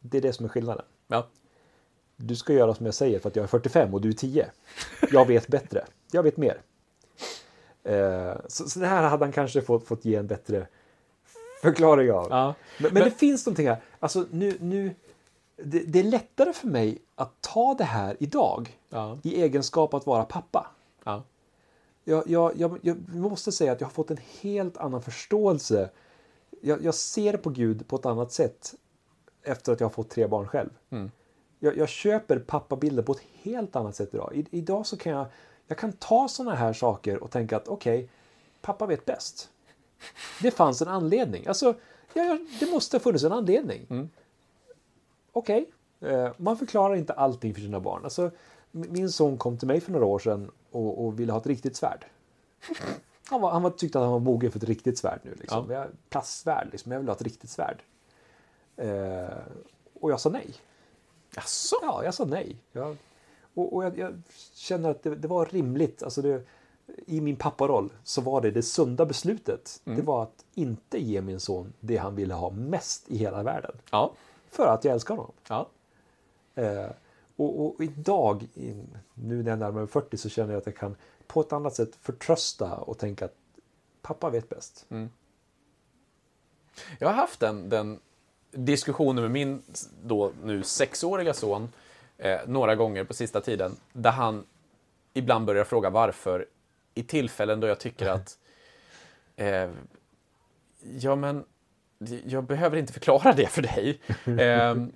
Det 0.00 0.18
är 0.18 0.22
det 0.22 0.32
som 0.32 0.44
är 0.44 0.48
skillnaden. 0.48 0.84
ja. 1.06 1.26
Du 2.20 2.36
ska 2.36 2.52
göra 2.52 2.74
som 2.74 2.86
jag 2.86 2.94
säger 2.94 3.18
för 3.18 3.28
att 3.28 3.36
jag 3.36 3.42
är 3.42 3.46
45 3.46 3.94
och 3.94 4.00
du 4.00 4.08
är 4.08 4.12
10. 4.12 4.50
Jag 5.12 5.26
vet 5.26 5.48
bättre. 5.48 5.84
Jag 6.12 6.22
vet 6.22 6.36
mer. 6.36 6.62
Eh, 7.84 8.36
så, 8.48 8.68
så 8.68 8.80
det 8.80 8.86
här 8.86 9.08
hade 9.08 9.24
han 9.24 9.32
kanske 9.32 9.62
fått, 9.62 9.86
fått 9.86 10.04
ge 10.04 10.14
en 10.14 10.26
bättre 10.26 10.66
förklaring 11.62 12.12
av. 12.12 12.26
ja. 12.30 12.54
Men, 12.78 12.94
men 12.94 13.04
det 13.04 13.10
finns 13.10 13.46
någonting 13.46 13.68
här. 13.68 13.82
Alltså 14.00 14.26
nu, 14.30 14.56
nu, 14.60 14.94
det, 15.64 15.78
det 15.78 15.98
är 15.98 16.04
lättare 16.04 16.52
för 16.52 16.68
mig 16.68 16.98
att 17.14 17.40
ta 17.40 17.74
det 17.74 17.84
här 17.84 18.16
idag 18.20 18.78
ja. 18.88 19.18
i 19.22 19.42
egenskap 19.42 19.94
att 19.94 20.06
vara 20.06 20.24
pappa. 20.24 20.66
ja. 21.04 21.22
Jag, 22.04 22.30
jag, 22.30 22.52
jag, 22.56 22.78
jag 22.82 23.14
måste 23.14 23.52
säga 23.52 23.72
att 23.72 23.80
jag 23.80 23.88
har 23.88 23.92
fått 23.92 24.10
en 24.10 24.18
helt 24.40 24.76
annan 24.76 25.02
förståelse. 25.02 25.90
Jag, 26.60 26.94
ser 26.94 27.36
på 27.36 27.50
Gud 27.50 27.88
på 27.88 27.96
ett 27.96 28.06
annat 28.06 28.32
sätt 28.32 28.74
efter 29.42 29.72
att 29.72 29.80
jag 29.80 29.86
har 29.86 29.92
fått 29.92 30.10
tre 30.10 30.26
barn 30.26 30.48
själv. 30.48 30.70
Mm. 30.90 31.10
Jag, 31.58 31.88
köper 31.88 32.38
pappabilden 32.38 33.04
på 33.04 33.12
ett 33.12 33.22
helt 33.42 33.76
annat 33.76 33.96
sätt 33.96 34.14
idag. 34.14 34.32
I, 34.34 34.58
idag 34.58 34.86
så 34.86 34.96
kan 34.96 35.12
jag, 35.12 35.26
jag 35.66 35.78
kan 35.78 35.92
ta 35.92 36.28
sådana 36.28 36.56
här 36.56 36.72
saker 36.72 37.22
och 37.22 37.30
tänka 37.30 37.56
att 37.56 37.68
okej, 37.68 38.08
pappa 38.60 38.86
vet 38.86 39.04
bäst. 39.04 39.50
Det 40.42 40.50
fanns 40.50 40.82
en 40.82 40.88
anledning. 40.88 41.46
Alltså, 41.46 41.74
ja, 42.14 42.38
det 42.60 42.70
måste 42.70 42.96
ha 42.96 43.00
funnits 43.00 43.24
en 43.24 43.32
anledning. 43.32 43.86
Mm. 43.90 44.08
Okej, 45.38 45.70
eh, 46.00 46.32
man 46.36 46.56
förklarar 46.56 46.94
inte 46.94 47.12
allting 47.12 47.54
för 47.54 47.60
sina 47.60 47.80
barn. 47.80 48.04
Alltså, 48.04 48.30
min 48.70 49.10
son 49.10 49.38
kom 49.38 49.58
till 49.58 49.68
mig 49.68 49.80
för 49.80 49.92
några 49.92 50.04
år 50.04 50.18
sedan 50.18 50.50
och, 50.70 51.04
och 51.04 51.20
ville 51.20 51.32
ha 51.32 51.40
ett 51.40 51.46
riktigt 51.46 51.76
svärd. 51.76 52.06
Han, 53.30 53.40
var, 53.40 53.50
han 53.50 53.62
var, 53.62 53.70
tyckte 53.70 53.98
att 53.98 54.04
han 54.04 54.12
var 54.12 54.18
mogen 54.18 54.50
för 54.50 54.58
ett 54.58 54.64
riktigt 54.64 54.98
svärd 54.98 55.20
nu. 55.22 55.34
Liksom. 55.40 55.70
Jag, 55.70 55.86
plastsvärd, 56.08 56.68
liksom. 56.72 56.92
jag 56.92 56.98
vill 56.98 57.08
ha 57.08 57.14
ett 57.14 57.22
riktigt 57.22 57.50
svärd. 57.50 57.82
Eh, 58.76 59.38
och 60.00 60.10
jag 60.10 60.20
sa 60.20 60.30
nej. 60.30 60.54
Jaså? 61.34 61.76
Ja, 61.82 62.04
jag 62.04 62.14
sa 62.14 62.24
nej. 62.24 62.56
Jag, 62.72 62.96
och 63.54 63.72
och 63.72 63.84
jag, 63.84 63.98
jag 63.98 64.22
känner 64.54 64.90
att 64.90 65.02
det, 65.02 65.14
det 65.14 65.28
var 65.28 65.46
rimligt. 65.46 66.02
Alltså 66.02 66.22
det, 66.22 66.42
I 67.06 67.20
min 67.20 67.36
papparoll 67.36 67.92
så 68.04 68.20
var 68.20 68.40
det 68.40 68.50
det 68.50 68.62
sunda 68.62 69.06
beslutet. 69.06 69.80
Det 69.84 70.02
var 70.02 70.22
att 70.22 70.44
inte 70.54 71.04
ge 71.04 71.20
min 71.20 71.40
son 71.40 71.72
det 71.80 71.96
han 71.96 72.14
ville 72.14 72.34
ha 72.34 72.50
mest 72.50 73.10
i 73.10 73.16
hela 73.16 73.42
världen. 73.42 73.76
Ja. 73.90 74.12
För 74.50 74.66
att 74.66 74.84
jag 74.84 74.94
älskar 74.94 75.14
honom. 75.14 75.32
ja. 75.48 75.68
Eh, 76.54 76.90
och, 77.36 77.66
och 77.66 77.84
idag, 77.84 78.48
nu 79.14 79.42
när 79.42 79.50
jag 79.50 79.58
närmar 79.58 79.80
mig 79.80 79.86
40, 79.86 80.16
så 80.16 80.28
känner 80.28 80.52
jag 80.52 80.60
att 80.60 80.66
jag 80.66 80.76
kan 80.76 80.96
på 81.26 81.40
ett 81.40 81.52
annat 81.52 81.74
sätt 81.74 81.96
förtrösta 82.00 82.74
och 82.76 82.98
tänka 82.98 83.24
att 83.24 83.34
pappa 84.02 84.30
vet 84.30 84.48
bäst. 84.48 84.86
Jag 86.98 87.08
har 87.08 87.14
haft 87.14 87.40
den, 87.40 87.68
den 87.68 88.00
diskussionen 88.50 89.22
med 89.22 89.30
min 89.30 89.62
då 90.02 90.32
nu 90.42 90.62
sexåriga 90.62 91.34
son 91.34 91.72
eh, 92.18 92.40
några 92.46 92.74
gånger 92.74 93.04
på 93.04 93.14
sista 93.14 93.40
tiden, 93.40 93.76
där 93.92 94.10
han 94.10 94.46
ibland 95.14 95.46
börjar 95.46 95.64
fråga 95.64 95.90
varför 95.90 96.46
i 96.94 97.02
tillfällen 97.02 97.60
då 97.60 97.66
jag 97.66 97.80
tycker 97.80 98.08
att 98.08 98.38
eh, 99.36 99.70
ja, 100.80 101.16
men 101.16 101.44
jag 102.24 102.44
behöver 102.44 102.76
inte 102.76 102.92
förklara 102.92 103.32
det 103.32 103.46
för 103.46 103.62
dig. 103.62 104.00
Ehm, 104.40 104.92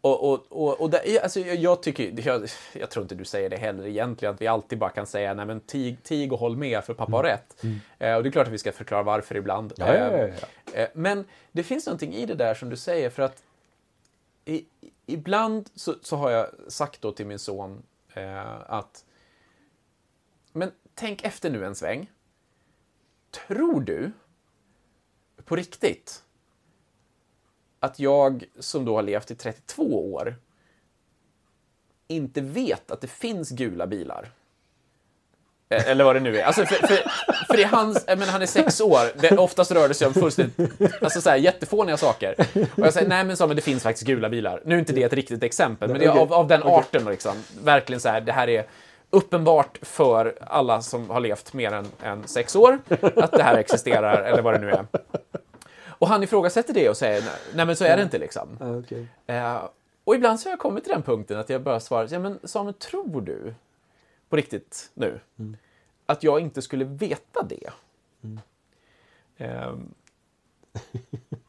och, 0.00 0.32
och, 0.32 0.46
och, 0.50 0.80
och 0.80 0.90
det, 0.90 1.20
alltså, 1.22 1.40
jag, 1.40 1.82
tycker, 1.82 2.26
jag, 2.28 2.48
jag 2.72 2.90
tror 2.90 3.02
inte 3.02 3.14
du 3.14 3.24
säger 3.24 3.50
det 3.50 3.56
heller 3.56 3.86
egentligen, 3.86 4.34
att 4.34 4.40
vi 4.40 4.46
alltid 4.46 4.78
bara 4.78 4.90
kan 4.90 5.06
säga 5.06 5.34
nej 5.34 5.46
men 5.46 5.60
tig, 5.60 6.02
tig 6.02 6.32
och 6.32 6.38
håll 6.38 6.56
med 6.56 6.84
för 6.84 6.94
pappa 6.94 7.12
har 7.12 7.22
rätt. 7.22 7.64
Eh, 7.98 8.14
och 8.14 8.22
det 8.22 8.28
är 8.28 8.30
klart 8.30 8.46
att 8.46 8.52
vi 8.52 8.58
ska 8.58 8.72
förklara 8.72 9.02
varför 9.02 9.34
ibland. 9.36 9.72
Ja, 9.76 9.86
ja, 9.86 9.94
ja, 9.94 10.10
Ehm, 10.18 10.34
ja. 10.40 10.80
Eh, 10.80 10.88
Men 10.94 11.24
det 11.52 11.62
finns 11.62 11.86
någonting 11.86 12.14
i 12.14 12.26
det 12.26 12.34
där 12.34 12.54
som 12.54 12.70
du 12.70 12.76
säger, 12.76 13.10
för 13.10 13.22
att 13.22 13.42
i- 14.44 14.66
ibland 15.06 15.70
så, 15.74 15.94
så 16.02 16.16
har 16.16 16.30
jag 16.30 16.46
sagt 16.68 17.02
då 17.02 17.12
till 17.12 17.26
min 17.26 17.38
son 17.38 17.82
eh, 18.14 18.60
att 18.70 19.04
men 20.52 20.70
tänk 20.94 21.24
efter 21.24 21.50
nu 21.50 21.64
en 21.64 21.74
sväng. 21.74 22.10
Tror 23.48 23.80
du 23.80 24.12
på 25.44 25.56
riktigt 25.56 26.22
att 27.86 27.98
jag 27.98 28.44
som 28.58 28.84
då 28.84 28.94
har 28.94 29.02
levt 29.02 29.30
i 29.30 29.34
32 29.34 30.12
år 30.14 30.34
inte 32.08 32.40
vet 32.40 32.90
att 32.90 33.00
det 33.00 33.06
finns 33.06 33.50
gula 33.50 33.86
bilar? 33.86 34.28
Eh, 35.68 35.88
Eller 35.88 36.04
vad 36.04 36.16
det 36.16 36.20
nu 36.20 36.38
är. 36.38 36.44
Alltså 36.44 36.66
för, 36.66 36.86
för, 36.86 36.96
för 37.46 37.60
i 37.60 37.64
hans, 37.64 38.06
menar, 38.06 38.26
han 38.26 38.42
är 38.42 38.46
sex 38.46 38.80
år, 38.80 39.20
det, 39.20 39.38
oftast 39.38 39.70
rör 39.70 39.88
det 39.88 39.94
sig 39.94 40.06
om 40.06 40.14
fullständigt, 40.14 40.70
alltså 41.02 41.20
så 41.20 41.30
här, 41.30 41.36
jättefåniga 41.36 41.96
saker. 41.96 42.34
Och 42.54 42.86
jag 42.86 42.92
säger, 42.92 43.08
nej 43.08 43.24
men 43.24 43.36
Samuel, 43.36 43.56
det 43.56 43.62
finns 43.62 43.82
faktiskt 43.82 44.06
gula 44.06 44.28
bilar. 44.28 44.62
Nu 44.64 44.74
är 44.74 44.78
inte 44.78 44.92
det 44.92 45.02
ett 45.02 45.12
riktigt 45.12 45.42
exempel, 45.42 45.88
men 45.90 45.98
det 45.98 46.04
är 46.04 46.10
av, 46.10 46.32
av 46.32 46.46
den 46.48 46.62
arten 46.62 47.04
liksom. 47.04 47.32
Verkligen 47.62 48.00
så 48.00 48.08
här, 48.08 48.20
det 48.20 48.32
här 48.32 48.48
är 48.48 48.66
uppenbart 49.10 49.78
för 49.82 50.38
alla 50.40 50.82
som 50.82 51.10
har 51.10 51.20
levt 51.20 51.52
mer 51.52 51.72
än, 51.72 51.86
än 52.02 52.28
sex 52.28 52.56
år, 52.56 52.78
att 53.16 53.32
det 53.32 53.42
här 53.42 53.58
existerar, 53.58 54.22
eller 54.22 54.42
vad 54.42 54.54
det 54.54 54.58
nu 54.58 54.70
är. 54.70 54.86
Och 55.98 56.08
han 56.08 56.22
ifrågasätter 56.22 56.74
det 56.74 56.88
och 56.88 56.96
säger, 56.96 57.24
nej 57.54 57.66
men 57.66 57.76
så 57.76 57.84
är 57.84 57.96
det 57.96 58.02
inte 58.02 58.18
liksom. 58.18 58.56
Ja, 58.60 58.78
okej. 58.78 59.06
Eh, 59.26 59.68
och 60.04 60.14
ibland 60.14 60.40
så 60.40 60.48
har 60.48 60.52
jag 60.52 60.58
kommit 60.58 60.84
till 60.84 60.92
den 60.92 61.02
punkten 61.02 61.38
att 61.38 61.48
jag 61.48 61.62
bara 61.62 61.80
svarar, 61.80 62.08
ja 62.10 62.18
men 62.18 62.38
Samuel, 62.44 62.74
tror 62.74 63.20
du 63.20 63.54
på 64.28 64.36
riktigt 64.36 64.90
nu 64.94 65.20
att 66.06 66.22
jag 66.22 66.40
inte 66.40 66.62
skulle 66.62 66.84
veta 66.84 67.42
det? 67.42 67.70
Ehm, 69.38 69.94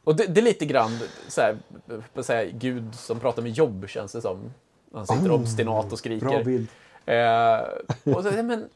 och 0.04 0.16
det, 0.16 0.26
det 0.26 0.40
är 0.40 0.44
lite 0.44 0.66
grann 0.66 0.98
så 1.28 1.40
här, 1.40 1.56
så 2.22 2.32
här, 2.32 2.44
Gud 2.44 2.94
som 2.94 3.20
pratar 3.20 3.42
med 3.42 3.52
jobb 3.52 3.88
känns 3.88 4.12
det 4.12 4.20
som. 4.20 4.54
Han 4.92 5.06
sitter 5.06 5.30
obstinat 5.30 5.92
och 5.92 5.98
skriker. 5.98 6.26
Bra 6.26 6.44
bild. 6.44 6.68
Eh, 7.06 8.14
och 8.16 8.22
så, 8.22 8.42
men, 8.42 8.68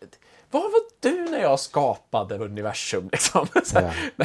vad 0.52 0.62
var 0.62 0.80
du 1.00 1.24
när 1.30 1.40
jag 1.40 1.60
skapade 1.60 2.38
universum? 2.38 3.08
Liksom? 3.12 3.46
Så 3.64 3.78
här. 3.78 4.12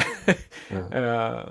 Eh, 0.92 1.48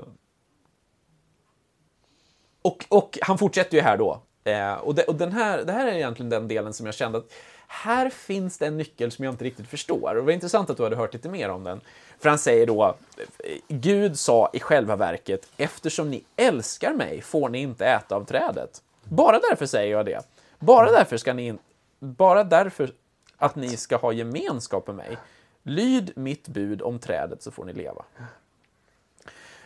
och, 2.62 2.86
och 2.90 3.18
han 3.22 3.38
fortsätter 3.38 3.78
ju 3.78 3.84
här 3.84 3.98
då. 3.98 4.22
Eh, 4.44 4.74
och 4.74 4.96
det, 4.96 5.04
och 5.04 5.16
den 5.16 5.32
här, 5.32 5.64
det 5.64 5.72
här 5.72 5.88
är 5.88 5.92
egentligen 5.92 6.30
den 6.30 6.48
delen 6.48 6.74
som 6.74 6.86
jag 6.86 6.96
kände 6.96 7.18
att 7.18 7.32
här 7.68 8.10
finns 8.10 8.58
det 8.58 8.68
en 8.68 8.78
nyckel 8.78 9.12
som 9.12 9.26
jag 9.26 9.34
inte 9.34 9.44
riktigt 9.44 9.68
förstår. 9.68 10.10
Och 10.10 10.16
det 10.16 10.22
var 10.22 10.32
intressant 10.32 10.70
att 10.70 10.78
du 10.78 10.84
hade 10.84 10.96
hört 10.96 11.14
lite 11.14 11.30
mer 11.30 11.50
om 11.50 11.64
den. 11.64 11.82
För 12.20 12.30
han 12.30 12.40
säger 12.40 12.68
då, 12.68 12.96
eh, 13.18 13.58
Gud 13.68 14.20
sa 14.20 14.50
i 14.54 14.60
själva 14.60 14.96
verket, 14.96 15.48
eftersom 15.58 16.10
ni 16.12 16.24
älskar 16.36 16.94
mig 16.94 17.22
får 17.22 17.50
ni 17.50 17.60
inte 17.60 17.86
äta 17.86 18.16
av 18.16 18.26
trädet. 18.26 18.82
Bara 19.04 19.40
därför 19.40 19.66
säger 19.66 19.92
jag 19.92 20.06
det. 20.06 20.22
Bara 20.60 20.92
därför 20.92 21.18
ska 21.18 21.34
ni 21.34 21.48
in, 21.48 21.58
bara 22.00 22.44
därför 22.44 22.92
att 23.38 23.56
ni 23.56 23.78
ska 23.78 23.98
ha 23.98 24.12
gemenskap 24.12 24.88
med 24.88 24.96
mig. 24.96 25.18
Lyd 25.64 26.12
mitt 26.16 26.48
bud 26.48 26.82
om 26.82 27.00
trädet 27.00 27.42
så 27.42 27.52
får 27.52 27.66
ni 27.66 27.74
leva. 27.74 28.06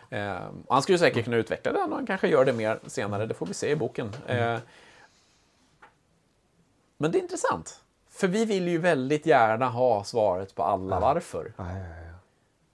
Eh, 0.09 0.39
han 0.69 0.81
skulle 0.81 0.97
säkert 0.97 1.23
kunna 1.23 1.37
utveckla 1.37 1.71
den 1.71 1.89
och 1.89 1.95
han 1.95 2.05
kanske 2.05 2.27
gör 2.27 2.45
det 2.45 2.53
mer 2.53 2.79
senare, 2.87 3.25
det 3.25 3.33
får 3.33 3.45
vi 3.45 3.53
se 3.53 3.71
i 3.71 3.75
boken. 3.75 4.09
Eh, 4.27 4.59
men 6.97 7.11
det 7.11 7.17
är 7.17 7.21
intressant. 7.21 7.83
För 8.09 8.27
vi 8.27 8.45
vill 8.45 8.67
ju 8.67 8.77
väldigt 8.77 9.25
gärna 9.25 9.69
ha 9.69 10.03
svaret 10.03 10.55
på 10.55 10.63
alla 10.63 10.99
varför. 10.99 11.53
Ja, 11.57 11.71
ja, 11.71 11.77
ja. 11.77 12.11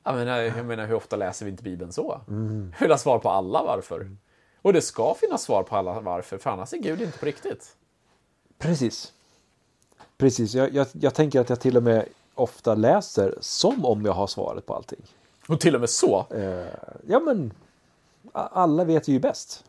Jag 0.03 0.15
menar, 0.15 0.38
jag 0.38 0.65
menar, 0.65 0.86
hur 0.86 0.95
ofta 0.95 1.15
läser 1.15 1.45
vi 1.45 1.52
inte 1.52 1.64
Bibeln 1.64 1.91
så? 1.91 2.22
Mm. 2.28 2.74
Vill 2.80 2.91
ha 2.91 2.98
svar 2.98 3.19
på 3.19 3.30
alla 3.30 3.64
varför. 3.64 4.18
Och 4.61 4.74
det 4.74 4.82
ska 4.82 5.14
finnas 5.14 5.44
svar 5.44 5.64
på 5.64 5.76
alla 5.76 5.99
varför, 5.99 6.38
för 6.38 6.49
annars 6.49 6.74
är 6.74 6.78
Gud 6.78 7.02
inte 7.02 7.19
på 7.19 7.26
riktigt. 7.26 7.76
Precis. 8.57 9.14
Precis, 10.18 10.53
jag, 10.53 10.73
jag, 10.73 10.88
jag 10.91 11.14
tänker 11.14 11.41
att 11.41 11.49
jag 11.49 11.60
till 11.60 11.77
och 11.77 11.84
med 11.84 12.06
ofta 12.35 12.76
läser 12.76 13.35
som 13.41 13.85
om 13.85 14.06
jag 14.06 14.14
har 14.14 14.27
svaret 14.27 14.65
på 14.65 14.73
allting. 14.73 14.99
Och 15.48 15.60
till 15.60 15.76
och 15.76 15.81
med 15.81 15.89
så. 15.89 16.26
Eh, 16.30 16.65
ja, 17.07 17.19
men 17.19 17.53
alla 18.34 18.84
vet 18.84 19.07
ju 19.07 19.19
bäst. 19.19 19.64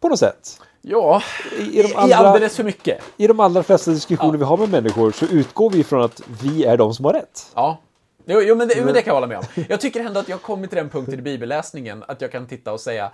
På 0.00 0.08
något 0.08 0.18
sätt. 0.18 0.60
Ja, 0.82 1.22
I, 1.58 1.62
i, 1.62 1.78
i, 1.78 1.82
de 1.82 1.88
i 1.88 1.94
allra, 1.94 2.16
alldeles 2.16 2.56
för 2.56 2.64
mycket. 2.64 3.02
I 3.16 3.26
de 3.26 3.40
allra 3.40 3.62
flesta 3.62 3.90
diskussioner 3.90 4.38
vi 4.38 4.44
har 4.44 4.56
med 4.56 4.68
människor 4.68 5.12
så 5.12 5.24
utgår 5.26 5.70
vi 5.70 5.84
från 5.84 6.02
att 6.02 6.22
vi 6.42 6.64
är 6.64 6.76
de 6.76 6.94
som 6.94 7.04
har 7.04 7.12
rätt. 7.12 7.52
Ja. 7.54 7.78
Jo, 8.24 8.40
jo, 8.40 8.54
men 8.54 8.68
det, 8.68 8.84
men 8.84 8.94
det 8.94 9.02
kan 9.02 9.10
jag 9.10 9.14
hålla 9.14 9.26
med 9.26 9.38
om. 9.38 9.64
Jag 9.68 9.80
tycker 9.80 10.00
ändå 10.00 10.20
att 10.20 10.28
jag 10.28 10.36
har 10.36 10.42
kommit 10.42 10.70
till 10.70 10.76
den 10.76 10.90
punkten 10.90 11.18
i 11.18 11.22
bibelläsningen 11.22 12.04
att 12.08 12.20
jag 12.20 12.32
kan 12.32 12.46
titta 12.46 12.72
och 12.72 12.80
säga 12.80 13.10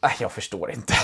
Nej, 0.00 0.16
jag 0.20 0.32
förstår 0.32 0.70
inte. 0.70 0.94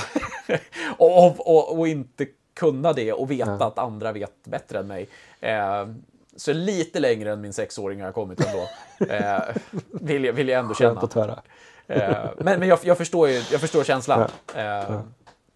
och, 0.96 1.26
och, 1.26 1.46
och, 1.46 1.78
och 1.78 1.88
inte 1.88 2.26
kunna 2.55 2.93
det 2.93 3.12
och 3.12 3.31
veta 3.31 3.65
att 3.66 3.79
andra 3.79 4.12
vet 4.12 4.45
bättre 4.45 4.79
än 4.79 4.87
mig. 4.87 5.09
Eh, 5.41 5.89
så 6.37 6.53
lite 6.53 7.01
längre 7.01 7.33
än 7.33 7.41
min 7.41 7.53
sexåring 7.53 8.01
har 8.01 8.07
jag 8.07 8.15
kommit 8.15 8.41
ändå. 8.41 8.69
Eh, 9.15 9.43
vill, 9.91 10.24
jag, 10.24 10.33
vill 10.33 10.49
jag 10.49 10.59
ändå 10.61 10.74
Skönt 10.74 10.79
känna. 10.79 11.01
att 11.01 11.15
höra. 11.15 11.43
Eh, 11.87 12.31
men 12.39 12.59
men 12.59 12.69
jag, 12.69 12.79
jag, 12.83 12.99
förstår 12.99 13.29
ju, 13.29 13.35
jag 13.35 13.61
förstår 13.61 13.85
känslan. 13.85 14.20
Eh, 14.55 15.01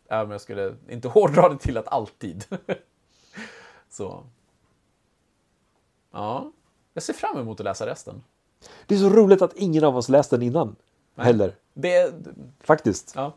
Även 0.08 0.24
om 0.26 0.30
jag 0.30 0.40
skulle 0.40 0.74
inte 0.88 1.08
hårdra 1.14 1.48
det 1.48 1.58
till 1.58 1.76
att 1.76 1.88
alltid. 1.88 2.44
så. 3.90 4.24
Ja. 6.12 6.52
Jag 6.94 7.02
ser 7.02 7.12
fram 7.12 7.38
emot 7.38 7.60
att 7.60 7.64
läsa 7.64 7.86
resten. 7.86 8.22
Det 8.86 8.94
är 8.94 8.98
så 8.98 9.08
roligt 9.10 9.42
att 9.42 9.52
ingen 9.56 9.84
av 9.84 9.96
oss 9.96 10.08
läst 10.08 10.30
den 10.30 10.42
innan. 10.42 10.76
Heller. 11.16 11.54
Det, 11.74 12.14
Faktiskt. 12.60 13.12
ja. 13.14 13.32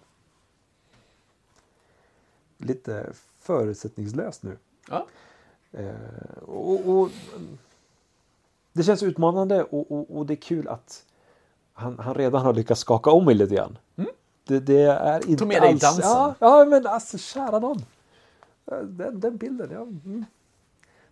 Lite 2.57 3.09
förutsättningslöst 3.39 4.43
nu. 4.43 4.57
Ja. 4.89 5.05
Eh, 5.71 6.43
och, 6.45 6.89
och, 6.89 7.09
det 8.73 8.83
känns 8.83 9.03
utmanande 9.03 9.63
och, 9.63 9.91
och, 9.91 10.17
och 10.17 10.25
det 10.25 10.33
är 10.33 10.41
kul 10.41 10.67
att 10.67 11.05
han, 11.73 11.99
han 11.99 12.15
redan 12.15 12.41
har 12.41 12.53
lyckats 12.53 12.81
skaka 12.81 13.11
om 13.11 13.25
mig 13.25 13.35
lite 13.35 13.55
grann. 13.55 13.77
Det, 14.43 14.59
det 14.59 14.81
är 14.81 15.15
inte 15.15 15.35
Tog 15.35 15.47
med 15.47 15.61
dig 15.61 15.71
alls... 15.71 15.81
dansen. 15.81 16.03
Ja, 16.05 16.35
ja, 16.39 16.65
men 16.65 16.87
alltså 16.87 17.17
kära 17.17 17.59
någon. 17.59 17.85
Den, 18.83 19.19
den 19.19 19.37
bilden, 19.37 19.69
ja. 19.71 19.81
Mm. 19.81 20.25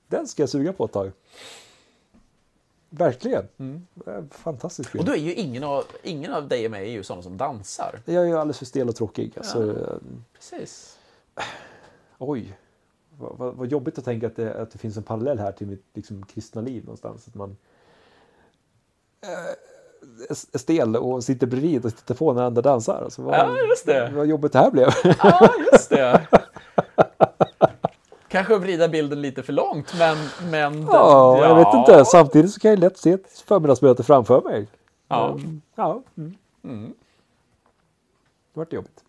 Den 0.08 0.28
ska 0.28 0.42
jag 0.42 0.50
suga 0.50 0.74
på 0.74 0.86
ett 0.86 0.92
tag. 0.92 1.12
Verkligen. 2.90 3.48
Det 3.94 4.12
är 4.12 4.26
Fantastiskt 4.32 4.94
Mm. 4.94 5.00
Och 5.00 5.06
då 5.06 5.16
är 5.16 5.20
ju 5.20 5.34
ingen 5.34 5.64
av, 5.64 5.84
ingen 6.04 6.34
av 6.34 6.48
dig 6.48 6.66
och 6.66 6.72
mig 6.72 6.88
är 6.88 6.92
ju 6.92 7.04
sådana 7.04 7.24
som 7.24 7.38
dansar. 7.38 8.00
Jag 8.06 8.24
är 8.24 8.28
ju 8.28 8.38
alldeles 8.38 8.58
för 8.58 8.66
stel 8.66 8.90
och 8.90 8.96
tråkig. 8.96 9.34
Alltså, 9.38 9.72
eh, 9.72 9.98
Precis. 10.34 10.98
Oj. 12.18 12.58
Vad, 13.20 13.56
vad, 13.56 13.68
jobbigt 13.68 13.98
att 13.98 14.06
tänka 14.06 14.28
att 14.28 14.36
det, 14.36 14.62
att 14.62 14.72
det 14.72 14.78
finns 14.78 14.98
en 14.98 15.04
parallell 15.04 15.40
här 15.40 15.52
till 15.52 15.68
mitt 15.68 15.86
liksom, 15.94 16.26
kristna 16.26 16.62
liv 16.62 16.84
någonstans. 16.84 17.28
Att 17.28 17.36
man 17.36 17.58
eh, 19.24 19.30
är- 20.30 20.58
stel 20.58 20.96
och 20.96 21.24
sitter 21.24 21.48
bredvid 21.48 21.86
och 21.86 21.96
tittar 21.96 22.16
på 22.16 22.34
när 22.34 22.44
andra 22.44 22.62
dansar. 22.62 23.02
Alltså, 23.04 23.22
vad, 23.22 23.36
Ja, 23.36 23.58
just 23.70 23.86
det. 23.86 24.12
Vad 24.16 24.28
jobbigt 24.28 24.54
det 24.54 24.60
här 24.60 24.72
blev. 24.72 24.88
Ja, 25.24 25.50
just 25.72 25.90
det. 25.90 26.28
Kanske 28.28 28.58
vrida 28.58 28.88
bilden 28.88 29.22
lite 29.22 29.44
för 29.44 29.54
långt, 29.54 29.94
men... 30.00 30.18
men 30.52 30.82
ja, 30.82 31.38
jag 31.46 31.56
vet 31.56 31.74
inte. 31.74 32.06
Samtidigt 32.06 32.52
så 32.52 32.60
kan 32.60 32.72
jag 32.72 32.80
lätt 32.80 32.98
se 32.98 33.12
ett 33.12 33.40
förmiddagsmöte 33.46 34.04
framför 34.04 34.42
mig. 34.42 34.68
Ja. 35.08 35.40
Ja. 35.76 36.04
Mm. 36.18 36.36
Mm. 36.64 36.94
Det 38.54 38.60
vart 38.60 38.74
jobbigt. 38.74 39.04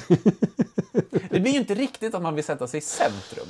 Det 1.30 1.40
blir 1.40 1.52
ju 1.52 1.58
inte 1.58 1.74
riktigt 1.74 2.14
att 2.14 2.22
man 2.22 2.34
vill 2.34 2.44
sätta 2.44 2.66
sig 2.66 2.78
i 2.78 2.80
centrum. 2.80 3.48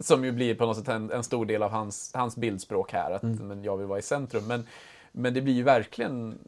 Som 0.00 0.24
ju 0.24 0.32
blir 0.32 0.54
på 0.54 0.66
något 0.66 0.76
sätt 0.76 0.88
en, 0.88 1.10
en 1.10 1.24
stor 1.24 1.46
del 1.46 1.62
av 1.62 1.70
hans, 1.70 2.10
hans 2.14 2.36
bildspråk 2.36 2.92
här, 2.92 3.10
att 3.10 3.22
Mm. 3.22 3.48
men 3.48 3.64
jag 3.64 3.76
vill 3.76 3.86
vara 3.86 3.98
i 3.98 4.02
centrum. 4.02 4.46
Men, 4.46 4.66
men 5.12 5.34
det 5.34 5.40
blir 5.40 5.54
ju 5.54 5.62
verkligen, 5.62 6.38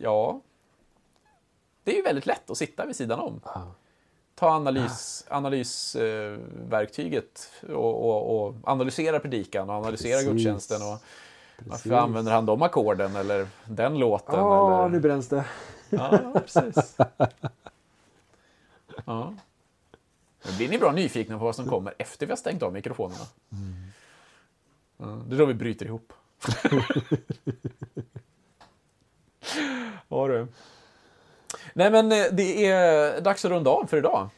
ja... 0.00 0.40
Det 1.84 1.92
är 1.92 1.96
ju 1.96 2.02
väldigt 2.02 2.26
lätt 2.26 2.50
att 2.50 2.56
sitta 2.56 2.86
vid 2.86 2.96
sidan 2.96 3.20
om. 3.20 3.40
Ta 4.34 4.50
analys, 4.50 5.24
analysverktyget 5.28 7.50
och, 7.68 8.08
och, 8.08 8.46
och 8.46 8.54
analysera 8.64 9.20
predikan 9.20 9.70
och 9.70 9.76
analysera 9.76 10.16
Precis. 10.16 10.32
gudstjänsten. 10.32 10.82
Och 10.82 10.88
varför 11.58 11.70
Precis. 11.72 11.92
använder 11.92 12.32
han 12.32 12.46
de 12.46 12.62
ackorden 12.62 13.16
eller 13.16 13.46
den 13.64 13.98
låten? 13.98 14.34
Ja, 14.34 14.78
eller... 14.78 14.88
nu 14.88 15.00
bränns 15.00 15.28
det. 15.28 15.44
Ja, 15.90 16.18
precis. 16.34 16.96
Ja. 19.04 19.34
Nu 20.46 20.56
blir 20.56 20.68
ni 20.68 20.78
bra 20.78 20.92
nyfikna 20.92 21.38
på 21.38 21.44
vad 21.44 21.56
som 21.56 21.66
kommer 21.66 21.94
efter 21.98 22.26
vi 22.26 22.32
har 22.32 22.36
stängt 22.36 22.62
av 22.62 22.72
mikrofonerna. 22.72 23.24
Ja, 24.96 25.06
det 25.28 25.34
är 25.34 25.38
då 25.38 25.46
vi 25.46 25.54
bryter 25.54 25.86
ihop. 25.86 26.12
Ja 30.08 30.28
du. 30.28 30.46
Nej 31.74 31.90
men 31.90 32.12
eh, 32.12 32.24
det 32.32 32.66
är 32.66 33.20
dags 33.20 33.44
att 33.44 33.50
runda 33.50 33.70
av 33.70 33.86
för 33.86 33.96
idag. 33.96 34.28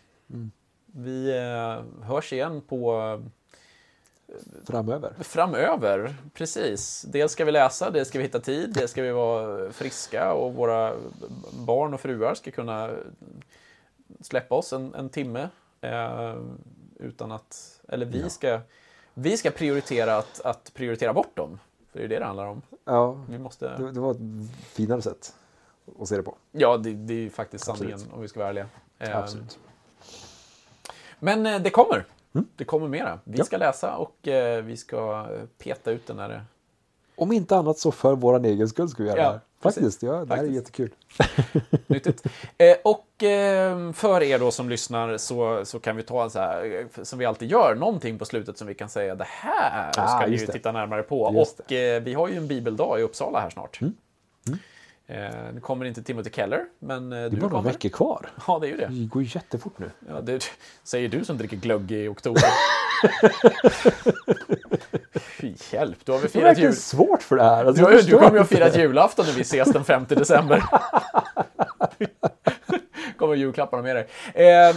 Vi 0.86 1.36
eh, 1.36 2.04
hörs 2.04 2.32
igen 2.32 2.60
på 2.60 3.20
Framöver. 4.66 5.14
framöver. 5.20 6.14
Precis. 6.34 7.02
Dels 7.02 7.32
ska 7.32 7.44
vi 7.44 7.52
läsa, 7.52 7.90
dels 7.90 8.08
ska 8.08 8.18
vi 8.18 8.24
hitta 8.24 8.40
tid, 8.40 8.72
dels 8.74 8.90
ska 8.90 9.02
vi 9.02 9.10
vara 9.10 9.72
friska 9.72 10.32
och 10.32 10.54
våra 10.54 10.94
barn 11.66 11.94
och 11.94 12.00
fruar 12.00 12.34
ska 12.34 12.50
kunna 12.50 12.90
släppa 14.20 14.54
oss 14.54 14.72
en, 14.72 14.94
en 14.94 15.08
timme. 15.08 15.48
Eh, 15.80 16.34
utan 16.98 17.32
att, 17.32 17.80
eller 17.88 18.06
vi 18.06 18.30
ska, 18.30 18.60
vi 19.14 19.36
ska 19.36 19.50
prioritera 19.50 20.16
att, 20.16 20.40
att 20.40 20.70
prioritera 20.74 21.12
bort 21.12 21.36
dem. 21.36 21.58
För 21.92 21.98
det 21.98 22.04
är 22.04 22.08
det 22.08 22.18
det 22.18 22.24
handlar 22.24 22.46
om. 22.46 22.62
Ja, 22.84 23.12
Vi 23.28 23.38
måste, 23.38 23.76
det, 23.76 23.92
det 23.92 24.00
var 24.00 24.10
ett 24.10 24.18
finare 24.64 25.02
sätt 25.02 25.34
att 26.00 26.08
se 26.08 26.16
det 26.16 26.22
på. 26.22 26.36
ja, 26.52 26.76
det, 26.76 26.92
det 26.92 27.14
är 27.14 27.18
ju 27.18 27.30
faktiskt 27.30 27.68
Absolut. 27.68 27.92
sanningen 27.92 28.14
om 28.14 28.22
vi 28.22 28.28
ska 28.28 28.40
vara 28.40 28.48
ärliga. 28.48 28.66
Eh, 28.98 29.18
Absolut. 29.18 29.58
Men 31.18 31.46
eh, 31.46 31.58
det 31.62 31.70
kommer. 31.70 32.04
Det 32.56 32.64
kommer 32.64 32.88
mera. 32.88 33.18
Vi 33.24 33.38
Ja. 33.38 33.44
ska 33.44 33.56
läsa 33.56 33.96
och 33.96 34.28
eh, 34.28 34.62
vi 34.64 34.76
ska 34.76 35.26
peta 35.58 35.90
ut 35.90 36.06
den 36.06 36.16
när 36.16 36.44
Om 37.16 37.32
inte 37.32 37.56
annat 37.56 37.78
så 37.78 37.90
för 37.92 38.14
vår 38.16 38.44
egen 38.46 38.68
skull 38.68 38.88
ska 38.88 39.02
vi 39.02 39.08
göra 39.08 39.18
Ja, 39.18 39.24
det 39.24 39.30
här. 39.32 39.40
precis. 39.62 39.82
Faktiskt, 39.82 40.02
ja, 40.02 40.24
det 40.24 40.34
här 40.34 40.42
är 40.44 40.48
jättekul. 40.48 40.90
Nyttigt. 41.86 42.22
Eh, 42.58 42.76
och 42.84 43.22
eh, 43.22 43.92
för 43.92 44.22
er 44.22 44.38
då 44.38 44.50
som 44.50 44.68
lyssnar 44.68 45.16
så, 45.18 45.64
så 45.64 45.78
kan 45.80 45.96
vi 45.96 46.02
ta 46.02 46.24
en 46.24 46.30
så 46.30 46.38
här, 46.38 46.86
eh, 46.96 47.02
som 47.04 47.18
vi 47.18 47.24
alltid 47.24 47.50
gör, 47.50 47.74
någonting 47.74 48.18
på 48.18 48.24
slutet 48.24 48.58
som 48.58 48.66
vi 48.66 48.74
kan 48.74 48.88
säga 48.88 49.14
det 49.14 49.26
här 49.28 49.90
Ah, 49.96 50.18
ska 50.20 50.28
just 50.30 50.42
ju 50.42 50.46
det. 50.46 50.52
titta 50.52 50.72
närmare 50.72 51.02
på. 51.02 51.30
Just 51.34 51.60
och 51.60 51.72
eh, 51.72 52.02
vi 52.02 52.14
har 52.14 52.28
ju 52.28 52.36
en 52.36 52.46
bibeldag 52.48 53.00
i 53.00 53.02
Uppsala 53.02 53.40
här 53.40 53.50
snart. 53.50 53.80
Mm. 53.80 53.94
Eh, 54.50 54.54
nu 55.54 55.60
kommer 55.62 55.84
inte 55.84 56.02
Timothy 56.02 56.30
Keller, 56.30 56.64
men 56.78 57.12
eh, 57.12 57.18
Det 57.18 57.28
du 57.28 57.36
är 57.36 57.40
bara 57.40 57.40
några 57.40 57.50
kommer. 57.62 57.70
veckor 57.72 57.88
kvar. 57.88 58.30
Ja, 58.46 58.58
det 58.58 58.66
är 58.66 58.70
ju 58.70 58.76
det. 58.76 58.86
Det 58.86 59.04
går 59.06 59.22
ju 59.22 59.28
jättefort 59.34 59.78
nu. 59.78 59.90
Ja, 60.08 60.20
det 60.20 60.44
säger 60.84 61.08
du 61.08 61.24
som 61.24 61.38
dricker 61.38 61.56
glögg 61.56 61.92
i 61.92 62.08
oktober. 62.08 62.42
Fy 65.40 65.54
hjälp, 65.72 65.98
du 66.04 66.12
har 66.12 66.18
väl 66.18 66.22
Det 66.22 66.28
är 66.28 66.40
firat 66.40 66.44
verkligen 66.50 66.70
jul... 66.70 66.76
svårt 66.80 67.22
för 67.22 67.36
det 67.36 67.42
här. 67.44 67.64
Alltså, 67.64 67.86
Du, 67.86 68.02
du 68.02 68.18
kommer 68.18 68.32
ju 68.34 68.38
att 68.40 68.48
fira 68.48 68.68
julafton 68.68 69.26
när 69.26 69.32
vi 69.32 69.40
ses 69.40 69.72
den 69.72 69.84
5 69.84 70.04
december. 70.08 70.64
kommer 73.18 73.34
julklapparna 73.34 73.82
med 73.82 73.96
dig. 73.96 74.06
Eh, 74.34 74.76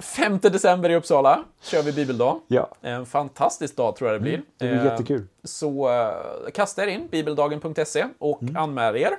5 0.00 0.38
december 0.38 0.90
i 0.90 0.94
Uppsala 0.96 1.44
kör 1.62 1.82
vi 1.82 1.92
bibeldag. 1.92 2.40
Ja, 2.48 2.70
En 2.80 3.06
fantastisk 3.06 3.76
dag 3.76 3.96
tror 3.96 4.10
jag 4.10 4.20
det 4.20 4.22
blir. 4.22 4.34
Mm, 4.34 4.44
det 4.58 4.66
blir 4.68 4.78
Eh, 4.78 4.84
jättekul. 4.84 5.26
Så 5.44 5.88
eh, 5.92 6.50
kasta 6.54 6.82
er 6.84 6.86
in, 6.88 7.08
bibeldagen.se, 7.10 8.06
och 8.18 8.42
Mm. 8.42 8.56
anmäl 8.56 8.96
er. 8.96 9.10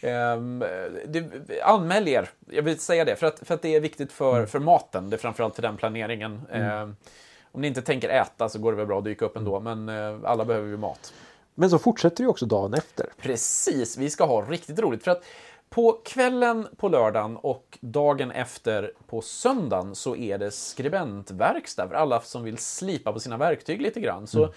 Ehm, 0.00 0.58
det, 1.06 1.24
anmäl 1.62 2.08
er, 2.08 2.28
jag 2.50 2.62
vill 2.62 2.78
säga 2.78 3.04
det, 3.04 3.16
för 3.16 3.26
att, 3.26 3.38
för 3.42 3.54
att 3.54 3.62
det 3.62 3.74
är 3.76 3.80
viktigt 3.80 4.12
för, 4.12 4.36
Mm. 4.36 4.46
för 4.46 4.58
maten. 4.58 5.10
Det 5.10 5.16
är 5.16 5.18
framförallt 5.18 5.54
till 5.54 5.62
den 5.62 5.76
planeringen. 5.76 6.42
Ehm, 6.52 6.96
om 7.52 7.60
ni 7.60 7.66
inte 7.68 7.82
tänker 7.82 8.08
äta 8.08 8.48
så 8.48 8.58
går 8.58 8.72
det 8.72 8.76
väl 8.78 8.86
bra 8.86 8.98
att 8.98 9.04
dyka 9.04 9.24
upp 9.24 9.36
ändå, 9.36 9.56
Mm. 9.56 9.84
men 9.84 9.98
eh, 10.22 10.30
alla 10.30 10.44
behöver 10.44 10.68
ju 10.68 10.76
mat. 10.76 11.12
Men 11.54 11.70
så 11.70 11.78
fortsätter 11.78 12.24
det 12.24 12.30
också 12.30 12.46
dagen 12.46 12.74
efter. 12.74 13.06
Precis, 13.20 13.96
vi 13.96 14.10
ska 14.10 14.24
ha 14.24 14.40
riktigt 14.42 14.78
roligt. 14.78 15.04
För 15.04 15.10
att 15.10 15.24
på 15.70 16.00
kvällen 16.04 16.68
på 16.76 16.88
lördagen 16.88 17.36
och 17.36 17.78
dagen 17.80 18.30
efter 18.30 18.92
på 19.06 19.20
söndagen 19.22 19.94
så 19.94 20.16
är 20.16 20.38
det 20.38 20.50
skribentverkstad 20.50 21.88
för 21.88 21.94
alla 21.94 22.20
som 22.20 22.44
vill 22.44 22.58
slipa 22.58 23.12
på 23.12 23.20
sina 23.20 23.36
verktyg 23.36 23.80
lite 23.82 24.00
grann. 24.00 24.26
Så 24.26 24.52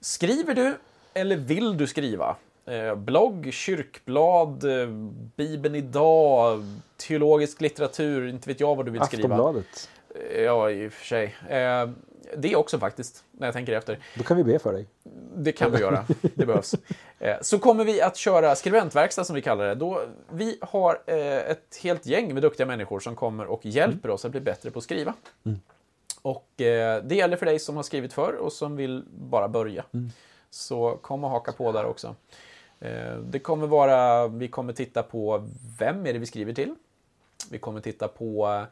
skriver 0.00 0.54
du 0.54 0.74
eller 1.14 1.36
vill 1.36 1.76
du 1.76 1.86
skriva 1.86 2.36
Eh, 2.66 2.94
blogg, 2.94 3.48
kyrkblad, 3.52 4.64
eh, 4.64 4.86
Bibeln 5.36 5.74
idag, 5.74 6.62
teologisk 6.96 7.60
litteratur, 7.60 8.28
inte 8.28 8.48
vet 8.48 8.60
jag 8.60 8.76
vad 8.76 8.84
du 8.86 8.90
vill 8.90 9.02
skriva. 9.02 9.34
Aftonbladet. 9.34 9.88
Eh, 10.34 10.42
Ja, 10.42 10.70
i 10.70 10.88
och 10.88 10.92
för 10.92 11.04
sig. 11.06 11.36
Eh, 11.48 11.88
det 12.36 12.56
också 12.56 12.78
faktiskt, 12.78 13.24
när 13.32 13.46
jag 13.46 13.54
tänker 13.54 13.72
efter. 13.72 13.98
Då 14.14 14.22
kan 14.24 14.36
vi 14.36 14.44
be 14.44 14.58
för 14.58 14.72
dig. 14.72 14.86
Det 15.36 15.52
kan 15.52 15.72
vi 15.72 15.78
göra. 15.78 16.04
Det 16.34 16.46
behövs. 16.46 16.74
Eh, 17.18 17.36
Så 17.40 17.58
kommer 17.58 17.84
vi 17.84 18.02
att 18.02 18.16
köra 18.16 18.54
skribentverkstad 18.54 19.24
som 19.24 19.34
vi 19.34 19.42
kallar 19.42 19.64
det. 19.68 19.74
Då 19.74 20.00
vi 20.32 20.58
har 20.60 21.02
eh, 21.06 21.16
ett 21.36 21.78
helt 21.82 22.06
gäng 22.06 22.34
med 22.34 22.42
duktiga 22.42 22.66
människor 22.66 23.00
som 23.00 23.16
kommer 23.16 23.46
och 23.46 23.66
hjälper 23.66 24.10
oss 24.10 24.24
att 24.24 24.30
bli 24.30 24.40
bättre 24.40 24.70
på 24.70 24.78
att 24.78 24.84
skriva. 24.84 25.14
Och 26.22 26.60
eh, 26.60 27.02
det 27.04 27.14
gäller 27.14 27.36
för 27.36 27.46
dig 27.46 27.58
som 27.58 27.76
har 27.76 27.82
skrivit 27.82 28.12
förr 28.12 28.32
och 28.32 28.52
som 28.52 28.76
vill 28.76 29.04
bara 29.10 29.48
börja. 29.48 29.84
Så 30.50 30.98
kom 31.02 31.24
och 31.24 31.30
haka 31.30 31.52
på 31.52 31.72
där 31.72 31.84
också. 31.84 32.14
Eh, 32.82 33.16
Det 33.18 33.38
kommer 33.38 33.66
vara, 33.66 34.28
vi 34.28 34.48
kommer 34.48 34.72
titta 34.72 35.02
på 35.02 35.48
vem 35.78 36.06
är 36.06 36.12
det 36.12 36.18
vi 36.18 36.26
skriver 36.26 36.52
till? 36.52 36.74
Vi 37.50 37.58
kommer 37.58 37.80
titta 37.80 38.08
på 38.08 38.48
eh, 38.48 38.64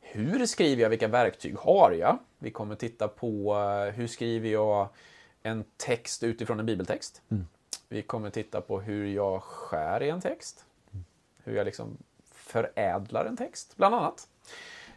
hur 0.00 0.46
skriver 0.46 0.82
jag, 0.82 0.90
vilka 0.90 1.08
verktyg 1.08 1.56
har 1.58 1.92
jag? 1.92 2.18
Vi 2.38 2.50
kommer 2.50 2.74
titta 2.74 3.08
på 3.08 3.54
eh, 3.54 3.94
hur 3.94 4.06
skriver 4.06 4.48
jag 4.48 4.88
en 5.42 5.64
text 5.76 6.22
utifrån 6.22 6.60
en 6.60 6.66
bibeltext. 6.66 7.22
Vi 7.88 8.02
kommer 8.02 8.30
titta 8.30 8.60
på 8.60 8.80
hur 8.80 9.06
jag 9.06 9.42
skär 9.42 10.02
i 10.02 10.10
en 10.10 10.20
text. 10.20 10.64
Hur 11.44 11.56
jag 11.56 11.64
liksom 11.64 11.96
förädlar 12.32 13.24
en 13.24 13.36
text, 13.36 13.76
bland 13.76 13.94
annat. 13.94 14.28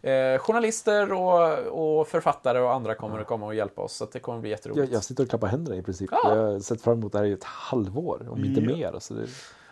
Eh, 0.02 0.38
journalister 0.40 1.14
och, 1.14 2.00
och 2.00 2.08
författare 2.08 2.60
och 2.60 2.74
andra 2.74 2.96
kommer 2.96 3.20
att 3.20 3.28
komma 3.28 3.46
och 3.46 3.56
hjälpa 3.56 3.82
oss, 3.82 3.94
så 3.94 4.04
att 4.04 4.12
det 4.12 4.20
kommer 4.20 4.38
att 4.38 4.42
bli 4.42 4.50
jätteroligt. 4.50 4.90
Jag, 4.92 4.96
jag 4.98 5.04
sitter 5.04 5.24
och 5.24 5.30
klappar 5.30 5.48
händerna 5.48 5.78
i 5.78 5.82
princip. 5.84 6.10
Ja. 6.12 6.36
Jag 6.36 6.52
har 6.52 6.60
sett 6.60 6.82
fram 6.82 6.94
emot 7.00 7.12
det 7.12 7.18
här 7.18 7.26
i 7.26 7.32
ett 7.32 7.44
halvår, 7.44 8.28
om 8.30 8.46
inte 8.46 8.62
Ja. 8.62 8.68
mer. 8.92 9.00
Så 9.00 9.14
det, 9.14 9.28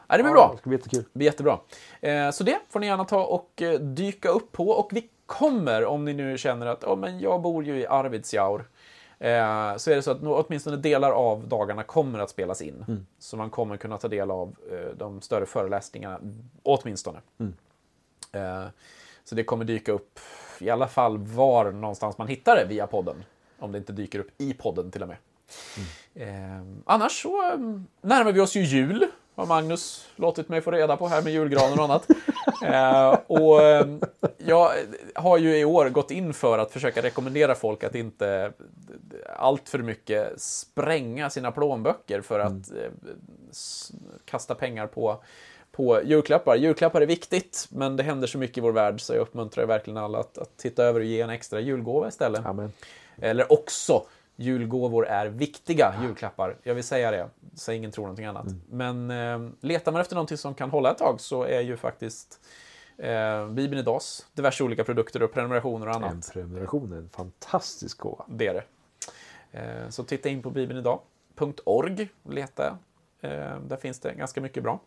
Ja, 0.08 0.18
det 0.18 0.24
blir 0.24 0.34
bra. 0.34 0.50
Det 0.54 0.58
ska 0.58 0.70
bli 0.70 0.78
jättekul. 0.78 1.04
Det 1.14 1.18
blir 1.20 1.26
jättebra. 1.28 1.60
Eh, 2.02 2.32
Så 2.32 2.44
det 2.44 2.60
får 2.70 2.80
ni 2.80 2.88
gärna 2.88 3.06
ta 3.06 3.24
och 3.26 3.62
eh, 3.62 3.80
dyka 3.80 4.30
upp 4.30 4.52
på. 4.52 4.70
Och 4.70 4.90
vi 4.94 5.10
kommer, 5.26 5.86
om 5.86 6.06
ni 6.06 6.14
nu 6.14 6.38
känner 6.38 6.66
att 6.66 6.84
oh, 6.84 6.96
men 6.98 7.20
jag 7.20 7.42
bor 7.42 7.64
ju 7.64 7.80
i 7.80 7.88
Arvidsjaur, 7.88 8.60
eh, 9.20 9.76
så 9.78 9.92
är 9.92 9.96
det 9.96 10.02
så 10.02 10.12
att 10.12 10.18
åtminstone 10.24 10.78
delar 10.78 11.12
av 11.12 11.48
dagarna 11.48 11.84
kommer 11.84 12.20
att 12.20 12.30
spelas 12.30 12.62
in. 12.62 13.06
Så 13.20 13.38
man 13.38 13.50
kommer 13.50 13.78
kunna 13.78 13.98
ta 13.98 14.08
del 14.08 14.32
av 14.32 14.56
eh, 14.72 14.98
de 14.98 15.22
större 15.22 15.46
föreläsningarna, 15.46 16.20
åtminstone. 16.64 17.20
Eh, 18.32 18.66
Så 19.26 19.36
det 19.36 19.44
kommer 19.44 19.66
dyka 19.66 19.92
upp 19.92 20.20
i 20.60 20.70
alla 20.70 20.88
fall 20.88 21.18
var 21.18 21.72
någonstans 21.72 22.18
man 22.18 22.28
hittar 22.28 22.56
det 22.56 22.66
via 22.66 22.88
podden. 22.88 23.24
Om 23.60 23.72
det 23.72 23.78
inte 23.78 23.94
dyker 23.94 24.20
upp 24.20 24.30
i 24.38 24.54
podden 24.54 24.92
till 24.92 25.02
och 25.02 25.08
med. 25.08 25.18
Eh, 26.16 26.66
annars 26.86 27.22
så 27.22 27.52
eh, 27.52 27.58
närmar 28.02 28.32
vi 28.32 28.40
oss 28.40 28.56
ju 28.56 28.62
jul. 28.64 29.08
Har 29.36 29.46
Magnus 29.46 30.08
låtit 30.16 30.50
mig 30.50 30.62
få 30.62 30.72
reda 30.72 30.98
på 30.98 31.08
här 31.08 31.22
med 31.22 31.34
julgranen 31.34 31.80
och 31.80 31.86
annat. 31.86 32.08
eh, 32.64 33.20
och 33.28 33.62
eh, 33.62 33.88
jag 34.38 34.72
har 35.16 35.38
ju 35.38 35.58
i 35.58 35.66
år 35.66 35.90
gått 35.90 36.12
in 36.12 36.34
för 36.34 36.58
att 36.60 36.72
försöka 36.72 37.02
rekommendera 37.02 37.56
folk 37.56 37.84
att 37.84 37.96
inte 37.96 38.54
allt 39.38 39.70
för 39.70 39.80
mycket 39.80 40.42
spränga 40.42 41.30
sina 41.30 41.52
plånböcker 41.52 42.22
för 42.22 42.40
att 42.40 42.72
s- 43.52 43.92
kasta 44.26 44.56
pengar 44.56 44.88
på, 44.88 45.24
på 45.76 46.04
julklappar. 46.04 46.56
Julklappar 46.56 47.02
är 47.02 47.06
viktigt, 47.06 47.68
men 47.70 47.98
det 47.98 48.04
händer 48.04 48.28
så 48.28 48.38
mycket 48.38 48.58
i 48.58 48.62
vår 48.62 48.72
värld 48.72 49.02
så 49.02 49.14
jag 49.14 49.22
uppmuntrar 49.22 49.66
verkligen 49.66 49.98
alla 49.98 50.20
att, 50.20 50.38
att 50.38 50.58
titta 50.58 50.84
över 50.84 51.00
och 51.00 51.06
ge 51.06 51.22
en 51.22 51.30
extra 51.30 51.60
julgåva 51.60 52.08
istället. 52.08 52.46
Amen. 52.46 52.72
Eller 53.18 53.52
också, 53.52 54.06
julgåvor 54.36 55.08
är 55.08 55.28
viktiga 55.28 55.96
julklappar. 56.02 56.58
Jag 56.64 56.76
vill 56.76 56.84
säga 56.84 57.12
det, 57.12 57.30
så 57.56 57.72
ingen 57.72 57.92
tror 57.92 58.04
någonting 58.04 58.26
annat. 58.26 58.46
Men 58.70 59.12
eh, 59.12 59.50
letar 59.62 59.92
man 59.92 60.02
efter 60.02 60.16
någonting 60.16 60.38
som 60.38 60.56
kan 60.56 60.70
hålla 60.70 60.92
ett 60.92 60.98
tag 60.98 61.22
så 61.22 61.44
är 61.44 61.62
ju 61.62 61.78
faktiskt 61.78 62.40
eh, 62.98 63.48
Bibeln 63.48 63.80
idags 63.80 64.26
diverse 64.34 64.64
olika 64.64 64.84
produkter 64.84 65.24
och 65.24 65.34
prenumerationer 65.34 65.88
och 65.90 65.96
En 65.96 66.04
annat. 66.04 66.30
prenumeration 66.34 66.94
är 66.94 66.98
en 66.98 67.10
fantastisk 67.10 67.98
gåva. 67.98 68.26
Det 68.28 68.48
är 68.48 68.54
det. 68.54 68.64
Eh, 69.60 69.90
så 69.90 70.04
titta 70.04 70.30
in 70.30 70.42
på 70.42 70.50
bibelnidag.org 70.50 72.10
och 72.24 72.34
leta. 72.34 72.78
Eh, 73.22 73.60
där 73.60 73.78
finns 73.78 74.00
det 74.00 74.14
ganska 74.14 74.42
mycket 74.42 74.64
bra. 74.64 74.80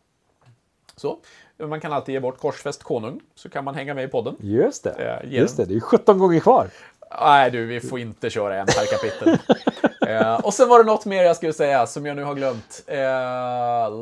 Så, 0.99 1.19
man 1.59 1.81
kan 1.81 1.93
alltid 1.93 2.13
ge 2.13 2.21
bort 2.21 2.39
korsfäst 2.39 2.83
konung, 2.83 3.21
så 3.35 3.49
kan 3.49 3.65
man 3.65 3.75
hänga 3.75 3.95
med 3.95 4.05
i 4.05 4.09
podden. 4.09 4.37
Just 4.41 4.85
det. 4.85 4.91
Eh, 5.23 5.33
Just 5.33 5.57
det, 5.57 5.65
det 5.65 5.75
är 5.77 5.81
17 5.81 6.19
gånger 6.19 6.41
kvar. 6.41 6.69
Nej 7.21 7.51
du, 7.51 7.67
vi 7.67 7.81
får 7.81 7.99
inte 8.01 8.31
köra 8.31 8.57
en 8.57 8.67
per 8.67 8.87
kapitel. 8.87 9.39
eh, 10.09 10.35
och 10.35 10.55
sen 10.55 10.69
var 10.69 10.79
det 10.79 10.85
något 10.85 11.07
mer 11.07 11.23
jag 11.23 11.37
skulle 11.37 11.53
säga 11.53 11.87
som 11.87 12.07
jag 12.07 12.17
nu 12.17 12.23
har 12.25 12.35
glömt. 12.35 12.85
Eh, 12.87 12.99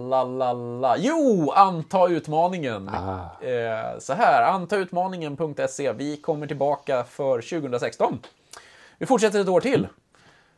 la, 0.08 0.24
la, 0.24 0.52
la. 0.52 0.96
Jo, 0.98 1.50
anta 1.50 2.08
utmaningen. 2.08 2.88
Ah. 2.88 3.46
Eh, 3.46 3.98
så 3.98 4.12
här, 4.12 4.42
antautmaningen.se. 4.42 5.92
Vi 5.92 6.16
kommer 6.16 6.46
tillbaka 6.46 7.04
för 7.04 7.40
2016. 7.60 8.18
Vi 8.98 9.06
fortsätter 9.06 9.40
ett 9.40 9.48
år 9.48 9.60
till. 9.60 9.88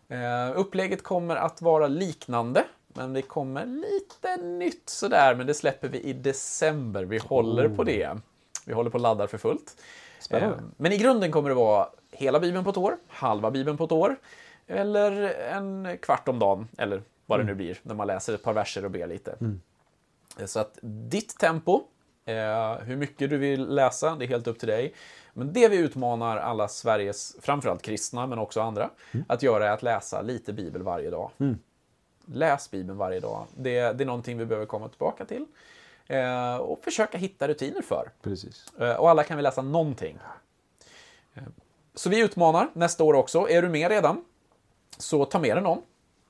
Eh, 0.08 0.58
upplägget 0.58 1.02
kommer 1.02 1.36
att 1.36 1.62
vara 1.62 1.86
liknande, 1.86 2.64
men 2.98 3.12
det 3.12 3.22
kommer 3.22 3.66
lite 3.66 4.36
nytt 4.36 4.88
sådär. 4.88 5.34
Men 5.34 5.46
det 5.46 5.54
släpper 5.54 5.88
vi 5.88 6.00
i 6.00 6.12
december. 6.12 7.04
Vi 7.04 7.18
håller 7.18 7.68
på 7.68 7.84
det. 7.84 8.10
Vi 8.66 8.72
håller 8.72 8.90
på 8.90 8.96
att 8.96 9.02
ladda 9.02 9.26
för 9.26 9.38
fullt. 9.38 9.76
Spännande. 10.20 10.56
Eh, 10.56 10.62
Men 10.76 10.92
i 10.92 10.96
grunden 10.98 11.32
kommer 11.32 11.48
det 11.48 11.54
vara 11.54 11.88
hela 12.12 12.40
Bibeln 12.40 12.64
på 12.64 12.70
ett 12.70 12.76
år, 12.76 12.96
halva 13.08 13.50
Bibeln 13.50 13.76
på 13.76 13.84
ett 13.84 13.92
år, 13.92 14.16
eller 14.66 15.12
en 15.34 15.98
kvart 16.02 16.28
om 16.28 16.38
dagen, 16.38 16.68
eller 16.78 17.02
vad 17.26 17.38
det 17.40 17.44
nu 17.44 17.54
blir, 17.54 17.78
när 17.82 17.94
man 17.94 18.06
läser 18.06 18.34
ett 18.34 18.42
par 18.42 18.52
verser 18.52 18.84
och 18.84 18.90
ber 18.90 19.06
lite. 19.06 19.36
Eh, 20.40 20.46
Så 20.46 20.60
att 20.60 20.78
ditt 20.82 21.38
tempo, 21.38 21.82
eh, 22.24 22.74
hur 22.84 22.96
mycket 22.96 23.30
du 23.30 23.36
vill 23.38 23.74
läsa, 23.74 24.14
det 24.16 24.24
är 24.24 24.28
helt 24.28 24.46
upp 24.46 24.58
till 24.58 24.68
dig. 24.68 24.94
Men 25.32 25.52
det 25.52 25.68
vi 25.68 25.76
utmanar 25.76 26.36
alla 26.36 26.68
Sveriges, 26.68 27.36
framförallt 27.40 27.82
kristna, 27.82 28.26
men 28.26 28.38
också 28.38 28.60
andra, 28.60 28.90
att 29.28 29.42
göra 29.42 29.66
är 29.68 29.70
att 29.70 29.82
läsa 29.82 30.22
lite 30.22 30.52
Bibel 30.52 30.82
varje 30.82 31.10
dag. 31.10 31.30
Läs 32.32 32.70
Bibeln 32.70 32.98
varje 32.98 33.20
dag. 33.20 33.46
Det, 33.56 33.80
det 33.92 34.04
är 34.04 34.06
någonting 34.06 34.38
vi 34.38 34.46
behöver 34.46 34.66
komma 34.66 34.88
tillbaka 34.88 35.24
till. 35.24 35.46
Eh, 36.06 36.56
och 36.56 36.84
försöka 36.84 37.18
hitta 37.18 37.48
rutiner 37.48 37.82
för. 37.82 38.10
Precis. 38.22 38.72
Eh, 38.80 38.94
Och 38.96 39.10
alla 39.10 39.24
kan 39.24 39.36
vi 39.36 39.42
läsa 39.42 39.62
någonting. 39.62 40.18
Eh, 41.34 41.42
Så 41.94 42.10
vi 42.10 42.20
utmanar 42.20 42.68
nästa 42.72 43.04
år 43.04 43.14
också. 43.14 43.48
Är 43.50 43.62
du 43.62 43.68
med 43.68 43.90
redan? 43.90 44.24
Så 44.98 45.24
ta 45.24 45.38
med 45.38 45.56
dig 45.56 45.62
någon. 45.62 45.82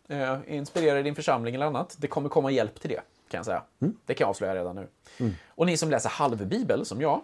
Eh, 0.09 0.39
Inspirera 0.47 1.03
din 1.03 1.15
församling 1.15 1.55
eller 1.55 1.67
annat. 1.67 1.97
Det 1.99 2.07
kommer 2.07 2.29
komma 2.29 2.51
hjälp 2.51 2.81
till 2.81 2.91
det, 2.91 3.01
kan 3.29 3.39
jag 3.39 3.45
säga. 3.45 3.63
Det 4.07 4.15
kan 4.15 4.25
jag 4.25 4.31
avslöja 4.31 4.55
redan 4.55 4.77
nu. 4.77 4.89
Och 5.49 5.67
ni 5.67 5.77
som 5.77 5.91
läser 5.91 6.09
halvbibel, 6.11 6.85
som 6.85 7.01
jag, 7.01 7.21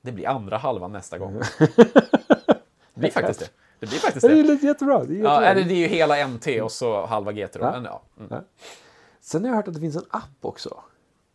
det 0.00 0.12
blir 0.12 0.28
andra 0.28 0.56
halvan 0.56 0.92
nästa 0.92 1.18
gång. 1.18 1.40
Det 1.58 3.00
blir 3.00 3.10
faktiskt 3.10 3.40
det. 3.40 3.48
Det 3.80 3.86
blir 3.86 3.98
faktiskt 3.98 4.26
Det 4.26 4.32
är 4.32 4.36
det. 4.36 4.42
lite 4.42 4.66
jättebra. 4.66 5.04
Det 5.04 5.14
är 5.14 5.16
Ja, 5.18 5.30
jättebra. 5.30 5.46
eller 5.48 5.62
det 5.64 5.74
är 5.74 5.78
ju 5.78 5.86
hela 5.86 6.26
NT 6.26 6.46
och 6.62 6.72
så 6.72 7.06
halva 7.06 7.32
GT 7.32 7.52
då. 7.52 7.58
Ja. 7.60 7.70
Men, 7.72 7.84
ja. 7.84 8.02
Mm. 8.30 8.44
Sen 9.20 9.42
har 9.44 9.48
jag 9.50 9.56
hört 9.56 9.68
att 9.68 9.74
det 9.74 9.80
finns 9.80 9.96
en 9.96 10.04
app 10.10 10.38
också. 10.40 10.80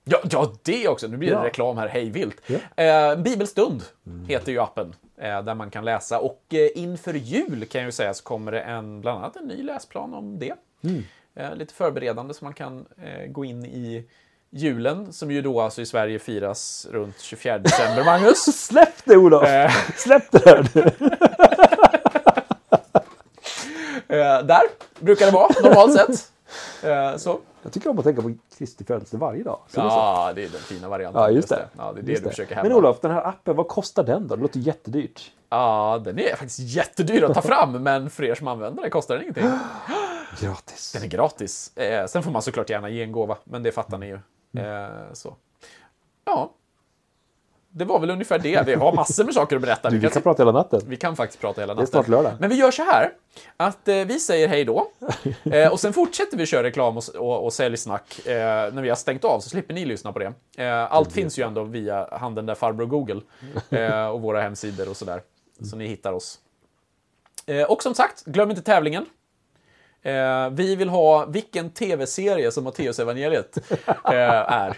Ja, 0.03 0.17
ja, 0.31 0.53
det 0.63 0.87
också. 0.87 1.07
Nu 1.07 1.17
blir 1.17 1.29
det 1.29 1.35
Ja. 1.35 1.43
reklam 1.43 1.77
här 1.77 1.87
hej 1.87 2.09
vilt. 2.09 2.41
Ja. 2.75 2.83
Eh, 2.83 3.15
Bibelstund 3.15 3.83
heter 4.27 4.51
ju 4.51 4.59
appen 4.59 4.95
eh, 5.17 5.41
där 5.43 5.55
man 5.55 5.69
kan 5.71 5.85
läsa. 5.85 6.19
Och 6.19 6.43
eh, 6.49 6.69
inför 6.75 7.13
jul 7.13 7.65
kan 7.65 7.81
jag 7.81 7.85
ju 7.87 7.91
säga 7.91 8.13
så 8.13 8.23
kommer 8.23 8.51
det 8.51 8.61
en, 8.61 9.01
bland 9.01 9.17
annat 9.19 9.35
en 9.35 9.47
ny 9.47 9.63
läsplan 9.63 10.13
om 10.13 10.39
det. 10.39 10.53
Eh, 11.35 11.55
lite 11.55 11.73
förberedande 11.73 12.33
så 12.33 12.45
man 12.45 12.53
kan 12.53 12.85
eh, 13.03 13.25
gå 13.31 13.45
in 13.45 13.65
i 13.65 14.05
julen 14.49 15.13
som 15.13 15.31
ju 15.31 15.41
då 15.41 15.61
alltså 15.61 15.81
i 15.81 15.85
Sverige 15.85 16.19
firas 16.19 16.87
runt 16.91 17.19
24 17.19 17.57
december, 17.57 18.03
Magnus. 18.05 18.37
Släpp 18.67 19.05
det 19.05 19.17
Olof! 19.17 19.43
Eh. 19.47 19.71
Släpp 19.97 20.31
det 20.31 20.45
här 20.45 20.67
nu! 20.73 20.91
Eh, 24.11 24.43
där 24.43 24.61
brukar 24.99 25.25
det 25.25 25.31
vara 25.31 25.49
normalt 25.63 25.93
sett. 25.93 26.31
Eh, 26.83 27.17
så. 27.17 27.39
Jag 27.63 27.73
tycker 27.73 27.89
om 27.89 27.99
att 27.99 28.05
tänka 28.05 28.21
på 28.21 28.33
Kristi 28.57 28.83
födelse 28.83 29.17
varje 29.17 29.43
dag. 29.43 29.59
Så 29.69 29.79
det 29.81 29.85
är. 29.85 29.89
Ja, 29.89 30.31
det 30.35 30.43
är 30.43 30.49
den 30.49 30.61
fina 30.61 30.89
varianten. 30.89 31.21
Ja, 31.21 31.29
just 31.29 31.49
det. 31.49 31.67
Ja, 31.77 31.91
det 31.93 31.99
är 31.99 32.03
det 32.03 32.11
Just 32.11 32.23
du 32.23 32.29
det. 32.29 32.31
försöker 32.35 32.55
hävda. 32.55 32.69
Men 32.69 32.77
Olof, 32.77 32.99
den 33.01 33.11
här 33.11 33.27
appen, 33.27 33.55
vad 33.55 33.67
kostar 33.67 34.03
den 34.03 34.27
då? 34.27 34.35
Det 34.35 34.41
låter 34.41 34.59
jättedyrt. 34.59 35.31
Ja, 35.49 36.01
den 36.05 36.19
är 36.19 36.29
faktiskt 36.35 36.59
jättedyr 36.59 37.23
att 37.23 37.33
ta 37.33 37.41
fram, 37.41 37.71
men 37.83 38.09
för 38.09 38.23
er 38.23 38.35
som 38.35 38.47
använder 38.47 38.81
den 38.81 38.91
kostar 38.91 39.15
den 39.15 39.23
ingenting. 39.23 39.49
Gratis. 40.39 40.91
Den 40.91 41.03
är 41.03 41.07
gratis. 41.07 41.77
Eh, 41.77 42.05
sen 42.05 42.23
får 42.23 42.31
man 42.31 42.41
såklart 42.41 42.69
gärna 42.69 42.89
ge 42.89 43.03
en 43.03 43.11
gåva, 43.11 43.37
men 43.43 43.63
det 43.63 43.71
fattar 43.71 43.97
ni 43.97 44.05
ju. 44.07 44.19
Eh, 44.61 44.89
så. 45.13 45.35
Ja. 46.25 46.51
Det 47.73 47.85
var 47.85 47.99
väl 47.99 48.09
ungefär 48.09 48.39
det. 48.39 48.63
Vi 48.65 48.73
har 48.73 48.93
massor 48.93 49.23
med 49.23 49.33
saker 49.33 49.55
att 49.55 49.61
berätta. 49.61 49.89
Du, 49.89 49.95
Vi 49.95 49.99
vi 49.99 50.07
kan, 50.07 50.13
kan 50.13 50.21
prata 50.21 50.43
hela 50.43 50.51
natten. 50.51 50.81
vi 50.87 50.97
kan 50.97 51.15
faktiskt 51.15 51.41
prata 51.41 51.61
hela 51.61 51.73
Det 51.73 51.77
är 51.77 51.81
natten. 51.81 51.87
snart 51.91 52.07
lördag. 52.07 52.33
Men 52.39 52.49
vi 52.49 52.55
gör 52.55 52.71
så 52.71 52.83
här, 52.83 53.09
att 53.57 53.87
eh, 53.87 53.95
vi 53.95 54.19
säger 54.19 54.47
hej 54.47 54.65
då. 54.65 54.87
Eh, 55.51 55.71
och 55.71 55.79
sen 55.79 55.93
fortsätter 55.93 56.37
vi 56.37 56.45
köra 56.45 56.63
reklam 56.63 56.97
och, 56.97 57.03
och, 57.15 57.43
och 57.45 57.53
säljsnack 57.53 58.27
eh, 58.27 58.33
när 58.73 58.81
vi 58.81 58.89
har 58.89 58.95
stängt 58.95 59.25
av, 59.25 59.39
så 59.39 59.49
slipper 59.49 59.73
ni 59.73 59.85
lyssna 59.85 60.13
på 60.13 60.19
det. 60.19 60.33
Eh, 60.57 60.93
allt 60.93 61.11
finns 61.11 61.39
ju 61.39 61.43
ändå 61.43 61.63
via 61.63 62.07
handen 62.11 62.45
där 62.45 62.55
farbror 62.55 62.85
Google 62.85 63.21
eh, 63.69 64.07
och 64.07 64.21
våra 64.21 64.41
hemsidor 64.41 64.89
och 64.89 64.97
sådär. 64.97 65.21
Så 65.69 65.75
ni 65.75 65.87
hittar 65.87 66.13
oss. 66.13 66.39
Eh, 67.45 67.63
och 67.63 67.83
som 67.83 67.95
sagt, 67.95 68.23
glöm 68.25 68.49
inte 68.49 68.61
tävlingen. 68.61 69.05
Vi 70.51 70.75
vill 70.75 70.89
ha 70.89 71.25
vilken 71.25 71.69
tv-serie 71.69 72.51
som 72.51 72.63
Matteusevangeliet 72.63 73.57
eh, 73.87 74.13
är. 74.51 74.77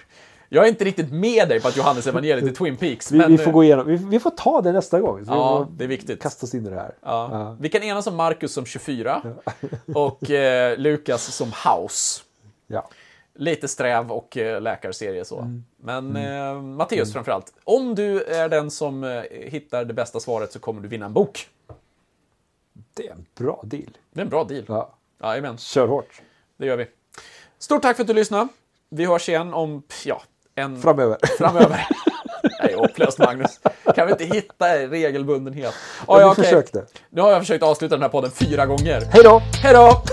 Jag 0.54 0.66
är 0.66 0.70
inte 0.70 0.86
riktigt 0.86 1.12
med 1.12 1.50
dig 1.50 1.62
på 1.62 1.68
att 1.68 1.78
Johannes 1.78 2.08
evangeliet 2.08 2.50
är 2.50 2.56
Twin 2.56 2.78
Peaks. 2.78 3.12
Vi, 3.12 3.18
men, 3.18 3.32
vi 3.32 3.38
får 3.38 3.48
eh, 3.48 3.54
gå 3.54 3.64
igenom, 3.64 3.88
vi, 3.88 3.96
vi 3.96 4.20
får 4.20 4.30
ta 4.30 4.62
det 4.62 4.72
nästa 4.72 5.00
gång. 5.00 5.24
Ja, 5.28 5.68
det 5.72 5.84
är 5.84 5.88
viktigt. 5.88 6.22
Kasta 6.22 6.46
oss 6.46 6.54
in 6.54 6.68
i 6.68 6.70
det 6.70 6.76
här. 6.76 6.96
Ja. 7.02 7.58
Vi 7.60 7.70
kan 7.70 7.84
enas 7.84 8.08
om 8.08 8.16
Marcus 8.16 8.54
som 8.54 8.66
24 8.66 9.22
och 9.96 10.30
eh, 10.30 10.78
Lukas 10.78 11.36
som 11.36 11.48
House. 11.48 12.24
Ja. 12.68 12.90
Lite 13.36 13.68
sträv 13.68 14.12
och 14.12 14.38
eh, 14.38 14.62
läkarserie 14.62 15.26
så. 15.26 15.40
Mm. 15.40 15.66
Men 15.78 16.16
eh, 16.16 16.62
Matteus 16.62 17.14
framförallt. 17.14 17.54
Om 17.64 17.96
du 17.96 18.24
är 18.24 18.50
den 18.50 18.72
som 18.72 19.04
eh, 19.04 19.22
hittar 19.32 19.86
det 19.86 19.94
bästa 19.94 20.20
svaret 20.20 20.52
så 20.52 20.60
kommer 20.60 20.82
du 20.82 20.88
vinna 20.88 21.06
en 21.06 21.14
bok. 21.14 21.48
Det 22.94 23.08
är 23.08 23.12
en 23.12 23.26
bra 23.36 23.62
deal. 23.64 23.98
Det 24.12 24.20
är 24.20 24.24
en 24.24 24.30
bra 24.30 24.44
deal. 24.44 24.66
Ja. 24.68 24.96
Jajamän, 25.22 25.58
Kör 25.58 25.88
hårt. 25.88 26.22
det 26.58 26.66
gör 26.66 26.78
vi. 26.78 26.88
Stort 27.60 27.82
tack 27.82 27.96
för 27.96 28.04
att 28.04 28.08
du 28.08 28.14
lyssnade. 28.14 28.48
Vi 28.90 29.06
hörs 29.06 29.30
igen 29.30 29.54
om, 29.54 29.84
ja, 30.06 30.22
en... 30.56 30.82
Framöver. 30.82 31.18
framöver. 31.38 31.88
Nej, 32.62 32.76
hopplöst 32.78 33.18
Magnus. 33.20 33.60
Kan 33.96 34.06
vi 34.08 34.12
inte 34.12 34.26
hitta 34.26 34.66
regelbundenhet? 34.76 35.74
Ja, 36.08 36.20
ja, 36.22 36.28
vi 36.28 36.34
okej. 36.34 36.44
försökte. 36.44 36.86
Nu 37.10 37.22
har 37.22 37.32
jag 37.32 37.42
försökt 37.42 37.64
avsluta 37.64 37.96
den 37.96 38.02
här 38.02 38.10
podden 38.10 38.32
fyra 38.32 38.66
gånger. 38.66 39.02
Hej 39.12 39.24
då! 39.24 39.42
Hej 39.64 39.74
då! 39.74 40.04